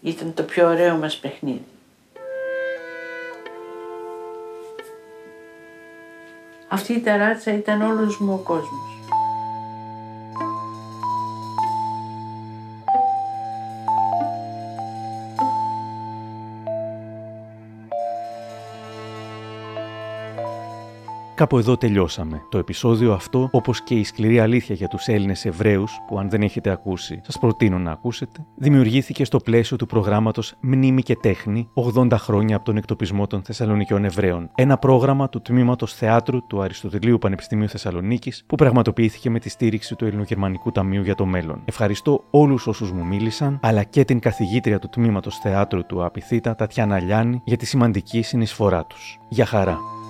Ήταν 0.01 0.33
το 0.33 0.43
πιο 0.43 0.67
ωραίο 0.67 0.97
μας 0.97 1.17
παιχνίδι. 1.17 1.61
Αυτή 6.73 6.93
η 6.93 6.99
ταράτσα 6.99 7.53
ήταν 7.53 7.81
όλος 7.81 8.17
μου 8.19 8.33
ο 8.33 8.37
κόσμος. 8.43 8.99
Κάπου 21.35 21.57
εδώ 21.57 21.77
τελειώσαμε. 21.77 22.41
Το 22.49 22.57
επεισόδιο 22.57 23.13
αυτό, 23.13 23.49
όπως 23.51 23.81
και 23.81 23.93
η 23.93 24.03
σκληρή 24.03 24.39
αλήθεια 24.39 24.75
για 24.75 24.87
τους 24.87 25.07
Έλληνες 25.07 25.45
Εβραίους, 25.45 25.99
που 26.07 26.19
αν 26.19 26.29
δεν 26.29 26.41
έχετε 26.41 26.69
ακούσει, 26.69 27.19
σας 27.23 27.39
προτείνω 27.39 27.79
να 27.79 27.91
ακούσετε, 27.91 28.45
δημιουργήθηκε 28.55 29.25
στο 29.25 29.39
πλαίσιο 29.39 29.77
του 29.77 29.85
προγράμματος 29.85 30.55
Μνήμη 30.59 31.01
και 31.01 31.15
Τέχνη 31.15 31.69
80 31.73 32.11
χρόνια 32.11 32.55
από 32.55 32.65
τον 32.65 32.77
εκτοπισμό 32.77 33.27
των 33.27 33.41
Θεσσαλονικιών 33.43 34.05
Εβραίων. 34.05 34.49
Ένα 34.55 34.77
πρόγραμμα 34.77 35.29
του 35.29 35.41
τμήματος 35.41 35.93
Θεάτρου 35.93 36.47
του 36.47 36.61
Αριστοτελείου 36.61 37.17
Πανεπιστημίου 37.17 37.69
Θεσσαλονίκης 37.69 38.43
που 38.47 38.55
πραγματοποιήθηκε 38.55 39.29
με 39.29 39.39
τη 39.39 39.49
στήριξη 39.49 39.95
του 39.95 40.05
Ελληνογερμανικού 40.05 40.71
Ταμείου 40.71 41.01
για 41.01 41.15
το 41.15 41.25
Μέλλον. 41.25 41.61
Ευχαριστώ 41.65 42.23
όλους 42.29 42.67
όσους 42.67 42.91
μου 42.91 43.05
μίλησαν, 43.05 43.59
αλλά 43.61 43.83
και 43.83 44.05
την 44.05 44.19
καθηγήτρια 44.19 44.79
του 44.79 44.89
τμήματος 44.89 45.37
Θεάτρου 45.37 45.85
του 45.85 46.05
Απιθύτα, 46.05 46.55
Τατιάνα 46.55 46.99
Λιάνη, 46.99 47.41
για 47.43 47.57
τη 47.57 47.65
σημαντική 47.65 48.21
συνεισφορά 48.21 48.85
τους. 48.85 49.19
Για 49.29 49.45
χαρά. 49.45 50.02